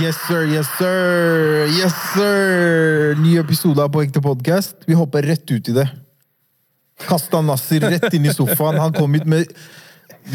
Yes, 0.00 0.16
sir, 0.26 0.46
yes, 0.48 0.68
sir. 0.78 1.68
Yes, 1.76 1.92
sir. 2.14 3.14
Ny 3.20 3.36
episode 3.40 3.82
av 3.82 3.90
På 3.92 4.00
ekte 4.04 4.22
podkast. 4.24 4.86
Vi 4.88 4.96
hopper 4.96 5.26
rett 5.28 5.44
ut 5.50 5.68
i 5.68 5.74
det. 5.76 5.84
Kasta 7.02 7.42
Nasser 7.44 7.84
rett 7.92 8.14
inn 8.14 8.26
i 8.30 8.32
sofaen. 8.32 8.78
Han 8.80 8.94
kom 8.96 9.14
ut 9.18 9.26
med 9.28 9.50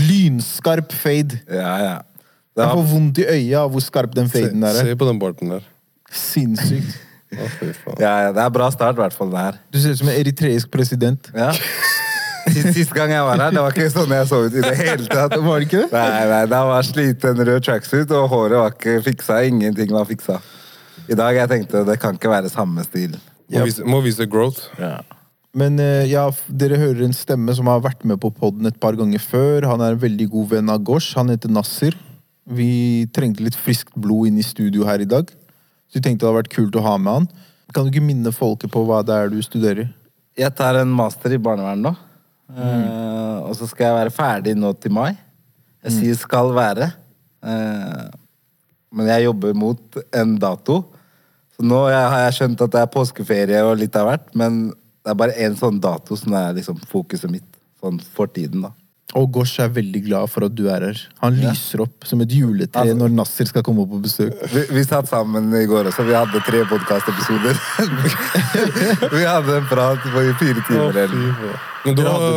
lynskarp 0.10 0.94
fade. 0.94 1.40
Ja, 1.50 1.74
ja. 1.82 1.98
Det 2.58 2.66
Jeg 2.66 2.74
får 2.74 2.88
vondt 2.92 3.20
i 3.22 3.26
øya 3.34 3.64
av 3.64 3.74
hvor 3.74 3.84
skarp 3.86 4.14
den 4.18 4.30
faden 4.34 4.64
der 4.66 4.78
er. 4.82 4.90
se 4.92 4.96
på 4.98 5.10
den 5.10 5.20
barten 5.22 5.52
der. 5.56 5.66
Sinnssykt. 6.12 6.96
Å, 7.38 7.48
ja, 8.00 8.14
ja, 8.28 8.32
det 8.34 8.40
er 8.40 8.52
bra 8.56 8.70
start, 8.72 8.96
i 8.98 9.02
hvert 9.04 9.16
fall. 9.16 9.30
det 9.34 9.42
her. 9.42 9.58
Du 9.74 9.80
ser 9.84 9.94
ut 9.94 10.00
som 10.00 10.10
en 10.10 10.16
eritreisk 10.16 10.72
president. 10.72 11.30
Ja. 11.36 11.52
Sist, 12.54 12.70
sist 12.76 12.94
gang 12.96 13.12
jeg 13.14 13.26
var 13.28 13.42
her, 13.42 13.54
det 13.56 13.64
var 13.64 13.76
ikke 13.76 13.90
sånn 13.94 14.14
jeg 14.16 14.30
så 14.30 14.40
ut 14.46 14.56
i 14.56 14.64
det 14.64 14.76
hele 14.80 15.08
tatt. 15.10 15.36
Var 15.44 15.60
det 15.60 15.68
ikke 15.68 15.82
det? 15.84 15.90
Nei, 15.94 16.24
nei, 16.32 16.44
Da 16.52 16.62
var 16.70 16.88
sliten 16.88 17.44
rød 17.50 17.66
tracksuit, 17.68 18.14
og 18.16 18.30
håret 18.32 18.62
var 18.62 18.74
ikke 18.76 19.02
fiksa. 19.06 19.42
Ingenting 19.50 19.92
var 19.96 20.08
fiksa. 20.10 20.40
I 21.08 21.18
dag 21.18 21.38
jeg 21.38 21.52
tenkte 21.52 21.84
det 21.88 22.00
kan 22.02 22.18
ikke 22.18 22.32
være 22.32 22.52
samme 22.52 22.84
stil. 22.88 23.16
Må, 23.48 23.64
vise, 23.68 23.86
må 23.88 24.02
vise 24.04 24.28
growth. 24.28 24.68
Ja. 24.82 25.00
Men 25.58 25.80
eh, 25.82 26.06
ja, 26.12 26.28
dere 26.48 26.78
hører 26.80 27.06
en 27.08 27.16
stemme 27.16 27.54
som 27.56 27.70
har 27.72 27.82
vært 27.86 28.04
med 28.06 28.20
på 28.22 28.32
podden 28.36 28.68
et 28.70 28.78
par 28.82 28.98
ganger 29.00 29.24
før. 29.24 29.66
Han 29.72 29.82
er 29.82 29.96
en 29.96 30.04
veldig 30.04 30.28
god 30.34 30.52
venn 30.54 30.74
av 30.74 30.84
Gosh. 30.86 31.16
Han 31.18 31.32
heter 31.34 31.54
Nasser. 31.54 31.96
Vi 32.48 33.08
trengte 33.16 33.44
litt 33.44 33.58
friskt 33.60 33.96
blod 33.96 34.30
inn 34.30 34.40
i 34.40 34.46
studio 34.46 34.86
her 34.88 35.02
i 35.04 35.10
dag. 35.10 35.32
Så 35.88 36.00
vi 36.00 36.04
tenkte 36.04 36.26
det 36.26 36.30
hadde 36.30 36.42
vært 36.44 36.54
kult 36.54 36.76
å 36.78 36.84
ha 36.86 36.98
med 37.00 37.22
han. 37.22 37.30
Kan 37.76 37.88
du 37.88 37.92
ikke 37.92 38.06
minne 38.06 38.32
folket 38.36 38.72
på 38.72 38.84
hva 38.88 39.02
det 39.04 39.16
er 39.16 39.32
du 39.32 39.40
studerer? 39.44 39.90
Jeg 40.38 40.54
tar 40.56 40.78
en 40.80 40.92
master 40.94 41.34
i 41.34 41.42
barnevern 41.42 41.82
nå. 41.88 41.96
Eh, 42.48 43.38
og 43.44 43.56
så 43.60 43.68
skal 43.68 43.90
jeg 43.90 43.98
være 43.98 44.16
ferdig 44.16 44.56
nå 44.58 44.72
til 44.80 44.94
mai. 44.96 45.12
Jeg 45.86 45.96
sier 46.00 46.20
skal 46.20 46.52
være. 46.56 46.90
Uh, 47.44 48.08
men 48.98 49.10
jeg 49.12 49.28
jobber 49.28 49.54
mot 49.56 50.00
en 50.16 50.34
dato. 50.42 50.82
Så 51.56 51.66
nå 51.66 51.84
har 51.90 52.26
jeg 52.26 52.38
skjønt 52.40 52.64
at 52.66 52.74
det 52.74 52.82
er 52.82 52.92
påskeferie 52.92 53.62
og 53.66 53.78
litt 53.80 53.96
av 53.98 54.10
hvert, 54.10 54.28
men 54.38 54.68
det 54.72 55.14
er 55.14 55.20
bare 55.22 55.38
én 55.42 55.56
sånn 55.58 55.80
dato 55.82 56.18
som 56.20 56.36
er 56.38 56.58
liksom 56.58 56.82
fokuset 56.90 57.32
mitt. 57.32 57.48
Sånn 57.82 58.00
for 58.16 58.30
tiden, 58.34 58.66
da. 58.66 58.74
Og 59.18 59.32
Gosh 59.34 59.60
er 59.64 59.72
veldig 59.74 60.02
glad 60.06 60.30
for 60.30 60.46
at 60.46 60.54
du 60.54 60.68
er 60.70 60.84
her. 60.86 61.00
Han 61.24 61.38
lyser 61.42 61.82
opp 61.88 62.06
som 62.06 62.22
et 62.22 62.30
juletre 62.38 62.84
Altså- 62.84 62.98
når 63.00 63.10
Nasser 63.18 63.50
skal 63.50 63.64
komme 63.66 63.88
på 63.90 63.98
besøk. 64.04 64.36
Vi, 64.54 64.66
vi 64.78 64.84
satt 64.86 65.10
sammen 65.10 65.50
i 65.58 65.66
går 65.66 65.90
også. 65.90 66.06
Vi 66.06 66.14
hadde 66.14 66.44
tre 66.46 66.62
podkastepisoder. 66.70 67.58
vi 69.18 69.24
hadde 69.26 69.58
en 69.58 69.68
prat 69.72 70.06
på 70.06 70.22
i 70.22 70.34
fire 70.42 70.64
timer. 70.70 71.02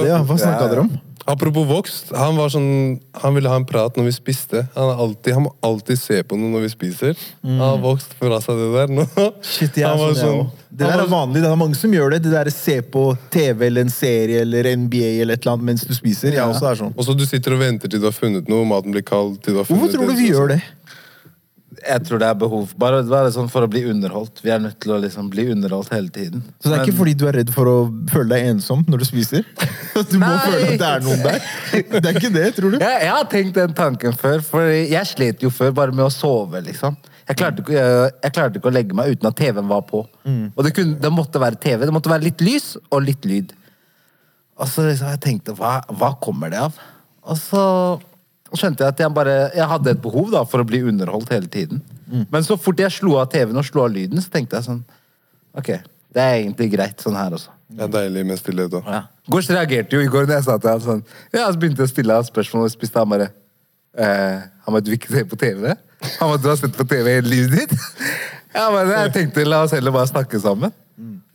ja. 0.09 0.23
Hva 0.25 0.39
snakka 0.39 0.65
Ja. 0.65 0.69
dere 0.73 0.81
om? 0.87 0.91
Apropos 1.31 1.67
vokst, 1.69 2.11
han 2.17 2.39
var 2.39 2.51
sånn 2.53 2.99
Han 3.23 3.37
ville 3.37 3.51
ha 3.51 3.59
en 3.61 3.67
prat 3.69 3.97
når 3.99 4.09
vi 4.09 4.15
spiste. 4.17 4.65
Han, 4.75 4.93
alltid, 5.05 5.35
han 5.37 5.47
må 5.47 5.53
alltid 5.67 6.01
se 6.01 6.23
på 6.27 6.39
noe 6.39 6.51
når 6.55 6.67
vi 6.67 6.73
spiser. 6.73 7.27
Han 7.45 7.61
har 7.63 7.79
vokst 7.83 8.17
fra 8.19 8.41
seg 8.43 8.59
det 8.61 8.71
der 8.75 8.95
nå. 8.99 9.07
Shit, 9.45 9.79
jeg 9.79 9.87
er 9.87 10.01
sånn, 10.01 10.19
sånn. 10.19 10.51
Det 10.71 10.87
der 10.87 11.03
er 11.03 11.11
vanlig. 11.11 11.43
Det 11.43 11.51
er 11.51 11.59
mange 11.59 11.79
som 11.79 11.95
gjør 11.95 12.15
det. 12.15 12.23
Det 12.25 12.33
der 12.33 12.51
se 12.55 12.77
på 12.83 13.05
TV 13.35 13.67
eller 13.67 13.87
en 13.87 13.93
serie 13.93 14.45
eller 14.45 14.71
NBA 14.79 15.15
eller 15.23 15.39
et 15.39 15.45
eller 15.45 15.57
annet 15.57 15.71
mens 15.73 15.87
du 15.87 15.95
spiser. 15.97 16.35
Jeg 16.37 16.47
også 16.47 16.71
er 16.71 16.79
sånn. 16.83 16.95
Og 16.97 17.07
så 17.07 17.17
du 17.19 17.27
sitter 17.29 17.57
og 17.57 17.63
venter 17.63 17.91
til 17.91 18.03
du 18.03 18.07
har 18.09 18.17
funnet 18.17 18.51
noe, 18.51 18.67
maten 18.69 18.95
blir 18.95 19.05
kald 19.07 19.41
til 19.45 19.57
du 19.57 19.63
har 19.63 19.69
funnet 19.69 19.83
Hvorfor 19.83 19.99
tror 19.99 20.13
du 20.13 20.21
vi 20.21 20.31
gjør 20.31 20.55
det? 20.55 20.61
Jeg 21.71 22.03
tror 22.03 22.19
det 22.19 22.27
er 22.27 22.39
behov 22.39 22.73
bare, 22.83 22.99
bare 23.07 23.31
sånn 23.31 23.47
for 23.53 23.63
å 23.63 23.69
bli 23.71 23.85
underholdt. 23.93 24.41
Vi 24.43 24.51
er 24.51 24.59
nødt 24.63 24.81
til 24.83 24.91
å 24.91 24.99
liksom 24.99 25.29
bli 25.31 25.45
underholdt 25.53 25.93
hele 25.95 26.11
tiden. 26.11 26.43
Så 26.59 26.67
det 26.73 26.81
er 26.81 26.89
ikke 26.89 26.99
fordi 26.99 27.15
du 27.21 27.23
er 27.31 27.37
redd 27.39 27.53
for 27.55 27.71
å 27.71 27.77
føle 28.11 28.27
deg 28.33 28.49
ensom 28.57 28.83
når 28.91 29.05
du 29.05 29.07
spiser? 29.09 29.47
Du 30.11 30.17
må 30.17 30.27
Nei. 30.27 30.41
føle 30.47 30.67
at 30.67 30.81
det 30.81 30.89
er 30.89 31.03
noen 31.05 31.23
der? 31.25 31.47
Det 31.91 32.01
er 32.01 32.19
ikke 32.19 32.33
det, 32.35 32.45
tror 32.57 32.73
du? 32.73 32.77
jeg, 32.81 32.99
jeg 33.05 33.11
har 33.13 33.25
tenkt 33.31 33.57
den 33.59 33.73
tanken 33.77 34.15
før, 34.17 34.43
for 34.47 34.71
jeg 34.71 35.09
slet 35.11 35.43
jo 35.45 35.51
før 35.53 35.73
bare 35.77 35.95
med 35.95 36.07
å 36.07 36.13
sove, 36.15 36.63
liksom. 36.65 36.97
Jeg 37.29 37.39
klarte 37.39 37.63
ikke, 37.63 37.75
jeg, 37.77 38.13
jeg 38.25 38.35
klarte 38.35 38.59
ikke 38.59 38.71
å 38.71 38.75
legge 38.75 38.97
meg 38.97 39.13
uten 39.15 39.29
at 39.31 39.37
TV-en 39.39 39.69
var 39.71 39.83
på. 39.87 40.01
Og 40.27 40.63
det, 40.67 40.73
kunne, 40.75 40.97
det 40.99 41.11
måtte 41.15 41.43
være 41.43 41.59
TV. 41.63 41.85
Det 41.87 41.95
måtte 41.95 42.11
være 42.11 42.27
litt 42.27 42.43
lys 42.43 42.73
og 42.89 43.05
litt 43.07 43.27
lyd. 43.29 43.53
Og 44.59 44.67
så 44.71 44.89
liksom, 44.89 45.13
jeg 45.15 45.23
tenkte 45.23 45.55
hva, 45.59 45.77
hva 45.95 46.15
kommer 46.23 46.51
det 46.51 46.59
av? 46.65 46.81
Og 47.31 47.39
så 47.39 47.63
skjønte 48.59 48.85
jeg 48.85 48.95
at 48.95 49.01
jeg 49.05 49.15
bare 49.15 49.37
Jeg 49.55 49.67
hadde 49.71 49.93
et 49.95 50.03
behov 50.03 50.31
da 50.33 50.43
for 50.49 50.63
å 50.63 50.67
bli 50.67 50.83
underholdt 50.91 51.31
hele 51.35 51.51
tiden. 51.51 51.83
Men 52.31 52.43
så 52.43 52.57
fort 52.59 52.81
jeg 52.83 52.91
slo 52.91 53.17
av 53.21 53.29
TV-en 53.31 53.61
og 53.61 53.67
slo 53.67 53.85
av 53.85 53.93
lyden, 53.95 54.19
så 54.23 54.33
tenkte 54.33 54.59
jeg 54.59 54.67
sånn 54.67 54.83
Ok, 55.59 55.71
det 56.15 56.23
er 56.23 56.41
egentlig 56.41 56.71
greit 56.73 57.03
sånn 57.03 57.19
her 57.19 57.35
også. 57.37 57.55
Det 57.71 57.87
er 57.87 57.93
deilig 57.95 58.25
med 58.27 58.39
stillhet 58.39 58.75
òg. 58.75 58.89
Ja. 58.91 59.05
Gårds 59.31 59.51
reagerte 59.51 59.95
jo 59.95 60.03
i 60.03 60.11
går 60.11 60.27
når 60.27 60.41
jeg 60.41 60.47
sa 60.49 60.57
til 60.59 60.73
ham 60.73 60.83
sånn 60.83 61.05
Ja, 61.31 61.47
så 61.47 61.59
begynte 61.59 61.85
jeg 61.85 61.91
å 61.91 61.93
stille 61.93 62.19
ham 62.19 62.27
spørsmål, 62.27 62.67
og 62.67 62.75
spiste 62.75 62.99
han 62.99 63.11
bare 63.13 63.31
eh, 63.95 64.43
Han 64.65 64.75
bare, 64.75 64.83
du 64.83 64.91
vil 64.91 64.99
ikke 64.99 65.15
se 65.15 65.25
på 65.31 65.39
TV? 65.39 65.71
Han 66.19 66.33
bare, 66.33 66.43
du 66.43 66.51
har 66.51 66.59
sett 66.59 66.75
på 66.75 66.87
TV 66.91 67.15
hele 67.19 67.31
livet 67.31 67.59
ditt? 67.61 67.79
Ja, 68.51 68.65
men 68.75 68.89
jeg 68.91 69.13
tenkte, 69.15 69.45
la 69.47 69.61
oss 69.63 69.71
heller 69.77 69.95
bare 69.95 70.09
snakke 70.11 70.41
sammen. 70.43 70.73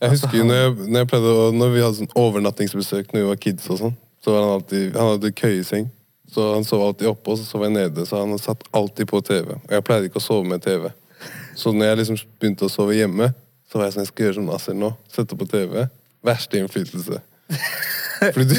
Jeg 0.02 0.12
husker 0.12 0.42
når, 0.44 0.58
jeg, 0.58 0.72
når, 0.92 1.06
jeg 1.06 1.20
å, 1.24 1.44
når 1.56 1.70
vi 1.72 1.80
hadde 1.80 1.98
sånn 2.02 2.10
overnattingsbesøk 2.20 3.14
når 3.14 3.22
vi 3.22 3.28
var 3.30 3.38
kids, 3.40 3.68
og 3.72 3.78
sånn, 3.80 3.94
så 4.20 4.34
var 4.34 4.44
han 4.44 4.56
alltid 4.58 4.98
Han 4.98 5.14
hadde 5.14 5.30
køyeseng. 5.38 5.86
Så 6.36 6.50
han 6.52 6.66
sov 6.68 6.82
alltid 6.84 7.08
oppe, 7.08 7.32
og 7.32 7.38
så 7.40 7.46
sov 7.48 7.62
jeg 7.64 7.72
nede. 7.72 8.02
Så 8.04 8.18
han 8.20 8.36
satt 8.38 8.66
alltid 8.76 9.08
på 9.08 9.22
TV. 9.24 9.54
Og 9.56 9.70
jeg 9.72 9.84
pleide 9.88 10.10
ikke 10.10 10.20
å 10.20 10.24
sove 10.24 10.44
med 10.44 10.60
TV. 10.60 10.90
Så 11.56 11.72
når 11.72 11.88
jeg 11.88 12.00
liksom 12.02 12.18
begynte 12.36 12.66
å 12.66 12.72
sove 12.72 12.92
hjemme, 12.98 13.30
så 13.64 13.78
var 13.78 13.88
jeg 13.88 13.94
sånn 13.94 14.04
Jeg 14.04 14.10
skal 14.10 14.26
gjøre 14.26 14.36
som 14.36 14.50
Nasser 14.50 14.76
nå. 14.76 14.90
Sette 15.08 15.38
på 15.40 15.48
TV. 15.48 15.86
Verste 16.28 16.60
innflytelse. 16.60 17.22
Fordi 18.20 18.44
du 18.50 18.56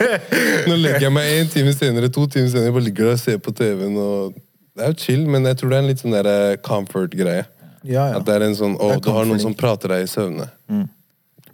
Nå 0.70 0.76
legger 0.78 1.08
jeg 1.08 1.14
meg 1.16 1.32
en 1.40 1.50
time 1.50 1.74
senere, 1.74 2.12
to 2.14 2.28
timer 2.30 2.52
senere, 2.52 2.76
bare 2.78 2.86
ligger 2.86 3.10
der 3.10 3.18
og 3.18 3.24
ser 3.24 3.42
på 3.42 3.56
TV-en. 3.58 3.98
og 3.98 4.38
Det 4.38 4.86
er 4.86 4.94
jo 4.94 5.00
chill, 5.02 5.26
men 5.34 5.50
jeg 5.50 5.58
tror 5.58 5.74
det 5.74 5.80
er 5.80 5.84
en 5.84 5.90
litt 5.90 6.04
sånn 6.04 6.14
der 6.14 6.30
eh, 6.30 6.56
comfort-greie. 6.62 7.42
Ja, 7.82 8.06
ja. 8.12 8.20
At 8.20 8.26
det 8.28 8.38
er 8.38 8.46
en 8.46 8.54
sånn 8.58 8.78
Å, 8.78 8.92
du 9.02 9.10
har 9.14 9.26
noen 9.26 9.42
som 9.42 9.58
prater 9.58 9.96
deg 9.96 10.06
i 10.06 10.10
søvne. 10.14 10.46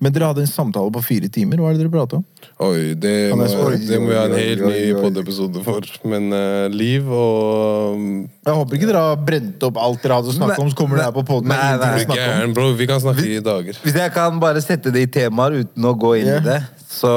Men 0.02 0.12
dere 0.12 0.28
hadde 0.28 0.42
en 0.44 0.50
samtale 0.50 0.92
på 0.92 1.00
fire 1.04 1.28
timer. 1.32 1.60
Hva 1.60 1.70
er 1.70 1.76
det 1.76 1.84
dere 1.84 1.92
pratet 1.94 2.18
om? 2.18 2.24
Oi, 2.66 2.94
det 3.00 3.12
må, 3.36 3.46
det 3.80 4.00
må 4.00 4.10
vi 4.10 4.16
ha 4.16 4.24
en 4.28 4.34
helt 4.36 4.64
ny 4.66 4.82
podiepisode 4.98 5.62
for. 5.64 5.86
Men 6.08 6.28
uh, 6.34 6.66
liv 6.72 7.08
og 7.08 7.96
um, 7.96 8.10
Jeg 8.26 8.58
håper 8.60 8.78
ikke 8.78 8.90
dere 8.90 9.04
har 9.06 9.22
brent 9.30 9.66
opp 9.70 9.80
alt 9.80 10.04
dere 10.04 10.20
hadde 10.20 10.36
snakket 10.36 10.64
om, 10.66 10.72
så 10.72 10.80
kommer 10.80 11.00
dere 11.00 11.08
her 11.08 11.16
på 11.16 11.24
podden 11.30 11.52
nei, 11.52 11.62
Nei, 11.62 11.78
nei, 11.80 12.04
å 12.04 12.10
nei. 12.12 12.20
Gæren, 12.20 12.54
bro. 12.56 12.68
Vi 12.76 12.90
kan 12.90 13.00
snakke 13.02 13.24
i 13.24 13.40
dager. 13.44 13.80
Hvis 13.86 13.96
jeg 14.02 14.14
kan 14.16 14.42
bare 14.42 14.64
sette 14.64 14.92
det 14.94 15.06
i 15.06 15.10
temaer 15.20 15.62
uten 15.62 15.88
å 15.88 15.96
gå 15.96 16.16
inn 16.20 16.30
yeah. 16.34 16.44
i 16.44 16.48
det, 16.50 16.60
så 16.92 17.16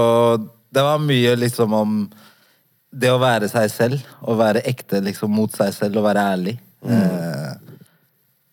det 0.69 0.85
var 0.85 1.01
mye 1.03 1.35
liksom 1.39 1.75
om 1.75 2.01
det 2.89 3.11
å 3.13 3.19
være 3.21 3.49
seg 3.51 3.69
selv, 3.73 4.05
å 4.21 4.35
være 4.37 4.63
ekte 4.69 5.01
liksom 5.05 5.33
mot 5.33 5.53
seg 5.53 5.73
selv 5.75 6.01
og 6.01 6.07
være 6.07 6.25
ærlig. 6.33 6.55
Eh, 6.85 7.51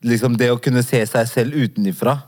liksom 0.07 0.37
det 0.39 0.51
å 0.53 0.61
kunne 0.63 0.85
se 0.85 1.01
seg 1.09 1.29
selv 1.31 1.57
utenifra. 1.57 2.19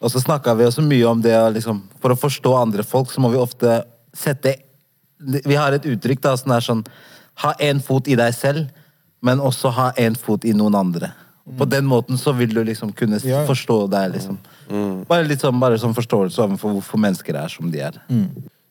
Og 0.00 0.12
så 0.12 0.20
snakka 0.22 0.54
vi 0.58 0.66
også 0.68 0.82
mye 0.86 1.06
om 1.10 1.20
det 1.22 1.34
å 1.34 1.48
liksom 1.50 1.80
For 2.02 2.14
å 2.14 2.18
forstå 2.18 2.52
andre 2.54 2.84
folk, 2.86 3.10
så 3.10 3.20
må 3.24 3.32
vi 3.32 3.40
ofte 3.42 3.80
sette 4.14 4.54
Vi 5.18 5.56
har 5.58 5.74
et 5.74 5.86
uttrykk 5.90 6.20
da, 6.22 6.36
som 6.38 6.52
er 6.54 6.62
sånn 6.66 6.84
Ha 7.42 7.54
én 7.62 7.80
fot 7.82 8.06
i 8.10 8.14
deg 8.18 8.34
selv, 8.34 8.68
men 9.22 9.38
også 9.42 9.70
ha 9.74 9.88
én 9.98 10.16
fot 10.18 10.44
i 10.46 10.52
noen 10.54 10.74
andre. 10.78 11.12
På 11.58 11.64
den 11.70 11.86
måten 11.86 12.18
så 12.18 12.32
vil 12.36 12.50
du 12.54 12.60
liksom 12.66 12.90
kunne 12.92 13.18
Ja. 13.24 13.44
forstå 13.46 13.76
deg, 13.90 14.12
liksom. 14.14 14.38
Bare 15.08 15.24
litt 15.24 15.40
sånn, 15.40 15.58
bare 15.60 15.78
sånn 15.78 15.94
forståelse 15.94 16.42
overfor 16.42 16.74
hvorfor 16.74 16.98
mennesker 16.98 17.38
er 17.38 17.48
som 17.48 17.70
de 17.70 17.78
er. 17.80 17.92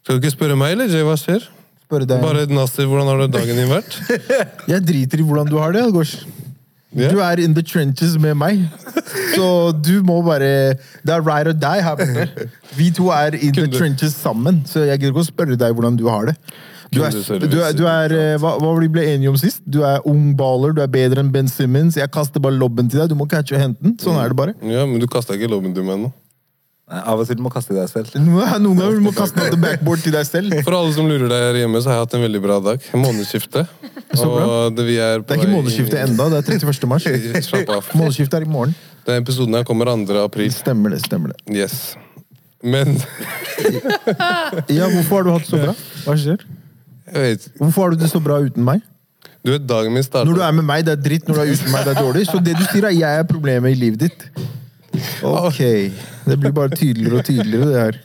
Skal 0.03 0.19
du 0.19 0.21
ikke 0.21 0.35
spørre 0.35 0.57
meg, 0.59 0.73
eller, 0.75 0.87
Jay? 0.91 1.01
Hva 1.03 1.15
skjer? 1.15 1.47
Bare 1.89 2.45
Nasser, 2.51 2.83
hvordan 2.85 3.07
har 3.07 3.27
dagen 3.31 3.55
din 3.55 3.71
vært? 3.71 3.95
Jeg 4.67 4.83
driter 4.85 5.19
i 5.19 5.23
hvordan 5.23 5.47
du 5.49 5.57
har 5.57 5.71
det, 5.71 5.81
Algors. 5.87 6.25
Ja. 6.95 7.09
Du 7.11 7.19
er 7.19 7.39
in 7.43 7.53
the 7.53 7.61
trenches 7.61 8.15
med 8.19 8.37
meg. 8.39 8.61
Så 9.35 9.47
du 9.83 9.99
må 10.07 10.21
bare 10.23 10.77
Det 11.03 11.11
er 11.13 11.21
right 11.21 11.47
or 11.47 11.53
die 11.53 11.83
her 11.83 11.95
borte. 11.99 12.47
Vi 12.77 12.89
to 12.95 13.09
er 13.11 13.35
in 13.35 13.53
the 13.53 13.67
trenches 13.67 14.15
sammen, 14.15 14.63
så 14.65 14.85
jeg 14.87 14.99
gidder 15.01 15.11
ikke 15.13 15.25
å 15.25 15.27
spørre 15.27 15.59
deg 15.59 15.75
hvordan 15.75 15.99
du 15.99 16.07
har 16.07 16.31
det. 16.31 16.35
Du 16.93 17.01
er, 17.03 17.11
du 17.11 17.57
er, 17.59 17.73
du 17.75 17.83
er 17.91 18.13
eh, 18.15 18.37
hva, 18.39 18.53
hva 18.63 18.69
vi 18.79 18.87
ble 18.87 19.03
enige 19.11 19.27
om 19.27 19.35
sist? 19.39 19.59
Du 19.67 19.81
er 19.83 19.99
ung 20.07 20.29
baller, 20.39 20.71
du 20.71 20.79
er 20.79 20.87
bedre 20.87 21.19
enn 21.19 21.33
Ben 21.33 21.49
Simmons. 21.51 21.97
Jeg 21.99 22.07
kaster 22.15 22.39
bare 22.39 22.55
lobben 22.55 22.87
til 22.87 23.01
deg, 23.01 23.11
du 23.11 23.17
må 23.19 23.27
catche 23.27 23.57
og 23.57 23.63
hente 23.65 23.83
den. 23.83 23.97
Sånn 23.99 24.15
er 24.21 24.31
det 24.31 24.39
bare. 24.39 24.55
Ja, 24.63 24.85
men 24.87 25.03
du 25.03 25.07
kasta 25.11 25.35
ikke 25.35 25.51
lobben 25.51 25.75
til 25.75 25.83
meg 25.83 25.99
nå. 26.05 26.13
Av 26.87 27.19
og 27.19 27.27
til 27.27 27.41
må 27.43 27.49
kaste 27.51 27.75
deg 27.75 27.89
selv. 27.91 28.13
Noen 28.15 28.77
ganger 28.79 29.01
må 29.03 29.11
kaste 29.15 29.49
den 29.51 29.59
backboard 29.59 29.99
til 30.05 30.13
deg 30.15 30.23
selv. 30.23 30.53
For 30.63 30.75
alle 30.77 30.93
som 30.95 31.09
lurer 31.09 31.27
der 31.27 31.57
hjemme, 31.59 31.81
så 31.83 31.91
har 31.91 31.97
jeg 31.97 32.05
hatt 32.05 32.15
en 32.15 32.23
veldig 32.23 32.41
bra 32.45 32.59
dag. 32.63 32.85
Månedsskifte. 32.95 33.65
Det, 33.67 34.21
er 34.23 34.71
Det 34.71 34.85
er 34.95 35.19
ikke 35.35 35.51
månedsskifte 35.51 35.99
enda, 35.99 36.29
det 36.31 36.39
er 36.39 36.55
31. 36.55 36.87
mars. 36.87 37.07
Månedsskiftet 37.99 38.39
er 38.39 38.47
i 38.47 38.49
morgen. 38.49 38.75
Den 39.07 39.19
episoden 39.19 39.59
her 39.59 39.67
kommer 39.67 39.91
2. 39.91 40.15
april. 40.23 40.47
Stemmer 40.55 40.95
det, 40.95 41.01
stemmer 41.03 41.35
det. 41.35 41.41
Yes. 41.51 41.97
Men 42.63 42.95
Ja, 44.77 44.87
hvorfor 44.87 45.19
har 45.19 45.27
du 45.27 45.33
hatt 45.35 45.43
det 45.43 45.51
så 45.51 45.59
bra? 45.61 45.75
Hva 46.05 46.15
skjer? 46.17 46.45
jeg 47.07 47.23
vet 47.23 47.49
Hvorfor 47.59 47.83
har 47.83 47.91
du 47.93 48.01
det 48.01 48.09
så 48.11 48.19
bra 48.23 48.39
uten 48.43 48.63
meg? 48.67 48.81
Du 49.43 49.51
vet, 49.51 49.63
dagen 49.67 49.93
min 49.95 50.03
starter... 50.03 50.27
Når 50.27 50.39
du 50.39 50.43
er 50.43 50.55
med 50.55 50.65
meg, 50.67 50.85
det 50.87 50.95
er 50.95 51.03
dritt. 51.03 51.27
Når 51.27 51.35
du 51.35 51.41
er 51.43 51.51
uten 51.51 51.71
meg, 51.71 51.83
det 51.83 51.93
er 51.93 51.99
dårlig. 52.03 52.23
Så 52.27 52.39
det 52.43 52.55
du 52.57 52.63
sier, 52.67 52.87
er 52.87 52.95
jeg 52.95 53.19
er 53.21 53.27
problemet 53.27 53.75
i 53.75 53.79
livet 53.79 54.07
ditt. 54.07 54.25
Ok. 55.23 55.59
Det 56.27 56.37
blir 56.37 56.53
bare 56.55 56.75
tydeligere 56.75 57.19
og 57.21 57.27
tydeligere, 57.27 57.67
det 57.71 57.83
her. 57.83 57.99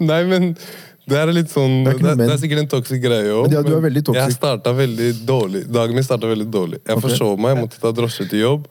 Nei, 0.00 0.22
men 0.28 0.52
Det 1.08 1.16
er 1.16 1.30
litt 1.32 1.50
sånn 1.52 1.82
Det 1.84 1.94
er 1.94 1.98
Det 2.04 2.14
det 2.20 2.32
er 2.34 2.40
sikkert 2.40 2.62
en 2.62 2.70
toxic 2.72 3.00
greie 3.00 3.32
òg. 3.32 3.52
Ja, 3.52 3.62
du 3.64 3.72
er 3.76 3.82
veldig 3.84 4.04
toxic. 4.04 4.22
Jeg 4.22 4.36
starta 4.36 4.74
veldig 4.76 5.08
dårlig. 5.28 5.64
Dagen 5.72 5.96
min 5.96 6.04
starta 6.04 6.28
veldig 6.28 6.48
dårlig. 6.52 6.80
Jeg 6.84 6.96
okay. 6.96 7.04
forsov 7.08 7.40
meg, 7.40 7.54
jeg 7.54 7.64
måtte 7.64 7.80
ta 7.82 7.92
drosje 7.96 8.28
til 8.28 8.44
jobb. 8.44 8.68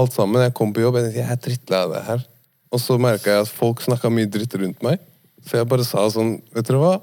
Alt 0.00 0.16
sammen. 0.16 0.40
Jeg 0.46 0.54
kom 0.56 0.72
på 0.72 0.84
jobb, 0.84 0.96
jeg 1.00 1.08
tenkte 1.08 1.20
jeg 1.20 1.36
er 1.36 1.42
drittlei 1.46 1.82
av 1.84 1.94
det 1.94 2.02
her. 2.08 2.26
Og 2.70 2.80
så 2.80 2.96
merka 3.02 3.34
jeg 3.34 3.44
at 3.44 3.52
folk 3.52 3.82
snakka 3.84 4.12
mye 4.14 4.30
dritt 4.30 4.56
rundt 4.60 4.84
meg. 4.86 5.02
Så 5.46 5.58
jeg 5.58 5.68
bare 5.68 5.86
sa 5.86 6.04
sånn 6.12 6.36
Vet 6.54 6.68
dere 6.68 6.80
hva? 6.80 6.94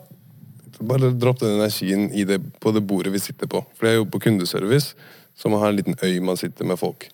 Bare 0.88 1.10
dropp 1.18 1.42
den 1.42 1.58
energien 1.58 2.08
i 2.14 2.24
det, 2.30 2.38
på 2.62 2.72
det 2.74 2.84
bordet 2.86 3.14
vi 3.14 3.22
sitter 3.22 3.50
på. 3.50 3.64
For 3.78 3.90
jeg 3.90 4.00
jobber 4.00 4.18
på 4.18 4.28
kundeservice, 4.28 4.94
så 5.38 5.50
man 5.50 5.64
har 5.64 5.74
en 5.74 5.80
liten 5.80 5.98
øy 6.06 6.20
man 6.22 6.38
sitter 6.38 6.70
med 6.70 6.78
folk. 6.78 7.08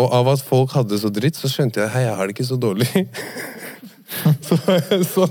Og 0.00 0.14
av 0.16 0.30
at 0.32 0.42
folk 0.44 0.72
hadde 0.76 0.94
det 0.94 1.02
så 1.02 1.10
dritt, 1.12 1.36
så 1.36 1.50
skjønte 1.50 1.82
jeg 1.82 1.92
hei, 1.92 2.06
jeg 2.06 2.16
har 2.16 2.28
det 2.28 2.36
ikke 2.36 2.48
så 2.48 2.56
dårlig. 2.60 2.88
så, 4.46 4.56
så, 5.06 5.26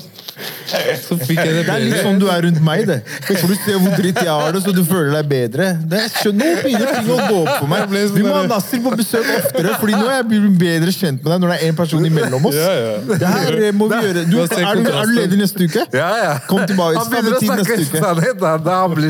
så 1.03 1.15
fikk 1.19 1.39
jeg 1.41 1.51
det 1.51 1.63
bedre. 1.63 1.65
Det 1.67 1.73
er 1.73 1.83
litt 1.83 2.03
sånn 2.05 2.19
du 2.21 2.27
er 2.31 2.45
rundt 2.45 2.61
meg, 2.63 2.85
det. 2.87 2.97
For 3.27 3.49
du 3.51 3.55
ser 3.59 3.79
hvor 3.81 3.95
dritt 3.99 4.19
jeg 4.23 4.31
har 4.31 4.53
det, 4.55 4.61
så 4.63 4.73
du 4.75 4.81
føler 4.87 5.11
deg 5.17 5.27
bedre. 5.31 5.67
Det 5.91 5.99
er, 5.99 6.13
skjønn- 6.13 6.39
nå 6.39 6.49
begynner 6.63 6.93
ting 6.95 7.09
å 7.11 7.17
gå 7.25 7.39
opp 7.41 7.51
for 7.59 7.71
meg. 7.71 7.83
Sånn 7.91 8.15
Vi 8.15 8.23
må 8.23 8.35
ha 8.37 8.43
Nasser 8.49 8.83
på 8.85 8.93
besøk 8.99 9.27
oftere, 9.35 9.75
Fordi 9.81 9.97
nå 9.99 10.05
er 10.07 10.21
jeg 10.21 10.53
bedre 10.61 10.93
kjent 10.95 11.19
med 11.25 11.31
deg 11.33 11.43
når 11.43 11.53
det 11.53 11.57
er 11.59 11.73
en 11.73 11.79
person 11.81 12.07
imellom 12.09 12.47
oss. 12.49 12.55
Ja, 12.59 12.71
ja. 12.79 12.93
Det 13.09 13.33
her 13.33 13.59
må 13.81 13.89
vi 13.91 13.99
gjøre. 14.07 14.25
Du, 14.29 14.37
er, 14.39 14.47
du, 14.79 14.89
er 14.93 15.11
du 15.11 15.13
ledig 15.17 15.41
neste 15.43 15.67
uke? 15.67 15.85
Ja, 15.99 16.09
ja. 16.23 16.31
Kom 16.49 16.63
tilbake. 16.69 17.01
Han 17.01 17.09
Samme 17.09 17.35
tid 17.43 17.51
neste 17.59 17.79
uke. 17.83 18.03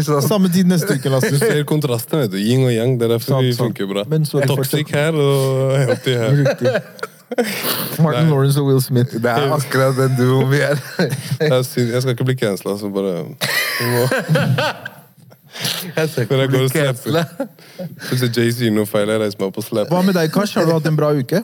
sånn. 0.09 0.25
Samme 0.25 0.53
tid 0.55 0.73
neste 0.73 0.97
uke, 0.97 1.13
Du 1.29 1.37
ser 1.43 1.61
kontrasten, 1.69 2.25
vet 2.25 2.33
du. 2.33 2.39
Yin 2.41 2.65
og 2.65 2.73
yang. 2.73 2.97
Det 2.99 3.09
er 3.09 3.15
derfor 3.17 3.45
vi 3.45 3.53
funker 3.59 3.89
bra. 3.93 4.07
Toxic 4.49 4.91
her 4.97 5.13
og 5.13 5.77
healthy 5.77 6.17
her. 6.17 7.08
Martin 8.03 8.29
Lawrence 8.31 8.59
og 8.61 8.65
Will 8.69 8.81
Smith. 8.81 9.13
Det 9.21 9.29
er 9.31 9.51
akkurat 9.53 9.95
den 9.97 10.15
duoen 10.17 10.49
vi 10.51 10.61
er. 10.65 10.79
Jeg, 11.39 11.51
jeg 11.51 12.01
skal 12.01 12.13
ikke 12.15 12.25
bli 12.27 12.35
cancela, 12.39 12.75
så 12.79 12.89
bare 12.93 13.23
må, 13.25 14.05
Jeg 15.95 16.09
skal 16.09 16.23
ikke 16.23 16.47
bli 16.53 16.69
cancela. 16.73 17.23
Hvis 18.09 18.23
Jay-Z 18.37 18.69
noe 18.75 18.87
feil, 18.89 19.09
jeg 19.13 19.21
reiser 19.21 19.39
meg 19.41 19.47
opp 19.51 19.59
og 19.61 19.65
slapper. 19.67 19.93
Hva 19.95 20.01
med 20.05 20.17
deg, 20.17 20.31
Kash? 20.33 20.57
Har 20.59 20.67
du 20.67 20.73
hatt 20.75 20.87
en 20.89 20.97
bra 20.99 21.11
uke? 21.17 21.41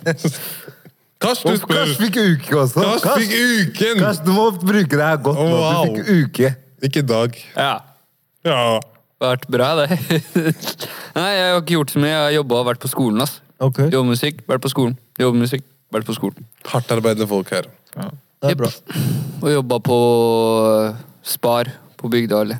Kash, 1.23 1.45
du 1.45 1.55
spør! 1.57 1.79
Kash 1.85 1.95
fikk 2.01 2.17
uke 2.21 2.57
også. 2.59 2.83
Kash 3.03 3.21
fikk 3.21 3.35
uken! 3.69 4.01
Kash, 4.03 4.21
du 4.25 4.33
må 4.35 4.49
bruke 4.59 4.91
det 4.97 5.05
her 5.05 5.21
godt 5.23 5.39
Oh, 5.41 5.53
Wow. 5.55 5.87
Du 5.95 6.01
fikk 6.03 6.11
uke. 6.27 6.51
Ikke 6.85 7.05
dag. 7.07 7.37
Ja. 7.55 7.71
Ja. 8.45 8.59
Vært 9.23 9.47
bra, 9.49 9.71
det. 9.79 9.95
Nei, 11.15 11.29
jeg 11.31 11.45
har 11.53 11.61
ikke 11.61 11.77
gjort 11.77 11.93
så 11.95 12.01
mye. 12.03 12.11
Jeg 12.11 12.23
har 12.27 12.33
jobba 12.41 12.59
og 12.59 12.67
vært 12.73 12.83
på 12.83 12.91
skolen. 12.91 13.23
ass. 13.23 13.37
Ok, 13.63 13.79
Jobbmusikk, 13.93 14.43
vært 14.51 14.65
på 14.65 14.69
skolen. 14.73 14.97
Jobbmusikk, 15.21 15.63
vært 15.93 16.07
på 16.07 16.15
skolen. 16.17 16.45
Hardtarbeidende 16.71 17.27
folk 17.29 17.49
her. 17.53 17.67
det 17.95 18.51
er 18.51 18.55
bra. 18.59 18.69
Og 19.41 19.49
jobba 19.53 19.79
på 19.85 19.97
eh, 20.89 21.01
Spar 21.25 21.69
på 21.97 22.09
Bygdøy 22.11 22.37
allé. 22.43 22.57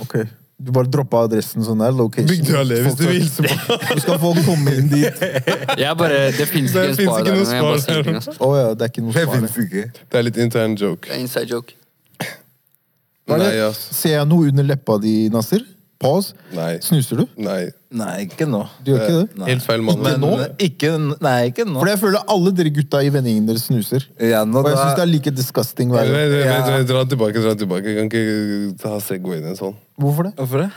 Ok. 0.00 0.14
Du 0.60 0.72
bare 0.76 0.90
droppa 0.92 1.22
adressen 1.24 1.64
sånn 1.64 1.80
der? 1.80 1.92
Location. 1.96 2.28
Bygdøy 2.28 2.56
allé, 2.60 2.80
hvis 2.84 2.96
du 2.98 3.04
vil 3.06 3.20
hilse 3.22 3.44
på. 3.46 3.76
Du 3.96 4.00
skal 4.04 4.18
få 4.20 4.32
komme 4.44 4.74
inn 4.76 4.90
dit. 4.92 5.22
Jeg 5.80 5.96
bare, 5.96 6.18
Det 6.36 6.46
fins 6.50 6.72
Det 6.76 6.86
ikke 6.90 7.06
en 7.06 7.08
Spar 7.08 7.24
der. 7.24 7.32
noe 7.32 7.44
Jeg 7.54 7.64
bare 7.64 7.80
Spar 7.80 7.84
sier 7.86 8.02
der. 8.02 8.20
ting. 8.20 8.40
Å 8.44 8.50
ja, 8.58 8.66
det 8.74 8.86
er 8.86 8.92
ikke 8.92 9.04
noe 9.06 9.14
Det 9.16 9.26
svar. 9.26 9.64
ikke. 9.64 9.84
Det 10.12 10.20
er 10.20 10.26
litt 10.28 10.40
intern 10.44 10.76
joke. 10.80 11.08
Det 11.08 11.16
er 11.16 11.22
inside 11.24 11.48
joke. 11.54 11.76
Det? 12.20 13.38
Nei, 13.38 13.52
ass. 13.62 13.80
Ser 13.94 14.16
jeg 14.18 14.26
noe 14.28 14.48
under 14.50 14.66
leppa 14.66 14.96
di, 15.00 15.14
Nasser? 15.32 15.62
Pause. 16.00 16.32
Nei. 16.56 16.78
Snuser 16.80 17.18
du? 17.20 17.26
Nei. 17.36 17.66
Nei, 17.92 18.14
ikke 18.24 18.46
nå. 18.48 18.62
Du 18.86 18.92
gjør 18.94 19.02
ikke 19.04 19.16
det? 19.18 19.38
Nei. 19.42 19.48
Helt 19.50 19.64
feil 19.66 19.82
mann. 19.84 19.98
Men, 20.00 20.22
nå? 20.22 20.30
Ikke, 20.64 20.94
nei, 21.20 21.34
ikke 21.50 21.66
nå. 21.68 21.76
For 21.82 21.90
jeg 21.90 22.00
føler 22.00 22.22
alle 22.34 22.52
dere 22.56 22.72
gutta 22.72 23.02
i 23.04 23.10
vennegjengen 23.12 23.50
deres 23.50 23.66
snuser. 23.68 24.06
Ja, 24.16 24.40
nå 24.48 24.62
Og 24.62 24.70
jeg 24.70 24.78
da, 24.78 24.86
syns 24.86 24.96
det 24.96 25.04
er 25.04 25.10
like 25.12 25.34
disgusting 25.36 25.92
hver 25.92 26.06
Nei, 26.08 26.08
gang. 26.08 26.16
nei, 26.16 26.38
nei, 26.38 26.46
Ja. 26.48 26.62
nei, 26.70 26.86
Dra 26.88 27.04
tilbake, 27.04 27.42
dra 27.44 27.52
tilbake. 27.58 27.84
Jeg 27.92 27.98
kan 27.98 28.08
ikke 28.08 28.78
ta 28.80 28.94
Segwayen 29.04 29.52
sånn. 29.60 29.76
Hvorfor 30.00 30.30
det? 30.30 30.34
Hvorfor 30.40 30.64
det? 30.64 30.70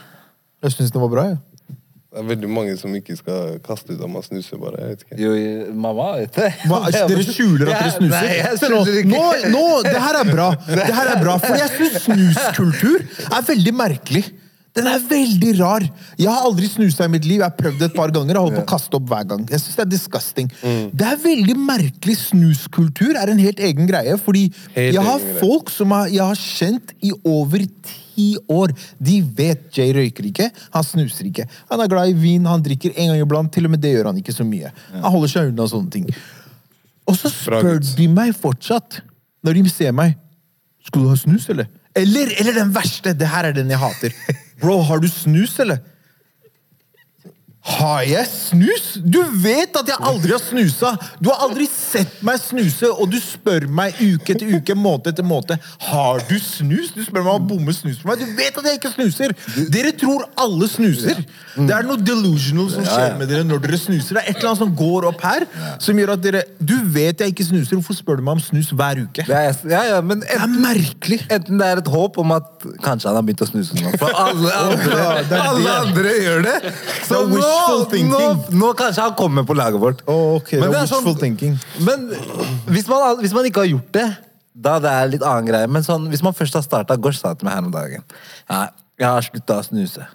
Jeg 0.67 0.75
syns 0.75 0.91
den 0.91 1.01
var 1.05 1.13
bra. 1.15 1.23
jeg. 1.31 1.39
Det 2.13 2.19
er 2.21 2.27
veldig 2.35 2.49
mange 2.53 2.75
som 2.77 2.93
ikke 2.93 3.15
skal 3.17 3.55
kaste 3.65 3.95
ut 3.95 4.01
at 4.03 4.09
man 4.11 4.21
snuser, 4.21 4.59
bare. 4.61 4.75
Jeg 4.83 4.89
vet 4.91 5.05
ikke. 5.07 5.17
Jo, 5.23 5.71
mamma 5.73 6.11
vet 6.19 6.35
det. 6.35 6.51
Hva, 6.67 6.83
dere 6.91 7.23
skjuler 7.25 7.71
at 7.71 7.79
dere 7.79 7.87
Ja, 7.87 7.95
snuser? 7.95 8.19
Nei, 8.19 8.35
jeg 8.43 8.59
Se 8.59 8.69
nå, 8.69 8.83
ikke. 8.85 9.07
nå, 9.09 9.23
nå, 9.55 9.63
det 9.87 9.95
her 10.03 10.19
er 10.19 10.29
bra. 10.35 10.51
Det 10.67 10.93
her 10.99 11.07
er 11.15 11.23
bra, 11.23 11.37
For 11.41 11.55
jeg 11.57 11.71
syns 11.79 12.03
snuskultur 12.05 12.99
er 13.31 13.41
veldig 13.47 13.73
merkelig. 13.79 14.25
Den 14.73 14.87
er 14.89 15.01
veldig 15.05 15.51
rar. 15.59 15.83
Jeg 16.17 16.29
har 16.29 16.45
aldri 16.47 16.65
snusa 16.69 17.05
i 17.05 17.11
mitt 17.13 17.27
liv. 17.29 17.43
Jeg 17.43 17.45
har 17.45 17.57
prøvd 17.57 17.81
det 17.81 17.91
et 17.91 17.97
par 17.97 18.13
ganger 18.13 18.39
og 18.39 18.47
holdt 18.47 18.57
på 18.57 18.63
å 18.63 18.69
kaste 18.71 18.97
opp 18.97 19.05
hver 19.11 19.27
gang. 19.29 19.43
Jeg 19.51 19.61
synes 19.61 19.77
Det 19.77 19.83
er 19.83 19.91
disgusting. 19.91 20.47
Mm. 20.63 20.87
Det 20.97 21.09
er 21.11 21.19
veldig 21.21 21.57
merkelig. 21.61 22.15
Snuskultur 22.23 23.19
er 23.19 23.29
en 23.29 23.41
helt 23.41 23.61
egen 23.61 23.89
greie. 23.89 24.15
Fordi 24.17 24.47
Helt 24.73 24.97
jeg 24.97 25.05
har 25.05 25.27
folk 25.41 25.69
som 25.73 25.93
jeg 25.93 26.15
jeg 26.17 26.25
har 26.25 26.39
kjent 26.41 26.95
i 27.05 27.11
over 27.21 27.67
ti 27.85 28.27
år. 28.49 28.73
De 28.97 29.19
vet 29.37 29.69
Jay 29.77 29.93
røyker 29.93 30.25
ikke, 30.29 30.49
han 30.73 30.85
snuser 30.85 31.29
ikke. 31.29 31.45
Han 31.69 31.81
er 31.81 31.91
glad 31.91 32.09
i 32.09 32.17
vin, 32.17 32.45
han 32.49 32.65
drikker 32.65 32.93
en 32.95 33.13
gang 33.13 33.21
iblant. 33.21 33.53
Til 33.53 33.69
og 33.69 33.73
med 33.75 33.81
det 33.83 33.93
gjør 33.93 34.09
han 34.09 34.21
ikke 34.21 34.33
så 34.33 34.45
mye. 34.47 34.73
Han 34.93 35.09
holder 35.09 35.33
seg 35.35 35.53
unna 35.53 35.69
sånne 35.69 35.93
ting. 35.93 36.09
Og 37.09 37.17
så 37.19 37.29
spør 37.29 37.77
de 37.83 38.09
meg 38.09 38.33
fortsatt, 38.37 39.01
når 39.43 39.59
de 39.59 39.69
ser 39.69 39.93
meg 39.95 40.17
Skulle 40.83 41.05
du 41.07 41.13
ha 41.13 41.19
snus, 41.19 41.45
eller? 41.51 41.69
Eller, 41.95 42.31
eller 42.41 42.55
den 42.57 42.73
verste! 42.75 43.13
Det 43.15 43.27
her 43.29 43.47
er 43.47 43.55
den 43.55 43.69
jeg 43.71 43.79
hater. 43.79 44.15
Bro, 44.63 44.77
har 44.87 44.97
du 45.03 45.07
snus, 45.07 45.59
eller? 45.59 45.77
Har 47.63 48.01
jeg 48.03 48.27
snus? 48.27 48.87
Du 48.99 49.21
vet 49.39 49.77
at 49.79 49.87
jeg 49.87 49.95
aldri 50.03 50.33
har 50.35 50.41
snusa! 50.43 50.89
Du 51.23 51.29
har 51.31 51.45
aldri 51.45 51.63
sett 51.71 52.17
meg 52.25 52.41
snuse, 52.43 52.89
og 52.91 53.07
du 53.13 53.15
spør 53.23 53.69
meg 53.71 53.95
uke 54.03 54.33
etter 54.33 54.49
uke, 54.51 54.75
måned 54.75 55.07
etter 55.13 55.23
måned 55.23 55.55
Har 55.87 56.19
du 56.27 56.33
snus? 56.43 56.89
Du 56.91 56.99
spør 57.05 57.23
meg 57.23 57.29
om 57.31 57.45
å 57.45 57.51
bomme 57.53 57.71
snus 57.75 58.01
på 58.01 58.09
meg. 58.09 58.19
Du 58.19 58.33
vet 58.35 58.57
at 58.59 58.67
jeg 58.67 58.81
ikke 58.81 58.91
snuser! 58.91 59.31
Dere 59.71 59.93
tror 59.95 60.25
alle 60.43 60.67
snuser. 60.67 61.21
Det 61.55 61.71
er 61.71 61.87
noe 61.87 62.03
delusional 62.03 62.67
som 62.73 62.83
skjer 62.83 63.15
med 63.21 63.31
dere 63.31 63.47
når 63.47 63.63
dere 63.63 63.79
snuser. 63.79 64.19
Det 64.19 64.25
er 64.25 64.33
et 64.33 64.41
eller 64.41 64.51
annet 64.51 64.63
som 64.65 64.75
går 64.83 65.07
opp 65.13 65.23
her, 65.23 65.47
som 65.87 66.03
gjør 66.03 66.13
at 66.17 66.25
dere 66.27 66.43
Du 66.59 66.75
vet 66.91 67.23
jeg 67.23 67.31
ikke 67.31 67.47
snuser, 67.47 67.77
hvorfor 67.79 67.95
spør 67.95 68.19
du 68.19 68.25
meg 68.27 68.41
om 68.41 68.43
snus 68.43 68.73
hver 68.75 68.99
uke? 69.05 69.23
Det 69.29 69.39
er, 69.39 69.55
ja, 69.71 69.85
ja, 69.93 70.01
men 70.03 70.19
Det 70.25 70.35
er 70.35 70.51
merkelig. 70.51 71.21
enten 71.31 71.63
det 71.63 71.71
er 71.71 71.83
et 71.85 71.93
håp 71.95 72.19
om 72.19 72.35
at 72.35 72.67
kanskje 72.83 73.07
han 73.07 73.21
har 73.21 73.23
begynt 73.23 73.47
å 73.47 73.49
snuse 73.53 73.79
nå. 73.79 73.95
For 74.03 74.11
alle 74.25 74.51
andre, 74.67 75.09
alle 75.39 75.79
andre 75.87 76.13
gjør 76.19 76.45
det! 76.49 76.59
Så 77.07 77.23
er 77.23 77.52
wishful 77.53 77.85
thinking. 77.91 78.11
nå, 78.11 78.59
nå 78.59 78.73
kanskje 78.77 79.07
han 79.07 79.15
kommer 79.19 79.45
på 79.47 79.55
laget 79.57 79.81
vårt. 79.81 80.03
Å, 80.09 80.17
ok, 80.39 80.51
det 80.57 80.67
er 80.67 80.75
wishful 80.75 81.17
thinking. 81.19 81.57
Men 81.85 82.09
hvis 82.67 82.89
man, 82.89 83.19
hvis 83.21 83.35
man 83.35 83.49
ikke 83.49 83.63
har 83.63 83.71
gjort 83.71 83.91
det, 83.95 84.07
da 84.53 84.77
det 84.81 84.91
er 84.91 85.09
litt 85.09 85.25
annen 85.25 85.49
greie. 85.49 85.69
Men 85.69 85.85
sånn, 85.85 86.09
hvis 86.11 86.21
man 86.25 86.35
først 86.37 86.59
har 86.59 86.65
starta 86.65 86.97
Gosh 87.01 87.21
sa 87.21 87.33
til 87.33 87.47
meg 87.47 87.57
her 87.57 87.65
om 87.65 87.73
dagen 87.73 88.03
ja, 88.03 88.67
Jeg 89.01 89.07
har 89.07 89.25
slutta 89.25 89.57
å 89.57 89.65
snuse. 89.65 90.05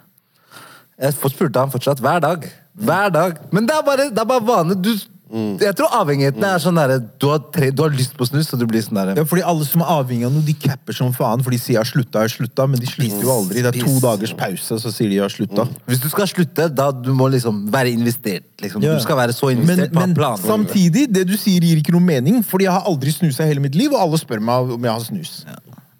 Jeg 0.99 1.15
spurte 1.15 1.59
han 1.59 1.71
fortsatt 1.71 2.01
hver 2.03 2.21
dag. 2.23 2.47
Hver 2.79 3.11
dag. 3.11 3.39
Men 3.55 3.67
det 3.67 3.75
er 3.75 3.83
bare, 3.87 4.09
det 4.11 4.23
er 4.23 4.27
bare 4.27 4.45
vane. 4.45 4.75
Du, 4.79 4.91
Jeg 5.29 5.75
tror 5.77 5.87
avhengigheten 5.93 6.41
er 6.43 6.57
sånn 6.57 6.73
derre 6.79 6.95
du, 7.19 7.27
har 7.29 7.39
tre- 7.53 7.69
du 7.69 7.83
har 7.83 7.91
lyst 7.93 8.15
på 8.17 8.25
snus, 8.25 8.47
og 8.53 8.59
du 8.59 8.65
blir 8.65 8.81
sånn 8.81 8.97
derre 8.97 9.15
Ja, 9.15 9.23
fordi 9.29 9.43
Alle 9.45 9.63
som 9.65 9.81
er 9.81 9.85
avhengig 9.85 10.25
av 10.25 10.31
noe, 10.33 10.41
de 10.41 10.53
capper 10.53 10.91
som 10.97 11.11
faen. 11.13 11.43
For 11.43 11.51
de 11.51 11.57
sier 11.59 11.75
'jeg 11.77 11.83
har 11.85 11.89
slutta', 11.91 12.17
'jeg 12.17 12.25
har 12.25 12.33
slutta', 12.33 12.69
men 12.69 12.79
de 12.79 12.85
slutter 12.87 13.21
jo 13.21 13.29
aldri. 13.29 13.61
Det 13.61 13.65
er 13.75 13.79
to 13.79 13.85
Piss. 13.85 14.01
dagers 14.01 14.33
pause, 14.33 14.79
så 14.81 14.89
sier 14.91 15.07
de 15.09 15.15
'jeg 15.15 15.21
har 15.21 15.29
slutta'. 15.29 15.67
Hvis 15.87 16.01
du 16.01 16.09
skal 16.09 16.25
slutte, 16.27 16.73
da 16.75 16.91
du 16.91 17.13
må 17.13 17.29
liksom 17.29 17.69
være 17.69 17.91
investert. 17.93 18.43
Liksom. 18.61 18.81
Ja. 18.81 18.95
Du 18.95 19.01
skal 19.01 19.15
være 19.17 19.33
så 19.33 19.45
Men, 19.53 19.57
investert 19.61 19.91
på 19.93 19.99
men 19.99 20.15
planen. 20.15 20.39
samtidig, 20.39 21.11
det 21.13 21.27
du 21.27 21.37
sier 21.37 21.61
gir 21.61 21.77
ikke 21.77 21.91
noe 21.91 22.01
mening, 22.01 22.43
fordi 22.43 22.63
jeg 22.65 22.71
har 22.73 22.81
aldri 22.87 23.11
snusa 23.11 23.43
i 23.43 23.47
hele 23.53 23.59
mitt 23.61 23.75
liv, 23.75 23.91
og 23.93 24.01
alle 24.01 24.17
spør 24.17 24.39
meg 24.41 24.71
om 24.73 24.81
jeg 24.83 24.91
har 24.91 24.99
snus. 25.01 25.45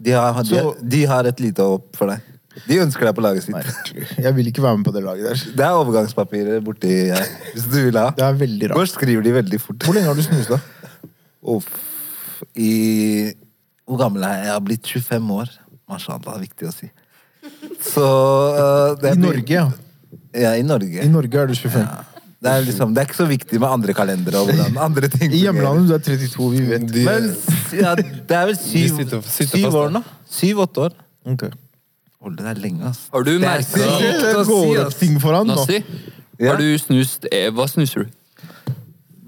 De 0.02 0.12
har, 0.12 0.42
de, 0.44 0.50
Så- 0.50 0.76
de 0.90 1.06
har 1.06 1.24
et 1.28 1.40
lite 1.40 1.58
håp 1.62 1.96
for 1.96 2.08
deg. 2.08 2.22
De 2.66 2.80
ønsker 2.82 3.06
deg 3.06 3.16
på 3.16 3.24
laget 3.24 3.46
sitt. 3.46 3.92
Jeg 4.18 4.36
vil 4.36 4.50
ikke 4.50 4.64
være 4.64 4.80
med 4.80 4.88
på 4.88 4.94
det 4.96 5.04
laget 5.06 5.28
der. 5.30 5.44
Det 5.60 5.66
er 5.66 5.78
overgangspapiret 5.78 6.64
borti 6.66 6.94
her, 7.12 7.28
hvis 7.54 7.68
du 7.70 7.78
vil 7.78 8.00
ha. 8.00 8.10
Det 8.18 8.26
er 8.26 8.40
veldig 8.40 8.72
rart. 8.72 8.80
Hvor 8.80 8.90
skriver 8.90 9.26
de 9.26 9.34
veldig 9.36 9.60
fort. 9.62 9.86
Hvor 9.86 9.98
lenge 9.98 10.10
har 10.10 10.18
du 10.18 10.26
snusa? 10.26 10.58
Uff. 11.54 11.70
I 12.56 13.34
Hvor 13.86 14.00
gammel 14.02 14.24
er 14.24 14.34
jeg? 14.34 14.46
Jeg 14.48 14.54
har 14.54 14.66
blitt 14.66 14.88
25 14.88 15.32
år. 15.36 15.54
Mashallah, 15.90 16.26
det 16.26 16.36
er 16.36 16.44
viktig 16.48 16.70
å 16.70 16.74
si. 16.74 16.90
Så 17.86 18.06
uh, 18.06 18.98
det 19.02 19.14
I 19.16 19.22
Norge, 19.22 19.54
ja. 19.54 19.70
Ja, 20.34 20.54
i 20.58 20.66
Norge. 20.66 21.06
I 21.06 21.10
Norge 21.10 21.42
er 21.42 21.50
du 21.50 21.56
25. 21.58 21.86
Det 22.40 22.52
er, 22.52 22.62
liksom, 22.64 22.94
det 22.96 23.02
er 23.02 23.08
ikke 23.10 23.18
så 23.18 23.26
viktig 23.28 23.60
med 23.60 23.68
andre 23.68 23.94
kalendere 23.94 24.40
og 24.40 24.48
hvordan 24.48 24.78
andre 24.80 25.10
ting 25.12 25.34
I 25.36 25.42
hjemlandet 25.44 25.90
du 25.90 25.96
er 25.98 26.04
32, 26.06 26.52
vi 26.54 26.62
vet. 26.70 26.86
Men 27.04 27.26
ja, 27.76 27.96
det 28.00 28.38
er 28.38 28.46
vel 28.48 28.56
syv, 28.62 29.02
syv 29.28 29.76
år 29.76 29.92
nå. 29.92 30.04
Syv-åtte 30.32 30.86
år. 30.88 30.96
Ok. 31.28 31.50
Hold 32.22 32.36
det 32.38 32.46
der 32.50 32.58
lenge, 32.60 32.84
ass. 32.90 33.06
Har 33.14 33.24
du 33.24 33.32
er 33.40 33.62
sykt 33.64 34.24
Det 34.24 34.46
går 34.48 34.80
opp 34.86 34.96
ting 35.00 35.20
for 35.24 35.38
han 35.38 35.48
nå. 35.48 35.56
Nassi? 35.56 35.84
Ja. 36.40 36.54
Har 36.54 36.58
du 36.60 36.68
snust 36.80 37.26
eh, 37.32 37.50
Hva 37.56 37.66
snuser 37.72 38.06
du? 38.06 38.16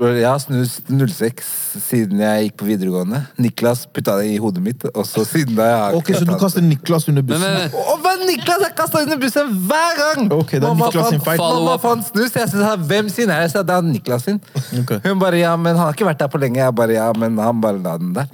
Jeg 0.01 0.25
har 0.25 0.39
snust 0.41 0.88
06 0.89 1.50
siden 1.86 2.19
jeg 2.24 2.48
gikk 2.48 2.55
på 2.57 2.65
videregående. 2.65 3.19
Niklas 3.38 3.83
putta 3.93 4.15
det 4.17 4.31
i 4.33 4.39
hodet 4.41 4.63
mitt, 4.65 4.81
og 4.98 5.05
så 5.05 5.21
siden 5.29 5.53
da 5.60 5.67
jeg 5.69 5.75
har 5.77 5.98
Ok, 6.00 6.10
Så 6.17 6.25
du 6.25 6.31
kaster 6.41 6.63
Niklas 6.65 7.05
under 7.12 7.21
Men, 7.21 7.36
bussen? 7.36 7.53
men, 7.53 7.75
Å, 7.77 7.98
men 8.01 8.24
Niklas 8.31 8.65
er 8.65 8.74
kasta 8.79 9.03
under 9.05 9.19
bussen 9.21 9.51
hver 9.69 10.00
gang! 10.01 10.25
Ok, 10.33 10.55
det 10.55 10.63
er 10.63 10.65
Mamma 10.65 10.88
Niklas 10.89 11.12
sin 11.13 11.21
fant- 11.21 11.29
feil. 11.29 11.43
Mamma 11.60 11.77
fant 11.86 12.07
snus. 12.10 12.33
Jeg 12.33 12.50
sa 12.50 12.74
hvem 12.81 13.13
sin 13.13 13.29
er 13.29 13.43
det? 13.43 13.45
Jeg 13.45 13.53
sa 13.53 13.62
det 13.69 13.77
er 13.77 13.88
Niklas 13.91 14.25
sin. 14.25 14.41
Ok. 14.81 14.95
Hun 15.05 15.21
bare 15.21 15.38
ja, 15.43 15.53
men 15.55 15.75
han 15.77 15.86
har 15.86 15.93
ikke 15.93 16.10
vært 16.10 16.25
der 16.25 16.33
på 16.33 16.41
lenge. 16.41 16.57
Jeg 16.65 16.75
bare 16.81 16.98
ja, 16.98 17.12
men 17.13 17.38
han 17.38 17.62
bare 17.62 17.77
la 17.86 17.93
den 18.01 18.15
der. 18.17 18.25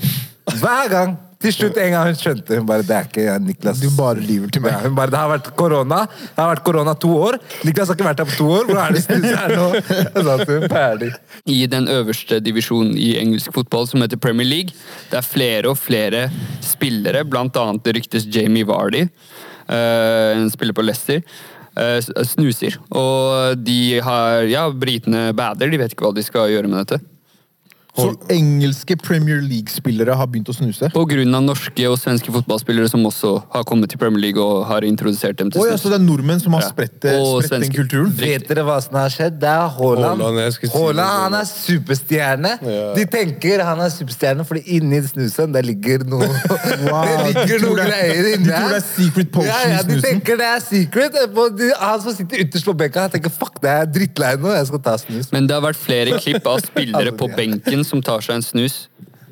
Hver 0.64 0.88
gang! 0.96 1.18
Til 1.38 1.54
slutt 1.54 1.76
en 1.78 1.92
gang 1.94 2.08
hun 2.10 2.16
skjønte 2.18 2.58
hun 2.58 2.66
bare, 2.66 2.84
det 2.86 2.96
er 2.98 3.08
ikke 3.10 3.34
Niklas. 3.46 3.82
Du 3.82 3.92
bare 3.94 4.22
lyver 4.24 4.50
til 4.54 4.64
meg. 4.64 4.74
Ja, 4.74 4.88
hun 4.88 4.96
bare, 4.98 5.12
det 5.14 5.20
har 5.22 5.30
vært 5.30 5.50
korona 5.60 6.00
Det 6.10 6.40
har 6.40 6.50
vært 6.56 6.64
korona 6.66 6.96
to 6.98 7.12
år. 7.14 7.38
Niklas 7.68 7.92
har 7.92 7.98
ikke 7.98 8.08
vært 8.08 8.24
her 8.24 8.30
på 8.32 8.38
to 8.40 8.48
år. 8.56 8.64
Hvor 8.72 8.80
er 8.82 8.96
det 8.96 9.04
snus 9.04 9.28
her 9.30 9.54
nå? 9.54 9.68
Til 10.16 10.32
hun, 10.32 10.66
ferdig. 10.72 11.12
I 11.54 11.58
den 11.70 11.90
øverste 11.94 12.40
divisjonen 12.42 12.96
i 12.98 13.12
engelsk 13.22 13.54
fotball, 13.54 13.86
som 13.90 14.02
heter 14.02 14.22
Premier 14.22 14.50
League, 14.50 14.74
det 15.12 15.20
er 15.20 15.28
flere 15.28 15.70
og 15.70 15.78
flere 15.78 16.24
spillere, 16.66 17.22
blant 17.30 17.60
annet 17.62 17.86
det 17.86 17.94
ryktes 18.00 18.26
Jamie 18.34 18.66
Vardy, 18.68 19.04
eh, 19.06 20.32
en 20.40 20.50
spiller 20.54 20.74
på 20.74 20.86
Leicester, 20.86 21.22
eh, 21.78 22.00
snuser. 22.02 22.80
Og 22.90 23.62
de 23.62 24.00
har 24.02 24.50
Ja, 24.50 24.66
britene 24.74 25.30
bader, 25.38 25.70
de 25.70 25.78
vet 25.78 25.94
ikke 25.94 26.10
hva 26.10 26.16
de 26.18 26.26
skal 26.26 26.50
gjøre 26.50 26.72
med 26.72 26.82
dette. 26.82 27.04
Så 27.98 28.14
engelske 28.34 28.98
Premier 29.02 29.40
League-spillere 29.42 30.14
har 30.20 30.28
begynt 30.30 30.50
å 30.52 30.56
snuse? 30.56 30.90
På 30.94 31.04
grunn 31.10 31.34
av 31.38 31.44
norske 31.46 31.88
og 31.90 31.98
svenske 32.00 32.32
fotballspillere 32.34 32.90
som 32.92 33.06
også 33.10 33.32
har 33.56 33.66
kommet 33.70 33.90
til 33.94 34.02
Premier 34.02 34.28
League 34.28 34.44
og 34.44 34.66
har 34.70 34.86
introdusert 34.88 35.40
dem 35.40 35.50
til 35.54 35.64
oh, 35.64 35.68
ja, 35.70 35.78
så 35.82 35.90
det 35.92 35.98
er 36.00 36.06
nordmenn 36.06 36.42
som 36.44 36.54
har 36.58 36.68
spredt, 36.68 37.00
den 37.02 37.68
kulturen? 37.74 38.12
Vet 38.20 38.48
dere 38.50 38.66
hva 38.68 38.78
som 38.84 39.00
har 39.00 39.14
skjedd? 39.14 39.40
Det 39.42 39.50
er 39.50 39.72
Haaland. 39.78 40.22
Haaland, 40.22 40.54
si 40.60 40.70
Haaland 40.74 41.24
han 41.24 41.38
er 41.40 41.48
superstjerne. 41.50 42.54
Ja. 42.68 42.86
De 42.98 43.06
tenker 43.18 43.64
han 43.66 43.82
er 43.84 43.92
superstjerne 43.94 44.46
fordi 44.48 44.64
inni 44.78 45.02
snusen 45.08 45.56
det 45.56 45.64
ligger 45.68 46.06
noe 46.08 46.28
Wow, 46.28 47.08
Det 47.28 47.34
ligger 47.34 47.64
noe 47.66 47.76
det 47.80 47.88
er- 47.88 48.14
her. 48.14 48.24
de 48.28 48.52
tror 48.52 48.70
det 48.72 48.78
er 48.78 48.86
secret 48.86 49.32
potion 49.34 49.50
ja, 49.50 49.78
ja, 49.78 49.82
De 49.88 49.98
tenker 50.04 50.38
det 50.40 50.48
er 50.52 50.62
secret. 50.64 51.18
Han 51.82 52.02
som 52.04 52.16
sitter 52.16 52.44
ytterst 52.46 52.68
på 52.68 52.76
benka, 52.78 53.08
tenker 53.14 53.34
fuck, 53.34 53.58
det 53.64 53.72
er 53.74 53.90
drittlei 53.98 54.34
nå, 54.42 54.52
jeg 54.56 54.70
skal 54.70 54.82
ta 54.86 54.96
snus. 55.02 55.32
Men 55.34 55.48
det 55.50 55.56
har 55.58 55.64
vært 55.66 55.80
flere 55.80 56.20
klipp 56.22 56.48
av 56.50 56.62
spillere 56.66 57.14
på 57.20 57.30
benken 57.38 57.84
som 57.90 58.04
tar 58.04 58.24
seg 58.26 58.38
en 58.38 58.46
snus. 58.46 58.86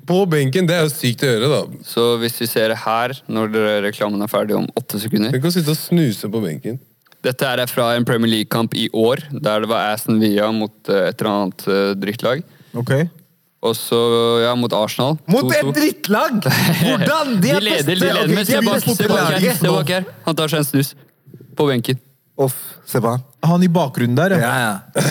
På 0.06 0.22
benken, 0.30 0.68
det 0.70 0.76
er 0.78 0.84
jo 0.86 0.92
sykt 0.94 1.24
å 1.26 1.30
gjøre, 1.32 1.48
da. 1.50 1.86
Så 1.86 2.04
hvis 2.22 2.38
vi 2.42 2.48
ser 2.50 2.70
det 2.72 2.82
her, 2.84 3.16
når 3.26 3.56
reklamen 3.88 4.22
er 4.22 4.30
ferdig 4.30 4.58
om 4.58 4.68
åtte 4.78 5.02
sekunder 5.02 5.34
Tenk 5.34 5.48
å 5.50 5.54
sitte 5.54 5.74
og 5.74 5.80
snuse 5.80 6.30
på 6.30 6.42
benken. 6.44 6.78
Dette 7.26 7.48
er 7.50 7.66
fra 7.72 7.90
en 7.98 8.06
Premier 8.06 8.30
League-kamp 8.30 8.76
i 8.78 8.86
år, 8.94 9.24
der 9.34 9.64
det 9.64 9.70
var 9.72 9.96
Aston 9.96 10.20
Villa 10.22 10.52
mot 10.54 10.92
eh, 10.94 11.08
et 11.10 11.22
eller 11.22 11.32
annet 11.32 11.66
eh, 11.66 11.94
drittlag. 11.98 12.44
Ok. 12.78 12.92
Og 13.66 13.74
så, 13.74 14.00
ja, 14.44 14.52
mot 14.60 14.74
Arsenal. 14.78 15.18
Mot 15.32 15.50
et 15.56 15.72
drittlag! 15.74 16.38
Hvordan? 16.84 17.40
De 17.42 17.56
er 17.56 17.66
leder, 17.66 17.88
beste! 17.90 17.96
de 17.96 18.02
leder, 18.04 18.30
men 18.30 18.46
de 18.46 18.58
er 18.60 18.68
beste 18.68 18.94
se 19.00 19.10
her. 19.10 19.48
Se 19.58 19.72
bak 19.74 19.94
her. 19.96 20.06
Han 20.28 20.38
tar 20.38 20.54
seg 20.54 20.62
en 20.62 20.70
snus. 20.70 20.94
På 21.58 21.66
benken. 21.72 21.98
Off. 22.38 22.54
se 22.86 23.02
på 23.02 23.16
han. 23.16 23.26
Han 23.46 23.64
i 23.64 23.68
bakgrunnen 23.72 24.16
der, 24.18 24.36
ja. 24.36 24.40
Ja, 24.40 24.56
ja. 24.60 25.04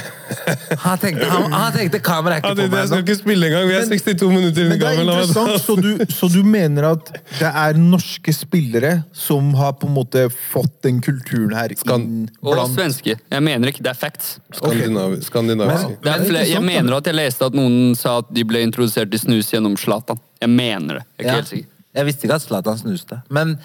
Han 0.85 0.99
tenkte, 0.99 1.27
han, 1.31 1.53
han 1.53 1.73
tenkte 1.75 2.01
kameraet 2.05 2.45
er 2.45 2.49
Ja, 2.49 2.53
ikke 2.55 2.63
det, 2.63 2.71
på 2.71 2.77
jeg 2.77 2.81
meg 2.81 2.89
skal 2.91 3.03
ikke 3.05 3.17
spille 3.19 3.47
engang. 3.49 3.67
Vi 3.69 3.75
er 3.77 3.85
62 3.91 4.29
minutter 4.33 4.65
inn 4.65 4.69
Men 4.73 4.77
i 4.77 4.81
det 4.81 4.89
er 4.89 4.97
gangen. 4.97 5.11
interessant, 5.13 5.63
så 5.65 5.77
du, 5.81 5.91
så 6.13 6.29
du 6.33 6.39
mener 6.49 6.87
at 6.91 7.11
det 7.39 7.51
er 7.51 7.79
norske 7.81 8.35
spillere 8.35 8.93
som 9.17 9.53
har 9.61 9.73
på 9.81 9.87
en 9.91 9.95
måte 9.97 10.25
fått 10.53 10.75
den 10.87 11.01
kulturen 11.05 11.55
her 11.57 11.75
Skan- 11.79 12.03
inn 12.05 12.31
Og 12.43 12.59
svenske. 12.75 13.17
Jeg 13.31 13.43
mener 13.47 13.71
ikke, 13.73 13.85
det 13.87 13.93
er 13.95 14.01
facts. 14.01 14.35
Skandinavi, 14.59 15.21
skandinaviske. 15.25 15.97
Det 16.03 16.13
er 16.13 16.19
Men- 16.19 16.29
flere, 16.33 16.49
jeg 16.51 16.63
mener 16.63 16.97
at 16.99 17.07
jeg 17.13 17.15
leste 17.21 17.47
at 17.47 17.55
noen 17.55 17.95
sa 17.97 18.19
at 18.25 18.33
de 18.35 18.45
ble 18.45 18.63
introdusert 18.67 19.13
i 19.15 19.19
snus 19.19 19.51
gjennom 19.53 19.77
Zlatan. 19.79 20.19
Jeg 20.41 20.51
mener 20.51 21.01
det. 21.01 21.05
Jeg 21.19 21.25
er 21.25 21.25
ikke 21.25 21.31
Ja. 21.31 21.35
helt 21.41 21.49
sikker. 21.55 21.69
Jeg 21.95 22.07
visste 22.07 22.27
ikke 22.27 22.35
at 22.35 22.43
Zlatan 22.43 22.79
snuste. 22.79 23.23
Men 23.31 23.59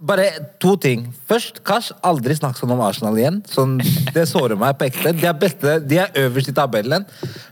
bare 0.00 0.26
to 0.62 0.74
ting. 0.80 1.04
Først, 1.28 1.60
Kash, 1.66 1.92
aldri 2.06 2.34
snakk 2.36 2.58
sånn 2.58 2.72
om 2.74 2.82
Arsenal 2.84 3.18
igjen. 3.20 3.40
Sånn, 3.50 3.78
det 4.14 4.26
sårer 4.30 4.58
meg 4.60 4.78
på 4.80 4.88
ekte. 4.88 5.12
De 5.16 5.28
er, 5.28 5.36
beste, 5.38 5.76
de 5.84 6.00
er 6.02 6.20
øverst 6.24 6.50
i 6.52 6.56
tabellen, 6.56 7.06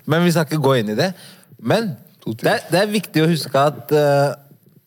men 0.09 0.25
vi 0.25 0.33
skal 0.35 0.49
ikke 0.49 0.63
gå 0.65 0.79
inn 0.81 0.95
i 0.95 0.99
det. 0.99 1.13
Men 1.59 1.93
det 2.25 2.51
er, 2.51 2.65
det 2.73 2.81
er 2.81 2.93
viktig 2.93 3.25
å 3.25 3.31
huske 3.31 3.65
at 3.71 3.93
uh, 3.95 4.33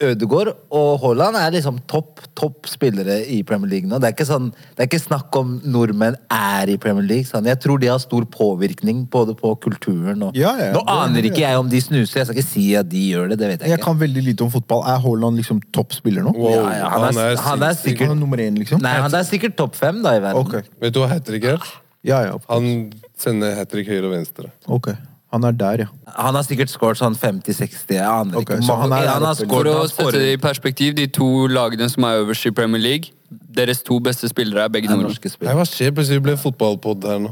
Ødegaard 0.02 0.50
og 0.74 0.90
Haaland 1.04 1.38
er 1.38 1.52
liksom 1.54 1.78
topp 1.90 2.22
topp 2.36 2.66
spillere 2.70 3.20
i 3.30 3.42
Premier 3.46 3.70
League 3.70 3.90
nå. 3.90 4.00
Det 4.02 4.08
er 4.10 4.16
ikke, 4.16 4.26
sånn, 4.26 4.48
det 4.76 4.82
er 4.84 4.88
ikke 4.90 5.00
snakk 5.04 5.36
om 5.38 5.52
nordmenn 5.70 6.16
er 6.34 6.72
i 6.74 6.78
Premier 6.82 7.06
League. 7.06 7.28
Sånn. 7.30 7.46
Jeg 7.46 7.60
tror 7.62 7.78
de 7.82 7.90
har 7.92 8.00
stor 8.02 8.26
påvirkning 8.34 9.04
både 9.14 9.36
på 9.38 9.52
kulturen 9.62 10.24
og 10.26 10.36
Ja, 10.38 10.56
ja, 10.58 10.72
Nå 10.74 10.82
det- 10.82 10.96
aner 10.96 11.28
ikke 11.30 11.44
jeg 11.44 11.60
om 11.60 11.70
de 11.70 11.82
snuser, 11.82 12.20
jeg 12.24 12.26
skal 12.32 12.36
ikke 12.40 12.48
si 12.50 12.66
at 12.76 12.90
de 12.90 13.04
gjør 13.12 13.30
det. 13.30 13.38
Det 13.40 13.48
vet 13.52 13.60
jeg 13.60 13.70
ikke. 13.70 13.78
Jeg 13.78 13.84
kan 13.86 14.00
veldig 14.00 14.24
lite 14.26 14.42
om 14.48 14.50
fotball. 14.52 14.84
Er 14.88 14.98
Haaland 15.06 15.38
liksom 15.38 15.62
topp 15.72 15.94
spiller 15.94 16.24
nå? 16.26 16.34
Wow, 16.36 16.50
Ja, 16.66 16.72
ja, 16.80 16.90
han, 16.90 17.18
er, 17.18 17.36
han 17.38 17.62
er 17.64 17.74
sinnssyk. 17.76 17.84
sikkert 17.98 18.08
Han 18.08 18.18
er 18.18 18.22
nummer 18.26 18.38
én, 18.38 18.58
liksom? 18.58 18.82
Nei, 18.82 18.96
han 19.06 19.14
er 19.14 19.24
sikkert 19.24 19.56
topp 19.58 19.76
fem 19.76 20.02
da 20.02 20.16
i 20.18 20.20
verden. 20.20 20.42
Okay. 20.48 20.62
Vet 20.82 20.94
du 20.94 21.00
hva 21.00 21.10
hat 21.10 21.26
trick 21.26 21.44
er? 21.46 21.60
Ja, 22.04 22.24
ja. 22.26 22.38
Han 22.50 22.92
sender 23.16 23.54
hat 23.56 23.70
trick 23.70 23.88
høyre 23.88 24.06
og 24.10 24.16
venstre. 24.18 24.50
Ok. 24.68 24.96
Han 25.32 25.44
er 25.48 25.52
der, 25.56 25.78
ja. 25.86 25.86
Han 26.18 26.36
har 26.36 26.44
sikkert 26.44 26.70
scoret 26.74 27.00
sånn 27.00 27.16
50-60, 27.16 27.94
jeg 27.96 28.04
aner 28.04 28.36
Ok, 28.42 28.50
ikke. 28.50 28.64
så 28.68 28.76
han 28.82 28.92
er 28.92 29.08
han 29.08 29.24
har 29.24 29.36
der. 29.40 29.48
For 29.48 29.70
å 29.72 29.88
sette 29.88 30.12
det 30.20 30.34
i 30.34 30.40
perspektiv, 30.44 30.96
de 30.98 31.06
to 31.08 31.48
lagene 31.48 31.88
som 31.90 32.04
er 32.04 32.20
øverst 32.26 32.50
i 32.50 32.52
Premier 32.52 32.82
League, 32.84 33.14
deres 33.32 33.80
to 33.88 34.00
beste 34.04 34.28
spillere 34.28 34.66
er 34.66 34.70
begge 34.74 34.90
er 34.90 34.92
nordmenn. 34.92 35.08
norske 35.14 35.30
Nei, 35.30 35.36
spillere. 35.38 35.56
hva 35.56 35.64
skjer? 35.70 35.94
Plutselig 35.96 36.24
ble 36.26 36.36
det 36.36 36.42
fotballpod 36.44 37.08
her 37.08 37.20
nå. 37.24 37.32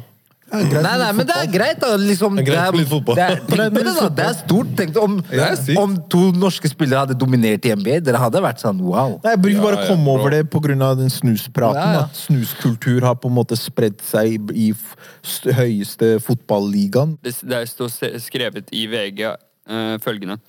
Ja, 0.49 0.81
Nei, 0.81 0.93
nei, 1.01 1.09
men 1.13 1.27
det 1.29 1.35
er 1.37 1.49
greit, 1.51 1.79
da. 1.81 1.91
Liksom, 1.99 2.39
Det 2.39 2.45
er 2.45 2.49
greit. 2.49 2.89
Det 3.07 3.23
er, 3.25 4.09
det 4.17 4.25
er 4.25 4.35
stort. 4.37 4.71
Tenk 4.77 4.97
om, 4.97 5.19
Det 5.29 5.77
om 5.77 5.95
to 6.09 6.29
norske 6.35 6.71
spillere 6.71 7.05
hadde 7.05 7.17
dominert 7.19 7.65
i 7.67 7.73
NBA. 7.75 7.99
Dere 8.05 8.21
hadde 8.21 8.41
vært 8.43 8.63
sånn 8.63 8.81
wow. 8.81 9.17
Nei, 9.23 9.35
Jeg 9.35 9.41
burde 9.43 9.55
Ja, 9.55 9.63
bare 9.67 9.81
ja, 9.81 9.87
komme 9.91 10.15
over 10.15 10.33
det 10.33 10.43
pga. 10.49 10.93
den 10.97 11.09
snuspraten. 11.13 11.79
Ja, 11.79 11.91
ja. 11.93 12.05
At 12.07 12.17
snuskultur 12.17 13.05
har 13.05 13.15
på 13.21 13.29
en 13.29 13.37
måte 13.37 13.57
spredd 13.59 14.01
seg 14.01 14.51
i 14.55 14.71
høyeste 15.59 16.17
fotballigaen. 16.23 17.17
Det, 17.23 17.35
der 17.43 17.65
står 17.69 17.93
skrevet 18.19 18.71
i 18.71 18.87
VG 18.89 19.25
uh, 19.29 19.97
følgende. 20.01 20.39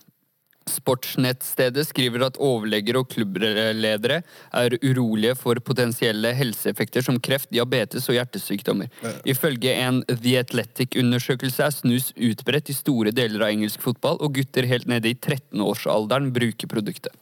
Sportsnettstedet 0.70 1.84
skriver 1.88 2.24
at 2.26 2.38
overleger 2.40 3.00
og 3.00 3.08
klubbledere 3.12 4.20
er 4.22 4.76
urolige 4.80 5.36
for 5.38 5.60
potensielle 5.64 6.32
helseeffekter 6.36 7.04
som 7.04 7.20
kreft, 7.22 7.50
diabetes 7.52 8.08
og 8.10 8.18
hjertesykdommer. 8.18 8.90
Ifølge 9.28 9.74
en 9.76 10.02
The 10.10 10.38
Athletic-undersøkelse 10.44 11.66
er 11.66 11.74
snus 11.74 12.12
utbredt 12.16 12.70
i 12.70 12.76
store 12.76 13.14
deler 13.14 13.46
av 13.46 13.54
engelsk 13.54 13.82
fotball, 13.82 14.20
og 14.20 14.38
gutter 14.38 14.68
helt 14.70 14.88
nede 14.90 15.12
i 15.12 15.18
13-årsalderen 15.18 16.30
bruker 16.34 16.70
produktet. 16.70 17.12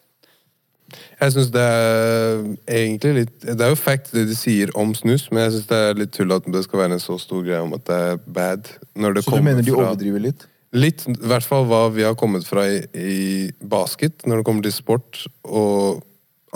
Jeg 1.21 1.33
synes 1.35 1.49
det 1.53 1.63
er 1.63 2.39
egentlig 2.73 3.11
litt 3.19 3.43
Det 3.45 3.61
er 3.61 3.73
jo 3.75 3.77
fact 3.77 4.13
det 4.17 4.25
de 4.31 4.37
sier 4.39 4.71
om 4.79 4.95
snus, 4.97 5.27
men 5.29 5.45
jeg 5.45 5.59
syns 5.59 5.67
det 5.69 5.81
er 5.85 5.99
litt 5.99 6.15
tull 6.17 6.33
at 6.33 6.47
det 6.49 6.63
skal 6.65 6.85
være 6.85 6.97
en 6.97 7.03
så 7.03 7.19
stor 7.21 7.43
greie 7.45 7.61
om 7.61 7.75
at 7.77 7.85
det 7.89 7.99
er 8.13 8.23
bad. 8.25 8.71
Når 8.97 9.19
det 9.19 9.25
Så 9.27 9.37
du 9.37 9.45
mener 9.45 9.67
de 9.67 9.75
overdriver 9.77 10.25
litt? 10.31 10.47
Litt, 10.77 11.07
i 11.09 11.29
hvert 11.31 11.47
fall 11.49 11.65
hva 11.65 11.87
vi 11.95 12.05
har 12.05 12.17
kommet 12.19 12.45
fra 12.45 12.67
i, 12.69 12.83
i 12.93 13.49
basket, 13.65 14.27
når 14.29 14.41
det 14.41 14.49
kommer 14.49 14.67
til 14.67 14.75
sport 14.77 15.23
og 15.49 16.03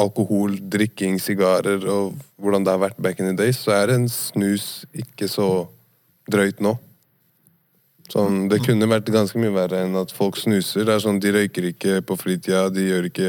alkohol, 0.00 0.58
drikking, 0.72 1.18
sigarer 1.20 1.84
og 1.88 2.16
hvordan 2.40 2.64
det 2.64 2.74
har 2.74 2.82
vært 2.82 3.00
back 3.00 3.20
in 3.20 3.30
the 3.30 3.36
days, 3.36 3.60
så 3.64 3.76
er 3.76 3.94
en 3.94 4.08
snus 4.12 4.84
ikke 4.92 5.28
så 5.30 5.48
drøyt 6.32 6.60
nå. 6.64 6.76
Sånn, 8.12 8.46
det 8.52 8.60
kunne 8.66 8.88
vært 8.90 9.08
ganske 9.14 9.40
mye 9.40 9.54
verre 9.54 9.86
enn 9.86 9.96
at 9.96 10.12
folk 10.12 10.36
snuser. 10.36 10.84
Det 10.84 10.96
er 10.96 11.02
sånn, 11.04 11.20
De 11.22 11.32
røyker 11.32 11.70
ikke 11.70 12.00
på 12.04 12.16
fritida, 12.20 12.66
de 12.68 12.84
gjør 12.90 13.08
ikke 13.08 13.28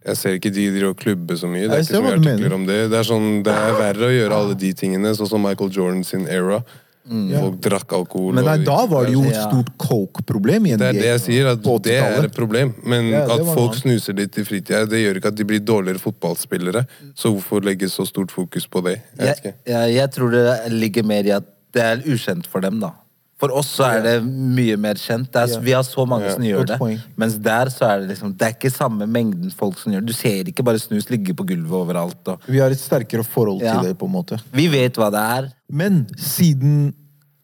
Jeg 0.00 0.16
ser 0.16 0.38
ikke 0.38 0.50
de 0.50 0.64
driver 0.72 0.88
og 0.90 0.98
klubber 0.98 1.36
så 1.38 1.46
mye. 1.46 1.68
Det 1.68 1.76
er 1.76 1.84
ikke 1.84 1.98
så 1.98 2.02
mye 2.02 2.18
artikler 2.18 2.54
om 2.56 2.64
det. 2.66 2.78
Det 2.90 2.98
er, 2.98 3.06
sånn, 3.06 3.42
det 3.46 3.52
er 3.54 3.74
verre 3.78 4.08
å 4.08 4.14
gjøre 4.14 4.38
alle 4.42 4.56
de 4.58 4.70
tingene, 4.74 5.12
sånn 5.14 5.28
som 5.28 5.44
Michael 5.44 5.70
Jordan 5.76 6.02
sin 6.08 6.24
era. 6.26 6.62
Folk 7.10 7.56
drakk 7.64 7.92
alkohol. 7.92 8.30
Mm. 8.30 8.34
Men 8.38 8.44
nei, 8.44 8.56
da 8.64 8.86
var 8.86 9.06
det 9.08 9.12
jo 9.16 9.22
et 9.26 9.34
Ja. 9.34 9.48
stort 9.50 9.70
coke-problem 9.78 10.62
det 10.62 10.80
er 10.80 10.92
det 10.92 11.02
jeg 11.08 11.20
sier, 11.20 11.46
at 11.50 11.62
det 11.82 11.96
er 11.98 12.24
et 12.24 12.34
problem. 12.34 12.74
Men 12.84 13.08
Ja, 13.10 13.24
at 13.24 13.44
folk 13.54 13.74
noe 13.74 13.80
snuser 13.80 14.14
litt 14.14 14.38
i 14.38 14.44
fritida, 14.44 14.86
det 14.86 15.00
gjør 15.02 15.16
ikke 15.18 15.28
at 15.28 15.34
de 15.34 15.44
blir 15.44 15.60
dårligere 15.60 15.98
fotballspillere. 15.98 16.86
Så 17.16 17.32
hvorfor 17.34 17.64
legge 17.64 17.88
så 17.90 18.06
stort 18.06 18.30
fokus 18.30 18.66
på 18.66 18.82
det? 18.84 19.00
Jeg 19.18 19.36
Jeg, 19.44 19.54
jeg, 19.66 19.94
jeg 19.94 20.10
tror 20.12 20.30
det 20.30 20.72
ligger 20.72 21.02
mer 21.04 21.24
i 21.26 21.30
at 21.30 21.44
det 21.72 21.82
er 21.82 21.96
ukjent 22.06 22.46
for 22.46 22.60
dem, 22.60 22.78
da. 22.80 22.92
For 23.40 23.52
oss 23.56 23.70
så 23.78 23.86
er 23.88 24.02
det 24.04 24.14
mye 24.28 24.76
mer 24.76 24.98
kjent. 25.00 25.30
Det 25.32 25.40
er. 25.46 25.60
Vi 25.64 25.72
har 25.72 25.84
så 25.86 26.04
mange 26.08 26.28
som 26.34 26.44
gjør 26.44 26.66
det. 26.68 26.78
Mens 27.16 27.38
der 27.40 27.70
så 27.72 27.86
er 27.88 28.02
det 28.02 28.10
liksom 28.12 28.34
Det 28.36 28.46
er 28.50 28.52
ikke 28.58 28.70
samme 28.74 29.06
mengden 29.08 29.50
folk 29.56 29.78
som 29.80 29.92
gjør 29.94 30.04
det. 30.04 30.12
Du 30.12 30.18
ser 30.18 30.50
ikke 30.52 30.64
bare 30.66 30.78
snus 30.82 31.08
ligge 31.10 31.32
på 31.36 31.46
gulvet 31.48 31.72
overalt. 31.80 32.20
Og. 32.28 32.44
Vi 32.46 32.60
har 32.60 32.70
et 32.70 32.80
sterkere 32.82 33.24
forhold 33.24 33.62
Ja. 33.64 33.78
til 33.80 33.88
det, 33.88 33.98
på 33.98 34.06
en 34.06 34.12
måte. 34.12 34.40
Vi 34.52 34.68
vet 34.68 34.94
hva 35.00 35.08
det 35.10 35.24
er. 35.24 35.48
Men 35.72 36.06
siden 36.18 36.92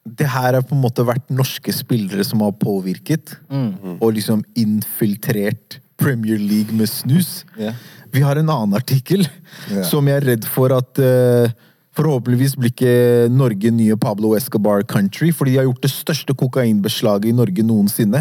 det 0.06 0.28
her 0.28 0.52
har 0.54 0.62
på 0.62 0.76
en 0.76 0.82
måte 0.84 1.02
vært 1.02 1.30
norske 1.34 1.72
spillere 1.74 2.22
som 2.24 2.40
har 2.44 2.52
påvirket, 2.52 3.38
Mm. 3.50 3.98
og 4.00 4.12
liksom 4.14 4.44
infiltrert 4.54 5.80
Premier 5.98 6.38
League 6.38 6.72
med 6.76 6.88
snus 6.88 7.44
Yeah. 7.58 7.74
Vi 8.12 8.20
har 8.22 8.36
en 8.36 8.48
annen 8.48 8.74
artikkel 8.76 9.26
yeah. 9.70 9.82
som 9.84 10.06
jeg 10.06 10.22
er 10.22 10.26
redd 10.30 10.44
for 10.44 10.72
at 10.72 10.98
eh, 11.02 11.50
Forhåpentligvis 11.96 12.54
blir 12.60 12.72
ikke 12.74 13.28
Norge 13.32 13.70
nye 13.72 13.94
Pablo 13.96 14.34
Escobar 14.36 14.82
country, 14.84 15.30
fordi 15.32 15.54
de 15.54 15.60
har 15.62 15.64
gjort 15.64 15.86
det 15.86 15.90
største 15.94 16.34
kokainbeslaget 16.36 17.30
i 17.30 17.32
Norge 17.36 17.64
noensinne. 17.64 18.20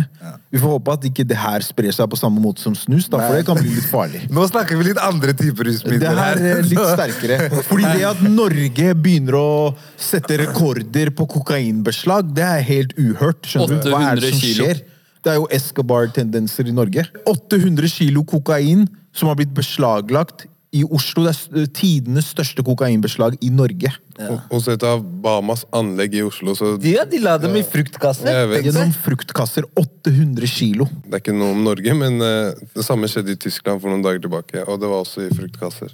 Vi 0.53 0.61
får 0.61 0.77
håpe 0.77 0.95
at 0.95 1.07
ikke 1.09 1.25
det 1.27 1.35
her 1.41 1.65
sprer 1.65 1.91
seg 1.95 2.07
på 2.11 2.19
samme 2.19 2.39
måte 2.39 2.63
som 2.63 2.77
snus, 2.77 3.09
da, 3.11 3.19
for 3.25 3.35
det 3.35 3.43
kan 3.49 3.59
bli 3.59 3.75
litt 3.75 3.89
farlig. 3.91 4.23
Nå 4.35 4.47
snakker 4.47 4.79
vi 4.79 4.87
litt 4.93 5.01
andre 5.03 5.35
typer 5.35 5.67
rusmidler 5.67 6.05
Det 6.05 6.15
her 6.21 6.43
er 6.53 6.63
litt 6.63 6.87
sterkere. 6.95 7.51
Fordi 7.67 7.91
det 7.91 8.07
at 8.13 8.23
Norge 8.23 8.95
begynner 8.95 9.39
å 9.41 9.51
sette 9.99 10.39
rekorder 10.45 11.11
på 11.17 11.27
kokainbeslag, 11.35 12.31
det 12.37 12.47
er 12.47 12.67
helt 12.71 12.95
uhørt. 12.95 13.43
Skjønner 13.43 13.83
du? 13.83 13.91
Hva 13.91 14.03
er 14.13 14.23
det 14.23 14.31
som 14.37 14.43
skjer? 14.45 14.85
Det 15.25 15.33
er 15.33 15.39
jo 15.41 15.49
Escobar-tendenser 15.51 16.69
i 16.69 16.79
Norge. 16.79 17.09
800 17.27 17.91
kilo 17.91 18.23
kokain 18.29 18.85
som 19.15 19.27
har 19.27 19.39
blitt 19.39 19.55
beslaglagt 19.57 20.47
i 20.75 20.83
Oslo. 20.83 21.23
Det 21.25 21.31
er 21.31 21.37
s- 21.65 21.69
tidenes 21.77 22.27
største 22.33 22.63
kokainbeslag 22.67 23.37
i 23.41 23.49
Norge. 23.53 23.91
Og- 24.19 24.41
Hos 24.51 24.67
et 24.71 24.83
av 24.87 25.01
Bamas 25.23 25.63
anlegg 25.75 26.13
i 26.19 26.21
Oslo, 26.23 26.53
så 26.55 26.73
De, 26.79 26.93
de 27.11 27.19
la 27.23 27.37
dem 27.41 27.55
i 27.55 27.63
fruktkasser. 27.63 28.53
Gjennom 28.63 28.91
fruktkasser. 29.05 29.63
800 29.75 30.47
kilo. 30.47 30.85
det 31.07 31.13
er 31.19 31.23
ikke 31.23 31.35
noe 31.37 31.51
om 31.55 31.63
Norge, 31.65 31.93
men 31.97 32.19
eh, 32.21 32.53
det 32.75 32.85
samme 32.85 33.07
skjedde 33.11 33.35
i 33.35 33.39
Tyskland 33.47 33.81
for 33.81 33.89
noen 33.91 34.03
dager 34.05 34.21
tilbake. 34.27 34.63
Og 34.67 34.79
det 34.79 34.87
var 34.91 35.03
også 35.05 35.25
i 35.25 35.31
fruktkasser. 35.35 35.93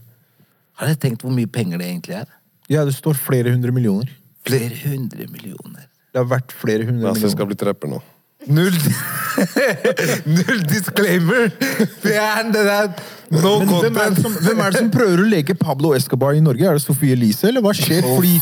Har 0.81 0.87
dere 0.89 0.97
tenkt 0.97 1.21
hvor 1.25 1.33
mye 1.35 1.47
penger 1.51 1.77
det 1.81 1.87
egentlig 1.91 2.15
er? 2.23 2.27
Ja, 2.71 2.85
det 2.87 2.93
står 2.97 3.17
flere 3.19 3.51
hundre 3.53 3.71
millioner. 3.75 4.09
Flere 4.47 4.73
hundre 4.87 5.27
millioner. 5.29 5.85
Det 6.11 6.19
har 6.23 6.25
vært 6.31 6.51
flere 6.51 6.85
hundre 6.87 7.03
millioner. 7.05 7.21
Lasse 7.21 7.31
skal 7.35 7.45
bli 7.49 7.55
trapper 7.59 7.87
nå. 7.91 8.01
Null 8.49 8.73
Null 10.25 10.61
disclaimer! 10.69 11.51
Fjern 12.01 12.49
det 12.55 12.63
der! 12.67 12.87
No 13.31 13.51
Men 13.61 13.69
hvem 13.71 13.97
er, 14.03 14.15
som, 14.19 14.33
hvem 14.43 14.59
er 14.59 14.73
det 14.73 14.79
som 14.81 14.89
prøver 14.91 15.21
å 15.23 15.27
leke 15.31 15.55
Pablo 15.55 15.93
Escobar 15.95 16.35
i 16.35 16.41
Norge? 16.43 16.65
Er 16.67 16.75
det 16.75 16.83
Sofie 16.83 17.15
Elise, 17.15 17.47
eller 17.47 17.63
hva 17.63 17.71
skjer? 17.77 18.03
Fordi 18.03 18.33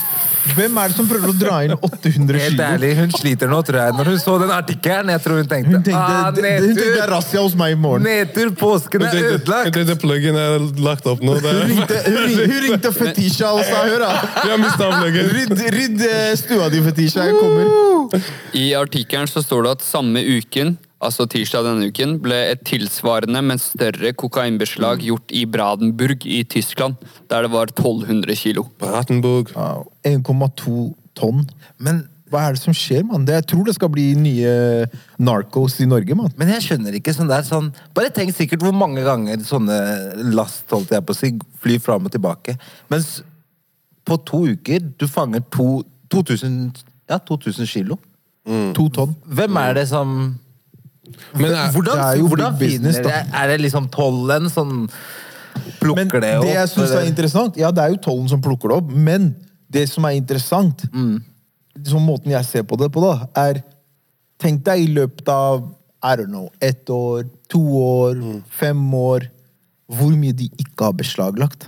Hvem 0.55 0.77
er 0.81 0.89
det 0.89 0.95
som 0.95 1.05
prøver 1.05 1.29
å 1.29 1.33
dra 1.37 1.57
inn 1.67 1.73
800 1.75 2.09
kilo? 2.09 2.39
Helt 2.41 2.61
ærlig, 2.63 2.89
hun 2.97 3.11
sliter 3.13 3.49
nå, 3.51 3.59
tror 3.67 3.77
jeg. 3.83 3.93
Når 3.99 4.07
hun 4.09 4.19
så 4.23 4.35
den 4.41 4.53
artikkelen, 4.55 5.11
jeg 5.13 5.21
tror 5.25 5.41
hun 5.43 5.49
tenkte, 5.51 5.73
Hun 5.75 5.83
tenkte, 5.85 5.99
ah, 5.99 6.31
det, 6.33 6.53
hun 6.63 6.71
tenkte 6.71 6.85
nedtur! 6.87 7.11
razzia 7.11 7.43
hos 7.43 7.57
meg 7.59 7.75
i 7.75 7.77
morgen. 7.83 8.07
Nedtur, 8.07 8.49
påsken 8.57 9.05
er 9.05 9.19
ødelagt. 9.19 9.69
Hun 9.69 9.75
tenkte 9.77 9.97
pluggen 10.01 10.39
er 10.39 10.65
lagt 10.87 11.05
opp 11.11 11.21
nå. 11.21 11.35
Hun 11.43 11.61
ringte, 11.69 11.99
hun 12.07 12.17
ring- 12.23 12.41
hun 12.55 12.57
ringte 12.65 12.93
Fetisha 12.95 13.51
og 13.59 13.61
sa 13.67 13.83
hør 13.85 14.05
da. 14.07 14.11
vi 14.45 14.49
har 14.55 14.61
mista 14.63 14.89
pluggen. 14.95 15.31
Rydd, 15.37 15.65
rydd 15.77 16.05
eh, 16.09 16.33
stua 16.39 16.71
di, 16.73 16.81
Fetisha. 16.87 17.27
Jeg 17.29 17.37
kommer. 17.37 18.29
I 18.57 18.65
artikkelen 18.79 19.29
så 19.29 19.43
står 19.45 19.67
det 19.67 19.75
at 19.77 19.85
samme 19.85 20.23
uken, 20.39 20.77
altså 20.99 21.25
tirsdag 21.31 21.65
denne 21.65 21.89
uken, 21.89 22.17
ble 22.23 22.37
et 22.51 22.61
tilsvarende, 22.67 23.41
men 23.45 23.61
større 23.61 24.11
kokainbeslag 24.19 25.03
gjort 25.07 25.31
i 25.35 25.45
Bradenburg 25.49 26.25
i 26.27 26.43
Tyskland, 26.43 26.99
der 27.31 27.45
det 27.45 27.51
var 27.53 27.71
1200 27.71 28.35
kilo. 28.39 28.67
Bratenburg. 28.81 29.53
Wow. 29.55 29.87
1,2 30.07 30.89
tonn. 31.19 31.45
Men, 31.79 32.03
Hva 32.29 32.43
er 32.45 32.53
det 32.53 32.61
som 32.61 32.75
skjer, 32.77 33.01
mann? 33.09 33.23
Jeg 33.25 33.47
tror 33.49 33.63
det 33.65 33.73
skal 33.73 33.89
bli 33.89 34.11
nye 34.13 34.51
narcos 35.17 35.79
i 35.81 35.87
Norge, 35.89 36.13
mann. 36.13 36.35
men 36.37 36.51
jeg 36.53 36.67
skjønner 36.67 36.99
ikke 36.99 37.15
sånn 37.15 37.31
der 37.31 37.41
sånn 37.47 37.71
Bare 37.97 38.11
tenk 38.13 38.35
sikkert 38.37 38.61
hvor 38.61 38.75
mange 38.77 39.01
ganger 39.01 39.41
sånne 39.41 39.79
last, 40.35 40.67
holdt 40.69 40.93
jeg 40.93 41.01
på 41.07 41.15
å 41.15 41.17
si, 41.17 41.31
flyr 41.63 41.81
fram 41.81 42.05
og 42.05 42.13
tilbake. 42.13 42.53
Mens 42.93 43.23
på 44.05 44.19
to 44.29 44.43
uker 44.51 44.85
du 44.99 45.07
fanger 45.09 45.41
to, 45.49 45.81
2000, 46.13 46.69
ja, 47.09 47.17
2000 47.17 47.69
kilo. 47.69 47.97
To 48.77 48.87
tonn. 48.93 49.17
Hvem 49.25 49.57
er 49.61 49.75
det 49.77 49.87
som 49.89 50.13
Men 51.35 51.51
er, 51.51 51.71
Hvordan, 51.73 51.97
det 51.97 52.05
er 52.05 52.19
jo 52.19 52.27
hvordan 52.27 52.57
big 52.59 52.75
business, 52.75 52.97
da. 52.97 53.09
det? 53.09 53.33
Er 53.41 53.47
det 53.51 53.57
liksom 53.61 53.89
tollen 53.93 54.49
som 54.49 54.89
plukker 55.79 56.05
Men 56.05 56.11
det 56.23 56.31
opp? 56.37 56.45
det 56.45 56.53
jeg 56.55 56.69
syns 56.73 56.93
er 56.95 57.07
interessant 57.09 57.57
Ja, 57.59 57.71
det 57.71 57.83
er 57.83 57.95
jo 57.95 57.99
tollen 58.09 58.29
som 58.31 58.41
plukker 58.43 58.71
det 58.71 58.77
opp, 58.81 58.93
men 58.93 59.33
det 59.69 59.85
som 59.89 60.05
er 60.09 60.15
interessant, 60.17 60.85
som 61.85 62.01
måten 62.05 62.31
jeg 62.33 62.45
ser 62.47 62.63
på 62.65 62.77
det 62.79 62.91
på, 62.93 63.03
da, 63.05 63.27
er 63.37 63.61
Tenk 64.39 64.61
deg 64.63 64.85
i 64.85 64.87
løpet 64.95 65.27
av 65.27 65.65
I 65.99 66.13
don't 66.15 66.31
know, 66.31 66.47
ett 66.63 66.87
år, 66.89 67.25
to 67.51 67.59
år, 67.59 68.21
fem 68.55 68.79
år 68.95 69.27
Hvor 69.91 70.13
mye 70.15 70.31
de 70.31 70.47
ikke 70.61 70.85
har 70.85 70.95
beslaglagt. 70.95 71.67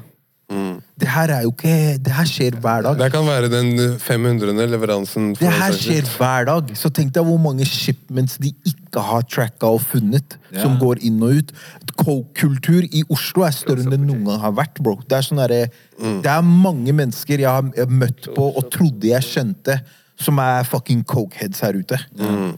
Det 1.02 1.08
her 1.10 1.32
er 1.34 1.46
jo 1.46 1.52
ikke 1.54 1.98
Det 2.04 2.14
her 2.14 2.28
skjer 2.28 2.58
hver 2.62 2.84
dag. 2.86 2.98
det 3.00 3.12
kan 3.14 3.26
være 3.26 3.50
den 3.50 4.00
500. 4.00 4.68
leveransen. 4.68 5.36
for 5.36 5.46
Det 5.46 5.54
her 5.54 5.78
skjer 5.78 6.10
hver 6.18 6.46
dag. 6.50 6.74
Så 6.78 6.92
tenk 6.94 7.14
deg 7.16 7.26
hvor 7.26 7.40
mange 7.42 7.66
shipments 7.66 8.38
de 8.42 8.52
ikke 8.66 9.00
har 9.02 9.24
tracka 9.24 9.72
og 9.72 9.82
funnet, 9.82 10.38
som 10.58 10.78
går 10.82 11.02
inn 11.08 11.22
og 11.24 11.40
ut. 11.40 11.54
Coke-kultur 11.96 12.84
i 12.92 13.04
Oslo 13.10 13.46
er 13.48 13.56
større 13.56 13.86
enn 13.86 13.94
det 13.94 14.02
noen 14.02 14.26
gang 14.28 14.44
har 14.44 14.54
vært, 14.58 14.82
bro. 14.84 14.98
Det 15.08 15.18
er, 15.18 15.26
sånn 15.26 15.42
mm. 15.42 16.22
det 16.26 16.32
er 16.32 16.42
mange 16.44 16.94
mennesker 16.94 17.40
jeg 17.40 17.50
har 17.50 17.90
møtt 17.90 18.30
på 18.36 18.52
og 18.52 18.70
trodde 18.74 19.08
jeg 19.08 19.28
kjente, 19.28 19.80
som 20.22 20.40
er 20.42 20.66
fucking 20.70 21.04
cokeheads 21.08 21.64
her 21.66 21.78
ute. 21.78 21.98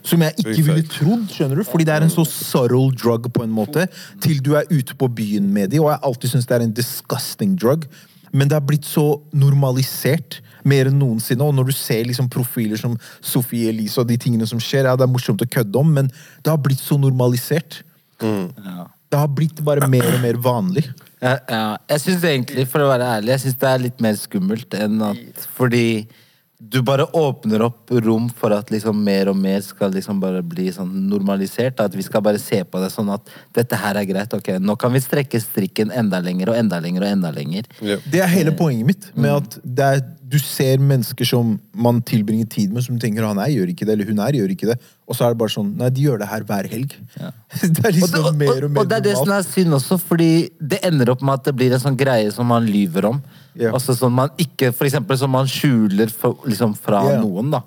Som 0.08 0.23
jeg 0.26 0.36
ikke 0.43 0.63
ville 0.67 0.86
trodd, 0.91 1.28
skjønner 1.32 1.60
du? 1.60 1.65
Fordi 1.67 1.88
det 1.88 1.95
er 1.95 2.06
en 2.06 2.13
så 2.13 2.26
subtle 2.28 2.91
drug 2.99 3.30
på 3.34 3.45
en 3.45 3.54
måte, 3.54 3.88
til 4.23 4.41
du 4.43 4.54
er 4.60 4.67
ute 4.71 4.95
på 4.99 5.10
byen 5.12 5.47
med 5.54 5.71
de, 5.73 5.82
og 5.84 5.91
jeg 5.93 6.04
alltid 6.10 6.34
syns 6.34 6.49
det 6.49 6.58
er 6.58 6.65
en 6.67 6.76
disgusting 6.76 7.56
drug. 7.60 7.88
Men 8.34 8.49
det 8.49 8.58
har 8.58 8.65
blitt 8.65 8.88
så 8.89 9.06
normalisert 9.36 10.39
mer 10.65 10.89
enn 10.89 10.97
noensinne. 10.97 11.45
Og 11.45 11.54
når 11.54 11.69
du 11.69 11.76
ser 11.78 12.08
liksom 12.10 12.30
profiler 12.34 12.80
som 12.82 12.95
Sophie 13.21 13.69
Elise 13.69 14.02
og 14.02 14.10
de 14.10 14.17
tingene 14.17 14.47
som 14.49 14.62
skjer, 14.63 14.89
ja, 14.89 14.95
det 14.97 15.06
er 15.06 15.12
morsomt 15.13 15.43
å 15.45 15.49
kødde 15.49 15.80
om, 15.80 15.91
men 15.99 16.10
det 16.41 16.49
har 16.49 16.62
blitt 16.62 16.82
så 16.82 16.97
normalisert. 16.97 17.84
Ja. 18.23 18.88
Det 19.13 19.19
har 19.21 19.30
blitt 19.30 19.60
bare 19.62 19.86
mer 19.91 20.08
og 20.10 20.21
mer 20.23 20.39
vanlig. 20.41 20.88
Ja, 21.21 21.38
ja. 21.45 21.63
Jeg 21.91 22.02
syns 22.08 22.26
egentlig, 22.26 22.65
for 22.71 22.82
å 22.82 22.89
være 22.89 23.12
ærlig, 23.19 23.36
jeg 23.36 23.43
synes 23.45 23.60
det 23.62 23.69
er 23.69 23.84
litt 23.84 24.02
mer 24.04 24.17
skummelt 24.17 24.76
enn 24.80 25.04
at 25.06 25.45
Fordi 25.54 25.86
du 26.69 26.80
bare 26.86 27.04
åpner 27.17 27.62
opp 27.65 27.91
rom 28.06 28.30
for 28.32 28.54
at 28.56 28.69
liksom 28.71 29.02
mer 29.04 29.28
og 29.32 29.36
mer 29.38 29.60
skal 29.65 29.91
liksom 29.91 30.21
bare 30.21 30.39
bli 30.45 30.69
sånn 30.71 30.91
normalisert. 31.10 31.82
At 31.84 31.95
vi 31.97 32.06
skal 32.06 32.23
bare 32.23 32.39
se 32.41 32.62
på 32.63 32.80
det 32.80 32.89
sånn 32.93 33.12
at 33.13 33.28
dette 33.58 33.78
her 33.78 33.99
er 33.99 34.08
greit. 34.08 34.34
ok, 34.34 34.56
Nå 34.63 34.78
kan 34.80 34.93
vi 34.95 35.02
strekke 35.04 35.41
strikken 35.43 35.91
enda 35.91 36.21
lenger 36.23 36.54
og 36.54 36.60
enda 36.62 36.80
lenger 36.84 37.04
og 37.04 37.15
enda 37.17 37.34
lenger. 37.36 37.67
Ja. 37.84 37.99
Det 38.06 38.23
er 38.23 38.32
hele 38.32 38.56
poenget 38.56 38.88
mitt. 38.88 39.10
med 39.15 39.36
at 39.41 39.60
det 39.63 39.89
er, 39.89 40.04
Du 40.34 40.39
ser 40.39 40.80
mennesker 40.82 41.28
som 41.30 41.60
man 41.76 41.99
tilbringer 42.02 42.47
tid 42.49 42.71
med, 42.73 42.82
som 42.82 42.97
tenker 42.97 43.21
han 43.28 43.38
er, 43.38 43.52
gjør 43.54 43.69
ikke 43.69 43.86
det, 43.86 43.93
eller 43.93 44.08
hun 44.10 44.19
er, 44.23 44.34
gjør 44.39 44.56
ikke 44.56 44.71
det. 44.71 44.80
Og 45.06 45.17
så 45.17 45.28
er 45.28 45.36
det 45.36 45.41
bare 45.43 45.54
sånn 45.54 45.76
Nei, 45.78 45.91
de 45.93 46.08
gjør 46.08 46.23
det 46.23 46.30
her 46.32 46.47
hver 46.47 46.69
helg. 46.71 46.95
Det 47.62 47.84
er 47.84 47.91
Og 47.91 47.99
liksom 47.99 48.23
det, 48.23 48.32
og, 48.32 48.39
mer 48.39 48.65
og 48.65 48.71
mer 48.71 48.82
og 48.82 48.89
det 48.89 48.97
er 48.97 49.04
det 49.12 49.17
som 49.19 49.30
er 49.36 49.43
synd 49.45 49.76
også, 49.78 49.99
fordi 50.02 50.49
det 50.58 50.80
ender 50.88 51.12
opp 51.13 51.21
med 51.21 51.38
at 51.38 51.45
det 51.45 51.54
blir 51.60 51.76
en 51.76 51.84
sånn 51.84 51.99
greie 51.99 52.32
som 52.34 52.47
man 52.49 52.65
lyver 52.65 53.12
om. 53.12 53.21
Ja. 53.60 53.74
Altså 53.74 53.94
sånn 53.98 54.16
man 54.16 54.32
ikke, 54.42 54.72
For 54.74 54.88
eksempel 54.88 55.18
som 55.20 55.34
man 55.34 55.50
skjuler 55.50 56.10
for, 56.10 56.39
liksom 56.50 56.74
fra 56.78 57.04
yeah. 57.06 57.22
noen, 57.22 57.52
da. 57.54 57.62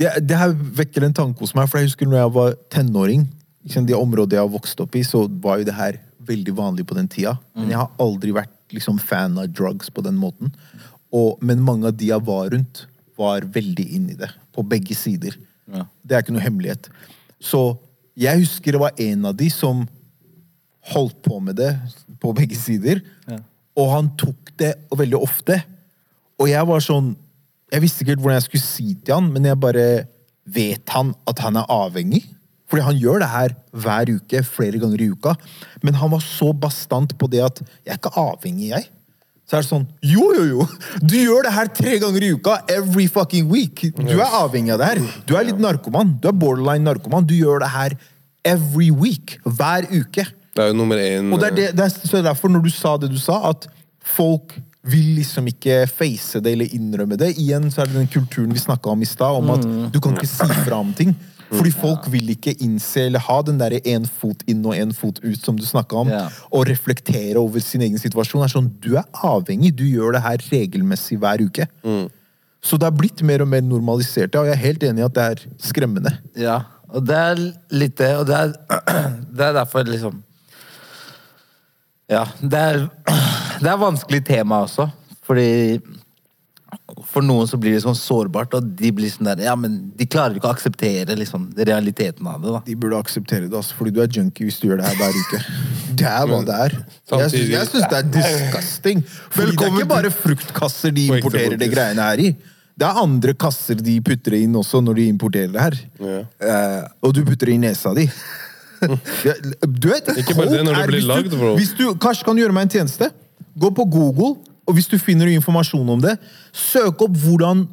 det, 0.00 0.10
det 0.26 0.38
her 0.40 0.54
vekker 0.80 1.06
en 1.06 1.14
tanke 1.14 1.44
hos 1.44 1.54
meg, 1.54 1.68
for 1.70 1.80
jeg 1.80 1.92
husker 1.92 2.10
når 2.10 2.22
jeg 2.22 2.34
var 2.38 2.56
tenåring, 2.74 3.28
liksom 3.64 3.86
de 3.88 3.96
områdene 3.96 4.40
jeg 4.40 4.46
har 4.46 4.52
vokst 4.52 4.82
opp 4.84 4.98
i, 4.98 5.04
så 5.06 5.24
var 5.44 5.60
jo 5.60 5.68
det 5.68 5.76
her 5.76 6.00
veldig 6.24 6.56
vanlig 6.56 6.86
på 6.88 6.96
den 6.96 7.08
tida. 7.10 7.36
Men 7.56 7.70
jeg 7.72 7.80
har 7.80 7.90
aldri 8.00 8.34
vært 8.34 8.52
liksom 8.74 8.98
fan 9.02 9.38
av 9.40 9.50
drugs 9.52 9.90
på 9.92 10.02
den 10.04 10.16
måten. 10.18 10.52
Og, 11.14 11.38
men 11.44 11.62
mange 11.62 11.88
av 11.88 11.96
de 11.96 12.10
jeg 12.10 12.26
var 12.26 12.50
rundt, 12.54 12.86
var 13.18 13.46
veldig 13.54 13.84
inn 13.96 14.08
i 14.10 14.16
det. 14.18 14.30
På 14.54 14.64
begge 14.66 14.96
sider. 14.98 15.36
Ja. 15.70 15.84
Det 16.02 16.16
er 16.16 16.24
ikke 16.24 16.34
noe 16.34 16.44
hemmelighet. 16.44 16.88
Så 17.38 17.76
jeg 18.18 18.42
husker 18.42 18.74
det 18.74 18.82
var 18.82 19.04
en 19.04 19.28
av 19.30 19.36
de 19.38 19.50
som 19.52 19.84
holdt 20.92 21.20
på 21.24 21.38
med 21.40 21.58
det 21.60 21.72
på 22.22 22.32
begge 22.36 22.58
sider. 22.58 23.02
Og 23.74 23.90
han 23.90 24.10
tok 24.20 24.43
det 24.60 24.74
veldig 24.94 25.20
ofte. 25.20 25.60
Og 26.40 26.50
jeg 26.50 26.66
var 26.66 26.82
sånn 26.82 27.14
Jeg 27.72 27.82
visste 27.82 28.02
ikke 28.02 28.12
helt 28.12 28.22
hvordan 28.22 28.38
jeg 28.38 28.46
skulle 28.48 28.62
si 28.64 28.88
til 29.02 29.14
han, 29.16 29.30
men 29.34 29.46
jeg 29.48 29.58
bare 29.58 29.84
Vet 30.44 30.90
han 30.92 31.14
at 31.30 31.40
han 31.40 31.56
er 31.56 31.70
avhengig? 31.72 32.20
Fordi 32.68 32.82
han 32.84 32.98
gjør 33.00 33.22
det 33.22 33.28
her 33.32 33.54
hver 33.72 34.10
uke, 34.12 34.42
flere 34.44 34.80
ganger 34.82 35.00
i 35.00 35.08
uka. 35.14 35.32
Men 35.80 35.96
han 36.00 36.10
var 36.12 36.20
så 36.20 36.50
bastant 36.52 37.14
på 37.16 37.28
det 37.32 37.40
at 37.44 37.62
'jeg 37.62 37.92
er 37.94 37.96
ikke 37.96 38.12
avhengig, 38.20 38.68
jeg'. 38.74 38.88
Så 39.44 39.56
er 39.56 39.60
det 39.60 39.68
sånn 39.68 39.86
Jo, 40.02 40.32
jo, 40.34 40.44
jo! 40.44 40.66
Du 41.04 41.16
gjør 41.16 41.44
det 41.44 41.52
her 41.52 41.68
tre 41.68 41.98
ganger 42.00 42.24
i 42.24 42.32
uka. 42.32 42.58
Every 42.68 43.06
fucking 43.06 43.48
week. 43.50 43.84
Du 43.96 44.16
er 44.16 44.38
avhengig 44.40 44.72
av 44.72 44.80
det 44.80 44.86
her. 44.86 45.00
Du 45.28 45.36
er 45.36 45.44
litt 45.44 45.60
narkoman. 45.60 46.18
Du 46.20 46.28
er 46.28 46.32
borderline 46.32 46.84
narkoman. 46.84 47.26
Du 47.28 47.34
gjør 47.34 47.60
det 47.60 47.70
her 47.74 47.96
every 48.44 48.90
week. 48.90 49.38
Hver 49.44 49.84
uke. 49.92 50.24
Det 50.54 50.62
er 50.62 50.70
jo 50.70 50.78
nummer 50.78 50.96
én 50.96 51.32
Og 51.32 51.40
det 51.40 51.50
er, 51.52 51.72
det, 51.72 51.92
så 51.92 52.16
det 52.16 52.22
er 52.24 52.30
derfor, 52.30 52.48
når 52.48 52.62
du 52.64 52.70
sa 52.70 52.96
det 52.96 53.10
du 53.10 53.18
sa, 53.18 53.50
at 53.50 53.68
folk 54.04 54.56
vil 54.84 55.14
liksom 55.16 55.46
ikke 55.48 55.84
face 55.88 56.40
det 56.44 56.52
eller 56.52 56.74
innrømme 56.76 57.16
det. 57.20 57.32
Igjen 57.40 57.70
så 57.72 57.82
er 57.82 57.88
det 57.88 57.96
den 58.02 58.10
kulturen 58.12 58.52
vi 58.52 58.60
snakka 58.60 58.92
om 58.92 59.02
i 59.02 59.08
stad, 59.08 59.38
om 59.40 59.54
at 59.54 59.64
du 59.94 60.00
kan 60.04 60.16
ikke 60.16 60.28
si 60.28 60.48
fra 60.66 60.80
om 60.82 60.92
ting. 60.96 61.14
Fordi 61.54 61.70
folk 61.76 62.06
vil 62.10 62.32
ikke 62.32 62.54
innse 62.64 63.04
eller 63.06 63.22
ha 63.22 63.36
den 63.46 63.60
derre 63.60 63.78
én 63.86 64.06
fot 64.08 64.42
inn 64.50 64.64
og 64.66 64.74
én 64.74 64.92
fot 64.96 65.20
ut 65.22 65.40
som 65.44 65.56
du 65.56 65.64
snakka 65.66 66.02
om, 66.02 66.10
og 66.50 66.66
reflektere 66.68 67.38
over 67.40 67.62
sin 67.62 67.84
egen 67.84 68.00
situasjon. 68.00 68.42
Er 68.44 68.52
sånn, 68.52 68.72
Du 68.80 68.96
er 68.96 69.04
avhengig. 69.22 69.74
Du 69.76 69.84
gjør 69.84 70.16
det 70.16 70.24
her 70.24 70.44
regelmessig 70.50 71.20
hver 71.22 71.44
uke. 71.44 71.68
Så 72.64 72.78
det 72.80 72.88
har 72.88 72.96
blitt 72.96 73.20
mer 73.22 73.44
og 73.44 73.48
mer 73.52 73.60
normalisert, 73.64 74.34
og 74.40 74.48
jeg 74.48 74.56
er 74.56 74.62
helt 74.62 74.84
enig 74.88 75.02
i 75.02 75.04
at 75.04 75.16
det 75.16 75.24
er 75.24 75.42
skremmende. 75.60 76.14
Ja, 76.40 76.62
og 76.88 77.04
det 77.08 77.16
er 77.16 77.42
litt 77.76 77.96
det, 78.00 78.12
og 78.16 78.26
det 78.28 78.38
er, 78.40 78.54
det 79.36 79.50
er 79.50 79.58
derfor 79.60 79.84
liksom 79.88 80.22
Ja, 82.10 82.24
det 82.40 82.60
er, 82.60 82.82
det 83.64 83.72
er 83.72 83.80
vanskelig 83.80 84.22
tema 84.28 84.62
også, 84.66 84.86
fordi 85.26 85.80
for 87.08 87.22
noen 87.22 87.46
så 87.48 87.56
blir 87.60 87.76
det 87.76 87.82
sånn 87.84 87.94
sårbart, 87.96 88.54
og 88.58 88.66
de 88.76 88.90
blir 88.94 89.10
sånn 89.12 89.28
der 89.30 89.40
Ja, 89.46 89.52
men 89.58 89.76
de 89.96 90.06
klarer 90.10 90.34
ikke 90.36 90.48
å 90.50 90.54
akseptere 90.54 91.14
liksom 91.16 91.46
realiteten 91.56 92.26
av 92.26 92.42
det, 92.42 92.50
da. 92.56 92.60
De 92.66 92.74
burde 92.82 92.98
akseptere 92.98 93.46
det, 93.48 93.54
altså, 93.56 93.76
fordi 93.78 93.92
du 93.94 94.00
er 94.02 94.10
junkie 94.10 94.48
hvis 94.48 94.58
du 94.60 94.66
gjør 94.68 94.82
det 94.82 94.88
her 94.90 94.98
hver 95.00 95.20
uke. 95.22 95.42
Det 95.94 96.08
er 96.10 96.24
hva 96.26 96.40
det 96.42 96.54
er. 96.58 96.72
Jeg 96.74 96.82
syns, 96.82 97.10
samtidig- 97.12 97.52
jeg 97.54 97.66
syns 97.70 97.84
det 97.92 97.98
er 98.00 98.06
disgusting. 98.16 99.02
Fordi 99.30 99.52
det 99.54 99.62
er 99.68 99.74
ikke 99.76 99.88
bare 99.92 100.10
fruktkasser 100.10 100.90
de 100.96 101.04
importerer 101.06 101.54
det 101.60 101.68
greiene 101.70 102.02
her 102.08 102.22
i. 102.24 102.32
Det 102.74 102.86
er 102.88 102.98
andre 103.04 103.34
kasser 103.38 103.78
de 103.78 103.94
putter 104.02 104.34
inn 104.40 104.56
også 104.58 104.80
når 104.82 104.96
de 104.98 105.04
importerer 105.12 105.52
det 105.54 105.62
her. 105.62 105.76
Ja. 106.02 106.16
Eh, 106.42 106.88
Og 107.06 107.14
du 107.14 107.20
putter 107.28 107.46
det 107.46 107.54
i 107.54 107.60
nesa 107.62 107.94
di. 107.94 108.08
Du 108.84 109.86
vet, 109.88 110.10
Ikke 110.18 110.34
bare 110.34 110.50
det, 110.50 110.64
når 110.66 110.80
det 110.82 110.88
blir 110.90 111.06
lagd, 111.08 111.30
bro. 111.38 111.54
Hvis 111.56 111.70
du, 111.78 111.86
Kanskje 111.94 112.26
kan 112.26 112.34
du 112.36 112.42
gjøre 112.42 112.52
meg 112.58 112.66
en 112.66 112.74
tjeneste? 112.74 113.12
Gå 113.54 113.70
på 113.74 113.86
Google, 113.90 114.34
og 114.64 114.76
hvis 114.76 114.88
du 114.90 114.96
finner 114.98 115.30
informasjon 115.30 115.88
om 115.94 116.02
det, 116.02 116.16
søk 116.52 117.04
opp 117.04 117.16
hvordan 117.24 117.66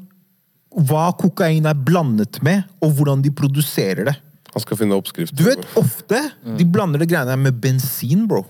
hva 0.87 1.09
kokain 1.19 1.67
er 1.67 1.75
blandet 1.75 2.39
med, 2.45 2.63
og 2.83 2.93
hvordan 2.97 3.23
de 3.23 3.31
produserer 3.35 4.07
det. 4.07 4.15
Han 4.51 4.63
skal 4.63 4.79
finne 4.79 4.97
oppskrift. 4.99 5.35
Du 5.35 5.45
vet, 5.47 5.63
ofte 5.79 6.19
de 6.57 6.67
blander 6.67 7.01
det 7.01 7.09
greiene 7.11 7.33
her 7.33 7.39
med 7.39 7.59
bensin, 7.63 8.25
bro. 8.27 8.43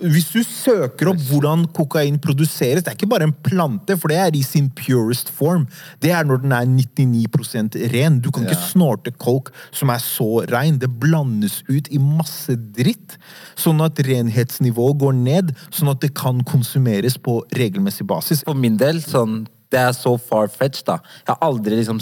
Hvis 0.00 0.30
du 0.32 0.40
søker 0.42 1.10
opp 1.12 1.20
hvordan 1.28 1.66
kokain 1.76 2.16
produseres, 2.18 2.82
det 2.82 2.88
er 2.90 2.96
ikke 2.96 3.10
bare 3.12 3.26
en 3.28 3.34
plante, 3.44 3.94
for 4.00 4.08
det 4.10 4.16
er 4.18 4.34
i 4.34 4.40
sin 4.42 4.70
purest 4.74 5.28
form. 5.30 5.66
Det 6.02 6.10
er 6.10 6.24
når 6.26 6.40
den 6.42 6.52
er 6.56 6.64
99% 6.66 7.76
ren. 7.92 8.18
Du 8.20 8.30
kan 8.32 8.42
ikke 8.46 8.56
Ja. 8.56 8.66
snorte 8.72 9.12
coke 9.12 9.52
som 9.70 9.90
er 9.90 9.98
så 9.98 10.44
rein. 10.50 10.78
Det 10.78 10.90
blandes 10.98 11.62
ut 11.68 11.88
i 11.92 11.98
masse 11.98 12.56
dritt, 12.56 13.16
sånn 13.54 13.84
at 13.84 13.94
renhetsnivået 13.96 14.98
går 14.98 15.12
ned, 15.14 15.54
sånn 15.70 15.90
at 15.90 16.00
det 16.00 16.14
kan 16.14 16.42
konsumeres 16.42 17.16
på 17.16 17.42
regelmessig 17.54 18.06
basis. 18.06 18.42
For 18.44 18.54
min 18.54 18.76
del, 18.76 19.00
sånn 19.00 19.46
Det 19.72 19.78
er 19.80 19.92
så 19.92 20.18
far-fetched, 20.20 20.84
da. 20.84 20.98
Jeg 21.26 21.36
har 21.36 21.38
aldri 21.40 21.76
liksom 21.76 21.98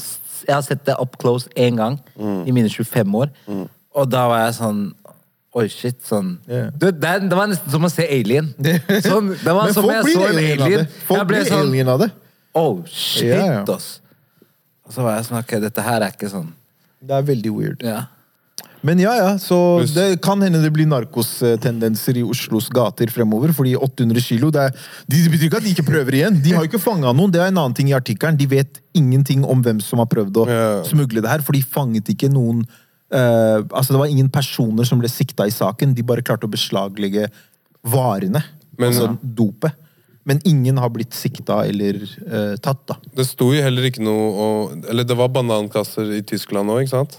Jeg 0.46 0.54
har 0.54 0.62
sett 0.62 0.84
det 0.84 0.96
up 0.98 1.18
close 1.18 1.48
én 1.56 1.76
gang 1.76 2.00
i 2.18 2.50
mine 2.50 2.68
25 2.68 3.14
år, 3.14 3.28
og 3.94 4.08
da 4.10 4.26
var 4.28 4.46
jeg 4.46 4.54
sånn 4.54 4.94
Oi, 5.58 5.64
shit. 5.72 5.96
Sånn. 6.06 6.36
Yeah. 6.46 6.68
Du, 6.78 6.86
det, 6.94 7.14
det 7.26 7.34
var 7.38 7.48
nesten 7.50 7.72
som 7.72 7.82
å 7.82 7.90
se 7.90 8.04
Alien. 8.06 8.52
Sånn, 9.08 9.32
det 9.34 9.50
var 9.50 9.66
Men 9.66 9.74
som 9.74 9.82
folk 9.88 9.96
jeg 9.96 10.06
blir 10.06 10.14
så 10.14 10.28
en 10.28 10.36
alien 10.38 10.60
av 10.60 10.66
alien. 10.68 10.84
det. 10.86 11.02
Folk 11.08 11.26
blir 11.32 11.48
sånn 11.48 11.64
alien 11.66 11.90
av 11.90 12.04
det. 12.04 12.08
Oh, 12.54 12.78
shit, 12.86 13.32
Ja, 13.32 13.42
ja. 13.58 13.64
ass. 13.74 13.88
Og 14.86 14.94
så 14.94 15.02
var 15.06 15.16
jeg 15.18 15.26
sånn 15.28 15.38
Ok, 15.38 15.52
dette 15.62 15.82
her 15.86 16.02
er 16.06 16.14
ikke 16.14 16.30
sånn. 16.30 16.48
Det 17.02 17.14
er 17.18 17.26
veldig 17.26 17.52
weird. 17.56 17.82
Ja. 17.86 18.04
Men 18.86 19.00
ja, 19.02 19.10
ja, 19.18 19.32
så 19.36 19.56
det 19.92 20.06
kan 20.24 20.40
hende 20.40 20.62
det 20.62 20.70
blir 20.72 20.86
narkostendenser 20.88 22.16
i 22.16 22.22
Oslos 22.24 22.70
gater 22.72 23.10
fremover. 23.12 23.52
Fordi 23.56 23.74
800 23.76 24.22
kilo 24.24 24.48
det, 24.54 24.68
er, 24.70 24.86
de, 25.10 25.24
betyr 25.34 25.48
ikke 25.50 25.60
at 25.60 25.66
de 25.66 25.74
ikke 25.74 25.86
prøver 25.90 26.16
igjen. 26.20 26.38
De 26.44 26.54
har 26.54 26.64
jo 26.64 26.70
ikke 26.70 26.80
fanga 26.82 27.12
noen. 27.12 27.32
Det 27.34 27.42
er 27.42 27.50
en 27.52 27.58
annen 27.60 27.76
ting 27.76 27.90
i 27.92 27.96
artikkelen. 27.96 28.38
De 28.40 28.46
vet 28.50 28.80
ingenting 28.96 29.42
om 29.44 29.60
hvem 29.66 29.82
som 29.84 30.00
har 30.00 30.08
prøvd 30.10 30.40
å 30.42 30.46
smugle 30.88 31.20
det 31.24 31.32
her. 31.32 31.44
For 31.44 31.58
de 31.58 31.62
fanget 31.66 32.08
ikke 32.14 32.30
noen 32.32 32.62
eh, 33.12 33.58
Altså, 33.70 33.92
det 33.92 34.00
var 34.00 34.10
ingen 34.10 34.30
personer 34.32 34.84
som 34.88 35.00
ble 35.02 35.10
sikta 35.10 35.46
i 35.46 35.54
saken. 35.54 35.94
De 35.94 36.06
bare 36.06 36.22
klarte 36.22 36.48
å 36.48 36.52
beslaglegge 36.52 37.28
varene. 37.82 38.42
Men- 38.78 38.92
altså 38.92 39.16
dopet. 39.22 39.72
Men 40.24 40.40
ingen 40.44 40.76
har 40.78 40.90
blitt 40.92 41.14
sikta 41.16 41.64
eller 41.66 41.96
uh, 42.04 42.56
tatt, 42.60 42.82
da. 42.86 42.96
Det 43.16 43.24
sto 43.26 43.48
jo 43.54 43.62
heller 43.64 43.88
ikke 43.88 44.02
noe 44.04 44.26
og, 44.44 44.84
Eller 44.92 45.06
det 45.08 45.16
var 45.16 45.32
banankasser 45.32 46.12
i 46.12 46.20
Tyskland 46.22 46.70
òg, 46.70 46.84
ikke 46.84 46.92
sant? 46.92 47.16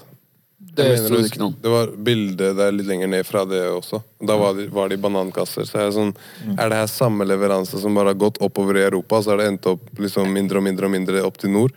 Det 0.72 0.86
mener 0.86 1.02
sto 1.02 1.18
det 1.18 1.28
ikke 1.28 1.40
noe. 1.42 1.54
Det 1.60 1.72
var 1.72 1.90
bilde 2.06 2.52
der 2.56 2.72
litt 2.72 2.88
lenger 2.88 3.10
ned 3.12 3.26
fra 3.28 3.42
det 3.44 3.60
også. 3.68 4.00
Da 4.22 4.38
var 4.40 4.54
de, 4.56 4.68
var 4.72 4.88
de 4.88 4.96
banankasser. 5.02 5.66
Så 5.68 5.76
er, 5.82 5.90
det 5.90 5.96
sånn, 5.98 6.14
er 6.54 6.72
det 6.72 6.78
her 6.78 6.88
samme 6.88 7.26
leveranse 7.28 7.82
som 7.82 7.98
bare 7.98 8.14
har 8.14 8.20
gått 8.22 8.40
oppover 8.40 8.78
i 8.80 8.86
Europa, 8.86 9.20
så 9.20 9.34
har 9.34 9.42
det 9.42 9.50
endt 9.50 9.68
opp 9.74 9.90
liksom 10.00 10.32
mindre 10.32 10.62
og 10.62 10.64
mindre 10.70 10.88
og 10.88 10.94
mindre 10.94 11.24
opp 11.28 11.36
til 11.42 11.52
nord? 11.52 11.74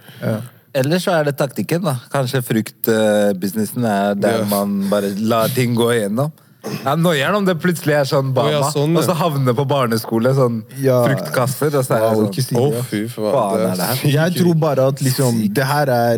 Eller 0.76 1.00
så 1.00 1.14
er 1.16 1.24
det 1.30 1.38
taktikken, 1.40 1.86
da. 1.88 1.94
Kanskje 2.12 2.42
fruktbusinessen 2.44 3.86
er 3.88 4.16
der 4.16 4.40
Ja. 4.42 4.46
man 4.46 4.90
bare 4.90 5.14
lar 5.18 5.48
ting 5.48 5.76
gå 5.76 5.88
igjennom. 5.94 6.32
Jeg 6.66 6.98
noier 6.98 7.34
om 7.38 7.46
det 7.46 7.60
plutselig 7.62 7.94
er 7.94 8.06
sånn 8.10 8.34
Bama, 8.34 8.50
Å, 8.50 8.52
ja, 8.52 8.70
sånn, 8.74 8.94
ja. 8.94 9.00
og 9.00 9.04
så 9.06 9.14
havner 9.16 9.54
på 9.54 9.66
barneskole 9.70 10.34
sånn 10.34 10.64
Ja. 10.82 11.04
fruktkasser, 11.06 11.76
og 11.78 11.86
så 11.86 11.96
er 11.96 12.02
Wow, 12.16 12.24
det 12.26 12.32
ikke 12.32 12.42
sånn 12.42 12.50
si 12.50 12.56
Å, 12.56 12.72
det. 12.72 12.84
fy 12.90 13.08
faen. 13.08 13.32
Faen 13.36 13.60
er 13.72 13.76
det 13.76 13.86
her? 13.86 14.10
Jeg 14.12 14.36
tror 14.42 14.54
bare 14.60 14.88
at 14.88 14.96
liksom 15.00 15.54
Det 15.54 15.64
her 15.66 15.90
er 15.90 16.18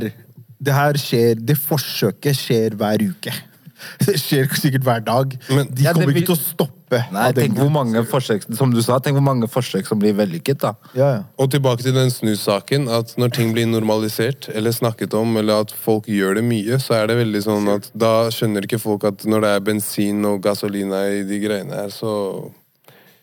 Det 0.63 0.73
her 0.73 0.93
skjer 0.93 1.35
Det 1.45 1.57
forsøket 1.57 2.33
skjer 2.33 2.69
hver 2.79 2.97
uke. 3.09 3.33
Det 4.05 4.15
skjer 4.19 4.47
sikkert 4.57 4.83
hver 4.87 5.03
dag. 5.05 5.37
Men- 5.49 5.67
De 5.71 5.83
Ja, 5.83 5.93
kommer 5.93 6.07
vil- 6.13 6.23
ikke 6.23 6.33
til 6.33 6.35
å 6.35 6.41
stoppe. 6.41 6.73
Nei, 7.11 7.31
tenk 7.35 7.57
hvor 7.59 7.69
mange 7.69 7.99
forsøk 8.07 8.45
Som 8.55 8.71
du 8.71 8.81
sa, 8.81 8.95
tenk 9.03 9.17
hvor 9.17 9.23
mange 9.25 9.47
forsøk 9.51 9.85
som 9.89 9.99
blir 9.99 10.13
vellykket, 10.15 10.61
da. 10.61 10.71
ja, 10.95 11.09
ja. 11.17 11.23
Og 11.37 11.49
tilbake 11.51 11.83
til 11.83 11.91
den 11.93 12.07
snussaken, 12.09 12.87
at 12.87 13.11
når 13.19 13.33
ting 13.35 13.51
blir 13.53 13.67
normalisert, 13.67 14.47
eller 14.55 14.71
snakket 14.71 15.13
om, 15.13 15.35
eller 15.37 15.65
at 15.65 15.71
folk 15.75 16.05
gjør 16.07 16.35
det 16.39 16.45
mye, 16.47 16.79
så 16.79 16.95
er 17.01 17.07
det 17.11 17.17
veldig 17.19 17.41
sånn 17.43 17.67
at 17.75 17.91
da 17.93 18.29
skjønner 18.31 18.63
ikke 18.63 18.79
folk 18.79 19.03
at 19.03 19.25
når 19.27 19.41
det 19.43 19.49
er 19.57 19.59
bensin 19.67 20.23
og 20.25 20.41
gasolina 20.47 21.03
i 21.11 21.23
de 21.27 21.39
greiene 21.43 21.75
her, 21.75 21.89
så 21.91 22.13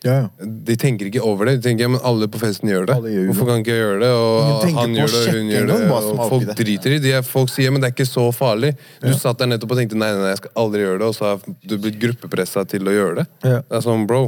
ja, 0.05 0.15
ja. 0.21 0.47
De 0.69 0.75
tenker 0.79 1.09
ikke 1.09 1.23
over 1.25 1.49
det. 1.49 1.57
De 1.59 1.65
tenker 1.65 1.87
ja, 1.87 1.91
men 1.91 2.01
alle 2.05 2.27
på 2.31 2.39
festen 2.41 2.69
gjør 2.69 2.87
det. 2.89 2.97
Gjør 3.15 3.27
Hvorfor 3.31 3.49
kan 3.49 3.63
ikke 3.63 3.73
jeg 3.73 3.81
gjøre 3.81 3.99
det? 4.03 4.11
Og 4.15 4.65
han 4.77 4.95
gjør 4.99 5.11
det, 5.11 5.21
og 5.21 5.37
hun 5.39 5.51
gjør 5.53 5.69
det. 5.71 5.79
Og 5.95 6.21
folk 6.29 6.45
det. 6.49 6.57
driter 6.61 6.95
i 6.95 6.99
det. 7.03 7.15
Folk 7.27 7.51
sier 7.53 7.73
men 7.73 7.83
det 7.83 7.89
er 7.89 7.95
ikke 7.95 8.07
så 8.09 8.25
farlig. 8.35 8.75
Du 9.01 9.09
satt 9.17 9.41
der 9.41 9.49
nettopp 9.49 9.75
og 9.75 9.81
tenkte 9.81 9.99
nei, 9.99 10.11
nei, 10.13 10.21
nei, 10.23 10.31
jeg 10.35 10.41
skal 10.43 10.53
aldri 10.65 10.85
gjøre 10.85 11.01
det, 11.01 11.09
og 11.09 11.17
så 11.17 11.31
har 11.31 11.43
du 11.45 11.75
blitt 11.87 11.99
gruppepressa 12.01 12.65
til 12.69 12.87
å 12.87 12.95
gjøre 12.95 13.17
det. 13.21 13.27
Ja. 13.47 13.59
Det 13.65 13.79
er 13.79 13.85
sånn, 13.85 14.05
bro. 14.09 14.23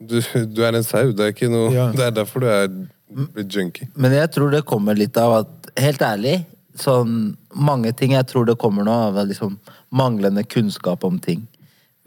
Du, 0.00 0.16
du 0.48 0.62
er 0.64 0.78
en 0.78 0.86
sau. 0.86 1.10
Det 1.12 1.26
er 1.26 1.34
ikke 1.34 1.50
noe 1.52 1.74
Ja. 1.74 1.90
Det 1.98 2.06
er 2.06 2.16
derfor 2.22 2.46
du 2.46 2.48
er 2.50 2.70
blitt 3.34 3.52
junkie. 3.54 3.90
Men 4.00 4.14
jeg 4.16 4.30
tror 4.34 4.54
det 4.54 4.64
kommer 4.68 4.98
litt 4.98 5.18
av 5.20 5.42
at 5.42 5.56
Helt 5.80 6.02
ærlig, 6.02 6.40
sånn 6.74 7.36
mange 7.54 7.92
ting 7.94 8.10
Jeg 8.16 8.26
tror 8.26 8.48
det 8.48 8.56
kommer 8.58 8.82
nå 8.84 8.94
av 9.10 9.20
liksom 9.28 9.54
manglende 9.94 10.42
kunnskap 10.46 11.04
om 11.06 11.18
ting. 11.22 11.44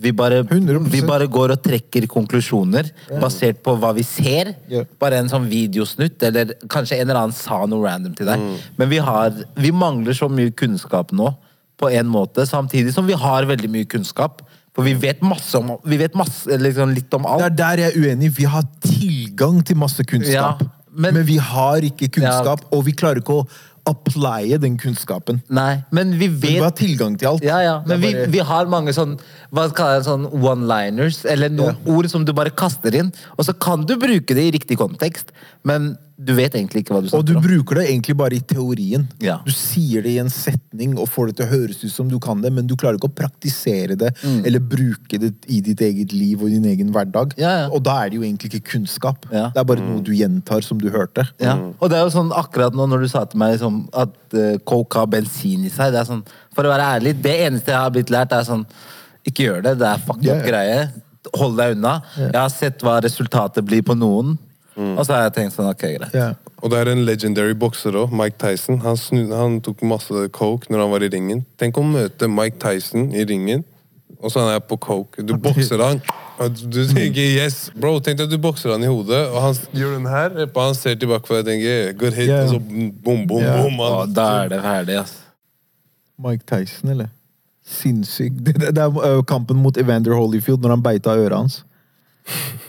Vi 0.02 0.12
bare, 0.12 0.42
vi 0.44 1.02
bare 1.06 1.28
går 1.30 1.52
og 1.54 1.62
trekker 1.64 2.08
konklusjoner 2.10 2.88
basert 3.22 3.60
på 3.64 3.76
hva 3.80 3.92
vi 3.96 4.02
ser. 4.04 4.56
Bare 5.00 5.20
en 5.22 5.30
sånn 5.30 5.46
videosnutt, 5.52 6.18
eller 6.26 6.56
kanskje 6.68 6.98
en 6.98 7.06
eller 7.10 7.20
annen 7.22 7.36
sa 7.38 7.60
noe 7.70 7.86
random 7.86 8.16
til 8.18 8.26
deg. 8.28 8.42
Mm. 8.42 8.56
Men 8.82 8.90
vi, 8.90 8.98
har, 9.06 9.38
vi 9.56 9.72
mangler 9.72 10.18
så 10.18 10.28
mye 10.34 10.52
kunnskap 10.58 11.14
nå, 11.14 11.30
på 11.78 11.92
en 11.94 12.10
måte, 12.10 12.46
samtidig 12.50 12.94
som 12.96 13.06
vi 13.10 13.14
har 13.18 13.46
veldig 13.50 13.70
mye 13.70 13.86
kunnskap. 13.90 14.42
For 14.74 14.82
vi 14.88 14.96
vet 14.98 15.20
masse 15.22 15.54
om 15.60 15.76
Vi 15.86 16.00
vet 16.02 16.16
masse, 16.18 16.50
liksom 16.58 16.96
litt 16.98 17.14
om 17.14 17.22
Det 17.28 17.30
alt. 17.30 17.44
er 17.46 17.54
der 17.60 17.82
jeg 17.84 17.92
er 17.94 18.08
uenig. 18.08 18.32
Vi 18.34 18.48
har 18.50 18.64
tilgang 18.82 19.62
til 19.66 19.78
masse 19.78 20.02
kunnskap, 20.10 20.64
Ja, 20.64 20.68
men- 20.90 21.14
men, 21.14 21.24
vi 21.26 21.38
har 21.38 21.78
ikke 21.86 22.10
kunnskap, 22.10 22.66
og 22.74 22.84
vi 22.86 22.92
klarer 22.94 23.22
ikke 23.22 23.44
å 23.44 23.48
applye 23.86 24.58
den 24.62 24.78
kunnskapen. 24.80 25.42
Nei, 25.50 25.84
men 25.92 26.14
vi 26.18 26.28
Vi 26.28 26.58
har 26.58 26.72
tilgang 26.72 27.18
til 27.20 27.28
alt. 27.28 27.44
Ja, 27.44 27.60
ja, 27.60 27.84
men 27.86 28.00
bare... 28.00 28.26
vi, 28.26 28.32
vi 28.32 28.40
har 28.40 28.66
mange 28.66 28.94
sånn 28.96 29.18
Hva 29.54 29.68
kaller 29.76 30.00
jeg 30.00 30.08
sånn 30.08 30.24
one-liners, 30.34 31.24
eller 31.30 31.52
noen 31.54 31.78
ord 31.94 32.10
som 32.10 32.26
du 32.26 32.34
bare 32.34 32.54
kaster 32.58 32.96
inn, 32.98 33.12
og 33.38 33.46
så 33.46 33.54
kan 33.54 33.86
du 33.86 33.94
bruke 34.02 34.34
det 34.34 34.48
i 34.50 34.54
riktig 34.56 34.80
kontekst, 34.82 35.30
men 35.62 35.94
du 36.24 36.32
vet 36.38 36.54
egentlig 36.56 36.84
ikke 36.84 36.94
hva 36.94 37.02
du 37.04 37.10
Og 37.18 37.24
du 37.26 37.34
om. 37.36 37.42
bruker 37.44 37.80
det 37.80 37.88
egentlig 37.90 38.14
bare 38.16 38.38
i 38.38 38.42
teorien. 38.46 39.08
Ja. 39.24 39.40
Du 39.44 39.52
sier 39.52 40.04
det 40.06 40.12
i 40.14 40.20
en 40.22 40.30
setning 40.32 40.94
og 41.02 41.10
får 41.10 41.32
det 41.32 41.36
til 41.40 41.46
å 41.46 41.50
høres 41.52 41.82
ut 41.84 41.92
som 41.92 42.10
du 42.12 42.20
kan 42.22 42.42
det, 42.44 42.52
men 42.54 42.68
du 42.70 42.76
klarer 42.80 43.00
ikke 43.00 43.10
å 43.10 43.16
praktisere 43.18 43.98
det 44.00 44.12
eller 44.24 44.62
bruke 44.62 45.20
det 45.20 45.34
i 45.52 45.60
ditt 45.66 45.82
eget 45.82 46.14
liv 46.14 46.42
og 46.42 46.54
din 46.54 46.66
egen 46.70 46.94
hverdag. 46.94 47.34
Mm. 47.36 47.42
Ja, 47.44 47.52
ja. 47.64 47.68
Og 47.74 47.84
da 47.84 47.98
er 48.04 48.14
det 48.14 48.22
jo 48.22 48.24
egentlig 48.28 48.54
ikke 48.54 48.72
kunnskap. 48.78 49.28
Ja. 49.34 49.50
Det 49.56 49.64
er 49.64 49.68
bare 49.74 49.84
noe 49.84 50.06
du 50.06 50.14
gjentar 50.16 50.64
som 50.64 50.80
du 50.80 50.90
hørte. 50.94 51.26
Ja. 51.42 51.58
Og 51.80 51.90
det 51.92 51.98
er 52.00 52.06
jo 52.06 52.14
sånn 52.14 52.32
akkurat 52.32 52.78
nå 52.78 52.88
når 52.88 53.04
du 53.06 53.12
sa 53.12 53.26
til 53.26 53.42
meg 53.42 53.58
liksom, 53.58 53.84
at 53.92 54.16
uh, 54.38 54.56
coke 54.70 55.02
har 55.02 55.10
bensin 55.12 55.66
i 55.66 55.74
seg, 55.74 55.92
det 55.94 56.04
er 56.04 56.10
sånn, 56.14 56.24
for 56.54 56.66
å 56.66 56.74
være 56.74 56.92
ærlig, 57.00 57.18
det 57.26 57.36
eneste 57.50 57.74
jeg 57.74 57.82
har 57.82 57.94
blitt 57.94 58.14
lært 58.14 58.38
er 58.38 58.46
sånn, 58.48 58.68
ikke 59.28 59.48
gjør 59.48 59.66
det, 59.66 59.78
det 59.82 59.90
er 59.90 60.02
fucked 60.04 60.30
up 60.30 60.46
greie, 60.46 60.80
hold 61.40 61.60
deg 61.60 61.78
unna. 61.78 61.98
Jeg 62.20 62.40
har 62.40 62.52
sett 62.52 62.84
hva 62.84 62.98
resultatet 63.04 63.66
blir 63.68 63.84
på 63.86 63.96
noen, 63.98 64.36
og 64.76 65.04
så 65.06 65.16
har 65.16 65.28
jeg 65.28 65.36
tenkt 65.38 65.56
sånn, 65.56 65.70
ok, 65.70 65.86
greit. 65.98 66.16
Yeah. 66.18 66.34
Og 66.64 66.72
det 66.72 66.80
er 66.80 66.94
en 66.94 67.04
legendary 67.04 67.56
bokser 67.60 67.96
òg, 68.00 68.14
Mike 68.16 68.40
Tyson. 68.40 68.80
Han, 68.86 68.98
snu, 69.00 69.26
han 69.36 69.60
tok 69.64 69.84
masse 69.88 70.28
coke 70.36 70.72
når 70.72 70.86
han 70.86 70.92
var 70.94 71.06
i 71.06 71.10
ringen. 71.12 71.44
Tenk 71.60 71.78
å 71.80 71.84
møte 71.84 72.30
Mike 72.32 72.60
Tyson 72.64 73.10
i 73.12 73.26
ringen, 73.28 73.66
og 74.22 74.32
så 74.32 74.46
han 74.46 74.54
er 74.56 74.64
på 74.64 74.78
coke. 74.82 75.26
Du 75.28 75.36
bokser 75.46 75.84
han, 75.84 76.00
og 76.40 76.62
du 76.64 76.82
tenker 76.90 77.36
yes. 77.36 77.66
Bro, 77.76 77.98
tenk 78.04 78.22
deg 78.22 78.30
at 78.30 78.34
du 78.34 78.40
bokser 78.42 78.74
han 78.76 78.86
i 78.86 78.92
hodet, 78.92 79.26
og 79.34 79.42
han 79.44 79.60
gjør 79.76 79.98
den 79.98 80.08
her, 80.12 80.40
og 80.48 80.62
han 80.62 80.80
ser 80.80 80.96
tilbake 81.00 81.28
på 81.28 81.36
deg 81.36 81.44
og 81.44 81.52
tenker 81.52 82.00
good 82.00 82.16
hit, 82.18 82.32
yeah. 82.32 82.48
og 82.48 82.56
så 82.56 82.62
bom, 82.64 83.28
bom, 83.28 83.44
yeah. 83.44 83.60
bom. 83.60 83.84
Han, 83.84 84.16
da 84.16 84.30
er 84.46 84.56
det 84.56 84.64
ferdig, 84.64 85.02
ass. 85.04 85.20
Mike 86.24 86.48
Tyson, 86.48 86.96
eller? 86.96 87.12
Sinnssyk. 87.74 88.36
Det, 88.40 88.58
det, 88.60 88.74
det 88.78 88.84
er 88.86 89.00
ø, 89.10 89.24
kampen 89.28 89.60
mot 89.64 89.78
Evander 89.78 90.16
Holyfield 90.18 90.64
når 90.64 90.78
han 90.78 90.86
beita 90.86 91.18
øret 91.18 91.38
hans. 91.38 91.64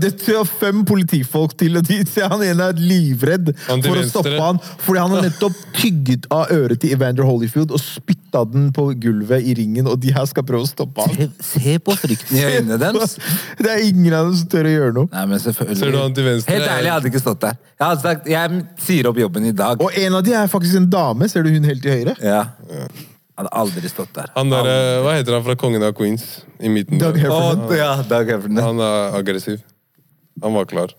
Det 0.00 0.10
tar 0.20 0.44
fem 0.44 0.82
politifolk 0.84 1.54
til, 1.56 1.78
og 1.80 1.86
de 1.88 2.02
han 2.20 2.42
ene 2.44 2.66
er 2.70 2.80
livredd 2.80 3.54
for 3.64 3.96
å 3.96 4.02
stoppe 4.04 4.34
han. 4.36 4.58
Fordi 4.84 5.00
han 5.00 5.14
har 5.14 5.24
nettopp 5.24 5.56
tygget 5.78 6.26
av 6.34 6.52
øret 6.52 6.82
til 6.82 6.92
Evander 6.92 7.24
Holyfield 7.24 7.72
og 7.72 7.80
spytta 7.80 8.42
den 8.52 8.68
på 8.76 8.90
gulvet 9.00 9.48
i 9.48 9.54
ringen, 9.56 9.88
og 9.88 9.96
de 10.02 10.12
her 10.12 10.28
skal 10.28 10.44
prøve 10.44 10.68
å 10.68 10.68
stoppe 10.68 11.06
han. 11.06 11.32
Se, 11.40 11.48
se 11.54 11.78
på 11.80 11.96
frykten 11.96 12.36
i 12.36 12.44
øynene 12.50 12.78
deres. 12.84 13.16
Det 13.62 13.72
er 13.72 13.82
ingen 13.88 14.12
av 14.12 14.28
dem 14.28 14.36
som 14.42 14.52
tør 14.52 14.68
å 14.68 14.76
gjøre 14.76 14.96
noe. 15.00 15.12
Nei, 15.16 15.24
men. 15.32 15.40
Ser 15.40 15.88
du 15.88 16.00
han 16.02 16.16
til 16.16 16.28
venstre? 16.28 16.52
Helt 16.52 16.68
ærlig, 16.68 16.90
jeg 16.90 16.96
hadde 16.98 17.12
ikke 17.14 17.24
stått 17.24 17.42
der. 17.48 17.58
Jeg 17.78 17.86
hadde 17.86 18.04
sagt, 18.04 18.30
jeg 18.36 18.62
sier 18.84 19.08
opp 19.08 19.24
jobben 19.24 19.48
i 19.48 19.56
dag. 19.56 19.80
Og 19.80 20.00
en 20.04 20.20
av 20.20 20.26
de 20.26 20.36
er 20.36 20.52
faktisk 20.52 20.82
en 20.82 20.90
dame. 20.92 21.32
Ser 21.32 21.46
du 21.46 21.54
hun 21.54 21.64
helt 21.64 21.80
til 21.84 21.96
høyre? 21.96 22.18
Ja. 22.20 22.42
Jeg 22.68 23.15
hadde 23.36 23.52
aldri 23.52 23.88
stått 23.92 24.14
der. 24.16 24.30
han 24.36 24.50
der, 24.52 24.64
aldri. 24.64 25.02
hva 25.04 25.14
heter 25.18 25.36
han 25.36 25.44
fra 25.44 25.56
Kongen 25.60 25.82
av 25.84 25.92
Queens? 25.98 26.24
I 26.60 26.70
midten. 26.72 26.98
Doug. 27.02 27.18
Heffernan. 27.20 27.66
Oh, 27.68 27.76
ja, 27.76 27.90
Doug 28.08 28.30
Heffernan. 28.32 28.62
Han 28.64 28.80
er 28.80 29.18
aggressiv. 29.20 29.60
Han 30.42 30.56
var 30.56 30.64
klar. 30.70 30.94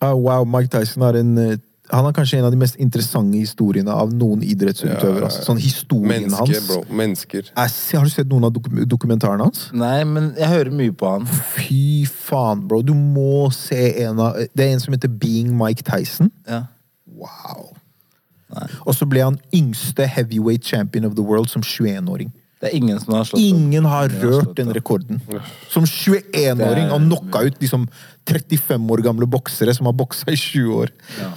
Oh, 0.00 0.14
wow, 0.16 0.44
Mike 0.48 0.68
Tyson 0.72 1.02
er 1.06 1.20
en 1.20 1.38
eh, 1.38 1.54
Han 1.92 2.06
er 2.08 2.12
kanskje 2.16 2.38
en 2.38 2.46
av 2.48 2.50
de 2.52 2.58
mest 2.58 2.76
interessante 2.80 3.36
historiene 3.36 3.92
av 3.92 4.12
noen 4.16 4.40
idrettsutøvere. 4.42 5.04
Ja, 5.04 5.12
ja, 5.12 5.20
ja. 5.20 5.28
Altså. 5.28 5.44
Sånn 5.44 5.60
historien 5.60 6.24
Mennesker, 6.24 6.54
hans. 6.56 6.68
bro. 6.70 6.80
Mennesker. 6.88 7.50
Jeg 7.52 7.98
Har 7.98 8.08
du 8.08 8.12
sett 8.14 8.30
noen 8.32 8.48
av 8.48 8.54
dokum 8.56 8.80
dokumentarene 8.88 9.44
hans? 9.44 9.66
Nei, 9.76 9.98
men 10.08 10.30
jeg 10.40 10.48
hører 10.48 10.72
mye 10.72 10.94
på 10.96 11.10
han. 11.12 11.28
Fy 11.54 12.06
faen, 12.08 12.64
bro. 12.68 12.80
Du 12.82 12.94
må 12.96 13.50
se 13.52 13.82
en 14.06 14.18
av 14.24 14.40
Det 14.56 14.64
er 14.64 14.72
en 14.72 14.80
som 14.80 14.96
heter 14.96 15.12
Being 15.12 15.52
Mike 15.60 15.84
Tyson. 15.84 16.32
Ja. 16.48 16.64
Wow. 17.04 17.73
Og 18.86 18.94
så 18.96 19.08
ble 19.08 19.24
han 19.26 19.38
yngste 19.54 20.06
heavyweight 20.06 20.64
champion 20.64 21.04
of 21.08 21.14
the 21.18 21.24
world 21.24 21.50
som 21.52 21.62
21-åring. 21.62 22.32
Det 22.64 22.70
er 22.70 22.76
ingen 22.78 23.00
som 23.00 23.12
har 23.12 23.26
slått 23.28 23.42
Ingen 23.44 23.84
har 23.84 24.12
rørt 24.22 24.54
den 24.56 24.70
rekorden. 24.72 25.20
Som 25.68 25.84
21-åring 25.84 26.86
er- 26.86 26.94
og 26.94 27.02
knocka 27.04 27.44
ut 27.44 27.58
liksom 27.60 27.88
35 28.30 28.90
år 28.90 29.02
gamle 29.04 29.26
boksere 29.28 29.74
som 29.74 29.86
har 29.90 29.92
boksa 29.92 30.32
i 30.32 30.36
20 30.36 30.78
år. 30.78 30.94
Ja. 31.20 31.32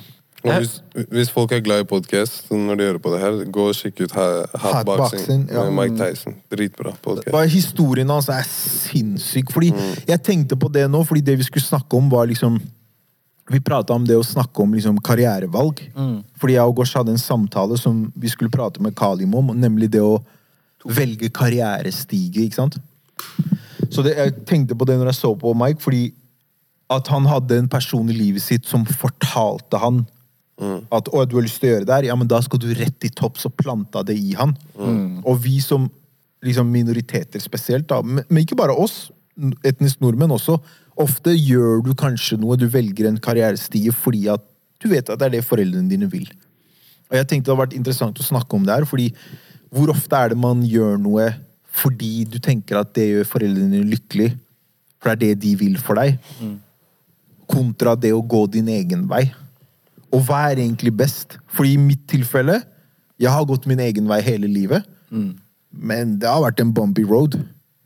Og 0.46 0.54
hvis, 0.62 0.78
hvis 1.12 1.32
folk 1.34 1.52
er 1.52 1.64
glad 1.66 1.84
i 1.84 1.88
podkast 1.90 2.52
når 2.54 2.78
de 2.78 2.86
hører 2.88 3.00
på 3.04 3.12
det 3.12 3.20
her, 3.20 3.38
gå 3.52 3.64
og 3.72 3.76
sjekk 3.76 4.04
ut 4.06 4.14
Hatboxing 4.14 5.48
med 5.50 5.72
Mike 5.76 5.98
Tyson. 5.98 6.38
Dritbra 6.54 6.94
podcast. 7.02 7.34
Bare 7.34 7.50
Historien 7.52 8.10
hans 8.14 8.30
er 8.32 8.46
sinnssyk. 8.48 9.52
Fordi 9.52 9.74
Jeg 10.08 10.24
tenkte 10.24 10.56
på 10.56 10.70
det 10.72 10.86
nå, 10.92 11.04
fordi 11.04 11.26
det 11.26 11.38
vi 11.42 11.48
skulle 11.48 11.66
snakke 11.66 11.98
om, 11.98 12.10
var 12.12 12.30
liksom 12.30 12.60
Vi 13.48 13.62
prata 13.64 13.96
om 13.96 14.04
det 14.08 14.18
å 14.20 14.26
snakke 14.26 14.64
om 14.64 14.74
liksom 14.76 14.98
karrierevalg. 15.04 15.80
Fordi 16.40 16.58
jeg 16.58 16.68
og 16.68 16.76
Gosh 16.82 16.98
hadde 17.00 17.14
en 17.16 17.22
samtale 17.22 17.78
som 17.80 18.06
vi 18.16 18.32
skulle 18.32 18.52
prate 18.52 18.82
med 18.84 18.96
Kalim 18.98 19.36
om, 19.40 19.54
nemlig 19.56 19.92
det 19.94 20.04
å 20.04 20.18
velge 20.88 21.30
karrierestige, 21.34 22.44
ikke 22.46 22.60
sant? 22.60 22.78
Så 23.90 24.04
det, 24.04 24.18
jeg 24.18 24.36
tenkte 24.48 24.76
på 24.76 24.86
det 24.88 24.98
når 25.00 25.12
jeg 25.14 25.20
så 25.22 25.32
på 25.40 25.54
Mike, 25.56 25.82
fordi 25.84 26.10
at 26.92 27.08
han 27.12 27.26
hadde 27.28 27.58
en 27.60 27.70
person 27.72 28.08
i 28.12 28.16
livet 28.16 28.44
sitt 28.44 28.68
som 28.68 28.86
fortalte 28.88 29.80
han 29.82 30.06
at 30.90 31.10
å, 31.14 31.22
du 31.28 31.36
har 31.38 31.46
lyst 31.46 31.60
til 31.62 31.70
å 31.70 31.74
gjøre 31.76 31.86
det 31.86 31.94
her, 31.94 32.08
ja, 32.10 32.16
men 32.18 32.30
da 32.30 32.40
skal 32.42 32.60
du 32.62 32.70
rett 32.74 33.06
i 33.06 33.12
topp, 33.14 33.38
så 33.38 33.52
planta 33.54 34.02
det 34.04 34.16
i 34.18 34.34
han. 34.40 34.56
Og 35.28 35.38
vi 35.44 35.60
som 35.62 35.86
liksom 36.46 36.70
minoriteter 36.72 37.42
spesielt, 37.44 37.88
da, 37.90 38.02
men, 38.02 38.26
men 38.30 38.44
ikke 38.44 38.58
bare 38.58 38.76
oss, 38.76 39.08
etnisk 39.68 40.02
nordmenn 40.02 40.34
også, 40.34 40.58
ofte 41.02 41.34
gjør 41.36 41.84
du 41.86 41.94
kanskje 41.98 42.38
noe, 42.42 42.58
du 42.58 42.68
velger 42.72 43.10
en 43.10 43.20
karrierestige 43.22 43.94
fordi 43.96 44.28
at 44.34 44.44
du 44.82 44.90
vet 44.92 45.10
at 45.10 45.20
det 45.20 45.28
er 45.28 45.36
det 45.38 45.46
foreldrene 45.48 45.90
dine 45.90 46.10
vil. 46.10 46.28
Og 47.10 47.18
jeg 47.18 47.28
tenkte 47.28 47.48
det 47.48 47.54
hadde 47.54 47.64
vært 47.64 47.78
interessant 47.78 48.20
å 48.20 48.26
snakke 48.26 48.58
om 48.58 48.66
det 48.68 48.76
her, 48.76 48.86
fordi 48.90 49.10
hvor 49.74 49.92
ofte 49.94 50.16
er 50.16 50.34
det 50.34 50.40
man 50.40 50.62
gjør 50.66 50.98
noe 51.02 51.32
fordi 51.78 52.26
du 52.26 52.40
tenker 52.42 52.80
at 52.80 52.94
det 52.98 53.10
gjør 53.12 53.28
foreldrene 53.30 53.76
dine 53.76 53.90
lykkelig, 53.92 54.32
for 54.98 55.14
det 55.14 55.14
er 55.14 55.36
det 55.36 55.44
de 55.44 55.52
vil 55.60 55.76
for 55.78 56.00
deg, 56.00 56.18
kontra 57.48 57.94
det 57.96 58.14
å 58.16 58.24
gå 58.26 58.48
din 58.54 58.70
egen 58.74 59.06
vei. 59.10 59.28
Og 60.10 60.24
hva 60.26 60.48
er 60.50 60.64
egentlig 60.64 60.94
best? 60.98 61.38
Fordi 61.54 61.76
i 61.76 61.82
mitt 61.82 62.08
tilfelle, 62.10 62.62
jeg 63.22 63.30
har 63.34 63.46
gått 63.50 63.68
min 63.70 63.82
egen 63.84 64.08
vei 64.10 64.22
hele 64.26 64.50
livet, 64.50 64.88
men 65.70 66.18
det 66.20 66.30
har 66.30 66.42
vært 66.42 66.64
en 66.64 66.74
bumpy 66.74 67.06
road, 67.06 67.38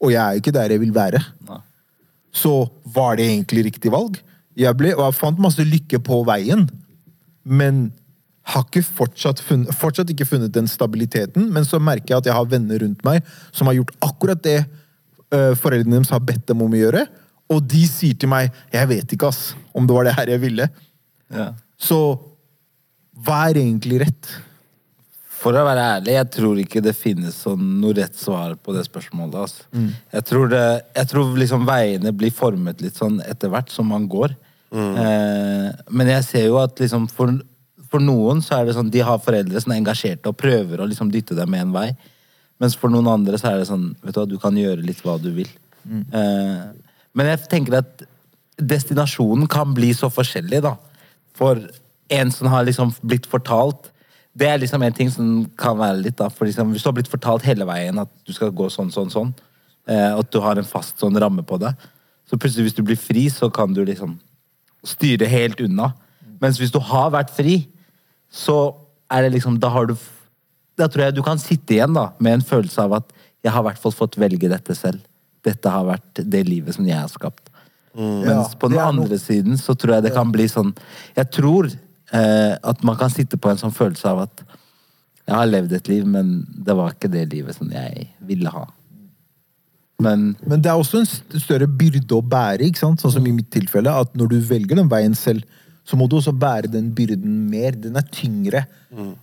og 0.01 0.13
jeg 0.13 0.21
er 0.21 0.39
ikke 0.39 0.55
der 0.55 0.71
jeg 0.71 0.81
vil 0.81 0.95
være. 0.95 1.19
Nei. 1.49 1.59
Så 2.31 2.53
var 2.95 3.17
det 3.19 3.27
egentlig 3.27 3.65
riktig 3.69 3.91
valg? 3.93 4.19
Jeg, 4.57 4.75
ble, 4.79 4.93
jeg 4.93 5.17
fant 5.17 5.39
masse 5.41 5.63
lykke 5.63 5.99
på 6.03 6.21
veien, 6.27 6.67
men 7.43 7.89
har 8.51 8.65
ikke 8.65 8.83
fortsatt, 8.83 9.41
funnet, 9.45 9.71
fortsatt 9.77 10.11
ikke 10.11 10.27
funnet 10.27 10.53
den 10.55 10.67
stabiliteten. 10.69 11.49
Men 11.53 11.67
så 11.67 11.79
merker 11.79 12.15
jeg 12.15 12.23
at 12.23 12.29
jeg 12.31 12.37
har 12.37 12.49
venner 12.51 12.81
rundt 12.83 13.03
meg 13.07 13.25
som 13.53 13.69
har 13.69 13.77
gjort 13.77 13.93
akkurat 14.03 14.41
det 14.43 14.59
øh, 14.61 15.53
foreldrene 15.59 15.99
deres 15.99 16.13
har 16.13 16.23
bedt 16.25 16.47
dem 16.49 16.63
om 16.65 16.73
å 16.73 16.81
gjøre. 16.81 17.05
Og 17.51 17.61
de 17.67 17.83
sier 17.87 18.17
til 18.17 18.31
meg 18.31 18.51
'Jeg 18.71 18.87
vet 18.87 19.13
ikke, 19.13 19.27
ass, 19.27 19.55
om 19.75 19.87
det 19.87 19.95
var 19.95 20.07
det 20.07 20.15
her 20.15 20.31
jeg 20.33 20.41
ville'. 20.41 20.69
Ja. 21.31 21.53
Så 21.77 21.99
hva 23.21 23.49
er 23.49 23.59
egentlig 23.61 24.01
rett? 24.01 24.31
For 25.41 25.57
å 25.57 25.63
være 25.65 25.83
ærlig, 25.97 26.13
jeg 26.13 26.29
tror 26.35 26.59
ikke 26.61 26.83
det 26.85 26.93
finnes 26.93 27.39
sånn 27.47 27.79
noe 27.81 27.95
rett 27.97 28.17
svar 28.17 28.53
på 28.61 28.75
det 28.75 28.83
spørsmålet. 28.85 29.37
Altså. 29.41 29.65
Jeg 30.13 30.25
tror, 30.29 30.51
det, 30.51 30.65
jeg 30.99 31.09
tror 31.09 31.31
liksom 31.39 31.65
veiene 31.65 32.13
blir 32.13 32.33
formet 32.35 32.83
litt 32.83 32.99
sånn 32.99 33.17
etter 33.25 33.49
hvert 33.49 33.73
som 33.73 33.89
man 33.89 34.05
går. 34.11 34.35
Eh, 34.71 35.69
men 35.89 36.11
jeg 36.13 36.27
ser 36.27 36.45
jo 36.45 36.59
at 36.61 36.77
liksom 36.79 37.09
for, 37.11 37.33
for 37.89 38.03
noen 38.03 38.43
så 38.45 38.59
er 38.59 38.69
det 38.69 38.77
sånn 38.77 38.91
de 38.93 39.01
har 39.03 39.19
foreldre 39.23 39.59
som 39.63 39.73
er 39.73 39.81
engasjerte 39.81 40.31
og 40.31 40.37
prøver 40.39 40.79
å 40.79 40.87
liksom 40.87 41.09
dytte 41.11 41.35
dem 41.37 41.51
med 41.51 41.65
en 41.65 41.73
vei. 41.75 41.89
Mens 42.61 42.77
for 42.77 42.93
noen 42.93 43.09
andre 43.09 43.39
så 43.41 43.51
er 43.51 43.61
det 43.61 43.69
sånn 43.71 43.89
vet 44.03 44.13
du 44.13 44.21
hva, 44.21 44.27
du 44.29 44.37
kan 44.39 44.57
gjøre 44.57 44.85
litt 44.85 45.01
hva 45.03 45.17
du 45.19 45.31
vil. 45.35 45.49
Eh, 45.89 46.65
men 47.17 47.31
jeg 47.33 47.47
tenker 47.51 47.81
at 47.81 48.05
destinasjonen 48.61 49.49
kan 49.49 49.73
bli 49.73 49.89
så 49.97 50.11
forskjellig, 50.13 50.61
da. 50.63 50.75
For 51.35 51.59
en 52.11 52.31
som 52.31 52.51
har 52.51 52.67
liksom 52.67 52.93
blitt 53.01 53.25
fortalt 53.29 53.89
Det 54.37 54.47
er 54.47 54.59
liksom 54.61 54.83
en 54.83 54.93
ting 54.95 55.09
som 55.11 55.31
kan 55.59 55.77
være 55.77 56.01
litt, 56.05 56.15
da. 56.17 56.29
For 56.29 56.45
liksom, 56.47 56.71
hvis 56.71 56.83
du 56.83 56.87
har 56.89 56.95
blitt 56.95 57.11
fortalt 57.11 57.43
hele 57.43 57.65
veien 57.67 57.97
at 57.99 58.09
du 58.25 58.31
skal 58.33 58.51
gå 58.55 58.69
sånn, 58.71 58.91
sånn, 58.93 59.09
sånn, 59.11 59.33
eh, 59.87 60.13
og 60.13 60.19
at 60.25 60.31
du 60.31 60.39
har 60.39 60.57
en 60.61 60.67
fast 60.67 60.99
sånn 61.03 61.17
ramme 61.19 61.43
på 61.43 61.59
det, 61.59 61.73
så 62.29 62.37
plutselig 62.39 62.69
hvis 62.69 62.77
du 62.77 62.83
blir 62.87 62.95
fri, 62.99 63.25
så 63.29 63.49
kan 63.51 63.73
du 63.75 63.83
liksom 63.83 64.15
styre 64.87 65.27
helt 65.27 65.59
unna. 65.61 65.91
Mens 66.41 66.57
hvis 66.61 66.71
du 66.71 66.79
har 66.79 67.11
vært 67.11 67.29
fri, 67.35 67.67
så 68.31 68.73
er 69.11 69.23
det 69.27 69.33
liksom 69.35 69.59
Da 69.59 69.67
har 69.69 69.85
du 69.89 69.95
Da 70.79 70.87
tror 70.87 71.03
jeg 71.03 71.15
du 71.15 71.21
kan 71.21 71.37
sitte 71.37 71.75
igjen 71.75 71.93
da 71.93 72.13
med 72.17 72.33
en 72.39 72.41
følelse 72.41 72.79
av 72.81 72.93
at 73.01 73.11
jeg 73.43 73.51
har 73.51 73.61
i 73.61 73.67
hvert 73.67 73.81
fall 73.81 73.91
fått 73.91 74.15
velge 74.17 74.47
dette 74.49 74.73
selv. 74.73 75.01
Dette 75.43 75.69
har 75.69 75.83
vært 75.85 76.21
det 76.29 76.45
livet 76.47 76.73
som 76.73 76.85
jeg 76.87 76.95
har 76.97 77.09
skapt. 77.11 77.49
Mens 77.93 78.25
Ja, 78.53 78.57
på 78.57 78.69
den 78.69 78.77
noe- 78.79 78.87
andre 78.87 79.17
siden 79.19 79.57
så 79.59 79.75
tror 79.75 79.95
jeg 79.95 80.03
det 80.03 80.13
kan 80.15 80.31
bli 80.31 80.45
sånn 80.47 80.71
Jeg 81.17 81.29
tror 81.31 81.67
eh, 82.13 82.53
at 82.61 82.83
man 82.83 82.97
kan 82.99 83.09
sitte 83.13 83.37
på 83.37 83.49
en 83.51 83.57
sånn 83.61 83.73
følelse 83.75 84.09
av 84.11 84.25
at 84.27 84.43
jeg 85.27 85.35
har 85.37 85.47
levd 85.47 85.73
et 85.77 85.87
liv, 85.87 86.05
men 86.07 86.41
det 86.65 86.75
var 86.75 86.91
ikke 86.95 87.11
det 87.13 87.27
livet 87.31 87.55
som 87.55 87.69
jeg 87.71 88.07
ville 88.27 88.49
ha. 88.51 88.65
Men 90.01 90.35
Men 90.47 90.61
det 90.61 90.71
er 90.71 90.79
også 90.81 91.03
en 91.03 91.39
større 91.39 91.67
byrde 91.69 92.17
å 92.17 92.23
bære, 92.25 92.65
ikke 92.67 92.81
sant? 92.81 93.01
sånn 93.03 93.13
som 93.13 93.27
i 93.27 93.33
mitt 93.35 93.51
tilfelle. 93.53 93.91
At 93.93 94.15
når 94.17 94.31
du 94.33 94.39
velger 94.49 94.79
den 94.81 94.89
veien 94.89 95.13
selv, 95.15 95.43
så 95.85 95.97
må 95.97 96.07
du 96.09 96.15
også 96.17 96.33
bære 96.33 96.71
den 96.71 96.89
byrden 96.95 97.49
mer. 97.51 97.71
Den 97.77 97.95
er 97.99 98.05
tyngre 98.13 98.65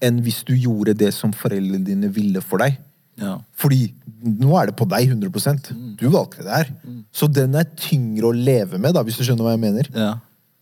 enn 0.00 0.20
hvis 0.24 0.44
du 0.46 0.54
gjorde 0.54 0.94
det 0.96 1.10
som 1.14 1.32
foreldrene 1.32 1.84
dine 1.84 2.08
ville 2.14 2.40
for 2.40 2.62
deg. 2.62 2.78
ja. 3.18 3.38
Fordi 3.58 3.92
nå 4.22 4.54
er 4.58 4.70
det 4.70 4.76
på 4.78 4.86
deg 4.88 5.10
100% 5.12 5.68
Du 5.98 6.08
valgte 6.10 6.42
det 6.42 6.54
her. 6.54 6.70
Så 7.12 7.28
den 7.30 7.54
er 7.54 7.66
tyngre 7.76 8.30
å 8.30 8.34
leve 8.34 8.78
med, 8.78 8.94
da, 8.94 9.02
hvis 9.02 9.18
du 9.18 9.24
skjønner 9.26 9.44
hva 9.46 9.52
jeg 9.56 9.64
mener. 9.66 9.90
ja. 9.94 10.14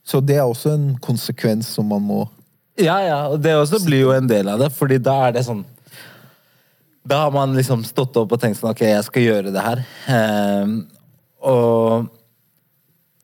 Så 0.06 0.20
det 0.22 0.38
er 0.38 0.46
også 0.46 0.74
en 0.76 0.90
konsekvens 1.02 1.72
som 1.76 1.88
man 1.90 2.04
må 2.06 2.24
Ja, 2.78 2.98
ja, 3.02 3.20
og 3.32 3.40
det 3.42 3.56
også 3.56 3.80
blir 3.84 4.04
jo 4.04 4.12
en 4.14 4.28
del 4.30 4.48
av 4.52 4.60
det, 4.62 4.70
fordi 4.74 5.00
da 5.02 5.16
er 5.26 5.36
det 5.36 5.46
sånn 5.46 5.64
Da 7.06 7.24
har 7.24 7.34
man 7.34 7.56
liksom 7.56 7.84
stått 7.86 8.16
opp 8.20 8.36
og 8.36 8.42
tenkt 8.42 8.60
sånn 8.60 8.72
Ok, 8.74 8.84
jeg 8.86 9.06
skal 9.06 9.26
gjøre 9.26 9.54
det 9.54 9.64
her. 9.64 9.82
Um, 10.10 10.78
og 11.42 12.08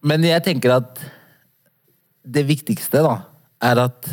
Men 0.03 0.27
jeg 0.27 0.43
tenker 0.47 0.79
at 0.81 1.03
det 2.23 2.45
viktigste, 2.47 3.01
da, 3.03 3.17
er 3.63 3.81
at 3.83 4.07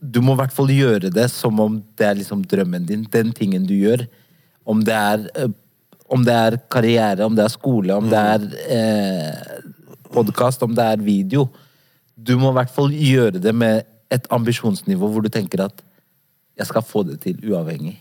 du 0.00 0.22
må 0.24 0.32
i 0.32 0.40
hvert 0.40 0.54
fall 0.54 0.70
gjøre 0.72 1.10
det 1.12 1.26
som 1.30 1.60
om 1.60 1.76
det 2.00 2.06
er 2.08 2.16
liksom 2.18 2.40
drømmen 2.48 2.86
din. 2.88 3.02
Den 3.12 3.34
tingen 3.36 3.66
du 3.68 3.74
gjør. 3.76 4.06
Om 4.64 4.80
det 4.86 4.96
er 4.96 5.26
eh, 5.36 5.52
om 6.12 6.24
det 6.26 6.34
er 6.34 6.58
karriere, 6.72 7.24
om 7.24 7.36
det 7.36 7.44
er 7.46 7.52
skole, 7.52 7.94
om 7.96 8.08
det 8.10 8.18
er 8.20 8.42
eh, 8.76 9.60
podkast, 10.12 10.64
om 10.66 10.74
det 10.76 10.84
er 10.84 11.04
video. 11.04 11.46
Du 12.16 12.36
må 12.38 12.50
i 12.52 12.56
hvert 12.60 12.70
fall 12.74 12.92
gjøre 12.92 13.40
det 13.42 13.54
med 13.54 13.84
et 14.12 14.26
ambisjonsnivå 14.30 15.08
hvor 15.08 15.24
du 15.24 15.30
tenker 15.32 15.64
at 15.64 15.80
jeg 16.58 16.68
skal 16.68 16.84
få 16.84 17.02
det 17.08 17.20
til 17.24 17.38
uavhengig. 17.48 17.96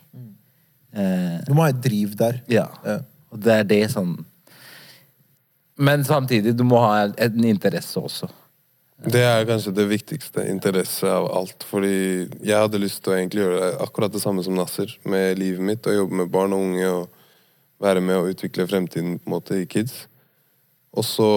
Eh, 0.91 1.39
Du 1.47 1.53
må 1.55 1.63
ha 1.63 1.69
et 1.71 1.81
driv 1.83 2.15
der. 2.19 2.41
ja. 2.51 2.67
Ja. 2.85 2.99
Og 3.31 3.39
det 3.39 3.53
er 3.53 3.63
det 3.63 3.85
sånn 3.93 4.17
Men 5.79 6.03
samtidig, 6.03 6.51
du 6.57 6.63
må 6.67 6.77
ha 6.83 7.07
en 7.07 7.45
interesse 7.47 7.97
også. 7.97 8.27
Det 9.01 9.21
er 9.23 9.45
kanskje 9.49 9.71
det 9.73 9.87
viktigste. 9.89 10.43
Interesse 10.51 11.07
av 11.09 11.25
alt. 11.33 11.63
Fordi 11.65 12.27
jeg 12.43 12.53
hadde 12.59 12.77
lyst 12.83 13.01
til 13.01 13.13
å 13.13 13.17
egentlig 13.17 13.41
gjøre 13.41 13.69
akkurat 13.81 14.13
det 14.13 14.21
samme 14.21 14.43
som 14.45 14.53
Nasser 14.53 14.91
med 15.09 15.39
livet 15.39 15.63
mitt. 15.65 15.87
Og 15.87 15.95
jobbe 15.95 16.19
med 16.19 16.29
barn 16.29 16.53
og 16.53 16.67
unge 16.67 16.91
og 16.91 17.07
være 17.81 18.03
med 18.05 18.19
og 18.19 18.29
utvikle 18.35 18.67
fremtiden 18.69 19.15
på 19.17 19.25
en 19.31 19.33
måte 19.33 19.57
i 19.57 19.65
kids. 19.65 20.03
Og 20.93 21.07
så 21.07 21.29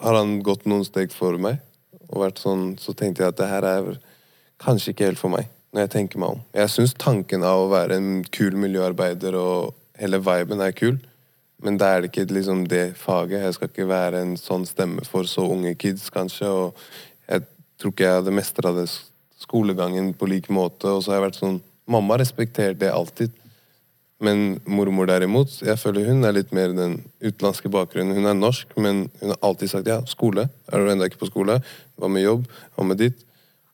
har 0.00 0.16
han 0.16 0.38
gått 0.46 0.64
noen 0.70 0.86
steg 0.86 1.12
for 1.12 1.36
meg. 1.36 1.58
Og 2.12 2.26
vært 2.26 2.42
sånn, 2.42 2.74
så 2.80 2.94
tenkte 2.96 3.24
jeg 3.24 3.32
at 3.32 3.40
det 3.40 3.48
her 3.50 3.66
er 3.66 3.92
kanskje 4.62 4.92
ikke 4.92 5.08
helt 5.10 5.20
for 5.20 5.32
meg. 5.32 5.48
Når 5.72 5.86
jeg 5.86 5.92
tenker 5.94 6.20
meg 6.20 6.34
om. 6.34 6.42
Jeg 6.52 6.68
syns 6.68 6.92
tanken 7.00 7.44
av 7.48 7.62
å 7.62 7.70
være 7.72 7.96
en 7.96 8.10
kul 8.28 8.58
miljøarbeider 8.60 9.36
og 9.40 9.72
hele 9.96 10.20
viben 10.20 10.60
er 10.60 10.74
kul. 10.76 10.98
Men 11.62 11.78
da 11.80 11.92
er 11.94 12.02
det 12.02 12.10
ikke 12.10 12.26
liksom 12.34 12.66
det 12.68 12.98
faget. 13.00 13.46
Jeg 13.46 13.56
skal 13.56 13.70
ikke 13.70 13.88
være 13.88 14.20
en 14.20 14.34
sånn 14.36 14.66
stemme 14.68 15.04
for 15.08 15.28
så 15.30 15.46
unge 15.54 15.72
kids, 15.80 16.10
kanskje. 16.12 16.50
Og 16.50 17.30
jeg 17.30 17.46
tror 17.80 17.94
ikke 17.94 18.08
jeg 18.08 18.20
hadde 18.20 18.34
mestra 18.36 18.74
skolegangen 19.40 20.12
på 20.18 20.28
lik 20.28 20.50
måte. 20.52 20.90
Og 20.90 21.04
så 21.04 21.12
har 21.12 21.22
jeg 21.22 21.30
vært 21.30 21.42
sånn 21.42 21.60
Mamma 21.92 22.14
respekterer 22.20 22.76
det 22.78 22.92
alltid. 22.94 23.32
Men 24.22 24.60
mormor 24.70 25.08
derimot, 25.10 25.56
jeg 25.66 25.80
føler 25.82 26.06
hun 26.06 26.22
er 26.24 26.36
litt 26.36 26.52
mer 26.54 26.70
den 26.76 27.00
utenlandske 27.24 27.70
bakgrunnen. 27.72 28.14
Hun 28.14 28.30
er 28.30 28.38
norsk, 28.38 28.70
men 28.78 29.08
hun 29.18 29.34
har 29.34 29.40
alltid 29.42 29.72
sagt 29.72 29.90
ja, 29.90 29.98
skole. 30.06 30.46
Er 30.70 30.78
du 30.78 30.92
ennå 30.92 31.10
ikke 31.10 31.24
på 31.24 31.30
skole? 31.32 31.58
Hva 31.98 32.10
med 32.10 32.22
jobb? 32.22 32.46
Hva 32.76 32.86
med 32.86 33.02
ditt? 33.02 33.24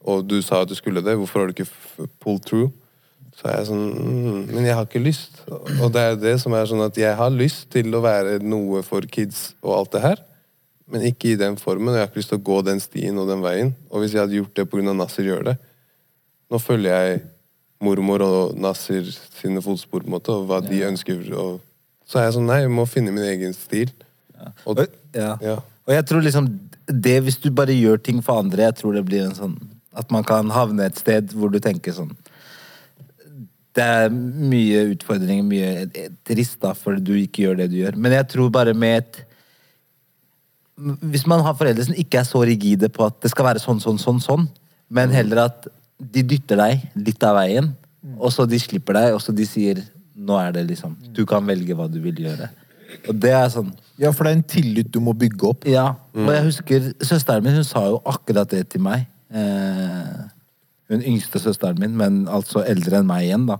og 0.08 0.26
du 0.28 0.38
sa 0.44 0.62
at 0.62 0.70
du 0.70 0.76
skulle 0.78 1.02
det, 1.04 1.16
hvorfor 1.18 1.42
har 1.42 1.50
du 1.50 1.56
ikke 1.56 1.70
pulled 2.22 2.46
through? 2.46 2.70
Så 3.38 3.46
er 3.46 3.60
jeg 3.60 3.68
sånn 3.68 3.84
mm, 3.94 4.38
Men 4.50 4.64
jeg 4.66 4.74
har 4.74 4.86
ikke 4.88 5.02
lyst. 5.02 5.42
Og 5.48 5.92
det 5.94 6.02
er 6.02 6.16
det 6.18 6.34
som 6.42 6.54
er 6.58 6.66
sånn 6.66 6.82
at 6.82 6.96
jeg 6.98 7.14
har 7.18 7.30
lyst 7.30 7.68
til 7.74 7.94
å 7.94 8.02
være 8.02 8.38
noe 8.42 8.82
for 8.86 9.06
kids 9.06 9.52
og 9.62 9.76
alt 9.76 9.92
det 9.94 10.02
her, 10.02 10.22
men 10.90 11.04
ikke 11.06 11.32
i 11.32 11.38
den 11.38 11.58
formen. 11.60 11.92
Og 11.92 11.98
jeg 11.98 12.06
har 12.06 12.10
ikke 12.10 12.22
lyst 12.22 12.32
til 12.34 12.40
å 12.40 12.46
gå 12.48 12.60
den 12.66 12.82
stien 12.82 13.20
og 13.20 13.28
den 13.30 13.44
veien. 13.44 13.74
Og 13.92 14.02
hvis 14.02 14.16
jeg 14.16 14.24
hadde 14.24 14.38
gjort 14.40 14.56
det 14.58 14.66
pga. 14.70 14.94
Nasser 14.96 15.28
gjør 15.28 15.50
det 15.52 15.58
Nå 16.48 16.56
følger 16.64 16.94
jeg 16.96 17.18
mormor 17.82 18.24
og 18.26 18.58
Nasir 18.58 19.06
sine 19.12 19.62
fotspor, 19.62 20.02
på 20.02 20.10
en 20.10 20.16
måte, 20.16 20.34
og 20.34 20.48
hva 20.48 20.60
de 20.64 20.82
ønsker. 20.88 21.22
Og 21.38 21.60
så 22.08 22.20
er 22.20 22.28
jeg 22.28 22.38
sånn 22.38 22.48
Nei, 22.50 22.62
jeg 22.64 22.74
må 22.74 22.86
finne 22.90 23.14
min 23.14 23.26
egen 23.28 23.54
stil. 23.56 23.92
Og, 24.64 24.84
ja. 25.16 25.34
ja. 25.42 25.58
og 25.86 25.92
jeg 25.92 26.06
tror 26.06 26.22
liksom 26.22 26.48
det, 26.88 27.16
hvis 27.26 27.40
du 27.42 27.50
bare 27.52 27.74
gjør 27.74 27.98
ting 28.00 28.20
for 28.24 28.40
andre, 28.40 28.68
jeg 28.68 28.78
tror 28.78 28.96
det 28.96 29.04
blir 29.04 29.26
en 29.26 29.36
sånn 29.36 29.56
At 29.98 30.12
man 30.14 30.22
kan 30.24 30.48
havne 30.54 30.86
et 30.86 31.00
sted 31.00 31.34
hvor 31.34 31.50
du 31.50 31.58
tenker 31.60 31.92
sånn 31.96 32.12
Det 33.74 33.82
er 33.82 34.12
mye 34.12 34.84
utfordringer, 34.94 35.42
mye 35.44 36.06
trist 36.28 36.60
da, 36.62 36.70
for 36.78 37.00
du 37.02 37.16
ikke 37.18 37.44
gjør 37.44 37.58
det 37.60 37.68
du 37.72 37.80
gjør. 37.80 37.98
Men 37.98 38.14
jeg 38.14 38.28
tror 38.32 38.54
bare 38.54 38.76
med 38.78 39.02
et 39.02 39.18
Hvis 41.02 41.26
man 41.26 41.42
har 41.44 41.58
foreldre 41.58 41.88
som 41.88 41.98
ikke 41.98 42.22
er 42.22 42.30
så 42.30 42.44
rigide 42.46 42.92
på 42.94 43.08
at 43.10 43.18
det 43.24 43.34
skal 43.34 43.50
være 43.50 43.64
sånn, 43.64 43.82
sånn, 43.82 43.98
sånn, 43.98 44.22
sånn, 44.22 44.48
men 44.88 45.10
heller 45.10 45.48
at 45.48 45.66
de 45.98 46.22
dytter 46.22 46.60
deg 46.60 46.86
litt 46.94 47.22
av 47.26 47.36
veien, 47.40 47.72
og 48.16 48.30
så 48.32 48.46
de 48.48 48.58
slipper 48.62 48.96
deg, 48.98 49.16
og 49.16 49.22
så 49.22 49.34
de 49.34 49.46
sier 49.48 49.82
nå 50.18 50.38
er 50.40 50.52
det 50.54 50.64
liksom 50.66 50.96
Du 51.14 51.24
kan 51.26 51.44
velge 51.46 51.76
hva 51.78 51.86
du 51.90 52.00
vil 52.02 52.16
gjøre. 52.24 52.48
Og 53.08 53.18
det 53.20 53.30
er 53.36 53.46
sånn 53.52 53.70
Ja, 54.00 54.10
for 54.14 54.24
det 54.26 54.32
er 54.32 54.38
en 54.38 54.48
tillit 54.50 54.90
du 54.94 55.00
må 55.02 55.14
bygge 55.18 55.46
opp. 55.50 55.66
ja, 55.68 55.92
og 56.14 56.32
jeg 56.32 56.44
husker 56.46 56.90
søsteren 57.02 57.44
min, 57.44 57.58
hun 57.58 57.66
sa 57.66 57.84
jo 57.90 58.00
akkurat 58.06 58.50
det 58.50 58.68
til 58.70 58.82
meg. 58.82 59.06
Eh, 59.30 60.18
hun 60.88 61.02
yngste 61.02 61.40
søsteren 61.42 61.78
min, 61.82 61.96
men 61.98 62.26
altså 62.30 62.62
eldre 62.64 63.00
enn 63.00 63.08
meg 63.08 63.26
igjen, 63.26 63.46
da. 63.50 63.58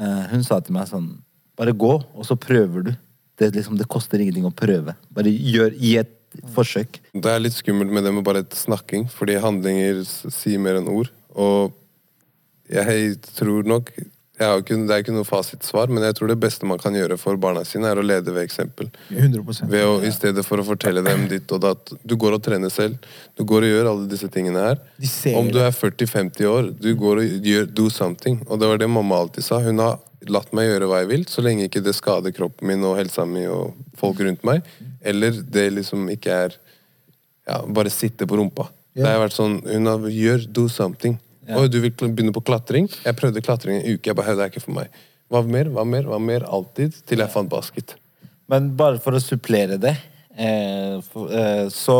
Eh, 0.00 0.24
hun 0.34 0.42
sa 0.46 0.60
til 0.60 0.76
meg 0.76 0.88
sånn 0.90 1.12
Bare 1.60 1.74
gå, 1.76 1.92
og 2.16 2.24
så 2.24 2.38
prøver 2.40 2.86
du. 2.86 2.90
Det, 3.36 3.50
liksom, 3.52 3.76
det 3.76 3.84
koster 3.90 4.20
ingenting 4.22 4.46
å 4.48 4.52
prøve. 4.54 4.94
Bare 5.12 5.28
gjør, 5.28 5.74
gi 5.76 5.90
et 6.00 6.14
forsøk. 6.54 7.00
Det 7.12 7.28
er 7.28 7.42
litt 7.42 7.52
skummelt 7.52 7.92
med 7.92 8.06
det 8.06 8.12
med 8.16 8.24
bare 8.24 8.40
et 8.40 8.56
snakking, 8.56 9.04
fordi 9.12 9.36
handlinger 9.42 10.00
sier 10.08 10.62
mer 10.62 10.78
enn 10.80 10.88
ord. 10.88 11.10
Og 11.38 11.76
jeg 12.70 13.20
tror 13.34 13.66
nok 13.66 13.92
ikke, 14.40 14.76
Det 14.80 14.94
er 14.94 15.02
ikke 15.02 15.12
noe 15.12 15.26
fasitsvar, 15.28 15.90
men 15.92 16.00
jeg 16.06 16.14
tror 16.16 16.30
det 16.30 16.38
beste 16.40 16.64
man 16.64 16.78
kan 16.80 16.94
gjøre 16.96 17.18
for 17.20 17.36
barna 17.36 17.60
sine, 17.68 17.90
er 17.90 17.98
å 18.00 18.04
lede 18.04 18.32
ved 18.32 18.46
eksempel. 18.46 18.88
100 19.12 19.68
Ved 19.68 19.84
å, 19.84 19.98
I 20.00 20.12
stedet 20.16 20.46
for 20.46 20.62
å 20.62 20.64
fortelle 20.64 21.02
dem 21.04 21.26
ditt 21.28 21.52
og 21.52 21.60
datt. 21.60 21.92
Du 22.08 22.16
går 22.16 22.38
og 22.38 22.42
trener 22.46 22.72
selv. 22.72 22.96
Du 23.36 23.44
går 23.44 23.66
og 23.66 23.74
gjør 23.74 23.90
alle 23.90 24.08
disse 24.08 24.30
tingene 24.32 24.62
her. 24.64 24.80
Om 25.36 25.50
du 25.52 25.60
er 25.60 25.76
40-50 25.76 26.48
år, 26.48 26.70
du 26.72 26.88
går 26.96 27.20
og 27.20 27.50
gjør 27.52 27.68
do 27.68 27.90
something. 27.92 28.40
Og 28.48 28.62
det 28.62 28.72
var 28.72 28.80
det 28.80 28.88
mamma 28.88 29.20
alltid 29.26 29.44
sa. 29.44 29.60
Hun 29.60 29.84
har 29.84 30.00
latt 30.32 30.56
meg 30.56 30.70
gjøre 30.70 30.88
hva 30.88 31.02
jeg 31.02 31.12
vil, 31.12 31.28
så 31.28 31.44
lenge 31.44 31.68
ikke 31.68 31.84
det 31.84 31.96
skader 31.96 32.32
kroppen 32.32 32.72
min 32.72 32.88
og 32.88 32.96
helsa 32.96 33.28
mi 33.28 33.44
og 33.44 33.76
folk 34.00 34.24
rundt 34.24 34.44
meg. 34.48 34.64
Eller 35.04 35.36
det 35.36 35.68
liksom 35.76 36.08
ikke 36.16 36.42
er 36.46 36.56
ja, 37.44 37.60
bare 37.68 37.92
sitte 37.92 38.24
på 38.24 38.40
rumpa. 38.40 38.70
Ja. 38.96 39.04
Det 39.04 39.10
har 39.12 39.20
vært 39.22 39.36
sånn 39.36 39.60
Hun 39.62 39.86
har 39.86 40.06
gjør 40.10 40.46
do 40.50 40.66
something. 40.68 41.18
Ja. 41.46 41.58
Oi, 41.60 41.68
du 41.70 41.78
vil 41.82 41.92
begynne 41.94 42.34
på 42.34 42.42
klatring? 42.46 42.88
Jeg 43.04 43.16
prøvde 43.18 43.42
klatring 43.42 43.80
en 43.80 43.96
uke. 43.96 44.10
Jeg 44.10 44.16
bare, 44.18 44.30
«Hei, 44.30 44.36
det 44.38 44.44
er 44.44 44.52
ikke 44.52 44.64
for 44.64 44.76
meg. 44.76 44.90
Hva 45.30 45.42
mer? 45.46 45.70
Hva 45.70 45.84
mer? 45.86 46.06
Hva 46.10 46.18
mer? 46.22 46.46
Alltid. 46.46 46.96
Til 47.06 47.22
jeg 47.22 47.32
fant 47.32 47.50
basket. 47.50 47.94
Men 48.50 48.72
bare 48.78 48.98
for 49.02 49.14
å 49.14 49.22
supplere 49.22 49.78
det 49.78 49.94
eh, 50.34 50.98
for, 51.06 51.30
eh, 51.30 51.68
Så 51.70 51.98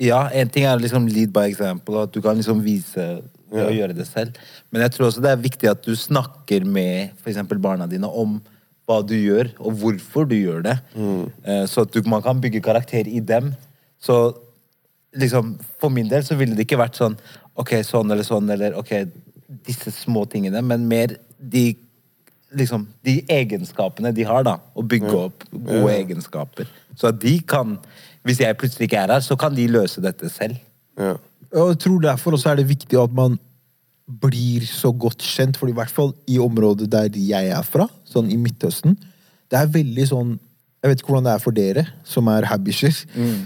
ja, 0.00 0.22
en 0.32 0.48
ting 0.48 0.64
er 0.64 0.80
liksom 0.80 1.08
lead 1.12 1.32
by 1.32 1.44
example, 1.50 1.98
og 1.98 2.08
at 2.08 2.14
du 2.14 2.22
kan 2.24 2.38
liksom 2.38 2.62
vise 2.64 3.04
ved 3.50 3.66
å 3.66 3.74
gjøre 3.74 3.96
det 3.98 4.06
selv. 4.08 4.38
Men 4.72 4.86
jeg 4.86 4.94
tror 4.94 5.10
også 5.10 5.20
det 5.24 5.32
er 5.34 5.42
viktig 5.42 5.68
at 5.68 5.82
du 5.84 5.92
snakker 5.98 6.64
med 6.64 7.18
eksempel 7.28 7.60
barna 7.60 7.88
dine 7.90 8.08
om 8.08 8.38
hva 8.88 9.00
du 9.06 9.12
gjør, 9.14 9.52
og 9.60 9.76
hvorfor 9.82 10.24
du 10.30 10.38
gjør 10.38 10.64
det. 10.64 10.76
Eh, 10.96 11.66
så 11.68 11.84
at 11.84 11.92
du, 11.92 12.00
man 12.08 12.24
kan 12.24 12.40
bygge 12.40 12.62
karakter 12.64 13.06
i 13.10 13.20
dem. 13.20 13.52
Så 14.00 14.16
liksom, 15.16 15.54
for 15.80 15.92
min 15.92 16.08
del 16.10 16.24
så 16.26 16.36
ville 16.38 16.56
det 16.56 16.66
ikke 16.66 16.80
vært 16.80 16.98
sånn 17.00 17.16
ok, 17.60 17.80
sånn 17.86 18.10
eller 18.12 18.26
sånn, 18.26 18.50
eller 18.52 18.76
ok, 18.78 18.92
disse 19.66 19.92
små 19.92 20.24
tingene, 20.30 20.62
men 20.64 20.86
mer 20.88 21.16
de 21.38 21.72
liksom, 22.56 22.86
de 23.06 23.20
egenskapene 23.30 24.12
de 24.14 24.24
har, 24.26 24.44
da. 24.46 24.56
Å 24.74 24.84
bygge 24.86 25.12
opp 25.16 25.44
gode 25.52 25.92
egenskaper. 25.94 26.70
Så 26.98 27.10
at 27.12 27.20
de 27.22 27.38
kan 27.46 27.78
Hvis 28.20 28.42
jeg 28.42 28.52
plutselig 28.60 28.84
ikke 28.84 28.98
er 29.00 29.14
her, 29.14 29.22
så 29.24 29.32
kan 29.40 29.54
de 29.56 29.62
løse 29.64 29.96
dette 30.04 30.28
selv. 30.28 30.58
Ja. 31.00 31.14
Jeg 31.56 31.78
tror 31.80 32.02
derfor 32.04 32.34
også 32.36 32.50
er 32.50 32.58
det 32.58 32.66
viktig 32.68 32.98
at 33.00 33.14
man 33.16 33.38
blir 34.20 34.66
så 34.68 34.90
godt 34.92 35.24
kjent, 35.24 35.56
for 35.56 35.70
i 35.70 35.72
hvert 35.72 35.88
fall 35.88 36.12
i 36.28 36.36
området 36.36 36.90
der 36.92 37.08
jeg 37.16 37.48
er 37.48 37.64
fra, 37.64 37.86
sånn 38.04 38.28
i 38.28 38.36
Midtøsten, 38.36 38.98
det 39.48 39.56
er 39.56 39.72
veldig 39.72 40.06
sånn 40.10 40.34
Jeg 40.80 40.90
vet 40.90 41.02
ikke 41.02 41.12
hvordan 41.12 41.26
det 41.28 41.32
er 41.34 41.42
for 41.44 41.56
dere, 41.56 41.84
som 42.08 42.28
er 42.32 42.46
habisher, 42.48 42.96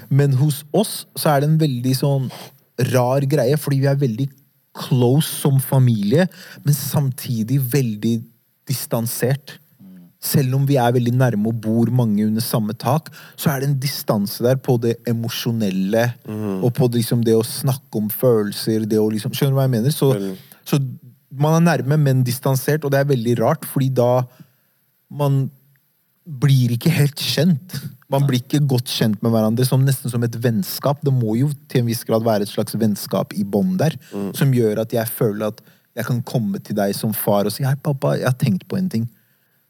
men 0.09 0.37
hos 0.39 0.63
oss 0.71 1.05
så 1.19 1.33
er 1.33 1.43
det 1.43 1.49
en 1.51 1.61
veldig 1.61 1.95
sånn 1.99 2.29
rar 2.93 3.27
greie, 3.31 3.57
fordi 3.59 3.81
vi 3.83 3.91
er 3.91 3.99
veldig 3.99 4.29
close 4.75 5.31
som 5.43 5.61
familie, 5.63 6.27
men 6.65 6.75
samtidig 6.75 7.61
veldig 7.73 8.17
distansert. 8.67 9.59
Selv 10.25 10.57
om 10.57 10.65
vi 10.67 10.79
er 10.81 10.95
veldig 10.95 11.13
nærme 11.21 11.51
og 11.51 11.59
bor 11.61 11.91
mange 11.93 12.25
under 12.25 12.43
samme 12.43 12.73
tak, 12.73 13.11
så 13.37 13.51
er 13.53 13.61
det 13.61 13.69
en 13.69 13.81
distanse 13.83 14.43
der 14.43 14.57
på 14.57 14.79
det 14.81 14.97
emosjonelle 15.07 16.07
og 16.65 16.71
på 16.75 16.89
det, 16.89 17.03
liksom, 17.03 17.27
det 17.27 17.37
å 17.37 17.45
snakke 17.45 18.01
om 18.01 18.09
følelser. 18.09 18.87
Det 18.89 18.99
å 18.99 19.11
liksom, 19.13 19.35
skjønner 19.37 19.53
du 19.53 19.59
hva 19.61 19.67
jeg 19.69 19.75
mener? 19.77 19.95
Så, 19.95 20.15
så 20.65 20.81
man 21.35 21.59
er 21.59 21.67
nærme, 21.67 21.99
men 22.01 22.25
distansert, 22.25 22.87
og 22.87 22.95
det 22.95 23.03
er 23.03 23.13
veldig 23.13 23.37
rart, 23.43 23.69
fordi 23.69 23.91
da 23.93 24.25
man 25.13 25.45
blir 26.25 26.73
ikke 26.77 26.93
helt 26.93 27.21
kjent. 27.21 27.75
Man 28.13 28.25
blir 28.29 28.41
ikke 28.41 28.63
godt 28.69 28.89
kjent 28.89 29.21
med 29.25 29.33
hverandre, 29.35 29.65
som 29.69 29.83
nesten 29.85 30.13
som 30.13 30.23
et 30.25 30.37
vennskap. 30.41 31.03
Det 31.05 31.13
må 31.13 31.37
jo 31.37 31.51
til 31.69 31.83
en 31.83 31.89
viss 31.91 32.05
grad 32.09 32.25
være 32.25 32.47
et 32.47 32.53
slags 32.53 32.77
vennskap 32.81 33.35
i 33.37 33.45
bånd 33.45 33.79
der, 33.83 33.97
som 34.37 34.53
gjør 34.55 34.81
at 34.85 34.95
jeg 34.97 35.11
føler 35.13 35.51
at 35.53 35.61
jeg 35.95 36.09
kan 36.09 36.23
komme 36.27 36.59
til 36.65 36.75
deg 36.79 36.95
som 36.97 37.13
far 37.15 37.47
og 37.47 37.53
si 37.55 37.63
'Hei, 37.63 37.77
pappa, 37.77 38.17
jeg 38.19 38.27
har 38.27 38.39
tenkt 38.41 38.67
på 38.69 38.77
en 38.79 38.89
ting'. 38.91 39.09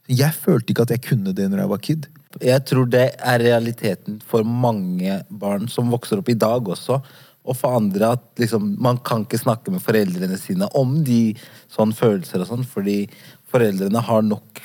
Jeg 0.08 0.32
følte 0.32 0.70
ikke 0.72 0.82
at 0.82 0.90
jeg 0.90 1.02
kunne 1.02 1.32
det 1.34 1.50
når 1.50 1.58
jeg 1.58 1.68
var 1.68 1.78
kid. 1.78 2.06
Jeg 2.42 2.64
tror 2.66 2.86
det 2.90 3.14
er 3.18 3.38
realiteten 3.38 4.20
for 4.26 4.42
mange 4.44 5.22
barn 5.30 5.68
som 5.68 5.90
vokser 5.90 6.18
opp 6.18 6.28
i 6.28 6.34
dag 6.34 6.60
også. 6.64 7.02
Og 7.44 7.56
for 7.56 7.76
andre 7.76 8.12
at 8.12 8.20
liksom, 8.38 8.76
man 8.80 8.98
kan 8.98 9.24
ikke 9.24 9.38
snakke 9.38 9.70
med 9.70 9.80
foreldrene 9.80 10.38
sine 10.38 10.68
om 10.74 11.04
de 11.04 11.34
sånn 11.68 11.92
følelser 11.92 12.40
og 12.40 12.48
sånn, 12.48 12.64
fordi 12.64 13.08
foreldrene 13.52 14.00
har 14.00 14.22
nok 14.22 14.60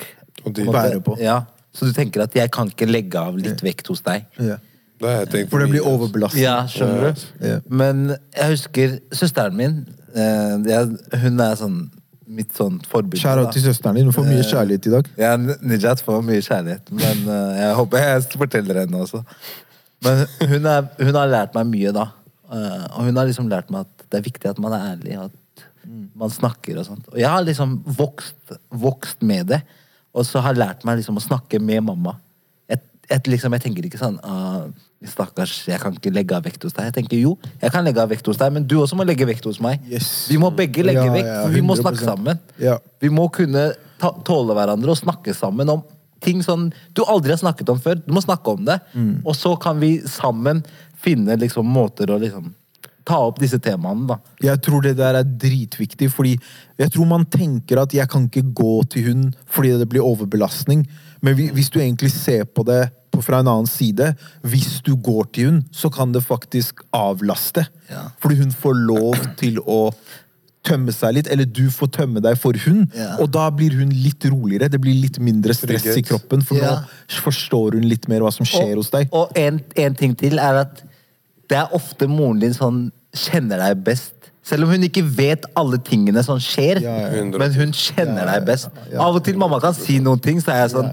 Og 0.45 0.54
de 0.54 0.63
på 0.63 0.71
måte- 0.71 0.73
bærer 0.91 1.04
på. 1.04 1.17
Ja, 1.19 1.41
så 1.80 1.88
du 1.88 1.94
tenker 1.96 2.26
at 2.26 2.34
jeg 2.36 2.52
kan 2.52 2.68
ikke 2.68 2.89
legge 2.89 3.22
av 3.22 3.38
litt 3.39 3.62
vekt 3.63 3.88
hos 3.88 4.04
deg. 4.04 4.26
Ja. 4.36 4.58
Det 5.00 5.13
jeg 5.13 5.30
tenkt 5.32 5.54
For 5.54 5.63
det 5.63 5.70
blir 5.72 5.86
overbelastet. 5.88 6.42
Ja, 6.42 6.58
skjønner 6.68 7.13
du? 7.13 7.24
Ja. 7.39 7.62
Men 7.72 8.02
jeg 8.36 8.52
husker 8.52 8.98
søsteren 9.15 9.56
min. 9.56 9.78
Eh, 10.12 10.84
hun 11.24 11.39
er 11.46 11.56
sånn 11.56 11.80
mitt 12.30 12.52
sånn 12.54 12.78
forbilde. 12.86 13.24
Kjære 13.24 13.48
til 13.56 13.63
søsteren 13.70 13.98
din. 13.98 14.10
Hun 14.10 14.18
får 14.18 14.28
mye 14.28 14.44
kjærlighet 14.46 14.89
i 14.89 14.94
dag. 14.98 15.10
Ja, 15.22 15.32
Nijat 15.39 16.04
får 16.06 16.22
mye 16.28 16.44
kjærlighet, 16.46 16.92
men 16.94 17.24
eh, 17.26 17.62
jeg 17.63 17.80
håper 17.80 18.06
jeg 18.06 18.28
forteller 18.44 18.84
henne 18.84 19.04
også. 19.06 19.24
Men 20.06 20.26
hun, 20.52 20.68
er, 20.70 20.92
hun 21.00 21.18
har 21.18 21.32
lært 21.32 21.56
meg 21.58 21.72
mye, 21.72 21.96
da. 21.96 22.10
Eh, 22.52 22.86
og 22.92 23.08
hun 23.08 23.22
har 23.22 23.30
liksom 23.32 23.50
lært 23.52 23.72
meg 23.74 23.88
at 23.88 24.10
det 24.10 24.20
er 24.20 24.28
viktig 24.28 24.52
at 24.52 24.62
man 24.62 24.76
er 24.76 24.92
ærlig, 24.92 25.18
at 25.30 25.65
man 26.20 26.32
snakker 26.34 26.78
og 26.82 26.86
sånt. 26.86 27.08
Og 27.13 27.18
jeg 27.22 27.30
har 27.32 27.48
liksom 27.48 27.80
vokst, 27.98 28.58
vokst 28.70 29.24
med 29.26 29.50
det, 29.56 29.63
og 30.13 30.26
så 30.26 30.41
har 30.43 30.56
jeg 30.56 30.63
lært 30.63 30.86
meg 30.88 31.00
liksom 31.00 31.19
å 31.19 31.24
snakke 31.24 31.60
med 31.62 31.84
mamma. 31.86 32.15
Jeg, 32.69 32.82
jeg, 33.10 33.26
liksom, 33.34 33.56
jeg 33.56 33.65
tenker 33.65 33.86
ikke 33.89 34.02
sånn 34.02 34.17
ah, 34.26 34.65
Stakkars, 35.08 35.54
jeg 35.69 35.80
kan 35.80 35.95
ikke 35.95 36.12
legge 36.12 36.36
av 36.36 36.43
vekt 36.43 36.65
hos 36.65 36.76
deg. 36.76 36.89
Jeg 36.89 36.98
tenker 36.98 37.22
jo, 37.22 37.36
jeg 37.62 37.72
kan 37.72 37.86
legge 37.88 38.02
av 38.04 38.10
vekt 38.12 38.28
hos 38.28 38.39
deg, 38.41 38.52
men 38.56 38.65
du 38.67 38.76
også 38.82 38.98
må 39.00 39.06
legge 39.08 39.28
vekt 39.30 39.45
hos 39.48 39.62
meg. 39.63 39.80
Yes. 39.88 40.28
Vi 40.32 40.39
må 40.41 40.50
begge 40.56 40.84
legge 40.84 41.06
Ja, 41.06 41.13
vekt, 41.13 41.30
for 41.38 41.56
vi 41.56 41.63
må 41.63 41.78
snakke 41.80 42.04
sammen. 42.04 42.41
Ja. 42.60 42.76
Vi 43.00 43.12
må 43.13 43.30
kunne 43.32 43.69
ta, 44.02 44.12
tåle 44.28 44.58
hverandre 44.58 44.91
og 44.91 45.00
snakke 45.00 45.36
sammen 45.38 45.72
om 45.72 45.86
ting 46.19 46.42
sånn 46.44 46.67
du 46.98 47.06
aldri 47.08 47.31
har 47.31 47.40
snakket 47.40 47.71
om 47.71 47.79
før. 47.79 48.02
Du 48.04 48.12
må 48.15 48.23
snakke 48.23 48.56
om 48.58 48.65
det. 48.67 48.79
Mm. 48.92 49.21
Og 49.23 49.38
så 49.40 49.54
kan 49.62 49.79
vi 49.79 49.98
sammen 50.04 50.63
finne 51.00 51.38
liksom 51.40 51.67
måter 51.69 52.12
å 52.12 52.19
liksom 52.19 52.52
ta 53.10 53.20
opp 53.26 53.40
disse 53.42 53.58
temaene, 53.64 54.06
da. 54.12 54.20
Jeg 54.46 54.62
tror 54.66 54.86
det 54.86 54.96
der 55.00 55.18
er 55.20 55.28
dritviktig, 55.42 56.12
fordi 56.14 56.36
jeg 56.80 56.94
tror 56.94 57.10
man 57.10 57.26
tenker 57.34 57.82
at 57.82 57.94
jeg 57.96 58.10
kan 58.12 58.30
ikke 58.30 58.46
gå 58.56 58.76
til 58.94 59.10
hun 59.10 59.28
fordi 59.50 59.74
det 59.82 59.90
blir 59.92 60.06
overbelastning. 60.06 60.86
Men 61.26 61.36
hvis 61.36 61.72
du 61.74 61.82
egentlig 61.82 62.14
ser 62.14 62.46
på 62.46 62.64
det 62.68 62.86
fra 63.20 63.42
en 63.42 63.50
annen 63.52 63.68
side, 63.68 64.14
hvis 64.48 64.78
du 64.86 64.94
går 64.96 65.28
til 65.36 65.50
hun, 65.50 65.60
så 65.76 65.90
kan 65.92 66.14
det 66.16 66.22
faktisk 66.24 66.86
avlaste. 66.96 67.66
Ja. 67.90 68.06
Fordi 68.22 68.38
hun 68.40 68.54
får 68.56 68.78
lov 68.88 69.18
til 69.42 69.60
å 69.66 69.90
tømme 70.70 70.94
seg 70.94 71.16
litt, 71.18 71.30
eller 71.32 71.48
du 71.48 71.66
får 71.74 71.92
tømme 71.98 72.22
deg 72.24 72.38
for 72.40 72.56
hun. 72.66 72.86
Ja. 72.96 73.16
Og 73.24 73.32
da 73.34 73.48
blir 73.56 73.76
hun 73.80 73.92
litt 73.96 74.28
roligere. 74.30 74.70
Det 74.72 74.80
blir 74.84 74.96
litt 75.02 75.20
mindre 75.24 75.56
stress 75.58 75.88
i 75.98 76.04
kroppen, 76.06 76.44
for 76.46 76.60
Ja. 76.62 76.78
nå 76.84 77.24
forstår 77.26 77.80
hun 77.80 77.88
litt 77.90 78.08
mer 78.08 78.22
hva 78.24 78.32
som 78.32 78.46
skjer 78.48 78.76
hos 78.76 78.92
deg. 78.94 79.10
Og 79.12 79.36
en, 79.36 79.60
en 79.76 79.96
ting 79.96 80.16
til 80.16 80.40
er 80.40 80.64
at 80.64 80.84
det 81.50 81.58
er 81.58 81.74
ofte 81.74 82.08
moren 82.08 82.40
din 82.40 82.54
sånn 82.54 82.92
kjenner 83.16 83.58
deg 83.58 83.84
best 83.84 84.14
Selv 84.50 84.66
om 84.66 84.72
hun 84.74 84.82
ikke 84.88 85.04
vet 85.04 85.44
alle 85.60 85.78
tingene 85.86 86.24
som 86.26 86.40
skjer. 86.42 86.80
Ja, 86.82 86.96
ja. 87.14 87.24
Men 87.38 87.54
hun 87.54 87.74
kjenner 87.76 88.24
Ja, 88.24 88.32
ja, 88.34 88.40
deg 88.40 88.48
best. 88.48 88.70
Av 88.98 89.14
og 89.14 89.22
til 89.24 89.38
mamma 89.38 89.60
kan 89.62 89.76
si 89.78 90.00
noen 90.02 90.18
ting, 90.24 90.40
så 90.42 90.50
er 90.56 90.64
jeg 90.64 90.72
sånn. 90.74 90.88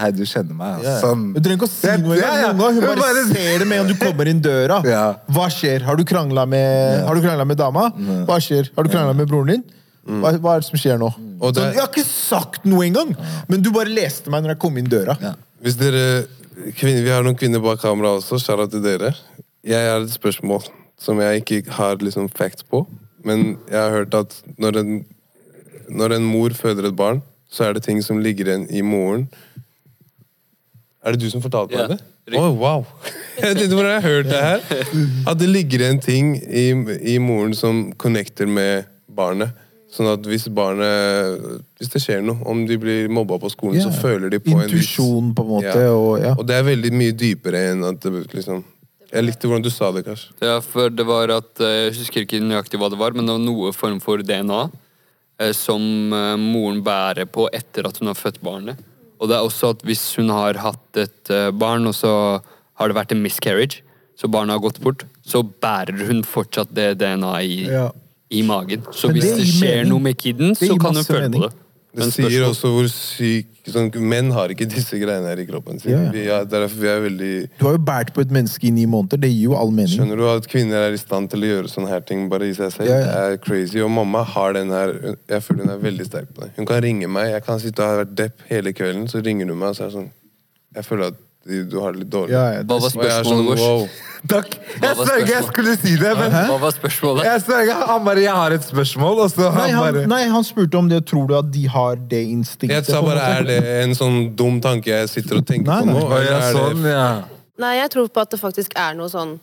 Hei, 0.00 0.08
du 0.16 0.22
kjenner 0.26 0.56
meg. 0.56 0.82
Ja. 0.82 0.96
Sånn. 1.02 1.28
Hun 1.36 1.42
trenger 1.44 1.60
ikke 1.60 1.68
å 1.68 1.70
si 1.70 1.92
noe 2.02 2.16
engang. 2.16 2.22
ja, 2.22 2.40
ja. 2.40 2.50
Hun 2.54 2.80
bare 2.80 2.96
bare- 2.98 3.24
ser 3.28 3.58
det 3.62 3.68
med 3.68 3.78
en 3.78 3.84
gang 3.86 3.92
du 3.92 3.98
kommer 4.04 4.30
inn 4.32 4.40
døra. 4.42 4.80
Ja. 4.96 5.04
Hva 5.30 5.46
skjer? 5.52 5.82
Har 5.86 5.96
du 6.00 6.02
krangla 6.04 6.46
med, 6.48 7.06
du 7.06 7.44
med 7.52 7.56
dama? 7.60 7.90
Hva 8.26 8.40
skjer? 8.42 8.70
Har 8.74 8.82
du 8.82 8.90
krangla 8.90 9.14
med 9.14 9.28
broren 9.30 9.46
din? 9.54 9.64
Hva, 10.06 10.32
hva 10.40 10.56
er 10.56 10.64
det 10.64 10.68
som 10.72 10.78
skjer 10.80 10.98
nå? 10.98 11.12
Og 11.40 11.54
det- 11.54 11.62
Så, 11.62 11.72
jeg 11.74 11.80
har 11.84 11.88
ikke 11.92 12.06
sagt 12.08 12.64
noe 12.66 12.82
engang! 12.86 13.14
Men 13.48 13.62
du 13.62 13.70
bare 13.70 13.88
leste 13.92 14.30
meg 14.30 14.42
når 14.42 14.56
jeg 14.56 14.58
kom 14.58 14.76
inn 14.78 14.86
døra. 14.90 15.16
Ja. 15.22 15.34
Hvis 15.62 15.76
dere 15.78 16.26
kvinner, 16.74 17.02
Vi 17.04 17.10
har 17.10 17.22
noen 17.22 17.36
kvinner 17.38 17.60
bak 17.62 17.78
kamera 17.80 18.16
også. 18.18 18.40
Shout 18.42 18.70
til 18.70 18.82
dere. 18.82 19.14
Jeg 19.62 19.86
har 19.86 20.00
et 20.00 20.10
spørsmål 20.10 20.64
som 21.00 21.20
jeg 21.22 21.42
ikke 21.42 21.64
har 21.78 22.00
liksom 22.04 22.28
facts 22.28 22.66
på. 22.66 22.84
Men 23.24 23.56
jeg 23.68 23.80
har 23.80 23.90
hørt 23.94 24.14
at 24.16 24.36
når 24.60 24.80
en, 24.80 24.92
når 25.88 26.16
en 26.16 26.28
mor 26.28 26.54
føder 26.56 26.88
et 26.88 26.96
barn, 26.96 27.22
så 27.50 27.66
er 27.66 27.76
det 27.76 27.84
ting 27.88 28.02
som 28.04 28.20
ligger 28.22 28.48
igjen 28.48 28.68
i 28.70 28.82
moren. 28.86 29.26
Er 31.04 31.16
det 31.16 31.24
du 31.24 31.30
som 31.32 31.42
fortalte 31.42 31.74
Ja, 31.74 31.88
meg 31.88 31.96
det? 31.96 32.04
riktig. 32.30 32.42
Å, 32.42 32.52
wow! 32.54 32.84
Jeg 33.40 33.54
vet 33.54 33.62
ikke 33.64 33.78
hvor 33.78 33.86
jeg 33.88 33.96
har 33.96 34.04
hørt 34.04 34.26
det 34.28 34.40
her. 34.44 34.64
At 35.30 35.38
det 35.40 35.46
ligger 35.48 35.80
igjen 35.80 36.00
ting 36.04 36.34
i, 36.36 36.66
i 37.08 37.16
moren 37.22 37.54
som 37.56 37.86
connecter 37.96 38.44
med 38.44 38.84
barnet. 39.08 39.54
Sånn 39.90 40.10
at 40.12 40.26
hvis 40.28 40.44
barnet 40.54 41.40
Hvis 41.80 41.90
det 41.90 42.02
skjer 42.04 42.20
noe, 42.22 42.36
om 42.46 42.60
de 42.68 42.76
blir 42.78 43.08
mobba 43.10 43.40
på 43.40 43.48
skolen, 43.50 43.80
yeah. 43.80 43.88
så 43.88 44.02
føler 44.02 44.30
de 44.30 44.42
på 44.44 44.52
en 44.52 44.68
viss 44.68 44.92
Intuisjon, 44.92 45.32
på 45.34 45.46
en 45.46 45.50
måte. 45.54 45.72
Ja. 45.72 45.94
Og, 45.96 46.12
ja. 46.20 46.34
Og 46.36 46.44
det 46.46 46.58
er 46.58 46.68
veldig 46.68 46.92
mye 46.94 47.16
dypere 47.16 47.64
enn 47.72 47.86
at 47.88 48.04
det 48.04 48.12
liksom 48.36 48.60
Jeg 49.10 49.24
likte 49.26 49.48
hvordan 49.50 49.64
du 49.66 49.70
sa 49.74 49.88
det, 49.94 50.04
kanskje. 50.06 50.30
Ja, 50.44 50.60
for 50.62 50.90
det 50.94 51.04
var 51.08 51.32
at 51.34 51.58
eh, 51.64 51.88
Jeg 51.90 51.96
husker 51.98 52.22
ikke 52.26 52.38
nøyaktig 52.44 52.78
hva 52.78 52.90
det 52.92 52.98
var, 53.00 53.12
men 53.16 53.26
det 53.26 53.34
var 53.34 53.42
noe 53.42 53.72
form 53.74 53.98
for 54.04 54.22
DNA 54.22 54.60
eh, 55.40 55.52
som 55.56 55.82
eh, 56.14 56.36
moren 56.38 56.82
bærer 56.86 57.26
på 57.26 57.48
etter 57.56 57.88
at 57.88 57.98
hun 57.98 58.10
har 58.12 58.18
født 58.18 58.38
barnet. 58.44 58.78
Og 59.20 59.28
det 59.28 59.36
er 59.36 59.44
også 59.44 59.72
at 59.74 59.82
hvis 59.84 60.04
hun 60.16 60.30
har 60.32 60.56
hatt 60.62 60.96
et 61.02 61.30
eh, 61.34 61.50
barn, 61.50 61.86
og 61.90 61.96
så 61.98 62.12
har 62.80 62.88
det 62.88 62.96
vært 62.96 63.12
en 63.16 63.22
miscarriage, 63.24 63.82
så 64.16 64.28
barnet 64.30 64.54
har 64.56 64.62
gått 64.62 64.78
bort, 64.84 65.02
så 65.26 65.42
bærer 65.42 66.06
hun 66.08 66.22
fortsatt 66.28 66.70
det 66.76 66.94
DNA-et 67.00 67.50
i, 67.50 67.58
Ja. 67.72 67.88
i 68.30 68.42
magen. 68.46 68.86
Så 68.94 69.10
hvis 69.12 69.26
det 69.26 69.36
det, 69.42 69.48
skjer 69.48 69.76
mening. 69.82 69.90
noe 69.90 70.04
med 70.06 70.18
kiden, 70.20 70.54
så 70.54 70.76
kan 70.80 70.94
hun 70.94 71.04
føle 71.04 71.26
mening. 71.28 71.42
på 71.42 71.48
det. 71.50 71.56
Det 71.90 71.98
Men 72.04 72.10
sier 72.14 72.28
spørsmål- 72.30 72.50
også 72.50 72.68
hvor 72.70 72.88
syk 72.88 73.46
sånn, 73.66 73.88
Menn 73.98 74.30
har 74.30 74.48
ikke 74.54 74.66
disse 74.70 74.94
greiene 74.98 75.26
her 75.26 75.40
i 75.42 75.46
kroppen 75.46 75.80
sin. 75.80 75.90
Ja, 75.90 76.02
ja. 76.04 76.10
Vi 76.14 76.22
er, 76.30 76.66
vi 76.70 76.86
er 76.86 77.00
veldig 77.02 77.30
Du 77.58 77.64
har 77.66 77.72
jo 77.74 77.80
båret 77.82 78.12
på 78.14 78.20
et 78.22 78.30
menneske 78.30 78.68
i 78.68 78.70
ni 78.70 78.84
måneder. 78.86 79.18
Det 79.20 79.30
gir 79.32 79.48
jo 79.50 79.56
all 79.58 79.72
mening. 79.74 79.96
Skjønner 79.98 80.16
du 80.16 80.24
at 80.30 80.46
kvinner 80.46 80.86
er 80.86 80.94
i 80.94 81.00
stand 81.02 81.30
til 81.30 81.42
å 81.42 81.50
gjøre 81.50 81.72
sånne 81.72 81.88
her 81.90 82.00
ting 82.06 82.28
bare 82.30 82.46
i 82.46 82.52
seg 82.54 82.70
selv? 82.76 82.86
Ja, 82.92 82.98
ja. 83.00 83.06
Det 83.10 83.40
er 83.40 83.42
crazy. 83.42 83.80
Og 83.82 83.90
mamma 83.90 84.22
har 84.22 84.52
den 84.54 84.70
her 84.70 84.94
Jeg 85.28 85.42
føler 85.42 85.66
hun 85.66 85.74
er 85.74 85.82
veldig 85.82 86.06
sterk 86.06 86.30
på 86.34 86.42
det. 86.46 86.52
Hun 86.56 86.66
kan 86.66 86.82
ringe 86.82 87.08
meg. 87.10 87.32
Jeg 87.32 87.44
kan 87.44 87.58
sitte 87.58 87.82
og 87.82 87.88
ha 87.90 88.04
vært 88.04 88.14
depp 88.14 88.46
hele 88.48 88.72
kvelden, 88.72 89.08
så 89.10 89.24
ringer 89.24 89.48
hun 89.50 89.58
meg, 89.58 89.68
og 89.74 89.76
så 89.76 89.82
er 89.82 89.90
det 89.90 89.98
sånn 89.98 90.10
Jeg 90.76 90.84
føler 90.86 91.06
at 91.10 91.14
du 91.46 91.64
du 91.64 91.78
har 91.80 91.92
det 91.92 92.00
litt 92.04 92.10
dårlig. 92.12 92.30
Ja, 92.34 92.44
ja, 92.52 92.62
Hva 92.62 92.76
var 92.80 92.86
er 92.86 92.94
spørsmålet 92.94 93.26
sånn, 93.26 93.46
vårt? 93.46 93.58
wow. 93.58 93.88
Takk! 94.28 94.56
Jeg 94.82 94.96
sverger 94.98 95.30
jeg 95.32 95.44
skulle 95.48 95.74
si 95.80 95.94
det, 95.96 96.10
men 96.18 96.34
Hva 96.34 96.58
var 96.60 96.72
spørsmålet? 96.76 97.24
jeg 97.24 97.40
sverger, 97.46 97.86
han 97.88 98.04
bare 98.04 98.20
'Jeg 98.20 98.34
har 98.36 98.50
et 98.52 98.60
spørsmål', 98.68 99.18
og 99.24 99.30
så 99.30 99.48
Nei, 99.48 99.70
han 99.70 99.70
han, 99.70 99.94
bare 99.94 100.06
nei, 100.06 100.24
han 100.28 100.44
spurte 100.44 100.74
om 100.76 100.88
det. 100.88 101.06
Tror 101.06 101.26
du 101.26 101.34
at 101.38 101.50
de 101.50 101.66
har 101.66 101.96
det 101.96 102.22
instinktet? 102.28 102.76
Jeg 102.76 102.84
sa 102.84 103.00
bare 103.00 103.20
er 103.38 103.42
det 103.44 103.64
en 103.84 103.94
sånn 103.94 104.36
dum 104.36 104.60
tanke 104.60 104.86
jeg 104.92 105.08
sitter 105.08 105.36
og 105.38 105.46
tenker 105.46 105.64
Nei, 105.72 105.80
på 105.80 105.86
nå? 105.86 106.08
Å, 106.08 106.24
ja, 106.24 106.36
er 106.36 106.52
det- 106.52 106.56
sånn, 106.60 106.84
ja. 106.84 107.22
Nei, 107.58 107.76
jeg 107.80 107.90
tror 107.90 108.08
på 108.08 108.20
at 108.20 108.30
det 108.30 108.40
faktisk 108.40 108.72
er 108.76 108.94
noe 108.94 109.08
sånn 109.08 109.38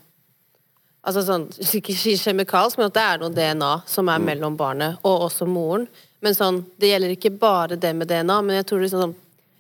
Altså 1.08 1.24
sånn, 1.24 1.48
Ikke 1.74 1.94
kjemikalsk, 1.96 2.78
men 2.78 2.88
at 2.88 2.94
det 2.94 3.04
er 3.04 3.18
noe 3.18 3.30
DNA 3.30 3.82
som 3.88 4.10
er 4.10 4.20
mellom 4.20 4.58
barnet 4.58 4.98
og 5.06 5.22
også 5.32 5.48
moren. 5.48 5.88
Men 6.22 6.34
sånn, 6.34 6.66
det 6.78 6.90
gjelder 6.90 7.16
ikke 7.16 7.40
bare 7.40 7.78
det 7.80 7.96
med 7.96 8.08
DNA, 8.10 8.42
men 8.44 8.58
jeg 8.58 8.66
tror 8.66 8.82
liksom 8.82 9.02
sånn 9.02 9.16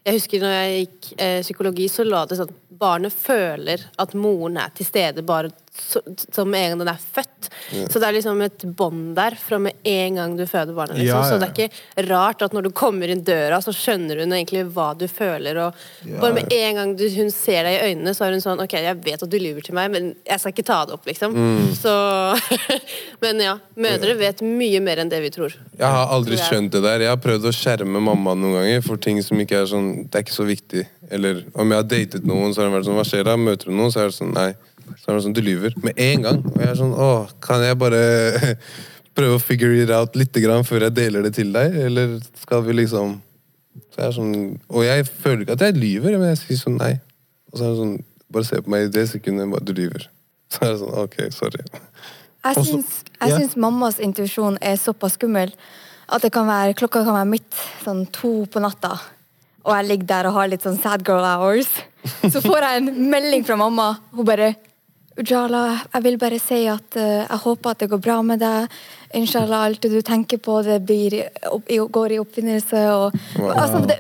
Jeg 0.08 0.22
husker 0.22 0.40
når 0.40 0.54
jeg 0.56 0.84
gikk 0.86 1.08
eh, 1.20 1.42
psykologi, 1.44 1.86
så 1.92 2.06
lå 2.08 2.22
det 2.30 2.38
sånn 2.40 2.54
Barnet 2.78 3.12
føler 3.12 3.82
at 4.00 4.14
moren 4.16 4.60
er 4.62 4.72
til 4.78 4.88
stede 4.88 5.24
bare 5.26 5.50
som 5.78 6.50
med 6.52 6.64
en 6.64 6.72
gang 6.74 6.82
den 6.84 6.92
er 6.92 7.02
født. 7.02 7.50
Så 7.92 8.00
det 8.00 8.08
er 8.08 8.16
liksom 8.16 8.42
et 8.46 8.66
bånd 8.78 9.16
der 9.18 9.36
fra 9.40 9.60
med 9.62 9.78
en 9.88 10.20
gang 10.20 10.36
du 10.38 10.44
føder 10.50 10.76
barnet. 10.76 10.98
Liksom. 10.98 11.08
Ja, 11.08 11.22
ja, 11.24 11.30
Så 11.30 11.40
det 11.42 11.48
er 11.48 11.54
ikke 11.56 12.10
rart 12.10 12.44
at 12.46 12.56
når 12.56 12.68
du 12.68 12.72
kommer 12.76 13.12
inn 13.12 13.24
døra, 13.28 13.60
så 13.64 13.74
skjønner 13.76 14.22
hun 14.24 14.36
egentlig 14.36 14.66
hva 14.76 14.90
du 14.98 15.08
føler. 15.12 15.60
Og 15.68 15.86
Ja, 16.08 16.20
bare 16.22 16.38
med 16.38 16.54
en 16.54 16.80
gang 16.82 16.96
du, 17.00 17.06
hun 17.16 17.32
ser 17.34 17.68
deg 17.68 17.78
i 17.78 17.92
øynene, 17.92 18.14
så 18.18 18.28
er 18.28 18.36
hun 18.36 18.44
sånn 18.44 18.64
Ok, 18.64 18.74
jeg 18.82 19.00
vet 19.06 19.24
at 19.24 19.30
du 19.32 19.38
lyver 19.40 19.64
til 19.66 19.76
meg, 19.78 19.92
men 19.94 20.12
jeg 20.28 20.42
skal 20.42 20.54
ikke 20.56 20.68
ta 20.68 20.80
det 20.88 20.98
opp, 20.98 21.06
liksom. 21.08 21.36
Så 21.78 21.94
Men 23.24 23.42
ja. 23.42 23.58
Mødre 23.78 24.16
vet 24.20 24.42
mye 24.46 24.82
mer 24.84 25.02
enn 25.02 25.12
det 25.12 25.20
vi 25.24 25.32
tror. 25.34 25.54
Jeg 25.78 25.88
har 25.94 26.14
aldri 26.14 26.38
skjønt 26.40 26.74
det 26.74 26.82
der. 26.86 27.06
Jeg 27.06 27.14
har 27.14 27.22
prøvd 27.22 27.50
å 27.50 27.54
skjerme 27.56 28.02
mamma 28.04 28.36
noen 28.38 28.60
ganger 28.62 28.86
for 28.86 29.02
ting 29.02 29.20
som 29.26 29.40
ikke 29.42 29.62
er 29.64 29.70
sånn 29.70 29.92
Det 30.08 30.20
er 30.20 30.26
ikke 30.26 30.38
så 30.38 30.48
viktig. 30.48 30.86
Eller 31.14 31.44
om 31.56 31.70
jeg 31.72 31.82
har 31.82 31.88
datet 31.88 32.26
noen, 32.28 32.54
så 32.54 32.64
har 32.64 32.72
hun 32.72 32.78
vært 32.78 32.90
sånn 32.90 32.98
Hva 33.00 33.06
skjer 33.08 33.28
da? 33.28 33.38
Møter 33.40 33.72
du 33.72 33.76
noen? 33.78 33.94
Så 33.94 34.04
er 34.04 34.12
det 34.12 34.18
sånn 34.18 34.34
Nei. 34.36 34.52
Så 34.96 35.12
er 35.12 35.18
det 35.18 35.24
sånn 35.26 35.36
Du 35.38 35.42
lyver. 35.44 35.76
Med 35.84 35.98
en 36.00 36.26
gang. 36.26 36.44
Og 36.54 36.60
jeg 36.62 36.72
er 36.72 36.80
sånn 36.80 36.94
Å, 36.94 37.10
kan 37.44 37.64
jeg 37.66 37.78
bare 37.80 38.02
prøve 39.18 39.38
å 39.38 39.44
figure 39.44 39.80
it 39.84 39.94
out 39.94 40.18
litt 40.20 40.36
grann 40.44 40.68
før 40.68 40.88
jeg 40.88 40.98
deler 40.98 41.26
det 41.28 41.34
til 41.38 41.52
deg? 41.56 41.76
Eller 41.88 42.18
skal 42.42 42.64
vi 42.68 42.78
liksom 42.80 43.18
Så 43.94 44.02
jeg 44.02 44.06
er 44.10 44.16
sånn 44.20 44.38
Og 44.70 44.86
jeg 44.86 45.08
føler 45.10 45.46
ikke 45.46 45.58
at 45.58 45.66
jeg 45.68 45.80
lyver, 45.80 46.20
men 46.20 46.32
jeg 46.34 46.44
sier 46.44 46.62
sånn 46.62 46.80
nei. 46.82 46.94
Og 47.52 47.60
så 47.60 47.66
er 47.66 47.74
det 47.74 47.82
sånn 47.82 47.98
Bare 48.34 48.48
se 48.48 48.62
på 48.62 48.72
meg 48.74 48.88
i 48.88 48.94
det 48.94 49.08
sekundet 49.08 49.68
du 49.68 49.74
lyver. 49.76 50.10
Så 50.52 50.64
er 50.64 50.74
det 50.74 50.80
sånn 50.84 50.96
Ok, 51.04 51.20
sorry. 51.36 51.68
Jeg 52.48 52.64
syns, 52.64 53.02
jeg 53.18 53.32
ja. 53.34 53.38
syns 53.42 53.58
mammas 53.60 53.98
intuisjon 54.04 54.60
er 54.64 54.78
såpass 54.80 55.18
skummel 55.18 55.52
at 56.08 56.24
det 56.24 56.32
kan 56.32 56.48
være, 56.48 56.76
klokka 56.80 57.02
kan 57.04 57.18
være 57.18 57.28
midt 57.28 57.58
sånn 57.84 58.06
to 58.16 58.46
på 58.48 58.62
natta, 58.64 58.94
og 59.68 59.74
jeg 59.76 59.88
ligger 59.90 60.08
der 60.08 60.30
og 60.30 60.38
har 60.38 60.48
litt 60.48 60.64
sånn 60.64 60.78
sad 60.80 61.04
girl 61.04 61.26
hours. 61.28 61.68
Så 62.32 62.40
får 62.40 62.64
jeg 62.64 62.80
en 62.80 63.10
melding 63.12 63.44
fra 63.44 63.58
mamma. 63.60 63.90
Hun 64.16 64.28
bare 64.28 64.54
Ujala, 65.18 65.64
jeg 65.94 66.04
vil 66.06 66.18
bare 66.22 66.38
si 66.42 66.60
at 66.70 66.98
eh, 67.00 67.24
jeg 67.24 67.42
håper 67.42 67.74
at 67.74 67.82
det 67.82 67.90
går 67.90 68.02
bra 68.06 68.18
med 68.26 68.42
deg. 68.44 68.74
Inshallah, 69.18 69.66
alt 69.66 69.82
det 69.82 69.90
du 69.96 70.02
tenker 70.06 70.38
på, 70.38 70.60
det 70.66 70.78
blir, 70.86 71.20
opp, 71.50 71.66
går 71.68 72.14
i 72.14 72.20
oppfinnelse. 72.22 72.84
Og, 72.94 73.18
altså, 73.50 73.82
det, 73.90 73.98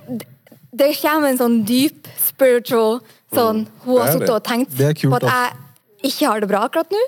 det, 0.78 0.92
kommer 1.02 1.32
en 1.32 1.40
sånn 1.40 1.62
dyp 1.66 2.10
spiritual 2.22 3.00
sånn 3.34 3.66
Hun 3.84 3.98
har 4.00 4.14
sittet 4.14 4.32
og 4.32 4.44
tenkt 4.46 4.78
kult, 4.78 5.10
på 5.10 5.18
at 5.20 5.28
jeg 5.28 6.12
ikke 6.14 6.30
har 6.30 6.44
det 6.44 6.52
bra 6.54 6.64
akkurat 6.68 6.94
nå. 6.94 7.04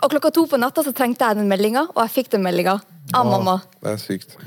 Og 0.00 0.10
klokka 0.16 0.32
to 0.34 0.46
på 0.50 0.58
natta 0.60 0.82
så 0.86 0.96
trengte 0.96 1.28
jeg 1.28 1.38
den 1.42 1.50
meldinga, 1.52 1.86
og 1.92 2.06
jeg 2.06 2.14
fikk 2.20 2.32
den 2.38 2.46
meldinga 2.46 2.80
av 3.14 3.28
mamma. 3.28 3.60
Det 3.84 3.92
er 3.92 4.00
sykt. 4.02 4.38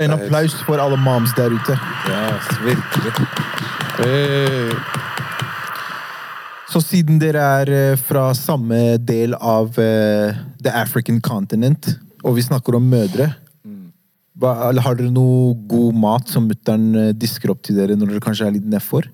En 0.00 0.16
applaus 0.16 0.56
for 0.64 0.80
alle 0.80 0.96
moms 0.96 1.36
der 1.36 1.52
ute. 1.52 1.76
Ja, 2.08 2.24
virkelig. 2.64 3.12
Hey. 4.00 5.18
Så 6.70 6.78
siden 6.84 7.18
dere 7.18 7.42
er 7.60 7.72
eh, 7.74 7.98
fra 7.98 8.28
samme 8.38 8.96
del 9.02 9.34
av 9.34 9.74
uh, 9.74 10.36
the 10.62 10.70
African 10.70 11.18
continent, 11.20 11.88
og 12.22 12.36
vi 12.36 12.44
snakker 12.46 12.76
om 12.78 12.90
mødre 12.90 13.32
hva, 14.40 14.52
Har 14.80 14.96
dere 14.96 15.10
noe 15.12 15.52
god 15.68 15.96
mat 16.00 16.30
som 16.32 16.46
mutter'n 16.48 16.86
eh, 16.96 17.10
disker 17.16 17.52
opp 17.52 17.60
til 17.66 17.76
dere 17.76 17.96
når 17.98 18.14
dere 18.14 18.22
kanskje 18.24 18.46
er 18.46 18.54
litt 18.54 18.68
nedfor? 18.72 19.08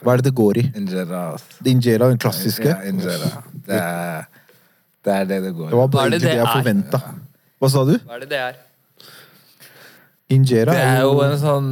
Hva 0.00 0.12
er 0.14 0.20
det 0.20 0.30
det 0.30 0.34
går 0.36 0.60
i? 0.60 0.64
Injera. 0.80 1.22
Det 1.60 1.72
Injera, 1.72 2.08
den 2.10 2.20
klassiske? 2.20 2.66
Ja, 2.68 2.80
injera. 2.88 3.30
Det 3.54 3.80
er 3.80 4.28
det 5.00 5.14
er 5.14 5.28
det 5.30 5.38
det 5.46 5.54
går 5.56 5.70
Det 5.70 5.78
var 5.78 5.86
Hva 5.86 5.92
bare 5.94 6.10
er 6.10 6.16
det 6.18 6.20
det 6.26 6.34
jeg 6.36 6.50
forventa. 6.50 7.00
Hva 7.60 7.70
sa 7.72 7.86
du? 7.88 7.94
Hva 8.04 8.18
er 8.18 8.24
det 8.26 8.30
det 8.34 8.42
er? 8.50 8.60
Injera 10.36 10.76
Det 10.76 10.84
er 10.90 11.00
jo 11.06 11.16
en 11.24 11.38
sånn 11.40 11.70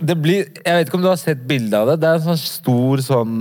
Det 0.00 0.14
blir 0.16 0.46
Jeg 0.64 0.64
vet 0.78 0.86
ikke 0.88 0.96
om 0.96 1.02
du 1.04 1.08
har 1.10 1.18
sett 1.20 1.42
bilde 1.48 1.76
av 1.76 1.90
det. 1.90 1.98
Det 2.00 2.08
er 2.08 2.14
en 2.20 2.28
sånn 2.30 2.38
stor 2.40 3.02
sånn 3.04 3.34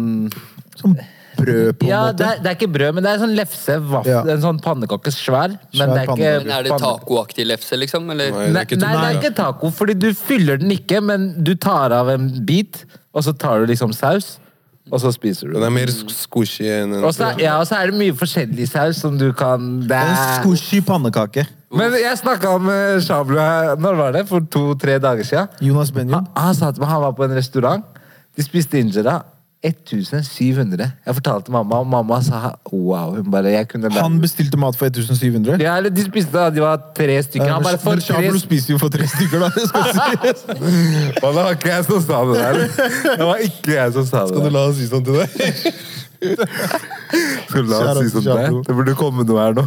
Som 0.76 0.98
brød, 1.38 1.78
på 1.78 1.86
en 1.86 1.90
Ja, 1.92 2.02
måte. 2.08 2.18
det 2.18 2.26
er, 2.28 2.40
det 2.44 2.50
er 2.52 2.56
ikke 2.58 2.72
brød, 2.74 2.94
men 2.98 3.04
det 3.06 3.12
er 3.12 3.20
en 3.20 3.24
sånn 3.28 3.36
lefse. 3.38 3.76
Vaff, 3.92 4.06
Ja. 4.10 4.22
En 4.34 4.42
sånn 4.42 4.60
pannekake. 4.62 5.12
Svær. 5.14 5.54
Svær 5.72 5.88
men 5.88 5.90
det 5.94 5.98
er 6.02 6.04
ikke 6.04 6.16
pannekake. 6.18 6.44
Men 6.48 6.52
er 6.58 6.64
det 6.64 6.72
panne- 6.72 7.00
tacoaktig 7.00 7.46
lefse, 7.48 7.78
liksom? 7.78 8.10
Eller? 8.12 8.32
Nei, 8.32 8.46
det 8.48 8.54
Nei, 8.54 8.62
er 8.62 8.66
ikke 8.66 8.80
nei, 8.82 8.92
det 8.92 8.98
er 8.98 9.14
taco. 9.14 9.22
ikke 9.22 9.36
taco, 9.36 9.70
fordi 9.80 9.94
du 10.00 10.08
fyller 10.14 10.58
den 10.60 10.72
ikke, 10.72 11.02
men 11.04 11.44
du 11.44 11.54
tar 11.56 11.92
av 11.94 12.10
en 12.10 12.28
bit, 12.46 12.84
og 13.14 13.24
så 13.24 13.38
tar 13.38 13.60
du 13.60 13.68
liksom 13.74 13.94
saus, 13.94 14.40
og 14.92 15.00
så 15.04 15.12
spiser 15.12 15.48
du. 15.50 15.54
Den 15.58 15.64
er 15.68 15.74
mer 15.74 15.88
squishy 15.92 16.66
enn 16.68 16.94
en 16.98 17.04
Og 17.04 17.14
så 17.14 17.32
er- 17.34 17.40
ja, 17.44 17.58
og 17.60 17.68
så 17.68 17.76
er 17.82 17.92
det 17.92 18.00
mye 18.00 18.16
forskjellig 18.16 18.68
saus 18.70 18.98
som 19.04 19.18
du 19.20 19.32
kan 19.34 19.82
det 19.88 19.92
En 19.92 20.14
er... 20.14 20.42
squishy 20.42 20.82
pannekake. 20.86 21.46
Men 21.72 21.92
jeg 22.00 22.18
snakka 22.22 22.54
med 22.64 23.02
Shablu 23.04 23.36
her 23.38 23.76
Når 23.76 23.96
var 24.00 24.12
det? 24.16 24.22
For 24.30 24.40
to-tre 24.40 25.00
dager 25.04 25.24
siden. 25.28 25.48
Jonas 25.62 25.92
Benjamin. 25.92 26.14
Han, 26.36 26.46
han 26.46 26.56
sa 26.56 26.72
til 26.72 26.80
meg 26.86 26.90
han 26.90 27.02
var 27.02 27.12
på 27.18 27.24
en 27.28 27.36
restaurant. 27.36 27.84
De 28.38 28.44
spiste 28.46 28.80
injera. 28.80 29.18
1700. 29.64 30.91
Jeg 31.05 31.16
fortalte 31.18 31.51
mamma, 31.51 31.80
og 31.82 31.88
mamma 31.89 32.20
sa 32.22 32.51
wow. 32.72 33.16
Hun 33.16 33.32
bare 33.34 33.51
Jeg 33.51 33.68
kunne 33.68 33.89
Han 33.91 34.20
bestilte 34.22 34.58
mat 34.58 34.76
for 34.78 34.86
1700. 34.86 35.58
ja, 35.64 35.78
eller 35.78 35.89
De 35.89 36.03
spiste 36.05 36.32
da, 36.32 36.49
de 36.53 36.62
var 36.62 36.78
tre 36.95 37.16
stykker. 37.26 37.49
Han 37.49 37.64
bare 37.66 37.78
for 37.82 37.95
Men 37.97 38.03
tre 38.05 38.14
Shablo 38.22 38.39
spiser 38.39 38.74
jo 38.76 38.78
for 38.78 38.89
tre 38.93 39.08
stykker, 39.10 39.39
da. 39.39 39.49
Det 39.55 39.68
skal 39.68 39.84
sies. 39.97 40.43
Og 41.24 41.34
det 41.34 41.43
var 41.43 41.51
ikke 41.58 41.72
jeg 41.74 41.86
som 41.89 42.01
sa 42.05 42.22
det 42.30 42.38
der. 42.38 42.53
Det 43.18 43.26
var 43.32 43.38
ikke 43.49 43.72
jeg 43.80 43.93
som 43.97 44.05
sa 44.05 44.24
det. 44.26 44.30
Skal 44.36 44.43
du 44.45 44.49
la 44.53 44.66
han 44.68 44.74
si 44.78 44.88
sånn 44.91 45.05
til 45.08 45.16
deg? 45.22 45.30
Skal 47.47 47.62
du 47.64 47.70
la 47.72 47.78
oss 47.91 47.99
si 48.01 48.10
sånn 48.14 48.26
til 48.26 48.34
deg? 48.38 48.55
Det 48.68 48.76
burde 48.78 48.93
komme 48.99 49.26
noe 49.28 49.41
her 49.41 49.53
nå. 49.58 49.66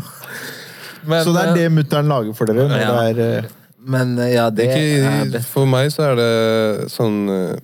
Men, 1.08 1.24
Så 1.24 1.32
det 1.34 1.42
er 1.48 1.54
det 1.56 1.66
mutter'n 1.72 2.08
lager 2.10 2.34
for 2.36 2.46
dere? 2.50 2.66
Når 2.68 2.78
Ja. 2.82 2.90
det 3.12 3.26
er, 3.26 3.38
eh, 3.40 3.56
Men 3.90 4.16
ja, 4.28 4.50
det 4.50 4.66
er 4.68 4.76
Ikke, 4.76 5.30
best. 5.32 5.48
for 5.48 5.64
meg 5.66 5.88
så 5.90 6.10
er 6.10 6.14
det 6.18 6.90
sånn 6.92 7.16
eh, 7.32 7.56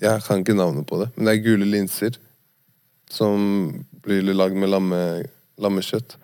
Jeg 0.00 0.22
kan 0.26 0.42
ikke 0.42 0.54
navnet 0.58 0.86
på 0.86 0.98
det, 1.00 1.10
men 1.16 1.24
det 1.28 1.34
er 1.36 1.44
gule 1.46 1.64
linser 1.68 2.16
som 3.10 3.84
blir 4.04 4.22
lagd 4.34 4.56
med 4.58 4.68
lamme, 4.72 5.02
lammekjøtt. 5.62 6.16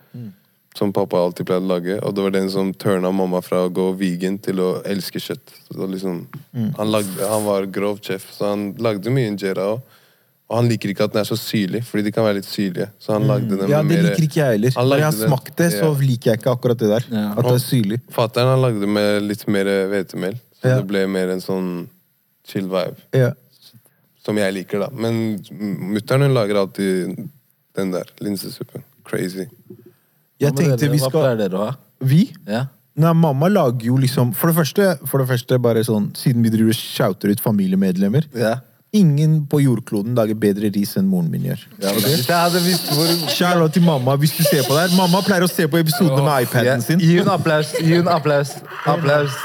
Som 0.75 0.89
pappa 0.97 1.19
alltid 1.21 1.45
pleide 1.47 1.67
å 1.67 1.69
lage. 1.69 1.99
Og 2.01 2.15
det 2.17 2.23
var 2.25 2.33
den 2.33 2.47
som 2.51 2.71
turna 2.73 3.11
mamma 3.13 3.43
fra 3.45 3.67
å 3.67 3.73
gå 3.73 3.91
vegan 4.01 4.39
til 4.41 4.57
å 4.65 4.69
elske 4.89 5.21
kjøtt. 5.21 5.53
Liksom, 5.77 6.23
han, 6.79 6.89
lagde, 6.91 7.27
han 7.29 7.45
var 7.45 7.67
grov 7.69 7.99
chef, 8.01 8.31
så 8.33 8.55
han 8.55 8.71
lagde 8.81 9.13
mye 9.13 9.29
injera 9.35 9.67
òg. 9.75 9.83
Og 10.49 10.57
han 10.59 10.69
liker 10.69 10.91
ikke 10.93 11.05
at 11.07 11.13
den 11.15 11.21
er 11.23 11.29
så 11.29 11.37
syrlig, 11.41 11.83
fordi 11.89 12.07
de 12.09 12.13
kan 12.17 12.25
være 12.25 12.39
litt 12.41 12.49
syrlige. 12.49 12.89
Så 13.01 13.13
han 13.15 13.29
lagde 13.29 13.57
den 13.61 13.69
ja, 13.73 13.83
med 13.85 13.93
det 13.95 14.01
mer- 14.03 14.09
liker 14.17 14.25
ikke 14.27 14.41
jeg 14.41 14.57
heller. 14.57 14.75
Når 14.81 15.03
jeg 15.03 15.09
har 15.11 15.19
smakt 15.29 15.53
det, 15.61 15.69
så 15.77 15.93
liker 16.01 16.31
jeg 16.33 16.41
ikke 16.41 16.53
akkurat 16.57 16.81
det 16.83 16.89
der. 16.95 17.07
Ja. 17.13 17.27
At 17.37 17.45
det 17.47 17.55
er 17.59 17.63
syrlig. 17.67 18.01
Fatteren 18.17 18.51
han 18.55 18.65
lagde 18.65 18.89
med 18.97 19.23
litt 19.29 19.45
mer 19.49 19.71
hvetemel, 19.93 20.41
så 20.61 20.69
Ja. 20.73 20.77
det 20.81 20.87
ble 20.89 21.05
mer 21.09 21.29
en 21.37 21.41
sånn 21.45 21.71
chill 22.49 22.65
vibe. 22.69 22.97
Ja. 23.17 23.31
Som 24.23 24.39
jeg 24.39 24.55
liker, 24.55 24.85
da. 24.85 24.89
Men 24.95 25.41
mutter'n 25.97 26.31
lager 26.35 26.61
alltid 26.63 27.17
den 27.77 27.95
der 27.95 28.11
linsesuppen. 28.23 28.85
Crazy. 29.09 29.49
Jeg 30.43 30.55
tenkte 30.59 30.87
vi 30.87 30.97
vi 30.97 31.01
Hva 31.03 31.11
skal 31.11 31.25
pleier 31.25 31.41
dere 31.41 31.59
å 31.59 31.67
ha? 31.67 31.75
Vi? 32.03 32.23
Ja. 32.49 32.67
Nei, 33.03 33.13
mamma 33.17 33.49
lager 33.49 33.87
jo 33.89 33.97
liksom 34.01 34.35
For 34.37 34.51
det 34.51 34.57
første, 34.59 34.89
for 35.09 35.23
det 35.23 35.31
første 35.31 35.57
bare 35.65 35.81
sånn 35.87 36.11
Siden 36.19 36.45
vi 36.45 36.51
driver 36.53 36.75
og 36.75 36.77
shouter 36.77 37.33
ut 37.33 37.41
familiemedlemmer 37.41 38.27
ja. 38.37 38.59
Ingen 38.93 39.39
på 39.49 39.63
jordkloden 39.63 40.13
lager 40.19 40.37
bedre 40.37 40.69
ris 40.75 40.91
enn 41.01 41.07
moren 41.09 41.31
min 41.33 41.47
gjør. 41.49 41.63
ja 41.81 41.95
Kjære 43.33 43.71
til 43.73 43.87
mamma 43.87 44.19
hvis 44.21 44.35
du 44.37 44.43
ser 44.45 44.67
på 44.67 44.77
det 44.77 44.83
her. 44.83 44.97
Mamma 44.99 45.23
pleier 45.25 45.47
å 45.47 45.49
se 45.49 45.65
på 45.65 45.81
episodene 45.81 46.21
med 46.27 46.45
iPaden 46.45 46.85
sin. 46.85 47.01
Gi 47.01 47.23
en 47.23 47.31
applaus. 47.33 47.71
Gi 47.81 47.97
en 48.03 48.11
applaus. 48.13 48.53
Applaus. 48.85 49.39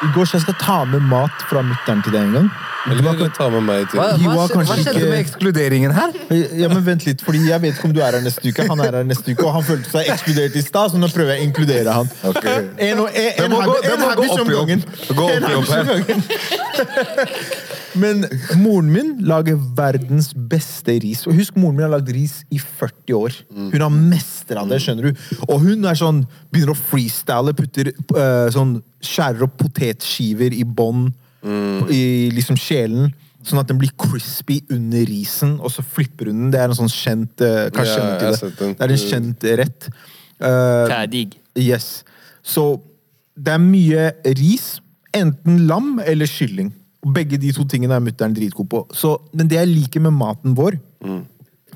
I 0.00 0.08
går 0.14 0.30
så 0.30 0.38
jeg 0.38 0.46
skal 0.46 0.56
ta 0.62 0.78
med 0.88 1.04
mat 1.12 1.44
fra 1.50 1.60
mutter'n 1.68 2.00
til 2.06 2.16
deg 2.16 2.24
en 2.24 2.38
gang. 2.38 2.48
Eller 2.86 3.28
ta 3.34 3.48
med 3.50 3.64
meg 3.66 3.88
til 3.90 3.98
Hva, 3.98 4.12
hva, 4.20 4.46
hva 4.46 4.64
skjedde 4.66 4.92
ikke- 4.94 5.10
med 5.10 5.18
ekskluderingen 5.24 5.92
her? 5.96 6.12
Ja, 6.60 6.68
men 6.70 6.84
Vent 6.86 7.06
litt, 7.06 7.20
fordi 7.24 7.40
jeg 7.48 7.60
vet 7.64 7.74
ikke 7.74 7.88
om 7.88 7.94
du 7.96 8.00
er 8.00 8.12
her 8.14 8.22
neste 8.22 8.46
uke. 8.46 8.66
Han 8.68 8.80
er 8.84 8.92
her 9.00 9.04
neste 9.08 9.32
uke, 9.34 9.44
og 9.46 9.52
han 9.56 9.64
følte 9.66 9.90
seg 9.90 10.06
ekskludert 10.14 10.54
i 10.56 10.62
stad, 10.62 10.92
så 10.92 11.00
nå 11.02 11.08
prøver 11.12 11.34
jeg 11.34 11.42
å 11.42 11.46
inkludere 11.48 11.90
han. 11.96 12.06
En, 12.78 12.98
og- 13.02 13.10
en, 13.16 13.50
gå- 13.50 13.80
en 13.90 14.02
opp 14.06 14.18
om 14.22 14.24
i 14.26 14.30
opp. 14.30 14.52
gangen. 14.54 14.84
Gå 15.08 15.24
opp 15.26 15.50
i 15.50 15.54
opp 15.54 15.68
habit. 15.74 16.06
Men 17.96 18.26
moren 18.60 18.90
min 18.92 19.12
lager 19.24 19.56
verdens 19.78 20.30
beste 20.36 20.98
ris. 21.02 21.22
Og 21.26 21.34
husk, 21.38 21.56
moren 21.56 21.78
min 21.78 21.86
har 21.86 21.94
lagd 21.96 22.10
ris 22.12 22.38
i 22.52 22.58
40 22.60 23.16
år. 23.16 23.36
Hun 23.56 23.80
har 23.80 23.92
mestra 23.94 24.66
det, 24.68 24.82
skjønner 24.84 25.10
du. 25.10 25.22
Og 25.48 25.60
hun 25.64 25.84
er 25.88 25.96
sånn, 25.98 26.22
begynner 26.52 26.74
å 26.76 26.80
freestyle, 26.90 27.54
putter 27.56 27.92
uh, 28.14 28.48
sånn 28.54 28.78
Skjærer 29.06 29.44
opp 29.46 29.54
potetskiver 29.60 30.52
i 30.56 30.64
bånn 30.66 31.12
i 31.92 32.02
liksom 32.34 32.58
sjelen. 32.60 33.12
Sånn 33.46 33.60
at 33.62 33.68
den 33.70 33.78
blir 33.78 33.92
crispy 34.00 34.58
under 34.74 35.04
risen, 35.06 35.56
og 35.62 35.70
så 35.70 35.84
flipper 35.84 36.32
hun 36.32 36.46
den. 36.46 36.52
Det 36.54 36.60
er 36.60 36.72
en 36.72 36.78
sånn 36.80 36.90
kjent 36.90 37.44
eh, 37.46 37.68
Hva 37.70 37.84
Ja, 37.86 37.92
jeg 38.00 38.16
til 38.18 38.56
det? 38.58 38.70
Det 38.80 38.86
er 38.86 38.94
en 38.94 39.04
kjent 39.04 39.46
rett. 39.60 39.88
Uh, 40.40 40.88
Det 40.90 40.96
er. 40.96 41.36
Yes. 41.62 41.86
Så 42.42 42.80
det 43.36 43.54
er 43.54 43.62
mye 43.62 44.10
ris, 44.38 44.80
enten 45.14 45.62
lam 45.68 46.00
eller 46.02 46.28
kylling. 46.30 46.72
Begge 47.14 47.38
de 47.38 47.52
to 47.54 47.64
tingene 47.70 47.94
er 47.94 48.02
mutter'n 48.02 48.34
dritgod 48.34 48.68
på. 48.72 48.82
Så, 48.96 49.14
men 49.36 49.46
det 49.46 49.60
jeg 49.60 49.70
liker 49.70 50.02
med 50.02 50.16
maten 50.16 50.56
vår, 50.58 50.80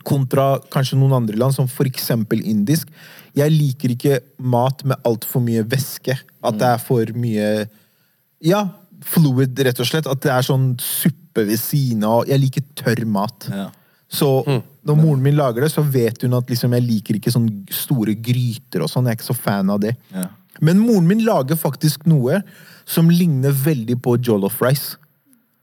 kontra 0.07 0.55
kanskje 0.73 0.99
noen 0.99 1.21
andre 1.21 1.39
land, 1.39 1.55
som 1.55 1.69
eksempel 1.87 2.41
indisk 2.41 2.89
Jeg 3.37 3.53
liker 3.53 3.93
ikke 3.95 4.21
mat 4.39 4.83
med 4.85 4.97
altfor 5.07 5.43
mye 5.45 5.63
væske. 5.63 6.17
At 6.43 6.59
det 6.59 6.67
er 6.67 6.81
for 6.83 7.13
mye 7.15 7.69
Ja, 8.43 8.65
fluid, 9.07 9.59
rett 9.67 9.81
og 9.83 9.89
slett. 9.89 10.09
At 10.11 10.23
det 10.25 10.33
er 10.35 10.47
sånn 10.47 10.73
suppe 10.83 11.47
ved 11.49 11.61
siden 11.61 12.05
av. 12.09 12.25
Jeg 12.29 12.43
liker 12.43 12.67
tørr 12.79 13.05
mat. 13.09 13.49
Ja. 13.53 13.69
Så 14.11 14.29
når 14.83 14.97
moren 14.99 15.23
min 15.23 15.37
lager 15.39 15.63
det, 15.63 15.71
så 15.71 15.85
vet 15.87 16.25
hun 16.25 16.35
at 16.35 16.49
liksom, 16.51 16.73
jeg 16.75 16.87
liker 16.87 17.19
ikke 17.19 17.33
sånn 17.33 17.49
store 17.71 18.17
gryter 18.19 18.83
og 18.83 18.91
sånn. 18.91 19.07
Jeg 19.07 19.15
er 19.15 19.21
ikke 19.21 19.31
så 19.31 19.39
fan 19.39 19.71
av 19.71 19.83
det. 19.85 19.95
Ja. 20.15 20.27
Men 20.61 20.81
moren 20.83 21.07
min 21.09 21.23
lager 21.25 21.57
faktisk 21.57 22.09
noe 22.11 22.41
som 22.89 23.11
ligner 23.13 23.55
veldig 23.55 24.01
på 24.03 24.17
jollof 24.19 24.59
rice. 24.65 24.99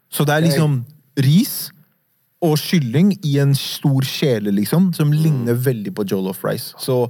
Så 0.10 0.24
det 0.24 0.38
er 0.38 0.46
liksom 0.48 0.80
ris 1.20 1.56
og 2.46 2.56
kylling 2.62 3.16
i 3.26 3.38
en 3.42 3.56
stor 3.58 4.06
kjele, 4.06 4.54
liksom, 4.54 4.92
som 4.96 5.12
ligner 5.12 5.58
veldig 5.58 5.92
på 5.98 6.06
jollof 6.08 6.44
rice. 6.46 6.78
Så 6.80 7.04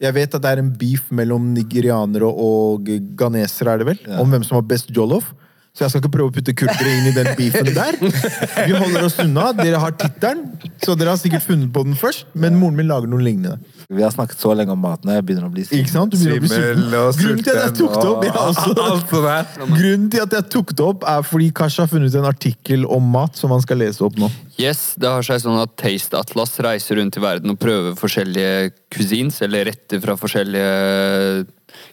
jeg 0.00 0.16
vet 0.16 0.34
at 0.34 0.42
det 0.42 0.54
er 0.54 0.62
en 0.62 0.72
beef 0.80 1.10
mellom 1.12 1.50
nigerianere 1.52 2.28
og 2.30 2.88
ghanesere, 3.18 3.74
er 3.74 3.82
det 3.82 3.88
vel? 3.90 4.00
Om 4.22 4.32
hvem 4.32 4.46
som 4.46 4.56
har 4.56 4.68
best 4.70 4.94
jollof. 4.96 5.34
Så 5.70 5.84
jeg 5.84 5.92
skal 5.92 6.02
ikke 6.02 6.12
prøve 6.16 6.32
å 6.32 6.34
putte 6.34 6.52
kurdere 6.58 6.92
inn 6.98 7.08
i 7.08 7.12
den 7.14 7.28
beefen 7.38 7.68
der. 7.80 7.98
Vi 8.00 8.74
holder 8.74 9.04
oss 9.06 9.18
unna. 9.22 9.50
Dere 9.56 9.78
har 9.80 9.94
tittelen, 9.94 10.42
så 10.82 10.96
dere 10.98 11.14
har 11.14 11.20
sikkert 11.20 11.46
funnet 11.46 11.70
på 11.74 11.84
den 11.86 11.94
først. 11.98 12.26
Men 12.34 12.58
moren 12.58 12.80
min 12.80 12.90
lager 12.90 13.10
noe 13.10 13.22
lignende. 13.22 13.60
Vi 13.90 14.02
har 14.02 14.12
snakket 14.14 14.38
så 14.42 14.52
lenge 14.54 14.74
om 14.74 14.82
maten, 14.82 15.10
og 15.10 15.16
jeg 15.18 15.24
begynner 15.26 15.48
å 15.48 15.52
bli 15.54 15.64
Ikke 15.66 15.90
sant? 15.90 16.12
Du 16.14 16.18
begynner 16.18 16.38
å 16.38 16.42
bli 16.44 16.50
svimmel 16.50 16.82
sulten. 16.82 16.98
og 17.00 17.22
Grunnen 17.22 17.42
til 17.46 17.54
at 17.54 17.62
jeg 17.64 17.76
tok 17.78 17.94
det 17.96 18.10
opp, 18.10 18.26
jeg 18.26 18.34
også. 18.42 18.74
alt 18.90 19.14
sånt 19.14 19.24
der. 19.26 19.72
Grunnen 19.72 20.10
til 20.14 20.24
at 20.26 20.36
jeg 20.36 20.48
tok 20.54 20.74
det 20.78 20.86
opp, 20.86 21.06
er 21.14 21.24
fordi 21.26 21.48
Kash 21.60 21.82
har 21.82 21.90
funnet 21.90 22.18
en 22.20 22.28
artikkel 22.30 22.86
om 22.98 23.10
mat 23.14 23.38
som 23.38 23.54
han 23.54 23.64
skal 23.64 23.82
lese 23.82 24.04
opp 24.06 24.18
nå. 24.20 24.30
Yes, 24.60 24.92
det 25.00 25.10
har 25.10 25.26
seg 25.26 25.42
sånn 25.42 25.58
at 25.62 25.74
Taste 25.80 26.18
Atlas 26.18 26.54
reiser 26.62 27.00
rundt 27.00 27.18
i 27.18 27.24
verden 27.24 27.54
og 27.54 27.58
prøver 27.62 27.96
forskjellige 27.98 28.70
kusins, 28.94 29.40
eller 29.46 29.70
retter 29.70 30.02
fra 30.02 30.14
forskjellige 30.20 31.46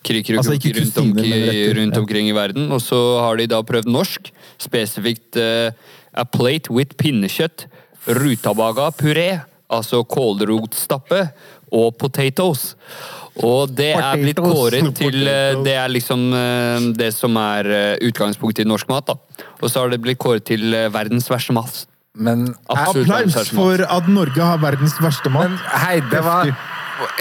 kriker 0.05 0.37
og 0.37 0.43
Altså, 0.43 0.55
kroker 0.57 0.79
rundt, 0.81 0.97
omkring, 1.03 1.33
retter, 1.33 1.75
rundt 1.79 1.95
ja. 1.95 2.01
omkring 2.01 2.29
i 2.29 2.35
verden. 2.35 2.71
Og 2.71 2.81
så 2.83 3.01
har 3.23 3.39
de 3.39 3.49
da 3.51 3.61
prøvd 3.65 3.91
norsk, 3.91 4.31
spesifikt 4.61 5.39
uh, 5.41 5.69
A 6.17 6.25
plate 6.25 6.73
with 6.73 6.97
pinnekjøtt, 6.97 7.67
rutabaga 8.17 8.89
puré, 8.97 9.27
altså 9.69 10.01
kålrotstappe, 10.07 11.27
og 11.75 11.97
potatoes. 11.99 12.71
Og 13.43 13.69
det 13.77 13.91
er 13.93 14.17
blitt 14.17 14.39
kåret 14.41 14.87
til 15.01 15.27
eh, 15.29 15.59
Det 15.61 15.75
er 15.77 15.91
liksom 15.91 16.23
eh, 16.33 16.87
det 16.97 17.11
som 17.13 17.35
er 17.37 17.69
utgangspunktet 18.07 18.65
i 18.65 18.69
norsk 18.71 18.89
mat. 18.89 19.11
da. 19.11 19.45
Og 19.61 19.69
så 19.69 19.83
har 19.83 19.93
det 19.93 20.01
blitt 20.01 20.17
kåret 20.17 20.47
til 20.47 20.73
verdens 20.89 21.29
verste 21.29 21.53
mat. 21.53 21.83
Men, 22.17 22.47
Applaus 22.65 23.51
for 23.53 23.83
at 23.85 24.09
Norge 24.09 24.41
har 24.41 24.57
verdens 24.57 24.97
verste 25.03 25.29
mat. 25.29 25.53
men 25.53 25.59
hei, 25.83 25.99
det 26.09 26.23
var 26.25 26.49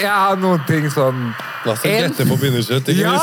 Jeg 0.01 0.09
har 0.11 0.37
noen 0.41 0.63
ting 0.69 0.89
sånn 0.93 1.29
La 1.67 1.75
En- 1.83 2.05
gjette 2.07 2.25
på 2.29 2.37
pinnekjøtt. 2.39 2.89
Ja! 2.95 3.17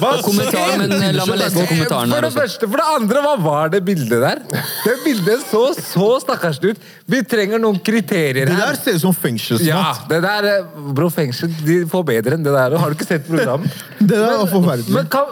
Hva 0.00 0.08
Kommentar, 0.24 0.72
men 0.80 0.90
eh, 0.96 1.12
la 1.14 1.24
meg 1.28 1.38
lese 1.38 1.62
kommentaren 1.68 2.10
For 2.10 2.24
det 2.24 2.30
også. 2.32 2.40
første. 2.40 2.68
For 2.72 2.80
det 2.80 2.86
andre, 2.90 3.20
hva 3.22 3.34
var 3.44 3.68
det 3.70 3.80
bildet 3.86 4.18
der? 4.24 4.40
Det 4.82 4.94
bildet 5.04 5.44
så 5.46 5.60
så 5.78 6.08
stakkars 6.24 6.58
ut. 6.64 6.80
Vi 7.06 7.20
trenger 7.22 7.62
noen 7.62 7.78
kriterier 7.86 8.48
her. 8.50 8.56
Det 8.56 8.56
der 8.66 8.80
ser 8.82 8.98
ut 8.98 9.04
som 9.04 9.14
fengselsmat. 9.14 9.68
Ja, 9.68 9.94
det 10.10 10.18
der 10.26 10.48
eh, 10.50 10.80
Bro, 10.96 11.06
fengsel 11.14 11.52
de 11.62 11.76
får 11.90 12.02
bedre 12.10 12.34
enn 12.34 12.42
det 12.42 12.56
der. 12.56 12.74
Har 12.82 12.90
du 12.90 12.98
ikke 12.98 13.06
sett 13.12 13.28
program? 13.28 13.62
Det 14.00 14.10
der 14.10 14.36
var 14.42 14.50
forferdelig. 14.50 14.90
Men 14.98 15.06
kan, 15.14 15.30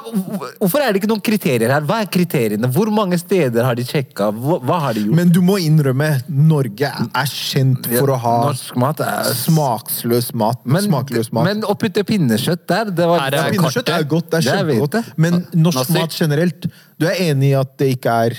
hvorfor 0.62 0.84
er 0.86 0.92
det 0.94 1.02
ikke 1.02 1.10
noen 1.10 1.24
kriterier 1.32 1.74
her? 1.74 1.82
Hva 1.90 1.98
er 2.06 2.12
kriteriene? 2.14 2.70
Hvor 2.72 2.92
mange 2.94 3.18
steder 3.18 3.66
har 3.66 3.74
de 3.74 3.82
sjekka? 3.90 4.30
Hva, 4.38 4.60
hva 4.62 4.78
har 4.86 4.94
de 4.94 5.02
gjort? 5.08 5.18
Men 5.18 5.34
du 5.34 5.42
må 5.42 5.58
innrømme, 5.58 6.12
Norge 6.30 6.94
er 6.94 7.34
kjent 7.34 7.90
for 7.98 8.14
å 8.14 8.20
ha 8.22 8.36
Norsk 8.46 8.78
mat 8.78 9.02
er 9.02 9.34
smaksløs 9.42 10.30
mat. 10.38 10.61
Men, 10.64 10.82
smakløs 10.86 11.32
mat. 11.32 11.44
men 11.48 11.62
å 11.66 11.74
putte 11.78 12.04
pinnekjøtt 12.06 12.66
der, 12.70 12.90
det 12.94 13.06
var 13.08 13.26
Er 13.26 13.30
det 13.34 13.38
ja, 13.40 13.50
pinnekjøtt 13.50 13.86
kartet? 13.86 13.94
er 13.98 14.08
godt, 14.10 14.30
det 14.30 14.38
er 14.40 14.46
kjempegodt. 14.48 15.12
Men 15.16 15.40
norsk 15.54 15.78
Nasser? 15.82 15.98
mat 16.00 16.16
generelt 16.20 16.66
Du 17.00 17.06
er 17.08 17.20
enig 17.30 17.50
i 17.52 17.54
at 17.58 17.72
det 17.82 17.88
ikke 17.96 18.16
er 18.26 18.36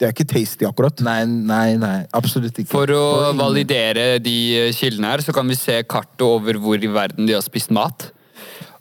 Det 0.00 0.08
er 0.08 0.14
ikke 0.16 0.26
tasty, 0.32 0.66
akkurat? 0.66 0.98
Nei, 1.06 1.20
nei, 1.26 1.76
nei. 1.78 1.98
Absolutt 2.18 2.56
ikke. 2.58 2.72
For 2.72 2.90
å 2.90 3.04
validere 3.38 4.18
de 4.18 4.34
eh, 4.64 4.72
kildene 4.74 5.12
her, 5.12 5.22
så 5.22 5.30
kan 5.36 5.46
vi 5.46 5.54
se 5.54 5.76
kartet 5.86 6.24
over 6.26 6.58
hvor 6.58 6.74
i 6.82 6.90
verden 6.90 7.28
de 7.28 7.36
har 7.36 7.44
spist 7.46 7.70
mat. 7.70 8.08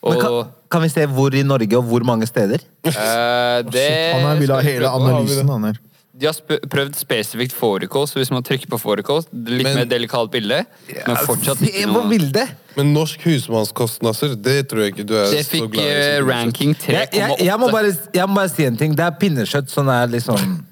Og 0.01 0.15
Men 0.15 0.21
kan, 0.23 0.49
kan 0.73 0.81
vi 0.81 0.89
se 0.89 1.05
hvor 1.05 1.35
i 1.37 1.43
Norge, 1.45 1.77
og 1.77 1.85
hvor 1.91 2.01
mange 2.07 2.25
steder? 2.25 2.63
eh, 2.89 3.61
det 3.69 3.85
Han 4.15 4.25
her 4.31 4.39
vil 4.41 4.49
ha 4.55 4.59
hele 4.65 4.89
analysen, 4.89 5.45
han 5.53 5.69
her. 5.69 5.77
De 6.21 6.27
har 6.29 6.35
sp 6.37 6.59
prøvd 6.69 6.93
spesifikt 6.99 7.53
fårikål, 7.57 8.05
så 8.07 8.19
hvis 8.21 8.29
man 8.29 8.43
trykker 8.45 8.69
på 8.69 8.77
fårikål 8.77 9.23
Litt 9.49 9.63
Men- 9.65 9.79
mer 9.79 9.87
delikat 9.89 10.29
bilde, 10.31 10.59
men 11.07 11.15
fortsatt 11.25 11.57
Se 11.57 11.65
ikke 11.71 11.87
på 11.89 11.93
noe 11.95 12.09
bildet! 12.11 12.51
Men 12.77 12.93
norsk 12.93 13.23
husmannskost, 13.25 14.03
Nasser, 14.05 14.35
det 14.37 14.69
tror 14.69 14.83
jeg 14.85 14.93
ikke 14.93 15.05
du 15.09 15.15
er 15.17 15.31
Det 15.33 15.41
så 15.47 15.49
fikk 15.55 15.71
glad 15.73 15.83
i. 15.83 15.87
eh, 15.89 16.19
som 16.19 16.27
pinnekjøtt. 16.27 16.29
ranking 16.29 16.75
Jeg, 16.87 17.09
jeg, 17.11 17.35
jeg, 17.47 17.57
må 17.59 17.67
3,8. 17.67 17.71
bare, 17.73 17.93
jeg 18.21 18.27
må 18.29 18.35
bare 18.35 18.49
si 18.53 18.65
en 18.69 18.77
ting. 18.77 18.93
Det 18.95 19.03
er 19.07 19.17
pinnekjøtt 19.19 19.69
som 19.73 19.89
er 19.89 20.07
liksom 20.13 20.65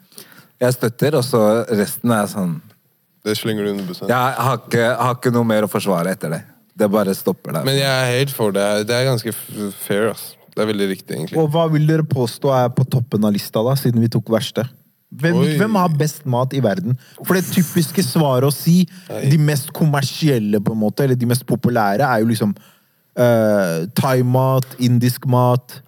Jeg 0.61 0.73
støtter, 0.77 1.15
og 1.15 1.23
så 1.23 1.41
resten 1.71 2.11
er 2.11 2.25
sånn 2.27 2.61
Det 3.25 3.35
slenger 3.37 3.65
du 3.65 3.71
under 3.73 3.83
bussen. 3.89 4.07
Jeg 4.07 4.15
har 4.45 4.57
ikke, 4.61 4.85
har 5.01 5.15
ikke 5.17 5.31
noe 5.35 5.43
mer 5.43 5.63
å 5.67 5.69
forsvare 5.71 6.13
etter 6.13 6.29
det. 6.37 6.43
Det 6.79 6.87
bare 6.91 7.11
stopper 7.17 7.51
der. 7.57 7.65
Men 7.67 7.75
jeg 7.75 7.89
er 7.89 8.17
helt 8.19 8.31
for 8.31 8.51
det. 8.55 8.85
Det 8.87 8.95
er 8.95 9.03
ganske 9.09 9.33
f- 9.33 9.73
fair, 9.83 10.11
ass. 10.13 10.35
Det 10.55 10.63
er 10.63 10.69
veldig 10.71 10.87
riktig, 10.93 11.15
egentlig. 11.17 11.37
Og 11.37 11.49
hva 11.51 11.65
vil 11.71 11.85
dere 11.87 12.03
påstå 12.07 12.53
er 12.55 12.69
på 12.69 12.85
toppen 12.89 13.25
av 13.27 13.33
lista, 13.35 13.59
da, 13.63 13.73
siden 13.75 13.99
vi 13.99 14.07
tok 14.07 14.29
verste? 14.31 14.63
Hvem, 15.09 15.37
hvem 15.57 15.75
har 15.75 15.89
best 15.97 16.25
mat 16.29 16.51
i 16.53 16.59
verden? 16.61 16.97
For 17.25 17.33
det 17.33 17.47
typiske 17.49 18.03
svaret 18.05 18.45
å 18.45 18.53
si, 18.53 18.83
de 19.09 19.37
mest 19.41 19.71
kommersielle, 19.73 20.59
på 20.61 20.75
en 20.75 20.81
måte, 20.83 21.03
eller 21.07 21.17
de 21.17 21.25
mest 21.25 21.45
populære, 21.49 22.05
er 22.05 22.21
jo 22.21 22.27
liksom 22.29 22.51
uh, 23.17 23.87
thaimat, 23.97 24.75
indisk 24.85 25.25
mat. 25.25 25.79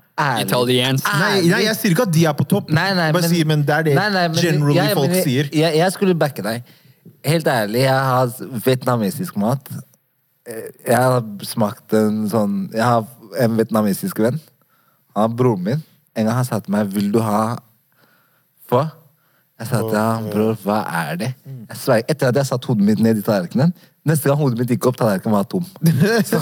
Italiensk. 0.41 1.05
Nei, 1.05 1.47
nei, 1.49 1.61
jeg 1.67 1.77
sier 1.77 1.93
ikke 1.95 2.05
at 2.09 2.13
de 2.13 2.25
er 2.29 2.33
på 2.37 2.45
topp. 2.49 2.69
Nei, 2.73 2.89
nei, 2.97 3.07
men, 3.13 3.25
sier, 3.29 3.45
men 3.49 3.63
det 3.65 3.75
er 3.75 3.85
det 3.87 3.93
Nei, 3.97 4.09
nei, 4.13 4.27
men 4.33 4.37
generally 4.41 4.77
jeg- 4.77 4.97
folk 4.97 5.13
jeg, 5.15 5.23
sier. 5.25 5.49
Jeg, 5.53 5.77
jeg 5.79 5.91
skulle 5.95 6.15
backe 6.17 6.43
deg. 6.45 6.63
Helt 7.25 7.47
ærlig, 7.49 7.81
jeg 7.85 8.09
har 8.09 8.33
vietnamesisk 8.65 9.37
mat. 9.41 9.69
Eh, 10.49 10.67
Jeg 10.87 10.97
har 10.97 11.21
smakt 11.45 11.93
en 11.93 12.23
sånn 12.29 12.53
Jeg 12.73 12.81
har 12.81 13.05
en 13.39 13.57
vietnamesisk 13.57 14.17
venn. 14.19 14.39
Han 15.15 15.29
er 15.29 15.35
broren 15.37 15.63
min. 15.63 15.83
En 16.17 16.25
gang 16.25 16.35
han 16.35 16.45
sa 16.45 16.59
til 16.59 16.71
meg 16.73 16.87
'Vil 16.89 17.11
du 17.11 17.19
ha 17.21 17.57
få?' 18.69 18.89
Jeg 19.61 19.69
sa 19.69 19.79
til 19.85 19.93
ham, 20.01 20.25
bror, 20.33 20.55
hva 20.65 20.81
er 21.05 21.15
det? 21.21 21.31
Jeg 21.69 21.77
sverger, 21.77 22.05
Etter 22.09 22.31
at 22.31 22.37
jeg 22.41 22.47
satt 22.49 22.65
hodet 22.65 22.85
mitt 22.87 23.01
ned 23.05 23.19
i 23.21 23.23
tallerkenen, 23.25 23.73
neste 24.09 24.25
gang 24.31 24.39
hodet 24.39 24.57
mitt 24.57 24.71
gikk 24.73 24.87
opp, 24.89 24.95
tallerkenen 24.97 25.35
var 25.35 25.43
tom. 25.51 25.67
Så, 26.31 26.39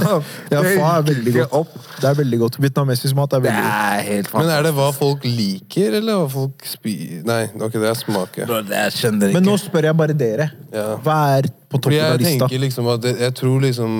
Ja, 0.54 0.62
det 0.64 0.78
er 0.80 1.04
veldig 1.10 1.34
godt. 1.42 1.58
Opp. 1.60 1.74
Det 2.00 2.08
er 2.08 2.16
veldig 2.22 2.40
godt. 2.46 2.60
Vietnamesisk 2.64 3.18
mat 3.20 3.36
er 3.36 3.44
veldig 3.44 3.66
godt. 3.66 3.84
er 4.00 4.08
helt 4.08 4.32
Men 4.38 4.54
er 4.56 4.64
det 4.70 4.72
hva 4.80 4.88
folk 4.96 5.28
liker, 5.28 6.00
eller 6.00 6.22
hva 6.22 6.30
folk 6.38 6.64
spiser 6.72 7.28
Nei, 7.28 7.42
ok, 7.60 7.76
det 7.76 7.92
er 7.92 8.00
smaket. 8.00 8.46
Bror, 8.48 8.64
det 8.72 8.80
jeg 8.86 8.96
skjønner 9.02 9.28
ikke. 9.34 9.40
Men 9.42 9.50
nå 9.52 9.58
spør 9.66 9.90
jeg 9.92 10.00
bare 10.06 10.16
dere. 10.24 10.50
Ja. 10.72 10.88
Hva 11.04 11.20
er 11.42 11.52
på 11.52 11.76
toppen 11.84 12.00
av 12.00 12.16
jeg 12.16 12.24
lista? 12.24 12.48
tenker 12.48 12.64
liksom 12.70 12.88
at 12.96 13.04
det, 13.04 13.16
Jeg 13.28 13.36
tror 13.44 13.60
liksom 13.68 14.00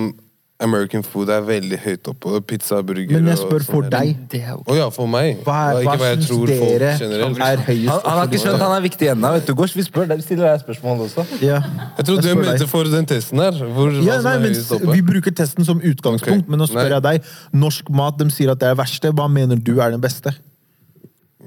American 0.60 1.04
food 1.08 1.30
er 1.32 1.44
veldig 1.48 1.78
høyt 1.80 2.08
oppe. 2.12 2.42
Pizza, 2.50 2.82
burger 2.84 3.14
Men 3.16 3.30
jeg 3.32 3.40
spør 3.40 3.64
sånn 3.64 3.76
for 3.78 3.86
deg. 3.94 4.10
Er 4.36 4.50
jo 4.52 4.58
Å 4.68 4.76
ja, 4.76 4.88
for 4.92 5.08
meg. 5.08 5.38
Hva, 5.46 5.60
er, 5.72 5.86
hva 5.88 5.94
hva 6.02 6.10
jeg 6.10 6.18
syns 6.20 6.32
tror 6.34 6.52
dere 6.52 6.90
folk 7.00 7.40
er 7.46 7.64
høyest 7.70 7.92
Han, 7.94 8.02
han 8.04 8.20
har 8.20 8.28
ikke 8.28 8.42
skjønt 8.44 8.64
han 8.66 8.74
er 8.76 8.84
viktig 8.84 9.10
ennå. 9.14 9.32
vet 9.38 9.48
du. 9.48 9.54
Vi 9.80 9.86
spør 9.88 10.10
deg, 10.12 10.24
stiller 10.26 10.50
deg 10.50 10.66
spørsmål 10.66 11.06
også. 11.06 11.26
Ja. 11.40 11.62
Jeg 12.02 12.10
trodde 12.10 12.26
du 12.26 12.28
deg. 12.28 12.42
mente 12.44 12.68
for 12.68 12.92
den 12.92 13.08
testen 13.08 13.40
her. 13.46 13.62
Hvor, 13.78 13.96
Ja, 13.96 14.18
hva 14.18 14.20
som 14.20 14.28
nei, 14.28 14.36
er 14.36 14.44
men 14.44 14.60
oppe. 14.80 14.98
Vi 14.98 15.06
bruker 15.14 15.38
testen 15.40 15.70
som 15.70 15.80
utgangspunkt, 15.80 16.44
okay. 16.44 16.52
men 16.52 16.60
nå 16.60 16.68
spør 16.68 16.84
Nei. 16.84 16.92
jeg 16.98 17.08
deg. 17.08 17.32
Norsk 17.64 17.94
mat, 18.02 18.20
de 18.20 18.28
sier 18.36 18.52
at 18.52 18.60
det 18.60 18.74
er 18.74 18.78
verste. 18.82 19.14
Hva 19.16 19.30
mener 19.32 19.56
du 19.56 19.78
er 19.80 19.96
den 19.96 20.04
beste? 20.04 20.36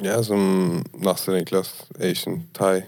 Ja, 0.00 0.16
som 0.24 0.80
Nasser, 1.04 1.36
egentlig. 1.36 1.66
Asian. 2.00 2.46
Thai. 2.56 2.86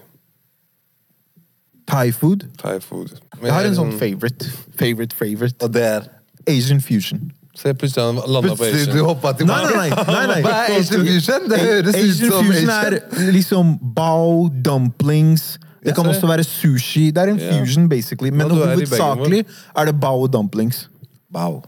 Thai 1.87 2.11
food? 2.11 2.47
Thai 2.57 2.79
food. 2.81 3.11
Men 3.37 3.45
Jeg 3.45 3.53
har 3.53 3.65
en 3.69 3.75
sånn 3.75 3.91
favorite. 3.99 4.45
Favorite, 4.79 5.13
favorite. 5.15 5.55
Og 5.63 5.73
det 5.73 5.83
er 5.83 6.01
Asian 6.47 6.81
fusion. 6.81 7.31
Se, 7.55 7.71
plutselig 7.73 8.03
han 8.03 8.15
landa 8.27 8.49
på 8.55 8.65
Plutselig 8.65 8.93
du 8.97 9.03
hoppa 9.05 9.31
til 9.37 9.47
Nei, 9.47 9.61
nei, 9.63 9.75
nei. 9.75 10.05
nei, 10.07 10.25
nei. 10.27 10.39
Hva 10.43 10.55
er 10.65 10.79
Asian 10.79 11.05
fusion? 11.07 11.45
Det 11.49 11.59
høres 11.61 11.87
ut 11.95 11.95
Asian 12.01 12.31
som 12.31 12.45
fusion 12.49 12.69
Asian. 12.73 12.97
er 13.27 13.31
liksom 13.31 13.69
bao, 13.95 14.49
dumplings 14.65 15.45
Det 15.85 15.93
kan 15.95 16.05
også 16.09 16.25
være 16.27 16.43
sushi. 16.43 17.11
Det 17.13 17.17
er 17.23 17.29
en 17.31 17.37
Ja. 17.39 17.59
fusion, 17.61 17.87
basically. 17.89 18.31
Men 18.31 18.41
Ja, 18.41 18.47
du 18.55 18.61
er 18.61 18.73
i 18.73 18.75
begge 18.75 18.89
hovedsakelig 18.97 19.45
er 19.77 19.85
det 19.85 19.99
bao 20.01 20.21
og 20.23 20.33
dumplings. 20.33 20.89
Wow. 21.33 21.63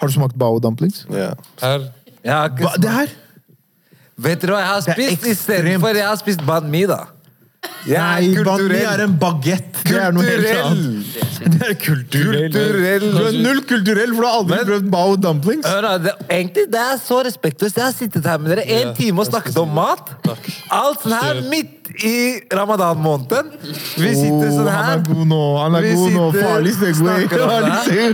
Har 0.00 0.06
du 0.08 0.12
smakt 0.12 0.36
bao 0.38 0.54
og 0.54 0.62
dumplings? 0.62 1.06
Ja. 1.12 1.30
Her. 1.62 1.88
Jeg 2.24 2.32
har 2.34 2.48
ikke 2.48 2.56
Hva, 2.66 2.74
det 2.82 2.90
her? 2.90 3.06
Vet 4.18 4.42
dere 4.42 4.50
hva 4.52 4.58
jeg 4.58 4.66
har 4.66 4.80
Det 4.80 4.88
er 4.88 4.92
spist 4.92 5.10
ekstremt. 5.26 5.30
istedenfor? 5.64 5.94
Jeg 5.96 6.06
har 6.06 6.16
spist 6.16 6.44
banh 6.46 6.68
mi, 6.70 6.82
da. 6.86 6.98
Nei, 7.86 8.34
er 8.36 8.92
er 8.92 9.02
en 9.06 9.16
bagett. 9.18 9.80
Det 9.84 9.96
er 9.96 10.12
Kulturell. 10.12 10.82
Det 11.40 11.62
er 11.64 11.74
kulturell. 11.80 12.52
Kulturell. 12.52 13.06
Du 13.14 13.22
er 13.24 13.38
null 13.42 13.62
kulturell, 13.64 14.12
for 14.14 14.20
du 14.20 14.26
har 14.28 14.38
aldri 14.40 14.56
Men- 14.56 14.66
prøvd 14.68 14.90
bao 14.92 15.16
dumplings. 15.16 15.66
Hør 15.66 15.98
det, 16.04 16.12
egentlig, 16.28 16.66
det 16.70 16.80
er 16.80 16.98
så 17.00 17.22
respektløst. 17.24 17.76
Jeg 17.76 17.84
har 17.84 17.92
sittet 17.96 18.24
her 18.26 18.38
med 18.38 18.56
dere 18.56 18.66
en 18.68 18.94
time 18.94 19.20
og 19.20 19.26
snakket 19.26 19.56
om 19.56 19.72
mat. 19.74 20.12
Alt 20.70 21.00
sånn 21.02 21.16
her 21.16 21.40
midt 21.48 21.79
i 22.04 22.40
ramadan-måneden. 22.54 23.50
Vi 23.96 24.10
sitter 24.14 24.50
sånn 24.50 24.60
sånn 24.60 24.68
han 24.70 24.84
her. 24.84 24.98
er 24.98 25.04
god 25.06 25.26
nå. 25.30 25.40
Han 25.60 25.76
er 25.78 25.86
god 25.94 26.12
nå. 26.14 26.24
Farlig 26.36 26.72
segway. 26.78 27.26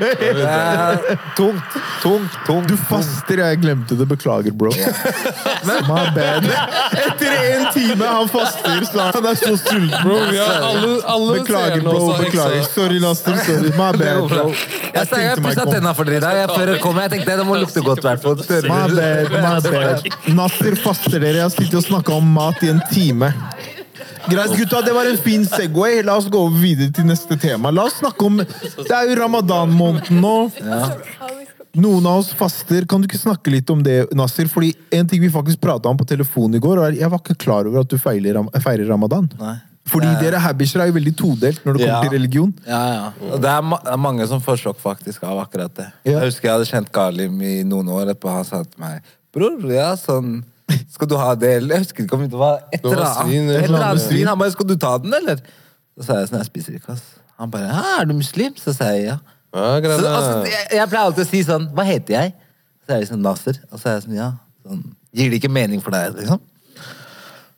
det. 0.03 0.13
er 0.47 1.21
tungt, 1.37 1.77
tungt, 2.03 2.39
tungt. 2.47 2.71
Du 2.71 2.77
faster, 2.89 3.43
jeg 3.43 3.61
glemte 3.63 3.99
det. 3.99 4.09
Beklager, 4.11 4.55
bro. 4.57 4.73
My 5.89 6.03
bad. 6.17 6.47
Etter 6.47 7.37
en 7.37 7.67
time 7.75 8.11
han 8.11 8.31
faster, 8.33 8.87
så 8.91 9.09
han 9.15 9.31
er 9.31 9.39
så 9.41 9.55
sulten. 9.61 9.89
Bro, 10.03 10.19
vi 10.31 10.41
har 10.41 10.67
alle, 10.71 10.93
alle 11.15 11.39
Beklager, 11.41 11.85
bro. 11.87 12.13
Beklager. 12.21 12.67
Sorry, 12.73 13.01
Laster. 13.03 13.39
Sorry. 13.47 13.73
My 13.77 13.93
bad, 14.01 14.27
bro. 14.31 14.49
Jeg, 14.97 15.09
jeg 15.13 15.43
pussa 15.45 15.67
tenna 15.71 15.95
for 15.97 16.09
dere 16.09 16.21
i 16.21 16.25
dag. 16.27 16.41
Jeg, 16.43 16.53
før 16.55 16.73
dere 16.73 16.83
kom. 16.83 17.01
jeg 17.05 17.15
tenkte 17.17 17.39
det 17.43 17.47
må 17.49 17.61
lukte 17.61 17.85
godt. 17.85 18.05
i 18.05 18.09
hvert 18.09 18.27
fall. 18.27 18.37
My 18.67 18.83
bad, 18.95 19.33
my 19.37 19.57
bad. 19.71 20.11
Nasser 20.39 20.79
faster 20.81 21.19
dere. 21.19 21.37
Jeg 21.41 21.49
har 21.49 21.55
sittet 21.55 21.81
og 21.83 21.89
snakka 21.89 22.17
om 22.21 22.37
mat 22.37 22.63
i 22.67 22.73
en 22.75 22.83
time. 22.93 23.33
Greit, 24.27 24.57
gutta, 24.59 24.81
det 24.83 24.93
var 24.95 25.07
en 25.07 25.19
fin 25.19 25.45
Segway. 25.47 26.01
La 26.03 26.17
oss 26.19 26.27
gå 26.33 26.41
over 26.49 26.59
videre 26.59 26.91
til 26.95 27.07
neste 27.07 27.37
tema. 27.41 27.71
La 27.75 27.85
oss 27.87 28.01
snakke 28.01 28.27
om 28.27 28.41
Det 28.43 28.91
er 28.91 29.07
jo 29.11 29.19
ramadan-måneden 29.21 30.19
nå. 30.23 30.35
Noen 31.77 32.09
av 32.09 32.23
oss 32.23 32.33
faster. 32.35 32.87
Kan 32.89 33.03
du 33.03 33.07
ikke 33.11 33.21
snakke 33.21 33.53
litt 33.53 33.71
om 33.71 33.83
det, 33.85 34.07
Nasir? 34.17 34.49
Fordi 34.51 34.73
En 34.97 35.07
ting 35.09 35.21
vi 35.23 35.31
faktisk 35.31 35.61
prata 35.63 35.89
om 35.93 35.99
på 36.01 36.07
telefonen 36.09 36.57
i 36.59 36.63
går, 36.65 36.81
var 36.83 36.97
jeg 36.97 37.11
var 37.13 37.23
ikke 37.23 37.37
klar 37.47 37.69
over 37.69 37.85
at 37.85 37.91
du 37.93 37.99
feiler, 38.01 38.39
feirer 38.65 38.89
ramadan. 38.91 39.29
Nei. 39.39 39.57
Fordi 39.87 40.09
dere 40.19 40.41
habisher 40.43 40.83
er 40.83 40.89
jo 40.91 40.97
veldig 40.97 41.13
todelt 41.15 41.61
når 41.63 41.77
det 41.77 41.85
kommer 41.85 41.93
Ja. 41.93 42.01
til 42.03 42.11
religion. 42.17 42.55
Ja, 42.67 42.81
ja. 42.97 43.05
Og 43.31 43.41
det 43.41 43.51
er, 43.53 43.63
ma 43.63 43.77
det 43.85 43.93
er 43.93 44.01
mange 44.03 44.27
som 44.27 44.41
får 44.43 44.59
sjokk 44.65 44.81
faktisk 44.83 45.23
av 45.23 45.39
akkurat 45.45 45.71
det. 45.79 45.87
Ja. 46.03 46.17
Jeg 46.19 46.33
husker 46.33 46.49
jeg 46.49 46.57
hadde 46.57 46.67
kjent 46.73 46.91
Galim 46.93 47.39
i 47.41 47.63
noen 47.63 47.87
år 47.95 48.11
etterpå. 48.11 48.33
Han 48.35 48.45
sa 48.45 48.65
til 48.65 48.81
meg 48.83 49.03
Bror, 49.37 49.61
ja, 49.71 49.93
sånn 50.01 50.43
Skal 50.91 51.09
du 51.09 51.15
ha 51.21 51.35
det, 51.39 51.53
eller? 51.61 51.77
Jeg 51.77 51.87
husker 51.87 52.07
ikke 52.07 52.19
om 52.19 52.25
det 52.27 52.39
var 52.39 52.65
et 52.75 52.83
eller 52.83 53.05
annet. 53.05 53.55
Et 53.59 53.69
eller 53.69 53.85
annet 53.87 54.03
svin. 54.03 54.27
Han 54.27 54.39
bare 54.39 54.51
'Skal 54.51 54.69
du 54.69 54.77
ta 54.77 54.99
den, 54.99 55.15
eller?' 55.15 55.39
Så 55.97 56.07
sa 56.07 56.19
jeg 56.19 56.29
sånn 56.29 56.39
'Jeg 56.39 56.47
spiser 56.47 56.73
ikke', 56.79 56.93
ass. 56.93 57.05
Han 57.39 57.51
bare 57.51 57.69
'Hæ, 57.71 58.01
er 58.01 58.05
du 58.05 58.15
muslim?' 58.15 58.57
Så 58.57 58.73
sa 58.73 58.85
jeg 58.85 59.05
ja. 59.05 59.19
Ja, 59.55 59.81
Så, 59.81 60.07
altså, 60.07 60.45
jeg, 60.45 60.67
jeg 60.73 60.89
pleier 60.89 61.05
alltid 61.05 61.25
å 61.25 61.29
si 61.29 61.43
sånn 61.45 61.69
'Hva 61.73 61.85
heter 61.85 62.15
jeg?' 62.15 62.35
Så 62.87 62.95
er 62.95 63.01
de 63.01 63.07
sånn 63.07 63.23
'Nasser'. 63.23 63.59
Og 63.73 63.81
så 63.81 63.89
er 63.89 63.93
jeg 63.93 64.03
sånn 64.03 64.17
'Ja'. 64.17 64.33
Sånn, 64.67 64.85
Gir 65.17 65.31
det 65.31 65.41
ikke 65.41 65.53
mening 65.53 65.81
for 65.81 65.91
deg, 65.91 66.15
liksom? 66.15 66.41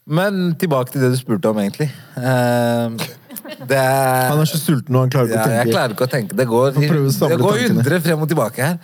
Men 0.06 0.54
tilbake 0.54 0.92
til 0.92 1.00
det 1.00 1.10
du 1.10 1.16
spurte 1.16 1.50
om, 1.50 1.58
egentlig. 1.58 1.90
Uh, 2.16 2.94
er 3.68 4.28
Han 4.28 4.38
er 4.38 4.44
så 4.44 4.58
sulten 4.60 4.94
og 4.94 5.00
han 5.00 5.10
klarer 5.10 5.26
ikke 5.26 5.40
ja, 5.40 5.48
å 5.48 5.58
jeg 5.64 5.72
klarer 5.72 5.94
ikke 5.96 6.06
å 6.06 6.12
tenke. 6.12 6.36
Det 6.36 6.46
går, 6.48 6.70
det 6.78 6.88
går 7.40 7.58
tankene. 7.58 7.82
100 7.82 8.00
frem 8.04 8.22
og 8.22 8.28
tilbake 8.30 8.62
her. 8.62 8.78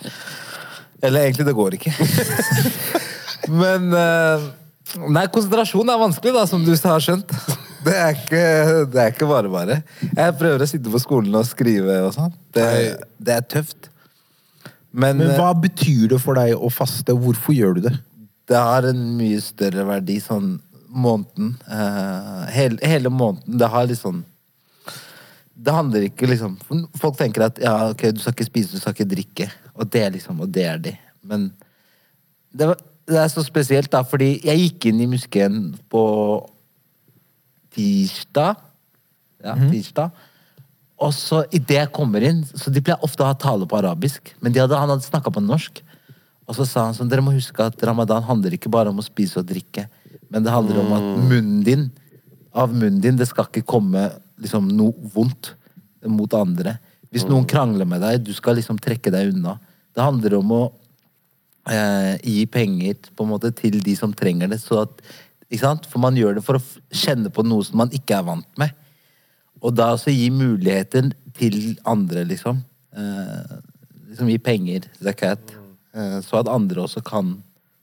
Eller 1.01 1.25
egentlig, 1.25 1.45
det 1.45 1.55
går 1.55 1.77
ikke. 1.79 1.93
Men 3.51 3.91
eh, 3.93 4.45
Nei, 5.11 5.25
konsentrasjon 5.33 5.89
er 5.89 5.99
vanskelig, 5.99 6.31
da, 6.35 6.45
som 6.47 6.61
du 6.63 6.71
har 6.71 7.01
skjønt. 7.03 7.31
Det 7.85 7.93
er 7.93 8.15
ikke, 8.15 8.43
det 8.93 9.01
er 9.01 9.11
ikke 9.11 9.27
bare 9.29 9.49
bare. 9.51 9.75
Jeg 10.01 10.35
prøver 10.39 10.63
å 10.63 10.67
sitte 10.69 10.93
på 10.93 11.01
skolen 11.01 11.35
og 11.37 11.43
skrive 11.49 11.99
og 12.05 12.13
sånn. 12.15 12.31
Det, 12.55 12.65
det 13.21 13.33
er 13.35 13.43
tøft. 13.49 13.89
Men, 14.95 15.19
Men 15.19 15.33
eh, 15.33 15.37
hva 15.37 15.51
betyr 15.57 16.13
det 16.13 16.21
for 16.23 16.37
deg 16.39 16.53
å 16.55 16.69
faste? 16.73 17.13
Hvorfor 17.13 17.53
gjør 17.57 17.77
du 17.77 17.83
det? 17.89 17.95
det 18.49 18.61
har 18.61 18.85
en 18.89 19.01
mye 19.17 19.41
større 19.41 19.85
verdi 19.87 20.19
sånn 20.21 20.55
måneden. 20.95 21.55
Uh, 21.67 22.45
hele, 22.53 22.79
hele 22.85 23.11
måneden. 23.11 23.57
Det 23.59 23.69
har 23.71 23.87
litt 23.89 23.99
sånn 23.99 24.23
Det 25.55 25.73
handler 25.73 26.05
ikke 26.07 26.27
liksom 26.29 26.57
Folk 26.99 27.17
tenker 27.19 27.47
at 27.47 27.59
ja, 27.63 27.73
ok, 27.91 28.09
du 28.15 28.19
skal 28.21 28.35
ikke 28.35 28.47
spise, 28.47 28.75
du 28.75 28.83
skal 28.83 28.95
ikke 28.95 29.09
drikke. 29.15 29.49
Og 29.75 29.89
det 29.91 30.05
liksom, 30.17 30.41
og 30.45 30.51
det 30.53 30.67
er 30.69 30.81
det. 30.89 30.95
Men 31.25 31.49
det, 32.53 32.69
var, 32.69 32.83
det 33.05 33.17
er 33.21 33.29
så 33.29 33.43
spesielt, 33.45 33.91
da, 33.93 34.01
fordi 34.07 34.39
jeg 34.45 34.61
gikk 34.63 34.87
inn 34.89 35.03
i 35.03 35.09
moskeen 35.09 35.59
på 35.91 36.03
tirsdag. 37.75 38.61
Ja, 39.45 39.53
tirsdag. 39.59 40.23
Og 41.05 41.11
så 41.13 41.43
idet 41.53 41.75
jeg 41.75 41.91
kommer 41.91 42.23
inn 42.23 42.39
Så 42.47 42.71
de 42.71 42.79
pleier 42.79 43.03
ofte 43.03 43.19
å 43.21 43.27
ha 43.27 43.35
tale 43.35 43.67
på 43.67 43.75
arabisk, 43.77 44.31
men 44.39 44.53
de 44.55 44.61
hadde, 44.63 44.77
han 44.79 44.89
hadde 44.89 45.05
snakka 45.05 45.33
på 45.35 45.43
norsk. 45.43 45.81
Og 46.45 46.57
så 46.57 46.65
sa 46.69 46.85
han 46.87 46.95
sånn, 46.97 47.09
dere 47.11 47.25
må 47.25 47.33
huske 47.35 47.65
at 47.65 47.83
ramadan 47.85 48.23
handler 48.25 48.55
ikke 48.55 48.71
bare 48.71 48.93
om 48.93 49.01
å 49.01 49.05
spise 49.05 49.41
og 49.41 49.49
drikke, 49.49 49.87
men 50.29 50.45
det 50.45 50.53
handler 50.53 50.81
om 50.81 50.93
at 50.95 51.05
munnen 51.25 51.61
din, 51.65 51.87
av 52.55 52.73
munnen 52.73 53.01
din, 53.03 53.17
det 53.19 53.27
skal 53.29 53.49
ikke 53.49 53.65
komme 53.67 54.07
liksom 54.41 54.69
noe 54.77 55.09
vondt 55.13 55.51
mot 56.09 56.31
andre. 56.37 56.77
Hvis 57.13 57.25
noen 57.27 57.47
krangler 57.49 57.87
med 57.89 58.03
deg, 58.03 58.21
du 58.25 58.33
skal 58.35 58.57
liksom 58.59 58.77
trekke 58.81 59.11
deg 59.13 59.33
unna. 59.33 59.57
Det 59.95 60.03
handler 60.03 60.37
om 60.37 60.53
å 60.53 60.63
eh, 61.71 62.15
gi 62.21 62.45
penger 62.51 62.97
på 63.15 63.25
en 63.25 63.31
måte 63.33 63.51
til 63.55 63.79
de 63.83 63.95
som 63.97 64.13
trenger 64.13 64.51
det. 64.51 64.61
Så 64.63 64.83
at? 64.85 65.05
For 65.87 66.01
man 66.01 66.17
gjør 66.17 66.35
det 66.35 66.43
for 66.43 66.57
å 66.57 66.63
kjenne 66.91 67.29
på 67.31 67.45
noe 67.45 67.63
som 67.63 67.77
man 67.79 67.93
ikke 67.93 68.17
er 68.17 68.25
vant 68.27 68.49
med. 68.59 68.73
Og 69.63 69.75
da 69.77 69.93
også 69.93 70.11
gi 70.11 70.27
muligheter 70.33 71.11
til 71.37 71.77
andre, 71.87 72.25
liksom. 72.27 72.59
Eh, 72.95 73.53
liksom 74.09 74.31
gi 74.33 74.39
penger, 74.41 74.89
zakat. 74.99 75.53
Eh, 75.95 76.17
så 76.25 76.41
at 76.41 76.51
andre 76.51 76.83
også 76.83 77.03
kan 77.05 77.37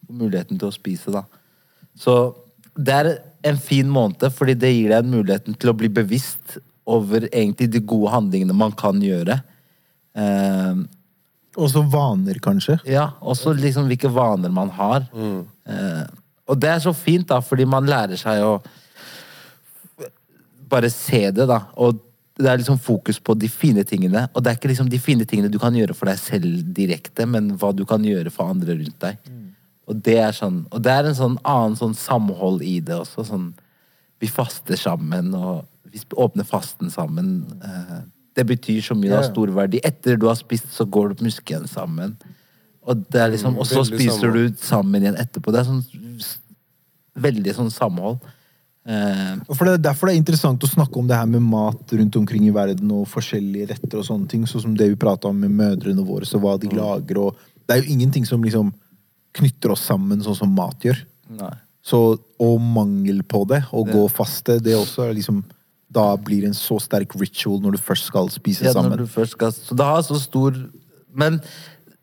få 0.06 0.18
muligheten 0.18 0.60
til 0.60 0.68
å 0.68 0.74
spise, 0.74 1.14
da. 1.14 1.24
Så 1.98 2.34
det 2.76 2.98
er, 2.98 3.12
en 3.42 3.56
fin 3.58 3.88
måned, 3.90 4.22
fordi 4.30 4.54
det 4.54 4.68
gir 4.70 4.92
deg 4.92 5.08
muligheten 5.10 5.56
til 5.58 5.72
å 5.72 5.74
bli 5.74 5.88
bevisst 5.90 6.60
over 6.86 7.24
egentlig 7.32 7.66
de 7.74 7.80
gode 7.82 8.12
handlingene 8.12 8.54
man 8.54 8.70
kan 8.78 9.00
gjøre. 9.02 9.40
Eh, 10.14 10.82
Også 11.56 11.82
vaner, 11.92 12.38
kanskje. 12.40 12.78
ja, 12.88 13.10
også 13.20 13.52
liksom 13.52 13.88
hvilke 13.90 14.08
vaner 14.12 14.50
man 14.50 14.70
har. 14.70 15.04
Eh, 15.12 16.06
og 16.48 16.58
det 16.60 16.70
er 16.70 16.78
så 16.80 16.92
fint, 16.96 17.26
da, 17.28 17.40
fordi 17.44 17.66
man 17.68 17.86
lærer 17.86 18.16
seg 18.16 18.40
å 18.44 18.54
bare 20.72 20.90
se 20.90 21.30
det, 21.30 21.46
da. 21.48 21.60
Og 21.76 21.98
det 22.40 22.48
er 22.48 22.60
liksom 22.62 22.78
fokus 22.80 23.18
på 23.20 23.34
de 23.38 23.48
fine 23.52 23.84
tingene. 23.84 24.24
Og 24.32 24.42
det 24.42 24.50
er 24.50 24.56
ikke 24.56 24.70
liksom 24.72 24.88
de 24.90 24.98
fine 25.02 25.26
tingene 25.28 25.50
du 25.52 25.58
kan 25.60 25.74
gjøre 25.76 25.94
for 25.94 26.08
deg 26.08 26.18
selv 26.20 26.62
direkte, 26.74 27.26
men 27.28 27.52
hva 27.60 27.72
du 27.76 27.84
kan 27.88 28.04
gjøre 28.04 28.32
for 28.32 28.48
andre 28.52 28.78
rundt 28.78 28.98
deg. 29.04 29.20
Og 29.90 29.98
det 30.06 30.14
er 30.22 30.30
sånn 30.32 30.60
Og 30.70 30.78
det 30.80 30.92
er 30.94 31.08
en 31.10 31.16
sånn 31.18 31.34
annen 31.42 31.74
sånn 31.76 31.94
samhold 31.98 32.62
i 32.62 32.78
det 32.80 32.94
også. 32.96 33.24
Sånn 33.26 33.52
Vi 34.22 34.28
faster 34.30 34.78
sammen, 34.78 35.34
og 35.34 35.66
vi 35.92 36.00
åpner 36.16 36.46
fasten 36.46 36.88
sammen. 36.90 37.42
Eh, 37.60 37.96
det 38.34 38.44
betyr 38.48 38.80
så 38.84 38.94
mye, 38.96 39.10
det 39.10 39.18
har 39.18 39.26
stor 39.28 39.50
verdi. 39.52 39.80
Etter 39.84 40.16
du 40.20 40.26
har 40.28 40.36
spist, 40.38 40.70
så 40.72 40.86
går 40.88 41.10
du 41.12 41.14
på 41.20 41.26
musken 41.28 41.66
sammen. 41.68 42.14
Og 42.82 43.02
det 43.12 43.26
liksom 43.36 43.58
Og 43.58 43.66
så 43.68 43.84
spiser 43.86 44.32
du 44.32 44.54
sammen 44.58 45.02
igjen 45.04 45.18
etterpå. 45.20 45.52
Det 45.54 45.60
er 45.62 45.68
sånn 45.68 45.82
veldig 47.22 47.54
sånn 47.58 47.70
samhold. 47.72 48.22
Uh, 48.82 49.38
Og 49.46 49.54
For 49.54 49.68
det 49.68 49.76
er 49.76 49.82
derfor 49.84 50.08
det 50.08 50.16
er 50.16 50.22
interessant 50.22 50.64
å 50.66 50.70
snakke 50.70 50.98
om 50.98 51.06
det 51.06 51.14
her 51.14 51.28
med 51.30 51.44
mat 51.46 51.92
rundt 51.94 52.16
omkring 52.18 52.48
i 52.48 52.54
verden 52.54 52.90
og 52.90 53.04
forskjellige 53.12 53.68
retter 53.70 54.00
og 54.00 54.08
sånne 54.08 54.30
ting. 54.32 54.46
Sånn 54.48 54.64
som 54.64 54.76
det 54.78 54.88
vi 54.90 54.98
prata 54.98 55.30
om 55.30 55.38
med 55.38 55.52
mødrene 55.54 56.02
våre, 56.06 56.26
så 56.26 56.40
hva 56.42 56.56
de 56.58 56.72
lager 56.74 57.20
og 57.28 57.48
Det 57.62 57.76
er 57.76 57.84
jo 57.84 57.92
ingenting 57.94 58.24
som 58.26 58.42
liksom 58.42 58.72
knytter 59.38 59.70
oss 59.70 59.84
sammen 59.86 60.20
sånn 60.20 60.34
som 60.34 60.50
mat 60.50 60.82
gjør. 60.82 60.98
nei. 61.30 61.52
Så, 61.82 62.18
og 62.38 62.60
mangel 62.60 63.22
på 63.26 63.44
det, 63.48 63.64
å 63.74 63.82
gå 63.86 64.02
faste, 64.10 64.60
det 64.62 64.74
også 64.76 65.08
er 65.08 65.14
liksom 65.14 65.40
Da 65.92 66.06
blir 66.16 66.46
en 66.48 66.56
så 66.56 66.78
sterk 66.80 67.14
ritual 67.20 67.60
når 67.62 67.76
du 67.76 67.82
først 67.82 68.08
skal 68.08 68.30
spise 68.32 68.64
Ja, 68.64 68.74
når 68.76 69.04
du 69.04 69.10
først 69.10 69.36
skal 69.36 69.52
Så 69.52 69.76
det 69.76 69.86
har 69.86 70.02
så 70.06 70.18
stor 70.20 70.56
Men 71.12 71.40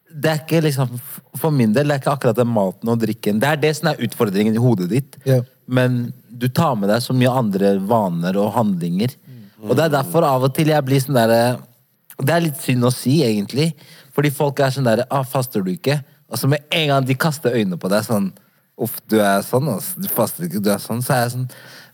det 0.09 0.31
er 0.31 0.41
ikke 0.41 0.61
liksom 0.65 0.93
For 1.37 1.53
min 1.53 1.73
del 1.75 1.89
det 1.89 1.97
er 1.97 2.03
ikke 2.03 2.15
akkurat 2.17 2.37
den 2.37 2.49
maten 2.49 2.89
og 2.91 2.99
drikken. 3.01 3.39
Det 3.41 3.49
er 3.49 3.61
det 3.61 3.75
som 3.77 3.91
er 3.91 4.01
utfordringen 4.05 4.55
i 4.57 4.61
hodet 4.61 4.89
ditt. 4.91 5.17
Ja. 5.29 5.41
Men 5.69 6.11
du 6.29 6.47
tar 6.49 6.75
med 6.79 6.89
deg 6.89 7.03
så 7.03 7.13
mye 7.13 7.33
andre 7.41 7.75
vaner 7.77 8.37
og 8.41 8.53
handlinger. 8.55 9.13
Og 9.67 9.75
det 9.75 9.85
er 9.85 9.97
derfor 9.99 10.25
av 10.25 10.47
og 10.47 10.53
til 10.55 10.71
jeg 10.71 10.85
blir 10.87 11.01
sånn 11.03 11.17
derre 11.19 11.59
Det 12.19 12.33
er 12.35 12.43
litt 12.43 12.59
synd 12.59 12.87
å 12.87 12.91
si, 12.91 13.19
egentlig. 13.23 13.69
Fordi 14.15 14.31
folk 14.33 14.59
er 14.59 14.73
sånn 14.75 14.87
derre 14.87 15.05
ah, 15.09 15.23
'Faster 15.23 15.63
du 15.63 15.71
ikke?' 15.71 16.01
Og 16.29 16.37
så 16.37 16.47
med 16.47 16.65
en 16.69 16.87
gang 16.91 17.05
de 17.05 17.15
kaster 17.15 17.55
øynene 17.55 17.79
på 17.79 17.89
deg 17.89 18.03
sånn 18.05 18.31
'Uff, 18.79 18.99
du 19.07 19.19
er 19.19 19.41
sånn, 19.43 19.67
altså. 19.67 19.99
Du 19.99 20.07
faster 20.07 20.45
ikke, 20.47 20.59
du 20.63 20.69
er 20.71 20.81
sånn.' 20.83 21.03
Så 21.03 21.13
er 21.13 21.21
jeg 21.23 21.31
sånn 21.37 21.47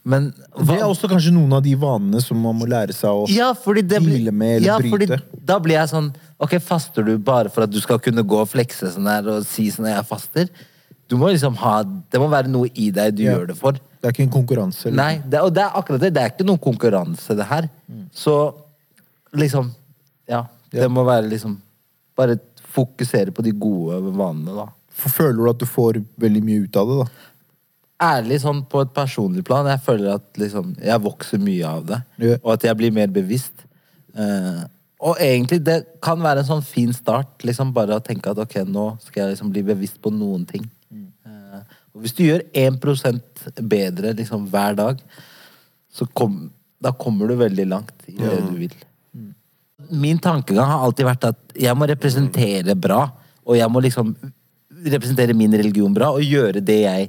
Men 0.06 0.28
Det 0.54 0.76
er 0.78 0.86
også 0.86 1.10
kanskje 1.10 1.32
noen 1.34 1.56
av 1.58 1.64
de 1.66 1.72
vanene 1.82 2.20
som 2.22 2.38
man 2.38 2.54
må 2.60 2.68
lære 2.70 2.94
seg 2.94 3.10
å 3.10 3.24
ja, 3.32 3.48
blir, 3.58 3.82
deale 3.90 4.30
med 4.32 4.60
eller 4.60 4.68
ja, 4.68 4.76
bryte. 4.78 5.18
Da 5.34 5.58
blir 5.60 5.80
jeg 5.80 5.90
sånn 5.90 6.12
Ok, 6.46 6.58
faster 6.62 7.06
du 7.08 7.16
bare 7.18 7.50
for 7.50 7.66
at 7.66 7.72
du 7.74 7.80
skal 7.82 7.98
kunne 8.04 8.22
gå 8.28 8.38
og 8.44 8.50
flekse 8.52 8.92
sånn 8.94 9.08
her 9.10 9.26
og 9.34 9.48
si 9.50 9.66
sånn 9.74 9.88
jeg 9.90 10.06
faster? 10.06 10.52
Du 11.10 11.18
må 11.18 11.32
liksom 11.34 11.58
ha 11.62 11.80
Det 11.84 12.22
må 12.22 12.30
være 12.30 12.52
noe 12.54 12.70
i 12.74 12.92
deg 12.94 13.16
du 13.18 13.24
Ja. 13.26 13.34
gjør 13.34 13.48
det 13.50 13.58
for. 13.58 13.74
Det 13.74 14.10
er 14.10 14.14
ikke 14.14 14.28
en 14.28 14.36
konkurranse. 14.38 14.84
liksom. 14.92 15.00
Nei, 15.02 15.22
det, 15.26 15.42
og 15.42 15.54
det 15.56 15.64
er 15.64 15.74
akkurat 15.80 16.02
det. 16.04 16.14
Det 16.14 16.22
er 16.22 16.30
ikke 16.34 16.46
noen 16.46 16.62
konkurranse, 16.62 17.36
det 17.36 17.46
her. 17.50 17.70
Så 18.14 18.54
liksom 19.34 19.72
Ja. 20.30 20.46
Det 20.70 20.90
må 20.92 21.06
være 21.06 21.30
liksom 21.30 21.58
Bare 22.16 22.38
fokusere 22.76 23.32
på 23.32 23.44
de 23.44 23.52
gode 23.52 23.98
vanene, 24.16 24.54
da. 24.56 24.68
Føler 24.96 25.36
du 25.36 25.50
at 25.50 25.58
du 25.58 25.66
får 25.66 26.04
veldig 26.20 26.44
mye 26.44 26.64
ut 26.64 26.78
av 26.78 26.88
det, 26.88 26.98
da? 27.02 27.08
Ærlig 28.02 28.42
sånn 28.44 28.62
på 28.70 28.82
et 28.84 28.94
personlig 28.96 29.46
plan. 29.48 29.68
Jeg 29.70 29.84
føler 29.86 30.16
at 30.18 30.40
liksom, 30.40 30.74
jeg 30.84 31.04
vokser 31.04 31.42
mye 31.42 31.70
av 31.70 31.86
det. 31.92 32.00
Ja. 32.24 32.38
Og 32.42 32.56
at 32.56 32.66
jeg 32.68 32.80
blir 32.80 32.96
mer 32.96 33.12
bevisst. 33.14 33.66
Eh, 34.16 34.64
og 35.06 35.20
egentlig, 35.22 35.62
det 35.66 35.78
kan 36.04 36.22
være 36.24 36.44
en 36.44 36.50
sånn 36.50 36.66
fin 36.66 36.94
start. 36.96 37.38
Liksom 37.48 37.74
bare 37.76 38.00
å 38.00 38.04
tenke 38.04 38.32
at 38.32 38.42
ok, 38.42 38.62
nå 38.68 38.88
skal 39.04 39.24
jeg 39.24 39.36
liksom 39.36 39.54
bli 39.54 39.64
bevisst 39.68 40.00
på 40.04 40.12
noen 40.14 40.46
ting. 40.50 40.68
Eh, 40.92 41.62
og 41.96 42.04
hvis 42.04 42.16
du 42.18 42.26
gjør 42.26 42.44
1% 42.66 43.48
bedre 43.72 44.16
liksom 44.18 44.50
hver 44.52 44.78
dag, 44.80 45.00
så 45.96 46.08
kom, 46.12 46.50
da 46.84 46.92
kommer 46.92 47.32
du 47.32 47.38
veldig 47.40 47.68
langt 47.72 48.10
i 48.12 48.18
det 48.20 48.40
du 48.50 48.56
vil. 48.60 48.74
Min 49.96 50.18
tankegang 50.20 50.68
har 50.68 50.84
alltid 50.84 51.08
vært 51.08 51.30
at 51.30 51.60
jeg 51.62 51.78
må 51.78 51.88
representere 51.88 52.76
bra. 52.76 53.06
Og 53.46 53.56
jeg 53.60 53.70
må 53.72 53.84
liksom 53.86 54.16
representere 54.86 55.36
min 55.38 55.54
religion 55.56 55.94
bra 55.94 56.12
og 56.14 56.26
gjøre 56.26 56.64
det 56.66 56.80
jeg 56.82 57.08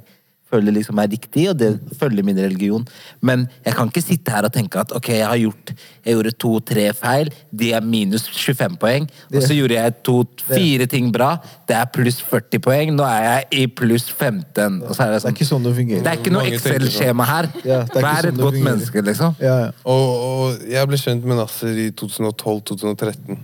føler 0.51 0.75
liksom 0.75 0.99
er 1.01 1.09
riktig, 1.11 1.47
og 1.51 1.57
det 1.59 1.73
følger 1.99 2.25
min 2.25 2.37
religion. 2.39 2.85
Men 3.21 3.47
jeg 3.65 3.75
kan 3.75 3.89
ikke 3.91 4.03
sitte 4.03 4.31
her 4.31 4.47
og 4.47 4.53
tenke 4.55 4.79
at 4.79 4.93
ok, 4.95 5.09
jeg 5.17 5.27
har 5.27 5.39
gjort 5.41 5.73
Jeg 6.07 6.15
gjorde 6.15 6.31
to-tre 6.39 6.83
feil, 6.95 7.29
de 7.51 7.73
er 7.75 7.83
minus 7.83 8.29
25 8.31 8.77
poeng. 8.79 9.07
Og 9.33 9.41
så 9.43 9.57
gjorde 9.57 9.75
jeg 9.75 9.95
to-fire 10.07 10.85
ting 10.87 11.09
bra, 11.11 11.33
det 11.67 11.75
er 11.75 11.89
pluss 11.91 12.21
40 12.23 12.63
poeng. 12.63 12.93
Nå 12.95 13.03
er 13.03 13.25
jeg 13.25 13.47
i 13.59 13.65
pluss 13.67 14.07
15. 14.11 14.83
Og 14.87 14.95
så 14.95 15.03
er 15.03 15.11
det 15.11 15.17
Det 15.17 15.19
er 15.19 15.25
sånn 15.25 15.35
ikke 15.35 15.49
sånn 15.49 15.67
det 15.67 15.75
fungerer. 15.75 16.05
Det 16.05 16.13
er 16.13 16.21
ikke 16.21 16.33
noe 16.37 16.47
Excel-skjema 16.47 17.27
her. 17.27 17.49
Ja, 17.67 17.81
Vær 17.91 18.23
sånn 18.23 18.31
et 18.31 18.41
godt 18.45 18.61
menneske, 18.61 19.03
liksom. 19.03 19.35
Ja, 19.43 19.57
ja. 19.65 19.69
Og, 19.83 20.07
og 20.29 20.67
jeg 20.71 20.87
ble 20.87 21.01
kjent 21.01 21.27
med 21.27 21.41
Nasser 21.41 21.83
i 21.87 21.89
2012-2013. 21.91 23.43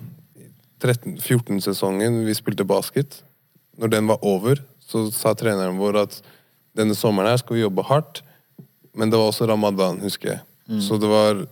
14-sesongen 0.84 2.24
vi 2.28 2.36
spilte 2.36 2.66
basket. 2.68 3.22
Når 3.80 3.92
den 3.92 4.08
var 4.08 4.24
over, 4.24 4.60
så 4.84 5.08
sa 5.12 5.34
treneren 5.38 5.80
vår 5.80 6.02
at 6.04 6.18
denne 6.78 6.96
sommeren 6.98 7.32
her 7.32 7.42
skal 7.42 7.58
vi 7.58 7.64
jobbe 7.64 7.86
hardt. 7.88 8.24
Men 8.94 9.10
det 9.10 9.20
var 9.20 9.32
også 9.32 9.48
ramadan, 9.50 10.02
husker 10.04 10.36
jeg. 10.36 10.44
Så 10.82 10.98
det 11.02 11.10
var 11.12 11.46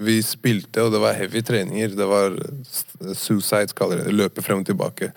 Vi 0.00 0.22
spilte, 0.24 0.80
og 0.80 0.94
det 0.94 1.00
var 1.02 1.12
heavy 1.12 1.42
treninger. 1.44 1.88
Det 1.92 2.06
var 2.08 2.32
suicide, 2.64 3.14
suicides, 3.14 3.74
kaller 3.76 4.00
det. 4.00 4.14
Løpe 4.14 4.40
frem 4.42 4.62
og 4.62 4.66
tilbake. 4.66 5.10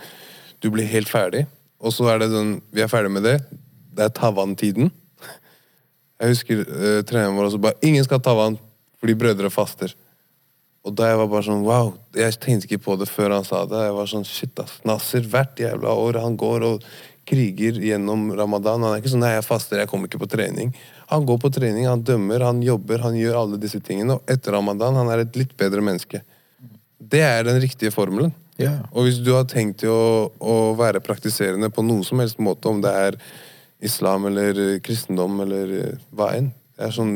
Du 0.60 0.70
blir 0.74 0.84
helt 0.84 1.08
ferdig. 1.08 1.46
Og 1.80 1.94
så 1.94 2.10
er 2.12 2.20
det 2.20 2.34
sånn 2.34 2.58
Vi 2.72 2.84
er 2.84 2.92
ferdig 2.92 3.12
med 3.14 3.24
det. 3.24 3.38
Det 3.96 4.04
er 4.04 4.12
tavan-tiden. 4.12 4.92
Jeg 6.20 6.34
husker 6.34 6.66
uh, 6.68 7.02
treneren 7.08 7.38
vår 7.38 7.50
også 7.50 7.62
bare 7.64 7.80
Ingen 7.84 8.04
skal 8.04 8.22
ta 8.24 8.36
vann 8.38 8.60
fordi 9.00 9.16
brødre 9.20 9.50
faster. 9.52 9.92
Og 10.84 10.94
da 10.96 11.10
jeg 11.10 11.18
var 11.20 11.28
bare 11.32 11.44
sånn 11.48 11.64
wow, 11.64 11.94
jeg 12.16 12.36
tenkte 12.44 12.68
ikke 12.68 12.86
på 12.86 12.96
det 13.00 13.08
før 13.12 13.38
han 13.38 13.48
sa 13.48 13.66
det. 13.68 13.82
Jeg 13.88 13.96
var 13.98 14.08
sånn 14.12 14.28
shit 14.28 14.60
ass, 14.64 14.78
Nasser 14.88 15.28
hvert 15.28 15.60
jævla 15.60 15.92
år 16.00 16.20
han 16.24 16.38
går 16.40 16.64
og 16.68 16.86
kriger 17.30 17.80
gjennom 17.80 18.28
ramadan. 18.36 18.84
Han 18.84 18.94
er 18.94 19.02
ikke 19.02 19.14
sånn 19.14 19.24
nei, 19.24 19.34
jeg 19.38 19.48
faster, 19.48 19.80
jeg 19.82 19.90
kommer 19.92 20.10
ikke 20.10 20.22
på 20.24 20.30
trening. 20.34 20.74
Han 21.12 21.28
går 21.28 21.40
på 21.44 21.52
trening, 21.54 21.88
han 21.88 22.04
dømmer, 22.06 22.44
han 22.44 22.62
jobber, 22.66 23.04
han 23.06 23.18
gjør 23.20 23.42
alle 23.44 23.60
disse 23.62 23.82
tingene. 23.84 24.18
Og 24.18 24.34
etter 24.34 24.56
ramadan 24.56 24.98
han 25.00 25.12
er 25.14 25.24
et 25.24 25.40
litt 25.40 25.56
bedre 25.60 25.84
menneske. 25.86 26.24
Det 26.98 27.22
er 27.24 27.46
den 27.48 27.60
riktige 27.64 27.94
formelen. 27.94 28.34
Ja. 28.60 28.76
Og 28.94 29.08
hvis 29.08 29.20
du 29.24 29.32
har 29.34 29.48
tenkt 29.50 29.82
til 29.82 29.92
å, 29.94 30.30
å 30.38 30.58
være 30.78 31.02
praktiserende 31.04 31.72
på 31.74 31.86
noen 31.86 32.04
som 32.06 32.22
helst 32.22 32.42
måte, 32.44 32.70
om 32.70 32.84
det 32.84 32.92
er 32.94 33.18
islam 33.84 34.28
eller 34.30 34.80
kristendom 34.84 35.42
eller 35.44 35.72
eh, 35.80 35.96
hva 36.16 36.30
enn 36.38 36.54
det 36.74 36.88
er 36.88 36.94
sånn, 36.96 37.16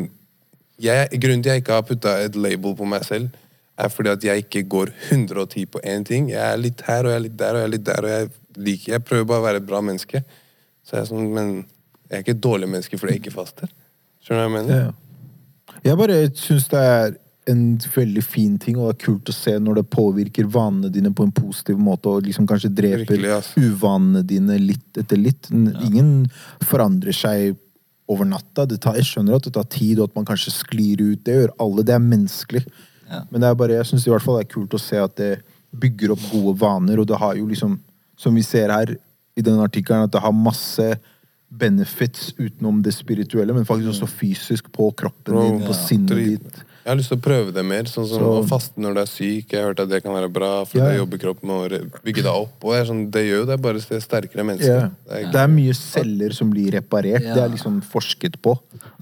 jeg, 0.81 1.17
Grunnen 1.17 1.41
til 1.41 1.53
jeg 1.55 1.63
ikke 1.63 1.77
har 1.79 1.85
putta 1.87 2.17
et 2.21 2.35
label 2.37 2.75
på 2.77 2.85
meg 2.89 3.05
selv, 3.07 3.31
er 3.77 3.89
fordi 3.93 4.11
at 4.11 4.25
jeg 4.25 4.43
ikke 4.45 4.63
går 4.69 4.91
110 5.09 5.65
på 5.73 5.81
én 5.85 6.05
ting. 6.05 6.29
Jeg 6.29 6.41
er 6.41 6.59
litt 6.61 6.83
her, 6.85 7.05
og 7.05 7.13
jeg 7.13 7.19
er 7.19 7.23
litt 7.25 7.37
der, 7.39 7.55
og 7.55 7.61
jeg 7.61 7.67
er 7.67 7.73
litt 7.73 7.87
der, 7.87 8.05
og 8.05 8.13
jeg 8.13 8.29
liker 8.57 8.97
Jeg 8.97 9.05
prøver 9.05 9.27
bare 9.29 9.43
å 9.43 9.47
være 9.47 9.61
et 9.61 9.67
bra 9.67 9.81
menneske. 9.85 10.23
Så 10.85 10.97
jeg 10.97 11.05
er 11.05 11.11
sånn, 11.11 11.29
Men 11.33 11.53
jeg 12.07 12.15
er 12.15 12.23
ikke 12.23 12.37
et 12.37 12.43
dårlig 12.43 12.71
menneske 12.71 12.97
fordi 12.99 13.17
jeg 13.17 13.25
ikke 13.25 13.35
faster. 13.35 13.71
Skjønner 14.23 14.43
du 14.43 14.43
hva 14.43 14.47
jeg 14.47 14.57
mener? 14.57 14.83
Ja. 14.83 15.79
Jeg 15.83 15.99
bare 15.99 16.19
syns 16.39 16.69
det 16.71 16.83
er 16.83 17.17
en 17.47 17.61
veldig 17.79 18.23
fin 18.25 18.57
ting, 18.59 18.75
og 18.75 18.89
det 18.89 18.95
er 18.97 19.05
kult 19.05 19.29
å 19.31 19.35
se 19.35 19.53
når 19.63 19.79
det 19.79 19.85
påvirker 19.93 20.49
vanene 20.51 20.89
dine 20.91 21.13
på 21.15 21.23
en 21.23 21.31
positiv 21.35 21.79
måte, 21.79 22.11
og 22.11 22.25
liksom 22.27 22.47
kanskje 22.49 22.73
dreper 22.75 23.05
Virkelig, 23.05 23.31
altså. 23.37 23.61
uvanene 23.63 24.23
dine 24.27 24.57
litt 24.59 24.99
etter 24.99 25.19
litt. 25.21 25.47
Ingen 25.53 26.27
forandrer 26.67 27.15
seg 27.15 27.55
over 28.11 28.27
natta. 28.27 28.65
Det 28.67 28.81
tar, 28.83 28.97
jeg 28.99 29.07
skjønner 29.07 29.37
at 29.37 29.47
det 29.47 29.55
tar 29.55 29.67
tid, 29.71 29.99
og 29.99 30.09
at 30.09 30.19
man 30.19 30.27
kanskje 30.27 30.55
sklir 30.55 31.03
ut. 31.03 31.23
Det 31.23 31.37
gjør 31.37 31.55
alle. 31.63 31.85
Det 31.87 31.95
er 31.95 32.03
menneskelig. 32.03 32.63
Men 33.31 33.39
det 33.39 33.49
er 33.49 33.59
bare, 33.59 33.77
jeg 33.79 33.91
syns 33.93 34.07
i 34.07 34.11
hvert 34.11 34.23
fall 34.23 34.39
det 34.39 34.47
er 34.47 34.53
kult 34.55 34.75
å 34.75 34.81
se 34.81 34.99
at 34.99 35.15
det 35.19 35.33
bygger 35.77 36.15
opp 36.15 36.23
gode 36.31 36.55
vaner, 36.59 36.99
og 36.99 37.07
det 37.07 37.19
har 37.19 37.37
jo 37.39 37.47
liksom, 37.47 37.77
som 38.17 38.35
vi 38.35 38.43
ser 38.45 38.73
her 38.73 38.95
i 39.37 39.45
denne 39.45 39.65
artikkelen, 39.67 40.07
at 40.07 40.13
det 40.13 40.23
har 40.23 40.33
masse 40.35 40.87
benefits 41.47 42.33
utenom 42.37 42.81
det 42.83 42.93
spirituelle, 42.95 43.53
men 43.55 43.67
faktisk 43.67 43.93
også 43.93 44.09
fysisk 44.09 44.71
på 44.73 44.89
kroppen 44.99 45.37
din, 45.37 45.61
på 45.63 45.75
sinnet 45.77 46.17
ditt. 46.17 46.63
Jeg 46.87 46.93
har 46.93 46.99
lyst 47.01 47.09
til 47.11 47.17
å 47.19 47.23
prøve 47.25 47.51
det 47.51 47.63
mer. 47.67 47.83
Sånn 47.83 48.05
som 48.07 48.21
Så- 48.21 48.27
å 48.39 48.47
faste 48.47 48.79
når 48.79 48.93
du 48.95 48.99
er 49.01 49.09
syk. 49.11 49.51
Jeg 49.51 49.59
har 49.59 49.73
hørt 49.73 49.79
at 49.81 49.89
det 49.89 50.01
kan 50.03 50.13
være 50.13 50.31
bra, 50.31 50.63
for 50.63 50.77
Ja. 50.77 50.85
det 50.87 50.99
jobber 51.01 51.17
kroppen 51.19 51.43
med 51.43 51.71
å 51.71 52.01
bygge 52.01 52.23
deg 52.23 52.27
opp. 52.31 52.63
Og 52.63 52.71
det, 52.71 52.79
er 52.79 52.85
sånn, 52.93 53.11
det 53.11 53.23
gjør 53.27 53.39
jo 53.41 53.45
det, 53.45 53.61
bare 53.61 53.79
sterkere 53.81 54.45
mennesker. 54.45 54.79
Ja. 54.79 54.89
Det 55.09 55.25
er, 55.25 55.31
Det 55.33 55.35
er 55.41 55.47
mye 55.49 55.73
celler 55.75 56.31
som 56.33 56.49
blir 56.49 56.71
reparert. 56.71 57.21
Ja. 57.23 57.33
Det 57.33 57.43
er 57.43 57.49
liksom 57.49 57.81
forsket 57.83 58.37
på. 58.41 58.51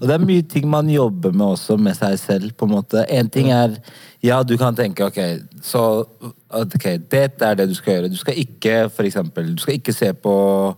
det 0.08 0.10
er 0.10 0.18
mye 0.26 0.42
ting 0.42 0.68
man 0.68 0.88
jobber 0.88 1.32
med 1.32 1.46
også, 1.46 1.78
med 1.78 1.94
seg 1.96 2.18
selv, 2.18 2.56
på 2.56 2.64
en 2.66 2.70
måte. 2.82 3.06
En 3.08 3.28
ting 3.30 3.50
er 3.52 3.76
Ja, 4.22 4.42
du 4.42 4.56
kan 4.58 4.74
tenke 4.74 5.06
ok, 5.06 5.40
så 5.62 6.04
ok, 6.50 6.98
dette 7.08 7.42
er 7.42 7.54
det 7.54 7.68
du 7.68 7.74
skal 7.74 8.02
gjøre. 8.02 8.10
Du 8.10 8.16
skal 8.16 8.34
ikke, 8.34 8.90
for 8.90 9.04
eksempel, 9.04 9.54
du 9.54 9.60
skal 9.60 9.74
ikke 9.78 9.94
se 9.94 10.12
på 10.12 10.74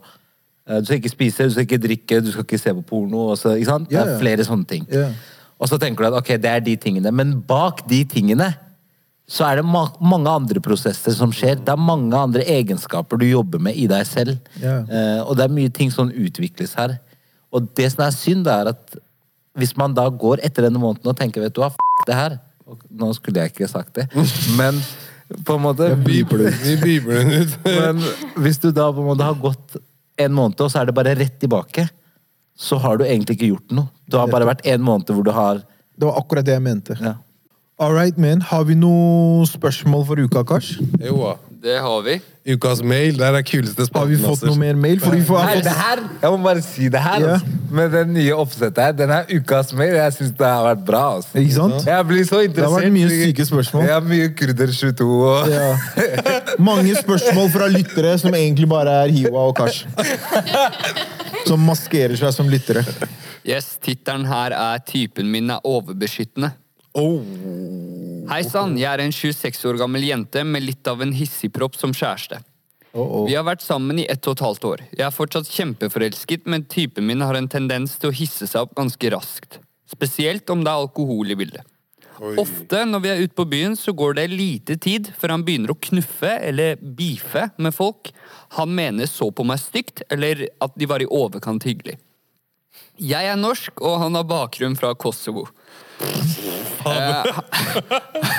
Eh, 0.71 0.81
Du 0.81 0.85
skal 0.85 0.99
ikke 1.01 1.09
spise, 1.17 1.45
du 1.45 1.51
skal 1.51 1.65
ikke 1.65 1.79
drikke, 1.81 2.21
du 2.23 2.31
skal 2.31 2.45
ikke 2.45 2.59
se 2.61 2.75
på 2.75 2.85
porno. 2.85 3.31
Også, 3.33 3.57
ikke 3.57 3.65
sant? 3.65 3.89
Det 3.89 3.97
er 3.99 4.19
flere 4.21 4.45
sånne 4.45 4.67
ting. 4.69 4.87
Ja. 4.93 5.09
Og 5.59 5.71
så 5.71 5.79
tenker 5.81 6.05
du 6.05 6.13
at 6.13 6.21
ok, 6.21 6.33
det 6.41 6.51
er 6.51 6.65
de 6.65 6.77
tingene. 6.79 7.13
Men 7.15 7.37
bak 7.47 7.83
de 7.91 8.05
tingene 8.09 8.53
så 9.29 9.45
er 9.45 9.59
det 9.61 9.67
ma 9.69 9.83
mange 10.01 10.31
andre 10.33 10.61
prosesser 10.65 11.13
som 11.13 11.33
skjer. 11.35 11.59
Det 11.61 11.75
er 11.75 11.81
mange 11.81 12.17
andre 12.17 12.47
egenskaper 12.49 13.21
du 13.21 13.27
jobber 13.29 13.61
med 13.61 13.77
i 13.77 13.85
deg 13.91 14.07
selv. 14.09 14.39
Ja. 14.63 14.79
Eh, 14.89 15.21
og 15.21 15.37
det 15.37 15.45
er 15.45 15.53
mye 15.59 15.73
ting 15.75 15.93
som 15.93 16.09
utvikles 16.09 16.73
her. 16.79 16.97
Og 17.53 17.69
det 17.77 17.91
som 17.93 18.07
er 18.07 18.17
synd, 18.17 18.49
er 18.49 18.73
at 18.73 18.97
hvis 19.59 19.75
man 19.77 19.93
da 19.97 20.07
går 20.09 20.41
etter 20.47 20.65
denne 20.65 20.81
måneden 20.81 21.11
og 21.11 21.19
tenker 21.19 21.45
vet 21.45 21.57
du 21.57 21.61
hva, 21.65 21.73
f 21.73 22.07
det 22.09 22.17
her 22.17 22.39
Nå 22.69 23.07
skulle 23.17 23.41
jeg 23.41 23.55
ikke 23.55 23.65
sagt 23.65 23.95
det, 23.97 24.05
men 24.59 24.77
på 25.49 25.55
en 25.57 25.63
måte 25.65 25.87
den 25.95 26.03
ut. 27.41 27.55
Men 27.65 28.03
hvis 28.45 28.61
du 28.61 28.69
da 28.77 28.91
på 28.93 29.01
en 29.01 29.09
måte 29.09 29.25
har 29.25 29.39
gått 29.41 29.79
en 30.21 30.35
måned, 30.37 30.61
og 30.61 30.69
så 30.69 30.83
er 30.83 30.91
det 30.91 30.95
bare 30.99 31.15
rett 31.17 31.39
tilbake, 31.41 31.87
så 32.59 32.79
har 32.83 32.99
du 32.99 33.07
egentlig 33.07 33.39
ikke 33.39 33.53
gjort 33.55 33.75
noe. 33.79 33.89
Du 34.11 34.19
har 34.19 34.29
bare 34.33 34.49
vært 34.49 34.65
en 34.67 34.83
måned 34.83 35.11
hvor 35.15 35.23
du 35.27 35.31
har 35.37 35.63
Det 35.99 36.07
var 36.07 36.19
akkurat 36.21 36.47
det 36.47 36.55
jeg 36.59 36.63
mente. 36.63 36.99
ja. 37.01 37.15
All 37.79 37.93
right, 37.95 38.17
men. 38.19 38.41
Har 38.43 38.65
vi 38.67 38.75
noen 38.75 39.47
spørsmål 39.47 40.01
for 40.09 40.19
uka, 40.19 40.43
Kars? 40.43 40.73
Jo, 40.99 41.15
da. 41.23 41.37
Det 41.63 41.77
har 41.79 42.01
vi. 42.03 42.17
Ukas 42.55 42.81
mail, 42.83 43.15
det 43.19 43.27
er 43.27 43.33
den 43.37 43.45
kuleste 43.47 43.85
spalten. 43.87 44.01
Har 44.01 44.07
vi 44.11 44.19
fått 44.19 44.43
noe 44.49 44.59
mer 44.59 44.75
mail? 44.79 44.99
Fordi 45.03 45.21
vi 45.21 45.27
får... 45.29 45.45
Nei, 45.47 45.61
det 45.63 45.75
her, 45.75 46.03
jeg 46.23 46.31
må 46.33 46.39
bare 46.43 46.63
si 46.67 46.89
det 46.91 47.03
her. 47.05 47.23
Ja. 47.23 47.37
Altså. 47.37 47.47
Med 47.79 47.91
det 47.95 48.03
nye 48.09 48.35
oppsettet 48.35 48.81
her, 48.83 48.93
Den 48.99 49.11
er 49.15 49.31
ukas 49.31 49.71
mail, 49.79 49.95
jeg 49.95 50.15
syns 50.17 50.35
det 50.39 50.47
har 50.51 50.65
vært 50.67 50.83
bra. 50.91 51.03
Altså. 51.19 51.39
Ikke 51.39 51.55
sant? 51.55 51.87
Jeg 51.87 52.07
blir 52.11 52.25
så 52.27 52.41
interessert. 52.43 52.57
Det 52.57 52.65
har 52.67 52.75
vært 52.81 52.95
mye 52.97 53.11
syke 53.27 53.47
spørsmål. 53.53 53.87
Ja, 53.93 54.01
mye 54.01 54.29
Kurder 54.39 54.75
22 54.75 55.09
og 55.31 55.51
Ja. 55.55 55.71
Mange 56.71 56.97
spørsmål 56.99 57.51
fra 57.55 57.71
lyttere 57.71 58.19
som 58.19 58.35
egentlig 58.35 58.67
bare 58.75 59.03
er 59.05 59.15
Hiwa 59.15 59.47
og 59.53 59.55
Kars. 59.59 59.85
Som 61.49 61.65
maskerer 61.67 62.17
seg 62.21 62.35
som 62.37 62.51
lyttere. 62.53 62.85
Yes, 63.49 63.79
Tittelen 63.81 64.27
her 64.29 64.53
er 64.53 64.83
'Typen 64.85 65.31
min 65.33 65.51
er 65.51 65.65
overbeskyttende'. 65.65 66.53
Hei 68.29 68.43
sann, 68.45 68.77
jeg 68.77 68.89
er 68.91 69.01
en 69.05 69.13
26 69.15 69.65
år 69.71 69.79
gammel 69.81 70.05
jente 70.05 70.43
med 70.45 70.65
litt 70.67 70.89
av 70.91 71.01
en 71.05 71.13
hissigpropp 71.13 71.77
som 71.79 71.95
kjæreste. 71.95 72.43
Oh, 72.93 73.27
Vi 73.29 73.37
har 73.37 73.45
vært 73.45 73.63
sammen 73.63 74.01
i 74.01 74.07
ett 74.11 74.27
og 74.27 74.37
et 74.37 74.45
halvt 74.45 74.65
år. 74.65 74.83
Jeg 74.97 75.07
er 75.07 75.15
fortsatt 75.15 75.49
kjempeforelsket, 75.53 76.47
men 76.47 76.65
typen 76.65 77.07
min 77.07 77.21
har 77.21 77.37
en 77.39 77.49
tendens 77.49 77.97
til 78.01 78.11
å 78.11 78.17
hisse 78.17 78.49
seg 78.49 78.65
opp 78.65 78.75
ganske 78.75 79.13
raskt. 79.15 79.61
Spesielt 79.89 80.49
om 80.51 80.65
det 80.65 80.73
er 80.73 80.83
alkohol 80.83 81.31
i 81.31 81.37
bildet. 81.39 81.65
Oi. 82.19 82.35
Ofte 82.43 82.83
når 82.89 83.03
vi 83.05 83.11
er 83.13 83.23
ute 83.23 83.37
på 83.39 83.47
byen, 83.49 83.77
så 83.79 83.95
går 83.97 84.19
det 84.19 84.27
lite 84.33 84.77
tid 84.81 85.13
før 85.19 85.37
han 85.37 85.45
begynner 85.47 85.75
å 85.75 85.79
knuffe 85.89 86.33
eller 86.49 86.81
beefe 86.81 87.49
med 87.63 87.77
folk 87.77 88.11
han 88.57 88.75
mener 88.75 89.07
så 89.07 89.31
på 89.31 89.45
meg 89.47 89.61
stygt, 89.63 90.03
eller 90.11 90.47
at 90.65 90.75
de 90.79 90.89
var 90.89 91.05
i 91.05 91.09
overkant 91.09 91.67
hyggelig. 91.69 91.99
Jeg 92.99 93.31
er 93.31 93.39
norsk, 93.39 93.79
og 93.85 94.01
han 94.03 94.17
har 94.19 94.27
bakgrunn 94.27 94.77
fra 94.79 94.95
Kosovo. 94.99 95.47
Eh, 95.99 97.39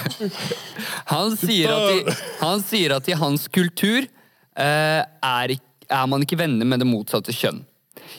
han, 1.13 1.35
sier 1.37 1.73
at 1.75 1.89
i, 1.93 2.17
han 2.41 2.63
sier 2.63 2.95
at 2.97 3.07
i 3.11 3.17
hans 3.19 3.47
kultur 3.51 4.03
eh, 4.03 5.01
er, 5.03 5.55
er 5.87 6.11
man 6.11 6.23
ikke 6.25 6.39
venner 6.39 6.67
med 6.67 6.83
det 6.83 6.89
motsatte 6.89 7.35
kjønn. 7.35 7.63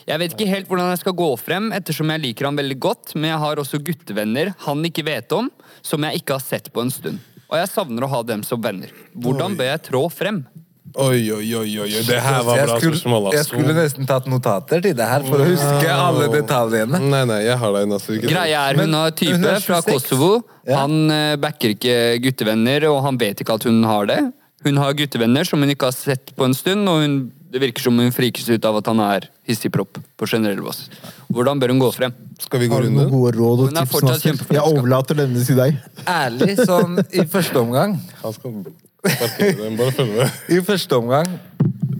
Jeg 0.07 0.21
vet 0.21 0.35
ikke 0.35 0.49
helt 0.49 0.69
hvordan 0.69 0.91
jeg 0.93 1.01
skal 1.03 1.17
gå 1.17 1.29
frem, 1.41 1.71
ettersom 1.75 2.13
jeg 2.13 2.23
liker 2.27 2.49
han 2.49 2.59
veldig 2.59 2.79
godt, 2.81 3.15
men 3.17 3.31
jeg 3.31 3.43
har 3.43 3.61
også 3.61 3.81
guttevenner 3.85 4.53
han 4.65 4.87
ikke 4.87 5.05
vet 5.07 5.37
om, 5.37 5.51
som 5.85 6.07
jeg 6.07 6.21
ikke 6.21 6.37
har 6.37 6.45
sett 6.45 6.71
på 6.73 6.83
en 6.85 6.93
stund. 6.93 7.21
Og 7.51 7.59
jeg 7.59 7.71
savner 7.71 8.07
å 8.07 8.11
ha 8.13 8.21
dem 8.23 8.43
som 8.47 8.61
venner. 8.63 8.91
Hvordan 9.11 9.57
bør 9.59 9.73
jeg 9.73 9.87
trå 9.89 10.05
frem? 10.11 10.45
Oi, 10.91 11.31
oi, 11.31 11.45
oi, 11.55 11.69
oi. 11.79 11.89
Det 12.03 12.17
her 12.19 12.41
var 12.43 12.65
bra 12.65 12.77
spørsmål, 12.81 13.27
jeg 13.31 13.39
altså. 13.39 13.53
skulle 13.53 13.75
nesten 13.77 14.07
tatt 14.09 14.25
notater 14.27 14.81
til 14.83 14.95
det 14.97 15.07
her 15.07 15.23
for 15.23 15.39
å 15.39 15.45
huske 15.47 15.93
alle 15.93 16.27
detaljene. 16.33 16.99
Nei, 17.05 17.21
nei, 17.29 17.39
jeg 17.45 17.55
har 17.61 17.75
deg, 17.77 17.87
Nasser. 17.91 18.17
Ikke 18.17 18.31
Greia 18.33 18.65
er, 18.67 18.79
Hun 18.81 18.97
har 18.97 19.13
type 19.15 19.53
fra 19.63 19.79
Kosovo. 19.85 20.31
Han 20.67 21.13
eh, 21.13 21.35
backer 21.39 21.77
ikke 21.77 21.95
guttevenner, 22.25 22.89
og 22.91 22.99
han 23.07 23.19
vet 23.21 23.43
ikke 23.43 23.55
at 23.59 23.67
hun 23.69 23.79
har 23.87 24.09
det. 24.11 24.19
Hun 24.65 24.81
har 24.81 24.97
guttevenner 24.97 25.47
som 25.47 25.63
hun 25.63 25.71
ikke 25.73 25.89
har 25.89 25.95
sett 25.95 26.35
på 26.35 26.49
en 26.49 26.57
stund, 26.57 26.89
og 26.91 27.05
hun, 27.05 27.15
det 27.51 27.59
virker 27.59 27.83
som 27.83 27.97
hun 27.99 28.13
frikes 28.15 28.47
ut 28.47 28.65
av 28.67 28.77
at 28.79 28.87
han 28.87 29.01
er 29.03 29.25
hissigpropp 29.47 29.99
på 30.19 30.27
generell 30.29 30.61
basis. 30.63 30.87
Hvordan 31.31 31.59
bør 31.59 31.73
hun 31.73 31.81
gå 31.81 31.89
frem? 31.95 32.13
Skal 32.39 32.63
vi 32.63 32.69
gå 32.71 32.77
Har 32.77 32.87
du 32.87 32.93
noen 32.95 33.11
gode 33.11 33.33
råd 33.35 33.65
og 33.65 33.67
Hun 33.67 33.77
er 33.77 33.85
tips? 33.85 33.91
fortsatt 33.97 34.23
kjempeforelska. 34.23 34.55
Jeg 34.55 34.79
overlater 34.79 35.19
denne 35.19 35.43
til 35.45 35.59
deg. 35.59 35.81
Ærlig, 36.07 36.55
sånn 36.63 36.97
i 37.11 37.25
første 37.27 37.59
omgang 37.59 37.97
Han 38.23 38.37
skal 38.37 38.55
parkere 39.03 39.53
den. 39.59 39.77
Bare 39.81 39.95
følg 39.99 40.15
med. 40.15 40.39
I 40.55 40.61
første 40.71 41.01
omgang 41.01 41.35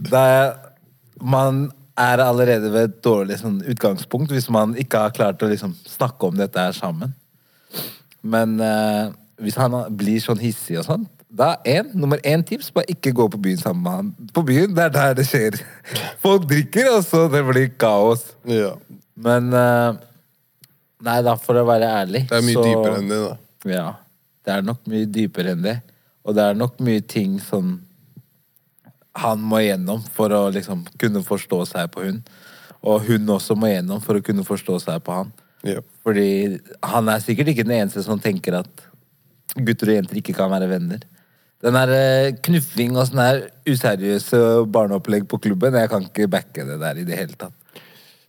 da 0.08 0.24
man 1.22 1.66
er 2.00 2.22
allerede 2.24 2.72
ved 2.72 2.88
et 2.88 3.00
dårlig 3.04 3.36
sånn, 3.42 3.60
utgangspunkt 3.68 4.32
hvis 4.32 4.48
man 4.50 4.72
ikke 4.80 5.04
har 5.04 5.14
klart 5.14 5.42
å 5.44 5.50
liksom, 5.50 5.74
snakke 5.86 6.30
om 6.30 6.38
dette 6.40 6.58
her 6.58 6.72
sammen. 6.74 7.12
Men 8.22 8.56
eh, 8.62 9.12
hvis 9.42 9.58
han 9.60 9.76
blir 9.98 10.22
sånn 10.22 10.40
hissig 10.40 10.80
og 10.80 10.86
sånn, 10.88 11.04
da 11.32 11.54
en, 11.64 11.88
nummer 11.96 12.20
én 12.28 12.42
tips 12.44 12.68
bare 12.74 12.92
ikke 12.92 13.12
gå 13.16 13.24
på 13.32 13.38
byen 13.40 13.60
sammen 13.60 13.82
med 13.86 13.92
han. 13.98 14.30
På 14.36 14.42
byen, 14.44 14.74
det 14.76 14.84
er 14.84 14.92
der 14.92 15.14
det 15.16 15.24
skjer. 15.28 15.56
Folk 16.20 16.44
drikker, 16.50 16.90
og 16.98 17.04
så 17.06 17.24
det 17.32 17.40
blir 17.48 17.70
kaos. 17.80 18.26
Ja. 18.48 18.74
Men 19.16 19.48
eh, 19.56 20.00
Nei, 21.02 21.16
da, 21.26 21.32
for 21.40 21.58
å 21.58 21.64
være 21.66 21.88
ærlig 22.02 22.20
Det 22.30 22.36
er 22.38 22.44
mye 22.46 22.54
så- 22.54 22.66
dypere 22.68 22.98
enn 23.00 23.08
det, 23.10 23.20
da. 23.24 23.70
Ja. 23.72 23.86
Det 24.44 24.52
er 24.54 24.62
nok 24.66 24.84
mye 24.90 25.08
dypere 25.10 25.54
enn 25.56 25.64
det. 25.64 25.76
Og 26.22 26.36
det 26.36 26.44
er 26.44 26.54
nok 26.54 26.78
mye 26.84 27.00
ting 27.02 27.40
som 27.42 27.72
han 29.18 29.42
må 29.44 29.58
igjennom 29.60 30.02
for 30.14 30.32
å 30.32 30.44
liksom 30.54 30.84
kunne 31.00 31.22
forstå 31.26 31.58
seg 31.68 31.90
på 31.94 32.04
hun. 32.06 32.22
Og 32.82 33.04
hun 33.08 33.26
også 33.34 33.56
må 33.58 33.68
igjennom 33.70 34.02
for 34.02 34.18
å 34.18 34.24
kunne 34.24 34.44
forstå 34.46 34.78
seg 34.84 35.02
på 35.06 35.16
han. 35.20 35.32
Ja. 35.66 35.80
Fordi 36.02 36.58
han 36.92 37.08
er 37.10 37.22
sikkert 37.22 37.52
ikke 37.52 37.66
den 37.66 37.76
eneste 37.80 38.02
som 38.06 38.20
tenker 38.22 38.60
at 38.62 38.86
gutter 39.58 39.92
og 39.92 39.98
jenter 39.98 40.18
ikke 40.22 40.34
kan 40.38 40.50
være 40.50 40.70
venner. 40.70 41.02
Den 41.62 41.76
der 41.78 41.92
eh, 41.94 42.34
knuffing 42.42 42.96
og 42.96 43.06
sånn 43.06 43.22
her 43.22 43.42
useriøse 43.70 44.38
barneopplegg 44.74 45.28
på 45.30 45.38
klubben, 45.44 45.76
jeg 45.78 45.90
kan 45.92 46.08
ikke 46.08 46.30
backe 46.30 46.64
det 46.66 46.78
der 46.80 46.98
i 46.98 47.04
det 47.06 47.18
hele 47.20 47.38
tatt. 47.38 47.54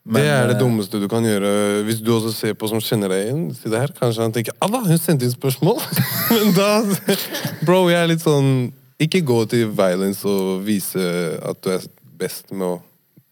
Men, 0.03 0.19
det 0.19 0.29
er 0.29 0.49
det 0.51 0.57
eh, 0.57 0.59
dummeste 0.59 0.99
du 0.99 1.07
kan 1.09 1.25
gjøre. 1.25 1.49
Hvis 1.87 2.01
du 2.03 2.11
også 2.13 2.33
ser 2.35 2.53
på 2.59 2.67
som 2.69 2.81
kjenner 2.83 3.09
deg 3.09 3.23
igjen. 3.23 3.43
til 3.55 3.71
det 3.71 3.79
her, 3.79 3.93
Kanskje 3.97 4.21
han 4.21 4.35
tenker 4.35 4.53
'Alla, 4.59 4.83
hun 4.83 4.97
sendte 4.97 5.25
inn 5.25 5.31
spørsmål! 5.31 5.79
Men 6.35 6.53
da 6.53 6.83
Bro, 7.65 7.87
jeg 7.89 8.01
er 8.01 8.09
litt 8.11 8.21
sånn 8.21 8.73
Ikke 8.99 9.23
gå 9.25 9.45
til 9.49 9.71
violence 9.71 10.27
og 10.27 10.65
vise 10.67 10.99
at 11.41 11.61
du 11.63 11.71
er 11.71 11.87
best 12.19 12.51
med 12.51 12.67
å 12.67 12.81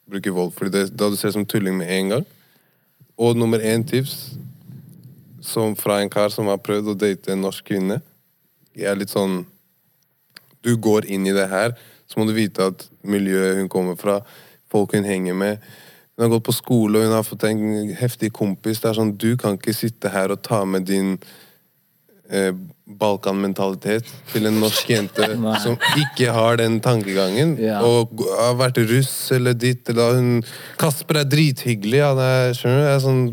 bruke 0.10 0.32
vold. 0.34 0.56
Fordi 0.56 0.88
da 0.90 1.12
du 1.12 1.16
ser 1.16 1.30
det 1.30 1.38
som 1.38 1.46
tulling 1.46 1.78
med 1.78 1.92
en 1.92 2.16
gang. 2.16 2.26
Og 3.20 3.38
nummer 3.38 3.60
én 3.60 3.84
tips 3.86 4.32
som 5.42 5.76
fra 5.76 6.02
en 6.02 6.10
kar 6.10 6.32
som 6.34 6.48
har 6.48 6.58
prøvd 6.58 6.94
å 6.94 6.98
date 6.98 7.32
en 7.34 7.42
norsk 7.46 7.66
kvinne. 7.68 8.02
Jeg 8.76 8.90
er 8.90 8.98
litt 8.98 9.12
sånn 9.12 9.44
Du 10.66 10.76
går 10.78 11.08
inn 11.12 11.28
i 11.28 11.36
det 11.36 11.48
her, 11.52 11.76
så 12.08 12.20
må 12.20 12.28
du 12.28 12.36
vite 12.36 12.72
at 12.72 12.88
miljøet 13.08 13.62
hun 13.62 13.70
kommer 13.72 14.00
fra, 14.00 14.20
folk 14.72 14.96
hun 14.96 15.08
henger 15.08 15.38
med 15.38 15.72
Hun 16.18 16.26
har 16.26 16.34
gått 16.36 16.44
på 16.46 16.54
skole, 16.54 17.00
og 17.00 17.06
hun 17.08 17.16
har 17.16 17.24
fått 17.26 17.46
en 17.48 17.94
heftig 17.98 18.30
kompis. 18.36 18.82
Det 18.82 18.90
er 18.90 18.98
sånn, 19.00 19.16
Du 19.18 19.38
kan 19.40 19.56
ikke 19.58 19.74
sitte 19.74 20.12
her 20.12 20.30
og 20.30 20.44
ta 20.44 20.60
med 20.68 20.84
din 20.86 21.16
eh, 22.30 22.52
Balkan-mentalitet 22.86 24.12
til 24.34 24.46
en 24.46 24.60
norsk 24.62 24.92
jente 24.92 25.30
som 25.64 25.78
ikke 25.98 26.34
har 26.36 26.60
den 26.62 26.80
tankegangen. 26.84 27.56
Ja. 27.64 27.80
Og 27.88 28.22
har 28.28 28.60
vært 28.60 28.82
russ 28.92 29.16
eller 29.34 29.56
ditt 29.58 29.90
eller 29.90 30.20
hun, 30.20 30.44
Kasper 30.82 31.24
er 31.24 31.32
drithyggelig. 31.32 32.04
Han 32.04 32.22
er, 32.22 32.54
skjønner 32.60 32.84
du? 32.84 32.92
Er 32.92 33.04
sånn, 33.08 33.26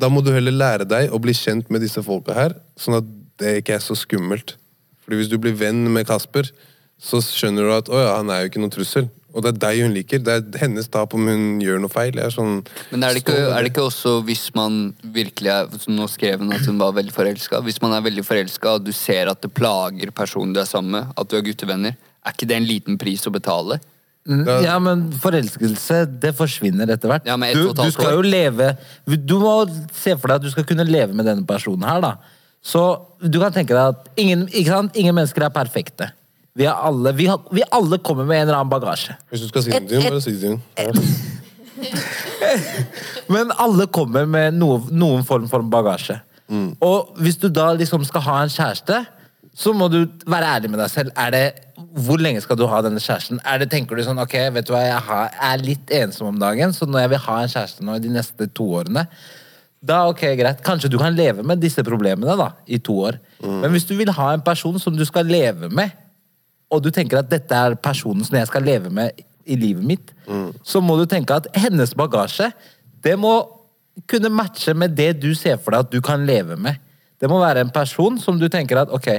da 0.00 0.10
må 0.10 0.24
du 0.24 0.32
heller 0.34 0.56
lære 0.56 0.88
deg 0.90 1.14
å 1.14 1.20
bli 1.22 1.36
kjent 1.36 1.70
med 1.70 1.84
disse 1.84 2.02
folka 2.02 2.34
her, 2.36 2.56
sånn 2.80 2.98
at 2.98 3.14
det 3.40 3.58
ikke 3.60 3.78
er 3.78 3.84
så 3.84 3.96
skummelt. 3.98 4.56
Fordi 5.04 5.20
hvis 5.20 5.30
du 5.32 5.36
blir 5.40 5.56
venn 5.58 5.84
med 5.92 6.08
Kasper, 6.08 6.48
så 7.00 7.20
skjønner 7.24 7.66
du 7.68 7.74
at 7.74 7.90
å 7.92 8.00
ja, 8.00 8.16
han 8.16 8.32
er 8.32 8.44
jo 8.44 8.50
ikke 8.52 8.62
noen 8.62 8.72
trussel. 8.72 9.10
Og 9.34 9.42
det 9.42 9.50
er 9.50 9.60
deg 9.64 9.80
hun 9.82 9.94
liker. 9.96 10.20
Det 10.22 10.34
er 10.34 10.60
hennes 10.62 10.86
tap 10.88 11.14
om 11.16 11.26
hun 11.26 11.46
gjør 11.62 11.80
noe 11.82 11.90
feil. 11.90 12.14
Er 12.22 12.30
sånn, 12.30 12.60
Men 12.92 13.02
er 13.02 13.16
det, 13.16 13.24
ikke, 13.24 13.34
er 13.50 13.66
det 13.66 13.72
ikke 13.72 13.86
også 13.88 14.20
hvis 14.28 14.44
man 14.54 14.92
virkelig 15.16 15.50
er 15.50 15.80
som 15.82 15.96
Nå 15.98 16.06
skrev 16.12 16.44
hun 16.44 16.54
at 16.54 16.68
hun 16.70 16.78
var 16.78 16.94
veldig 16.94 17.14
forelska. 17.14 17.58
Hvis 17.66 17.80
man 17.82 17.96
er 17.96 18.04
veldig 18.06 18.22
forelska 18.26 18.76
og 18.78 18.86
du 18.86 18.92
ser 18.94 19.32
at 19.32 19.42
det 19.42 19.50
plager 19.56 20.14
personen 20.14 20.54
du 20.54 20.62
er 20.62 20.70
sammen 20.70 20.94
med, 21.00 21.10
at 21.18 21.30
du 21.30 21.34
er 21.38 21.42
guttevenner, 21.48 21.98
er 21.98 22.36
ikke 22.36 22.48
det 22.48 22.60
en 22.60 22.68
liten 22.68 23.00
pris 23.00 23.26
å 23.26 23.34
betale? 23.34 23.80
Mm, 24.24 24.46
Ja, 24.64 24.78
men 24.80 25.08
forelskelse, 25.20 26.04
det 26.22 26.30
forsvinner 26.38 26.88
etter 26.94 27.10
hvert. 27.10 27.26
Ja, 27.28 27.34
du, 27.36 27.74
du 27.76 27.90
skal 27.92 28.14
jo 28.16 28.22
leve 28.24 28.70
Du 29.04 29.34
må 29.42 29.66
se 29.92 30.14
for 30.16 30.30
deg 30.30 30.38
at 30.38 30.46
du 30.46 30.54
skal 30.54 30.64
kunne 30.64 30.86
leve 30.88 31.12
med 31.12 31.26
denne 31.28 31.44
personen 31.44 31.84
her, 31.84 32.00
da. 32.00 32.14
Så 32.64 32.82
du 33.20 33.38
kan 33.42 33.52
tenke 33.52 33.74
deg 33.76 33.94
at 33.94 34.20
ingen, 34.20 34.46
ikke 34.48 34.70
sant? 34.70 34.96
ingen 34.96 35.14
mennesker 35.16 35.44
er 35.44 35.52
perfekte. 35.54 36.08
Vi, 36.54 36.64
er 36.64 36.74
alle, 36.86 37.12
vi, 37.18 37.26
har, 37.28 37.40
vi 37.52 37.62
alle 37.74 37.98
kommer 37.98 38.24
med 38.28 38.40
en 38.40 38.46
eller 38.46 38.58
annen 38.60 38.72
bagasje. 38.72 39.16
Hvis 39.30 39.42
du 39.44 39.48
skal 39.50 39.62
si 39.66 39.70
det 39.74 39.88
til 39.90 40.02
bare 40.06 40.22
si 40.22 40.32
det. 40.38 40.54
Men 43.34 43.50
alle 43.60 43.86
kommer 43.92 44.24
med 44.30 44.54
noen, 44.56 44.86
noen 44.94 45.24
form 45.26 45.48
for 45.50 45.60
bagasje. 45.66 46.20
Og 46.84 47.14
hvis 47.24 47.38
du 47.40 47.48
da 47.52 47.72
liksom 47.76 48.04
skal 48.06 48.24
ha 48.28 48.36
en 48.44 48.52
kjæreste, 48.52 49.02
så 49.54 49.72
må 49.76 49.88
du 49.90 50.00
være 50.26 50.50
ærlig 50.56 50.70
med 50.72 50.80
deg 50.82 50.90
selv. 50.90 51.12
Er 51.18 51.30
det, 51.34 51.44
hvor 52.06 52.18
lenge 52.20 52.42
skal 52.42 52.58
du 52.58 52.66
ha 52.70 52.80
denne 52.84 53.02
kjæresten? 53.02 53.40
Er 53.46 53.60
det, 53.62 53.70
tenker 53.72 53.96
du 53.96 54.02
sånn, 54.06 54.20
ok, 54.22 54.34
vet 54.54 54.66
du 54.66 54.74
hva, 54.74 54.82
jeg 54.82 55.02
har, 55.08 55.36
er 55.50 55.62
litt 55.62 55.94
ensom 55.94 56.32
om 56.32 56.40
dagen, 56.42 56.74
så 56.74 56.88
når 56.90 57.04
jeg 57.04 57.12
vil 57.14 57.24
ha 57.28 57.36
en 57.40 57.54
kjæreste 57.54 57.86
nå 57.86 57.96
i 57.96 58.02
de 58.02 58.12
neste 58.14 58.48
to 58.56 58.66
årene, 58.80 59.06
da 59.84 60.04
ok, 60.08 60.22
greit. 60.38 60.62
Kanskje 60.64 60.88
du 60.92 60.96
kan 61.00 61.14
leve 61.16 61.44
med 61.44 61.60
disse 61.60 61.84
problemene 61.84 62.36
da, 62.40 62.50
i 62.66 62.78
to 62.80 62.96
år. 63.04 63.18
Men 63.44 63.70
hvis 63.74 63.84
du 63.88 63.94
vil 63.98 64.12
ha 64.16 64.30
en 64.32 64.44
person 64.44 64.78
som 64.80 64.96
du 64.96 65.04
skal 65.04 65.28
leve 65.28 65.68
med, 65.68 65.92
og 66.72 66.80
du 66.82 66.88
tenker 66.90 67.20
at 67.20 67.28
dette 67.30 67.54
er 67.54 67.76
personen 67.76 68.24
som 68.24 68.38
jeg 68.38 68.48
skal 68.48 68.64
leve 68.64 68.90
med 68.90 69.12
i 69.44 69.58
livet 69.60 69.84
mitt, 69.84 70.14
så 70.64 70.80
må 70.80 70.96
du 70.96 71.04
tenke 71.06 71.36
at 71.36 71.50
hennes 71.56 71.92
bagasje, 71.94 72.48
det 73.04 73.18
må 73.20 73.34
kunne 74.10 74.32
matche 74.32 74.72
med 74.74 74.96
det 74.96 75.20
du 75.20 75.34
ser 75.38 75.60
for 75.60 75.74
deg 75.76 75.84
at 75.84 75.92
du 75.92 76.00
kan 76.02 76.24
leve 76.26 76.56
med. 76.56 76.80
Det 77.20 77.28
må 77.30 77.38
være 77.38 77.60
en 77.62 77.70
person 77.70 78.16
som 78.18 78.40
du 78.40 78.48
tenker 78.48 78.80
at 78.80 78.90
ok, 78.90 79.10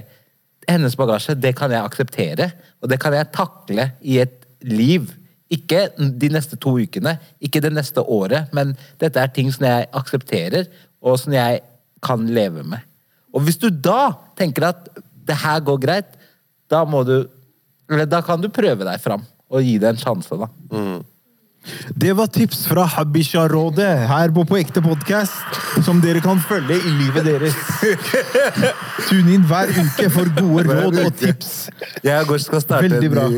hennes 0.67 0.97
bagasje, 0.97 1.37
det 1.37 1.53
kan 1.55 1.71
jeg 1.71 1.85
akseptere, 1.85 2.49
og 2.81 2.89
det 2.89 2.99
kan 2.99 3.13
jeg 3.13 3.31
takle 3.31 3.91
i 4.01 4.17
et 4.23 4.41
liv. 4.65 5.05
Ikke 5.53 5.87
de 5.97 6.29
neste 6.33 6.57
to 6.57 6.73
ukene, 6.81 7.17
ikke 7.43 7.61
det 7.61 7.73
neste 7.75 8.01
året, 8.01 8.49
men 8.55 8.73
dette 9.01 9.21
er 9.21 9.31
ting 9.33 9.51
som 9.53 9.67
jeg 9.67 9.89
aksepterer, 9.93 10.65
og 11.05 11.19
som 11.21 11.35
jeg 11.35 11.61
kan 12.05 12.25
leve 12.33 12.63
med. 12.65 12.81
Og 13.35 13.45
hvis 13.45 13.59
du 13.61 13.69
da 13.69 14.15
tenker 14.39 14.71
at 14.71 14.89
det 15.25 15.37
her 15.41 15.61
går 15.65 15.81
greit, 15.83 16.15
da 16.71 16.83
må 16.87 17.03
du 17.05 17.19
da 17.85 18.21
kan 18.25 18.41
du 18.41 18.49
prøve 18.49 18.81
deg 18.87 19.01
fram, 19.01 19.21
og 19.53 19.61
gi 19.61 19.75
det 19.77 19.91
en 19.91 19.99
sjanse, 20.01 20.37
da. 20.41 20.47
Det 21.95 22.13
var 22.17 22.27
tips 22.29 22.65
fra 22.69 22.83
Habisha-rådet 22.95 24.07
her 24.09 24.29
på 24.35 24.43
På 24.45 24.57
ekte 24.59 24.81
podkast, 24.85 25.59
som 25.85 26.01
dere 26.03 26.21
kan 26.21 26.39
følge 26.39 26.75
i 26.77 26.91
livet 26.99 27.25
deres. 27.25 27.55
Tune 29.09 29.33
inn 29.35 29.45
hver 29.49 29.71
uke 29.73 30.09
for 30.13 30.29
gode 30.37 30.63
råd 30.69 30.99
og 31.05 31.15
tips. 31.19 31.51
Jeg 32.05 32.19
og 32.21 32.27
Gård 32.29 32.43
skal 32.45 32.61
starte 32.63 32.89
Veldig 32.89 33.11
bra. 33.11 33.25
en 33.25 33.33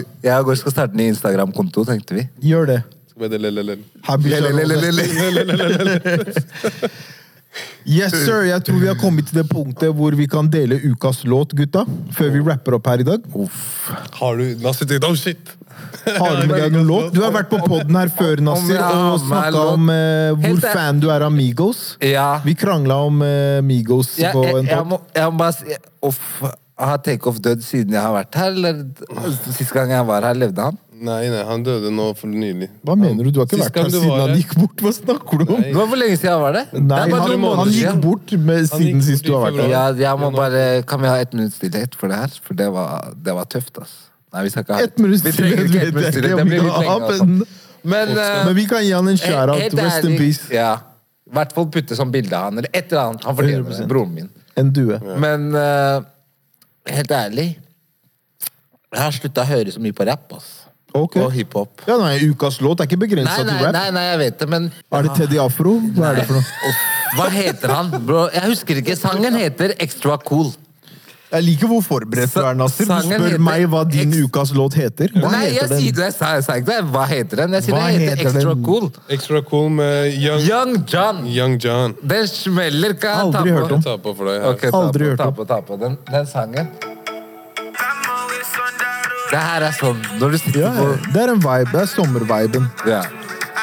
ny- 0.98 1.08
Instagram-konto, 1.14 1.86
tenkte 1.88 2.14
vi. 2.20 2.28
Gjør 2.52 2.66
det. 2.74 2.82
Habisha-rådet. 4.08 4.68
Yes, 7.88 8.12
sir. 8.12 8.44
Jeg 8.50 8.64
tror 8.68 8.82
vi 8.82 8.90
har 8.90 8.98
kommet 9.00 9.30
til 9.30 9.40
det 9.40 9.46
punktet 9.50 9.94
hvor 9.96 10.16
vi 10.18 10.28
kan 10.30 10.50
dele 10.52 10.80
ukas 10.84 11.24
låt, 11.28 11.56
gutta. 11.56 11.86
Før 12.18 12.34
vi 12.34 12.44
rapper 12.44 12.78
opp 12.78 12.90
her 12.92 13.04
i 13.04 13.08
dag. 13.08 13.24
Har 14.20 14.42
du 14.42 14.68
tenkte, 14.68 15.08
oh 15.08 15.16
shit! 15.16 15.56
Har 16.08 16.42
du 16.42 16.48
med 16.50 16.56
deg 16.58 16.74
noen 16.74 16.88
låt? 16.88 17.10
Du 17.16 17.22
har 17.24 17.34
vært 17.36 17.50
på 17.52 17.60
podden 17.64 17.98
her 18.00 18.12
før, 18.14 18.42
Nasser, 18.44 18.80
og 18.82 19.20
snakka 19.24 19.64
om 19.74 19.90
uh, 19.92 20.32
hvor 20.42 20.62
fan 20.64 21.02
du 21.04 21.10
er 21.14 21.26
av 21.28 21.34
Migos. 21.34 21.82
Ja. 22.04 22.30
Vi 22.46 22.56
krangla 22.58 23.00
om 23.08 23.22
uh, 23.24 23.60
Migos 23.66 24.16
på 24.18 24.46
jeg, 24.46 24.56
en 24.62 24.72
jeg, 24.72 24.88
må, 24.88 25.02
jeg 25.16 25.34
må 25.34 25.42
bare 25.42 25.56
si 25.58 25.78
Uff, 26.08 26.24
Har 26.78 27.00
Takeoff 27.06 27.40
dødd 27.44 27.64
siden 27.66 27.96
jeg 27.98 28.04
har 28.04 28.16
vært 28.16 28.38
her? 28.40 28.54
Eller 28.54 28.84
sist 29.52 29.74
gang 29.76 29.94
jeg 29.94 30.08
var 30.08 30.28
her, 30.30 30.38
levde 30.38 30.70
han? 30.70 30.80
Nei, 30.98 31.28
nei, 31.30 31.42
han 31.46 31.62
døde 31.62 31.92
nå 31.94 32.08
for 32.18 32.32
nylig. 32.32 32.68
Hva 32.88 32.96
mener 32.98 33.28
du? 33.28 33.30
Du 33.36 33.40
har 33.42 33.46
ikke 33.46 33.58
Sist 33.60 33.68
vært 33.68 33.76
gang 33.76 33.86
her 33.86 33.92
du 33.94 33.98
siden 34.00 34.10
var 34.10 34.22
han 34.24 34.30
her. 34.32 34.38
gikk 34.42 34.54
bort? 34.58 34.82
Hva 34.82 34.92
snakker 34.98 35.42
du 35.42 35.44
om? 35.54 35.60
Nei. 35.62 35.68
Det 35.70 35.78
var 35.78 35.90
hvor 35.92 36.00
lenge 36.02 36.18
siden 36.18 36.32
han 36.34 36.42
var 36.42 36.56
det? 36.58 36.64
Nei, 36.74 36.82
det 36.88 36.98
er 36.98 37.12
bare 37.12 37.22
han, 37.28 37.34
noen 37.44 37.60
han 37.62 37.68
gikk 37.70 37.78
siden. 37.84 38.02
bort 38.08 38.32
med, 38.48 38.58
Han 38.58 38.68
siden 38.72 38.88
gikk 38.88 39.06
sist 39.08 39.24
bort 39.24 39.28
du 39.28 39.34
har 39.38 39.44
vært 39.46 39.58
februar. 39.60 39.68
her. 39.68 39.76
Ja, 40.02 40.10
jeg 40.10 40.22
må 40.24 40.30
bare, 40.38 40.64
kan 40.90 41.04
vi 41.04 41.12
ha 41.12 41.18
ett 41.26 41.34
minutts 41.38 41.60
stillhet 41.62 41.96
for 42.00 42.08
det 42.14 42.18
her? 42.24 42.40
For 42.48 42.54
det 42.64 42.70
var, 42.74 43.12
det 43.28 43.36
var 43.38 43.46
tøft, 43.54 43.78
ass. 43.84 43.94
Nei, 44.34 44.44
vi 44.48 44.50
skal 44.56 44.66
ikke 44.66 44.74
ha 44.80 44.88
Ett 44.88 44.98
minutts 45.00 45.24
Vi 45.28 45.32
trenger 45.38 45.62
stillhet 45.64 45.70
ikke 45.70 45.80
vet 45.80 45.88
ett 45.88 46.04
jeg 46.04 46.14
stillhet. 46.14 46.32
ikke 46.32 46.36
Det 46.36 46.42
om 46.42 46.50
blir 46.50 46.60
vi 46.60 46.66
litt 46.66 46.74
har, 46.74 46.84
lenge, 46.84 47.12
altså. 47.12 47.26
men, 47.26 47.48
Men, 47.94 48.18
eh, 48.18 48.46
men 48.50 48.56
vi 48.58 48.66
kan 48.74 48.84
gi 48.84 48.92
han 48.98 49.08
en 49.14 49.18
shout-out. 49.22 49.62
Rest 49.62 49.78
in 49.78 50.12
ærlig, 50.12 50.18
peace. 50.20 50.50
Ja. 50.54 50.72
I 51.28 51.34
hvert 51.38 51.54
fall 51.56 51.70
putte 51.72 51.96
sånn 52.00 52.12
bilde 52.12 52.36
av 52.36 52.50
han, 52.50 52.58
eller 52.64 52.70
et 52.74 52.92
eller 52.92 53.04
annet. 53.12 53.24
Han 53.30 53.36
fortjener 53.38 53.64
det. 53.70 53.78
100%. 53.78 53.88
Broren 53.94 54.14
min. 54.18 54.30
En 54.58 54.74
due. 54.74 54.98
Men 55.22 55.48
eh, 55.56 56.02
helt 56.98 57.12
ærlig 57.12 57.48
Jeg 58.88 59.02
har 59.04 59.12
slutta 59.12 59.44
å 59.44 59.50
høre 59.54 59.72
så 59.76 59.82
mye 59.84 59.94
på 59.94 60.06
rapp, 60.08 60.32
ass. 60.40 60.54
Ok. 61.06 61.16
Og 61.24 61.32
hiphop. 61.38 61.82
Ja, 61.88 61.98
nei, 62.02 62.18
Ukas 62.30 62.60
låt 62.66 62.80
er 62.82 62.90
ikke 62.90 63.00
begrensa 63.06 63.40
til 63.44 63.54
rap. 63.64 63.74
nei, 63.78 63.88
nei, 63.92 64.06
jeg 64.12 64.20
vet 64.26 64.40
det, 64.40 64.50
men 64.50 64.72
Er 64.92 65.02
det 65.08 65.16
Teddy 65.22 65.38
Afro? 65.44 65.78
Hva 65.98 66.12
er 66.14 66.16
det 66.22 66.28
for 66.30 66.40
noe? 66.40 66.78
Hva 67.18 67.30
heter 67.32 67.70
han? 67.78 67.92
Bro, 68.06 68.30
jeg 68.34 68.44
husker 68.52 68.82
ikke. 68.84 68.96
Sangen 69.00 69.36
heter 69.40 69.76
Extra 69.80 70.18
Cool. 70.28 70.54
Jeg 71.28 71.44
liker 71.44 71.68
hvor 71.68 71.82
forberedt 71.84 72.32
du 72.32 72.40
er, 72.40 72.54
Nasser. 72.56 72.86
Du 72.88 72.94
spør 73.04 73.34
meg 73.44 73.66
hva 73.68 73.82
din 73.84 74.14
ukas 74.16 74.54
låt 74.56 74.78
heter. 74.80 75.12
Hva 75.12 75.28
Nei, 75.34 75.42
jeg 75.50 75.58
heter 75.58 75.74
sier 75.82 75.92
den? 75.92 75.96
det. 75.98 76.06
Jeg 76.06 76.14
sa, 76.16 76.30
jeg 76.38 76.44
sa 76.46 76.56
ikke 76.62 76.70
det. 76.70 76.78
Hva 76.94 77.02
heter 77.10 77.42
den? 77.42 77.56
Jeg 77.58 77.66
sier 77.66 77.76
Hva 77.76 77.82
det 77.84 77.98
heter 77.98 78.16
heter 78.22 78.30
Extra 78.32 78.54
den? 78.54 78.64
Cool. 78.64 78.88
Extra 79.18 79.42
cool 79.50 79.68
med 79.76 80.16
Young, 80.16 80.40
Young 80.48 80.78
John. 80.88 81.20
Young 81.28 81.58
John. 81.60 81.98
Den 82.14 82.28
smeller. 82.32 82.96
Kan 82.96 83.12
jeg 83.12 83.34
ta 83.36 83.42
Aldri 83.42 83.52
på? 83.52 83.58
hørt 83.60 83.72
om. 83.76 83.84
Ta 83.90 83.98
på 84.08 84.16
for 84.22 84.32
deg 84.32 84.40
her. 84.40 84.54
Ok, 84.54 84.64
ta 84.72 84.78
Aldri 84.80 85.04
på, 85.04 85.10
hørt 85.12 85.20
ta 85.20 85.28
om. 85.28 85.36
på, 85.42 85.46
ta 85.52 85.60
på. 85.68 85.80
Den, 85.84 85.98
den 86.14 86.26
sangen. 86.32 86.72
Det 89.32 89.40
her 89.44 89.64
er 89.68 89.74
sånn 89.76 89.98
Når 90.22 90.32
du 90.32 90.38
sitter 90.40 90.60
Ja, 90.62 90.72
på 90.78 91.14
det 91.14 91.22
er 91.24 91.32
en 91.34 91.42
vibe. 91.44 91.72
Det 91.74 91.82
er 91.82 91.90
sommerviben. 91.92 92.68
ja. 92.88 93.02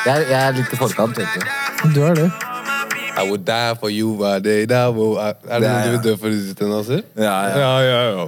jeg, 0.06 0.26
jeg 0.30 0.40
er 0.48 0.52
litt 0.58 0.72
i 0.72 0.76
forkant, 0.76 1.16
vet 1.16 1.38
du. 1.38 1.90
Du 1.94 2.00
er 2.04 2.14
det. 2.18 2.30
I 3.14 3.22
would 3.28 3.44
die 3.46 3.74
for 3.80 3.88
you, 3.94 4.16
by 4.18 4.38
day. 4.42 4.66
da 4.66 4.88
wo- 4.92 5.16
Er 5.18 5.34
det 5.60 5.68
Ja, 5.68 5.72
noe 5.72 5.84
du 5.84 5.90
vil 5.90 6.02
dø 6.10 6.16
for, 6.20 6.28
Uten 6.28 6.68
Nasser? 6.74 7.02
Ja, 7.16 7.34
ja. 7.48 7.58
ja, 7.58 7.80
ja, 7.80 8.00
ja. 8.18 8.26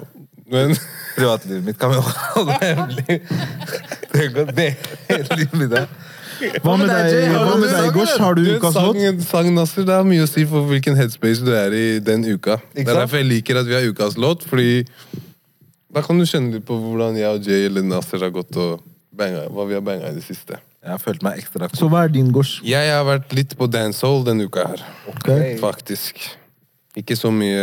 Men 0.53 0.77
Privatlivet 1.17 1.65
mitt 1.65 1.79
kan 1.81 1.91
vi 1.91 1.97
holde 2.05 2.57
hemmelig. 2.63 3.21
Tenk 4.13 4.37
å 4.37 4.45
dele 4.53 4.77
hele 5.09 5.39
livet. 5.57 5.89
Hva 6.63 6.75
med 6.77 6.91
deg, 6.93 7.15
hva 7.33 7.45
du 7.49 7.61
med 7.63 7.71
deg 7.71 7.77
sang, 7.81 7.93
Gosh? 7.97 8.17
Har 8.21 8.35
du 8.37 8.43
Du, 8.45 8.51
ukas 8.59 8.75
sang, 8.77 8.93
låt? 9.01 9.23
sang 9.27 9.49
Nasser, 9.57 9.87
Det 9.89 9.95
har 9.97 10.05
mye 10.05 10.23
å 10.27 10.29
si 10.29 10.45
for 10.47 10.69
hvilken 10.69 10.95
headspace 11.01 11.41
du 11.45 11.51
er 11.57 11.73
i 11.75 11.85
den 12.05 12.25
uka. 12.29 12.59
Det 12.75 12.85
er 12.85 12.91
sant? 12.93 12.99
derfor 13.01 13.17
jeg 13.23 13.27
liker 13.31 13.59
at 13.63 13.67
vi 13.67 13.75
har 13.79 13.89
ukas 13.91 14.17
låt, 14.21 14.45
fordi 14.47 14.85
da 15.97 16.03
kan 16.05 16.19
du 16.21 16.27
kjenne 16.29 16.53
litt 16.53 16.67
på 16.69 16.77
hvordan 16.77 17.17
jeg 17.17 17.33
og 17.33 17.47
Jay 17.49 17.71
eller 17.71 17.85
Nasser 17.87 18.21
har 18.21 18.33
gått 18.35 18.57
og 18.61 18.83
banga, 19.17 19.47
hva 19.49 19.65
vi 19.65 19.77
har 19.79 19.85
banga 19.85 20.11
i 20.13 20.17
det 20.19 20.25
siste. 20.27 20.59
Jeg 20.85 20.93
har 20.93 21.01
følt 21.03 21.23
meg 21.25 21.41
ekstra 21.41 21.67
Så 21.75 21.89
hva 21.91 22.05
er 22.05 22.11
din 22.13 22.29
gårds? 22.35 22.59
Jeg 22.69 22.91
har 22.93 23.07
vært 23.09 23.33
litt 23.35 23.55
på 23.59 23.67
dancehall 23.67 24.21
denne 24.27 24.45
uka 24.47 24.67
her. 24.69 24.83
Ok. 25.11 25.31
Faktisk. 25.63 26.21
Ikke 27.01 27.17
så 27.19 27.33
mye 27.35 27.63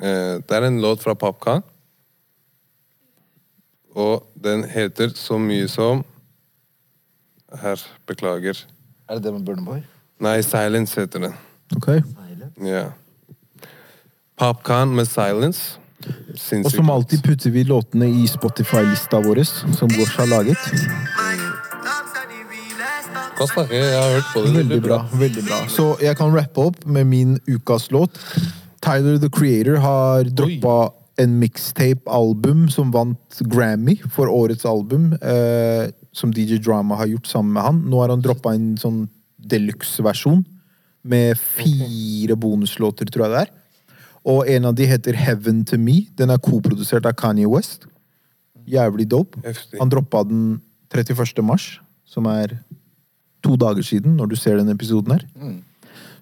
eh, 0.00 0.32
Det 0.40 0.56
er 0.56 0.66
en 0.66 0.80
låt 0.82 1.04
fra 1.04 1.14
Popcorn. 1.14 1.62
Og 3.94 4.24
den 4.34 4.64
heter 4.68 5.12
så 5.18 5.38
mye 5.42 5.68
som 5.70 6.04
Her, 7.48 7.80
beklager. 8.08 8.58
Er 9.08 9.20
det 9.20 9.24
det 9.24 9.32
med 9.32 9.44
Burner 9.44 9.64
Boy? 9.64 9.84
Nei, 10.20 10.40
Silence 10.44 11.00
heter 11.00 11.22
den. 11.28 11.36
Ok. 11.76 11.88
Ja. 12.64 12.90
Popcorn 14.36 14.96
med 14.96 15.08
Silence. 15.08 15.78
Og 16.64 16.70
som 16.70 16.90
alltid 16.90 17.22
putter 17.26 17.50
vi 17.50 17.64
låtene 17.66 18.06
i 18.06 18.26
Spotify-lista 18.30 19.20
vår, 19.24 19.42
som 19.74 19.90
Gosh 19.96 20.18
har 20.20 20.30
laget. 20.30 20.68
Hva 23.38 23.46
snakker 23.46 23.74
jeg? 23.74 23.86
Jeg 23.86 23.98
har 24.02 24.14
hørt 24.16 24.30
på 24.32 24.42
det. 24.42 24.52
det. 24.52 24.60
Veldig 24.60 24.78
bra. 24.82 24.98
veldig 25.14 25.44
bra. 25.46 25.58
Så 25.70 25.88
jeg 26.02 26.18
kan 26.18 26.32
rappe 26.34 26.68
opp 26.70 26.86
med 26.86 27.06
min 27.06 27.36
ukas 27.46 27.90
låt. 27.94 28.18
Tyler 28.82 29.18
the 29.22 29.30
Creator 29.30 29.78
har 29.82 30.30
droppa 30.30 30.92
en 31.18 31.38
mixtape-album 31.38 32.68
som 32.70 32.92
vant 32.94 33.40
Grammy 33.50 33.98
for 34.14 34.30
årets 34.30 34.66
album. 34.66 35.12
Eh, 35.18 35.90
som 36.12 36.32
DJ 36.34 36.58
Drama 36.62 36.98
har 36.98 37.06
gjort 37.06 37.26
sammen 37.26 37.52
med 37.52 37.62
han. 37.62 37.82
Nå 37.90 38.02
har 38.02 38.14
han 38.14 38.22
droppa 38.22 38.54
en 38.54 38.72
sånn 38.78 39.04
deluxe-versjon 39.38 40.42
med 41.08 41.38
fire 41.38 42.36
bonuslåter, 42.38 43.06
tror 43.10 43.26
jeg 43.28 43.34
det 43.34 43.42
er. 43.46 43.52
Og 44.28 44.48
en 44.50 44.68
av 44.68 44.74
de 44.76 44.86
heter 44.88 45.16
Heaven 45.16 45.62
to 45.68 45.78
Me. 45.80 46.02
Den 46.18 46.30
er 46.30 46.40
koprodusert 46.42 47.06
av 47.08 47.16
Kanye 47.16 47.48
West. 47.48 47.86
Jævlig 48.68 49.08
dope. 49.08 49.40
Han 49.78 49.88
droppa 49.88 50.24
den 50.28 50.60
31. 50.92 51.40
mars, 51.44 51.78
som 52.08 52.26
er 52.28 52.58
to 53.44 53.56
dager 53.56 53.82
siden, 53.86 54.16
når 54.18 54.32
du 54.32 54.36
ser 54.36 54.58
denne 54.60 54.74
episoden 54.76 55.16
her. 55.16 55.24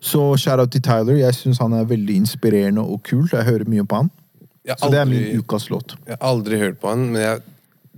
Så 0.00 0.20
shout-out 0.38 0.70
til 0.70 0.84
Tyler. 0.84 1.18
Jeg 1.18 1.34
syns 1.34 1.58
han 1.58 1.74
er 1.74 1.88
veldig 1.88 2.20
inspirerende 2.22 2.84
og 2.84 3.02
kul. 3.08 3.26
Jeg 3.32 3.48
hører 3.48 3.66
mye 3.70 3.86
på 3.86 4.04
han. 4.04 4.10
Aldri, 4.66 4.78
Så 4.82 4.90
det 4.90 4.98
er 5.00 5.10
min 5.10 5.40
ukas 5.40 5.68
låt. 5.70 5.94
Jeg 6.06 6.16
har 6.20 6.28
aldri 6.28 6.58
hørt 6.58 6.80
på 6.82 6.90
han, 6.90 7.06
men 7.12 7.22
jeg 7.22 7.40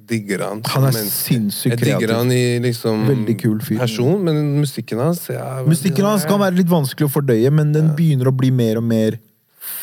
digger 0.09 0.45
han. 0.47 0.61
Han 0.73 0.89
er 0.89 0.93
sinnssykt 0.97 1.29
sinnssykt 1.29 1.85
Jeg 1.85 2.01
digger 2.01 2.15
han 2.17 2.33
i 2.33 2.59
liksom 2.65 3.07
Veldig 3.09 3.37
kul 3.41 3.61
fyr. 3.65 3.79
person, 3.83 4.25
men 4.25 4.61
musikken 4.61 5.01
hans 5.03 5.27
er 5.33 5.65
Musikken 5.69 6.05
hans 6.09 6.25
kan 6.29 6.41
være 6.41 6.57
litt 6.61 6.71
vanskelig 6.71 7.09
å 7.09 7.13
fordøye, 7.13 7.51
men 7.53 7.73
den 7.73 7.91
begynner 7.97 8.31
å 8.31 8.37
bli 8.37 8.51
mer 8.55 8.81
og 8.81 8.87
mer 8.89 9.19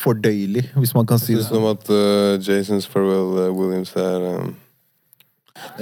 fordøyelig, 0.06 0.64
hvis 0.78 0.94
man 0.96 1.06
kan 1.08 1.20
si 1.20 1.34
det 1.34 1.42
Syns 1.42 1.50
du 1.50 1.56
sånn. 1.56 1.64
om 1.64 1.70
at 1.74 1.90
uh, 1.92 2.38
Jasons 2.40 2.88
Farewell 2.90 3.36
uh, 3.42 3.52
Williams 3.54 3.92
er 4.00 4.26
um... 4.32 4.54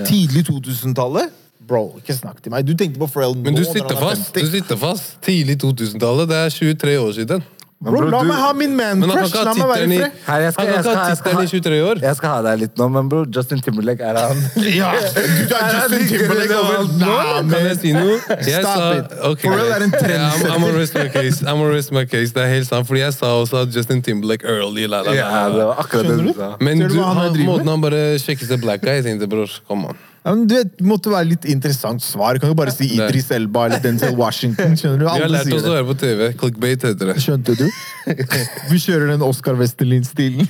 Tidlig 0.06 0.46
2000-tallet? 0.48 1.32
Bro, 1.64 1.98
ikke 2.02 2.14
snakk 2.16 2.42
til 2.44 2.52
meg. 2.52 2.66
Du 2.68 2.74
tenkte 2.76 3.00
på 3.00 3.08
Pharrell 3.08 3.36
nå 3.38 3.46
Men 3.46 3.56
du 3.56 3.64
sitter 3.64 3.94
er 3.94 4.00
fast! 4.00 4.34
Du 4.36 4.50
sitter 4.52 4.78
fast. 4.80 5.14
Tidlig 5.24 5.56
2000-tallet. 5.62 6.28
Det 6.28 6.40
er 6.40 6.52
23 6.52 6.96
år 7.00 7.12
siden. 7.16 7.44
Bro, 7.84 7.98
bro, 8.00 8.08
la 8.08 8.20
du- 8.22 8.28
meg 8.28 8.36
ha 8.40 8.52
min 8.56 8.74
man-crush! 8.78 9.34
La 9.44 9.52
meg 9.52 9.68
være 9.68 9.84
i 9.84 9.98
fred! 9.98 10.12
Her, 10.26 10.40
jeg 10.40 10.52
skal- 10.54 10.64
Han 10.64 10.66
kan 10.66 10.74
jeg 10.74 10.84
ikke 10.84 10.88
ha 10.88 10.94
skal- 10.94 11.08
jeg 11.08 11.16
skal 11.16 11.32
tittelen 11.32 11.44
i 11.44 11.44
ha- 11.44 11.50
23 11.54 11.80
år. 11.90 12.00
Jeg 12.02 12.16
skal 12.16 12.28
ha 12.34 12.38
deg 12.46 12.58
litt 12.64 12.78
nå, 12.80 12.88
men 12.94 13.08
bro, 13.12 13.24
Justin 13.36 13.60
Timberlake, 13.60 14.00
er 14.00 14.16
han 14.18 14.40
Ja, 14.80 14.92
du 14.92 15.54
er 15.54 15.74
Justin 15.74 16.06
Timberlake 16.08 16.56
over 16.56 16.78
nå! 17.02 17.16
Kan 17.52 17.66
jeg 17.68 17.76
si 17.82 17.92
noe? 17.92 18.16
Jeg 18.40 18.62
Stop 18.62 18.78
sa, 18.78 18.90
it. 18.98 19.12
Okay, 19.32 19.48
For 19.48 19.56
real 19.60 19.72
er 19.76 19.84
en 19.84 19.90
trendsetter. 19.92 20.48
I'm, 20.48 20.54
I'm 20.54 20.60
gonna 20.64 20.78
rest 20.78 20.94
my 20.94 21.08
case. 21.18 21.42
I'm 21.44 21.58
gonna 21.60 21.74
rest 21.76 21.92
my 21.92 22.04
case. 22.06 22.32
Det 22.32 22.42
er 22.42 22.48
helt 22.54 22.66
sant, 22.72 22.86
fordi 22.88 23.00
jeg 23.04 23.12
sa 23.18 23.26
også 23.42 23.62
at 23.66 23.74
Justin 23.76 24.00
Timberlake 24.02 24.44
early. 24.48 24.86
La, 24.86 25.02
la, 25.02 25.10
la, 25.10 25.16
Ja, 25.20 25.44
det 25.52 25.66
var 25.68 25.76
akkurat 25.84 26.08
det 26.08 26.18
du 26.24 26.32
sa. 26.40 26.54
Men 26.60 26.78
du 26.80 26.88
du, 26.88 27.00
han 27.02 27.16
han, 27.16 27.36
måten 27.44 27.68
han 27.68 27.80
bare 27.84 28.02
sjekker 28.18 28.46
seg 28.48 28.60
black 28.64 28.80
guy, 28.80 28.96
jeg 29.00 29.04
tenkte 29.10 29.28
bror, 29.28 29.50
kom 29.68 29.84
an. 29.92 29.96
Ja, 30.24 30.32
men 30.32 30.46
du 30.48 30.54
vet, 30.56 30.70
det 30.78 30.86
måtte 30.88 31.10
være 31.12 31.26
litt 31.34 31.44
interessant 31.52 32.00
svar. 32.00 32.32
Du 32.32 32.40
kan 32.40 32.48
jo 32.48 32.56
bare 32.56 32.72
si 32.72 32.86
Idris 32.96 33.26
Elba 33.36 33.66
eller 33.68 33.82
Denzel 33.84 34.14
Washington. 34.22 34.72
Skjønner 34.80 35.02
du? 35.02 35.04
Vi 35.04 35.20
har 35.20 35.28
lært 35.28 35.50
oss 35.52 35.60
å 35.60 35.66
det. 35.66 35.72
høre 35.74 35.84
på 35.90 35.96
TV. 36.00 36.22
Clickbait 36.40 36.86
heter 36.88 37.10
det. 37.10 37.16
Skjønte 37.20 37.56
du? 37.58 37.66
Vi 38.70 38.78
kjører 38.80 39.10
den 39.12 39.24
Oscar 39.26 39.58
Westerlin-stilen. 39.60 40.48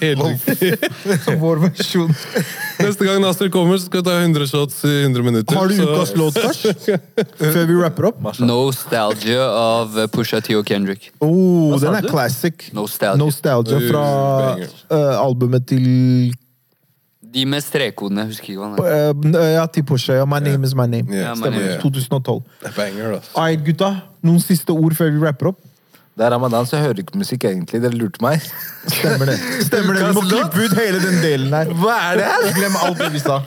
Vår 1.42 1.60
versjon. 1.64 2.12
Neste 2.78 3.06
gang 3.08 3.18
Nasser 3.22 3.50
kommer, 3.54 3.78
så 3.82 3.88
skal 3.90 4.02
vi 4.02 4.06
ta 4.08 4.14
100 4.22 4.46
shots 4.50 4.78
i 4.86 4.94
100 5.08 5.26
minutter. 5.26 5.58
Har 5.58 5.66
du 5.70 5.76
så- 5.78 5.88
ukas 5.90 6.14
låt 6.18 6.38
først? 6.38 6.88
Før 7.42 7.60
vi 7.70 7.78
rapper 7.82 8.08
opp? 8.12 8.22
Nostalgia 8.46 9.42
av 9.50 9.98
eh, 10.04 10.06
Pusha 10.14 10.38
T 10.42 10.54
og 10.58 10.66
Kendrick. 10.70 11.10
Oh, 11.18 11.74
den 11.82 11.98
er 11.98 12.06
classic. 12.10 12.70
Nostalgia. 12.74 13.18
Nostalgia 13.24 13.74
Uh, 13.74 13.90
fra 13.90 14.06
eh, 14.60 15.14
albumet 15.18 15.66
til 15.70 15.84
De 17.34 17.44
med 17.50 17.60
strekkodene, 17.66 18.24
husker 18.30 18.52
ikke 18.54 18.60
hva 18.62 18.68
han 18.70 18.78
er. 18.78 19.40
eh, 19.42 19.52
Ja, 19.56 19.66
til 19.66 19.82
Porsche. 19.84 20.14
Ja, 20.20 20.24
My 20.24 20.38
Name 20.38 20.64
Is 20.64 20.74
My 20.74 20.86
Name. 20.86 21.08
Yeah. 21.10 21.34
My 21.34 21.50
Name 21.50 21.58
Stemmer. 21.58 21.60
Yeah. 21.60 21.82
2012. 21.82 22.42
Banger, 22.76 23.16
ass. 23.18 23.30
Alright, 23.34 23.64
gutta. 23.66 23.88
Noen 24.22 24.40
siste 24.40 24.70
ord 24.70 24.94
før 24.94 25.10
vi 25.10 25.18
rapper 25.26 25.50
opp? 25.52 25.58
Det 26.14 26.22
er 26.22 26.30
ramadan, 26.30 26.62
så 26.66 26.76
jeg 26.76 26.84
hører 26.86 27.00
ikke 27.02 27.18
musikk 27.18 27.42
egentlig. 27.48 27.80
Dere 27.82 27.96
lurte 27.98 28.22
meg. 28.22 28.42
Stemmer 28.86 29.26
det. 29.32 29.34
Stemmer 29.66 29.96
det. 29.98 30.04
Vi 30.06 30.14
må 30.14 30.22
klippe 30.28 30.60
ut 30.68 30.74
hele 30.78 31.00
den 31.02 31.16
delen 31.24 31.50
her. 31.56 31.72
Hva 31.80 31.96
er 32.12 32.20
det 32.20 32.28
her? 32.28 32.44
Glem 32.54 32.76
alt 32.86 33.00
det 33.02 33.08
vi 33.16 33.22
sa. 33.24 33.40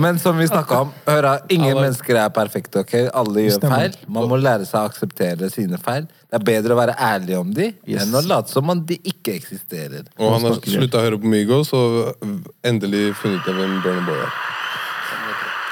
Men 0.00 0.16
som 0.22 0.38
vi 0.40 0.46
snakka 0.48 0.78
om, 0.86 0.94
hør 1.04 1.28
ingen 1.52 1.74
Alle- 1.74 1.82
mennesker 1.90 2.16
er 2.22 2.32
perfekte. 2.32 2.80
ok? 2.86 2.94
Alle 3.12 3.44
gjør 3.44 3.58
Stemmer. 3.58 3.76
feil. 3.84 3.98
Man 4.08 4.30
må 4.32 4.38
lære 4.40 4.64
seg 4.64 4.80
å 4.80 4.88
akseptere 4.88 5.50
sine 5.52 5.76
feil. 5.76 6.08
Det 6.32 6.40
er 6.40 6.44
bedre 6.48 6.72
å 6.72 6.80
være 6.80 6.96
ærlig 6.96 7.36
om 7.38 7.52
de 7.52 7.74
Yes. 7.86 8.06
enn 8.06 8.16
å 8.16 8.26
late 8.26 8.48
som 8.50 8.70
om 8.70 8.80
de 8.86 8.96
ikke 9.04 9.36
eksisterer. 9.36 10.08
Og 10.18 10.32
han 10.32 10.40
har 10.48 10.56
slutta 10.64 10.96
å 10.98 11.04
høre 11.04 11.20
på 11.20 11.28
Migos 11.28 11.74
og 11.76 12.16
endelig 12.64 13.12
funnet 13.20 13.44
ut 13.46 13.54
hvem 13.54 13.82
Bernie 13.84 14.06
Boy 14.08 14.16
er. 14.24 14.32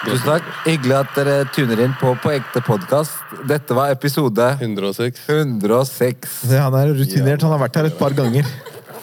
Tusen 0.04 0.26
takk. 0.26 0.48
Hyggelig 0.66 0.96
at 0.98 1.14
dere 1.16 1.36
tuner 1.54 1.80
inn 1.86 1.94
på 2.00 2.12
På 2.20 2.32
ekte 2.34 2.60
podkast. 2.64 3.14
Dette 3.48 3.76
var 3.76 3.92
episode 3.94 4.50
106. 4.60 5.22
106. 5.28 6.34
Se, 6.44 6.58
Han 6.60 6.76
er 6.78 6.92
rutinert. 6.92 7.44
Han 7.44 7.54
har 7.56 7.62
vært 7.66 7.78
her 7.80 7.88
et 7.90 7.98
par 7.98 8.16
ganger. 8.16 8.48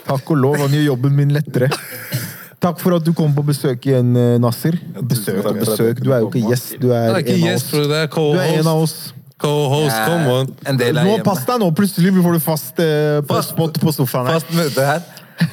Takk 0.05 0.33
og 0.33 0.37
lov. 0.43 0.59
Han 0.61 0.75
gjør 0.75 0.91
jobben 0.91 1.15
min 1.17 1.33
lettere. 1.33 1.71
Takk 2.61 2.77
for 2.77 2.93
at 2.99 3.05
du 3.05 3.09
kom 3.17 3.31
på 3.33 3.41
besøk 3.45 3.87
igjen, 3.89 4.11
eh, 4.17 4.35
Nasser. 4.41 4.77
Besøk 5.01 5.41
og 5.49 5.57
besøk. 5.57 6.03
Du 6.03 6.11
er 6.13 6.21
jo 6.21 6.29
ikke 6.29 6.43
gjest. 6.51 6.75
Du 6.81 6.91
er 6.93 7.09
er 7.17 7.25
en 7.25 7.47
av 7.49 7.55
oss. 7.55 7.71
bro. 7.71 7.87
Det 7.89 8.03
Du 8.11 8.39
er 8.39 8.59
en 8.59 8.67
av 8.67 8.77
co-host. 8.77 8.83
oss. 8.83 9.13
Co-host, 9.41 9.97
come 10.05 10.27
on. 10.29 10.51
Nå. 10.77 11.23
Pass 11.25 11.41
deg 11.47 11.57
nå, 11.63 11.71
plutselig 11.73 12.13
får 12.21 12.37
du 12.37 12.39
fast 12.45 12.79
eh, 12.83 13.41
spot 13.41 13.79
på 13.81 13.93
sofaen 13.95 14.29
her. 14.29 14.37
Fast 14.37 14.53
møte 14.53 14.85
her. 14.85 15.01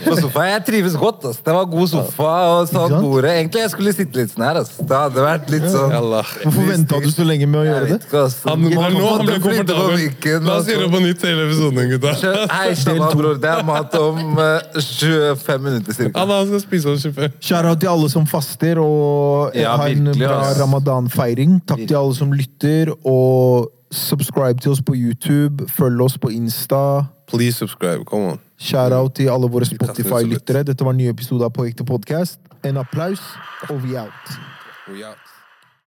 På 0.05 0.14
sofa. 0.18 0.45
Jeg 0.49 0.64
trives 0.66 0.97
godt. 0.99 1.24
ass. 1.30 1.39
Det 1.45 1.55
var 1.55 1.64
god 1.70 1.89
sofa 1.93 2.32
og 2.53 2.68
sånn 2.70 2.95
bordet. 3.03 3.30
Egentlig 3.39 3.62
jeg 3.64 3.70
skulle 3.72 3.93
sitte 3.97 4.18
litt 4.20 4.32
sånn 4.34 4.45
her. 4.47 4.61
ass. 4.62 4.72
Det 4.78 4.97
hadde 4.97 5.24
vært 5.24 5.51
litt 5.53 5.66
sånn. 5.72 5.95
Hvorfor 5.95 6.68
venta 6.70 7.01
du 7.05 7.09
så 7.12 7.26
lenge 7.28 7.49
med 7.51 7.61
å 7.61 7.64
gjøre 7.68 7.89
det? 7.93 7.99
ikke, 8.05 8.22
han, 8.22 8.51
Han, 8.51 8.66
det 8.68 8.78
er 8.78 8.97
nå 8.99 9.07
han 9.09 9.26
ble 9.26 9.39
komfortabel. 9.45 10.45
La 10.49 10.59
oss 10.59 10.68
gjøre 10.72 10.84
det 10.86 10.91
på 10.97 11.03
nytt 11.07 11.24
hele 11.28 11.47
episoden, 11.49 11.93
gutta. 11.95 12.14
Hei, 12.55 12.68
Shabba, 12.82 13.11
bror. 13.18 13.39
Det 13.43 13.53
er 13.55 13.64
mat 13.68 13.99
om 14.01 14.39
uh, 14.39 14.78
25 14.78 15.64
minutter 15.68 15.93
cirka. 15.99 16.14
Han, 16.20 16.34
han 16.36 16.47
skal 16.53 16.64
spise 16.66 16.93
om 16.93 16.99
25. 16.99 17.39
Shout-out 17.41 17.80
til 17.82 17.93
alle 17.95 18.11
som 18.12 18.26
faster 18.28 18.80
og 18.82 19.57
Ja, 19.57 19.76
har 19.76 19.89
en 19.93 20.07
virkelig, 20.12 20.26
bra 20.26 20.39
ramadanfeiring. 20.59 20.62
ramadan-feiring. 20.62 21.59
Takk 21.68 21.84
til 21.89 21.97
alle 21.99 22.14
som 22.18 22.32
lytter, 22.32 22.93
og 23.07 23.70
subscribe 23.95 24.61
til 24.61 24.72
oss 24.74 24.82
på 24.84 24.95
YouTube. 24.97 25.68
Følg 25.72 26.01
oss 26.05 26.18
på 26.18 26.28
Insta. 26.34 26.82
Please 27.30 27.57
subscribe, 27.57 28.05
come 28.09 28.34
on. 28.34 28.39
Shout-out 28.59 29.15
til 29.15 29.31
alle 29.31 29.51
våre. 29.51 29.65
Spotify-lyttere. 29.65 30.65
Dette 30.67 30.85
var 30.85 30.97
en 30.97 30.99
ny 30.99 31.09
episode 31.09 31.47
av 31.47 31.55
På 31.55 31.67
ekte 31.69 31.87
podkast. 31.87 32.41
En 32.67 32.77
applaus, 32.83 33.23
og 33.71 33.83
vi 33.85 33.95
out. 33.97 34.39
We 34.91 35.07
out. 35.07 35.38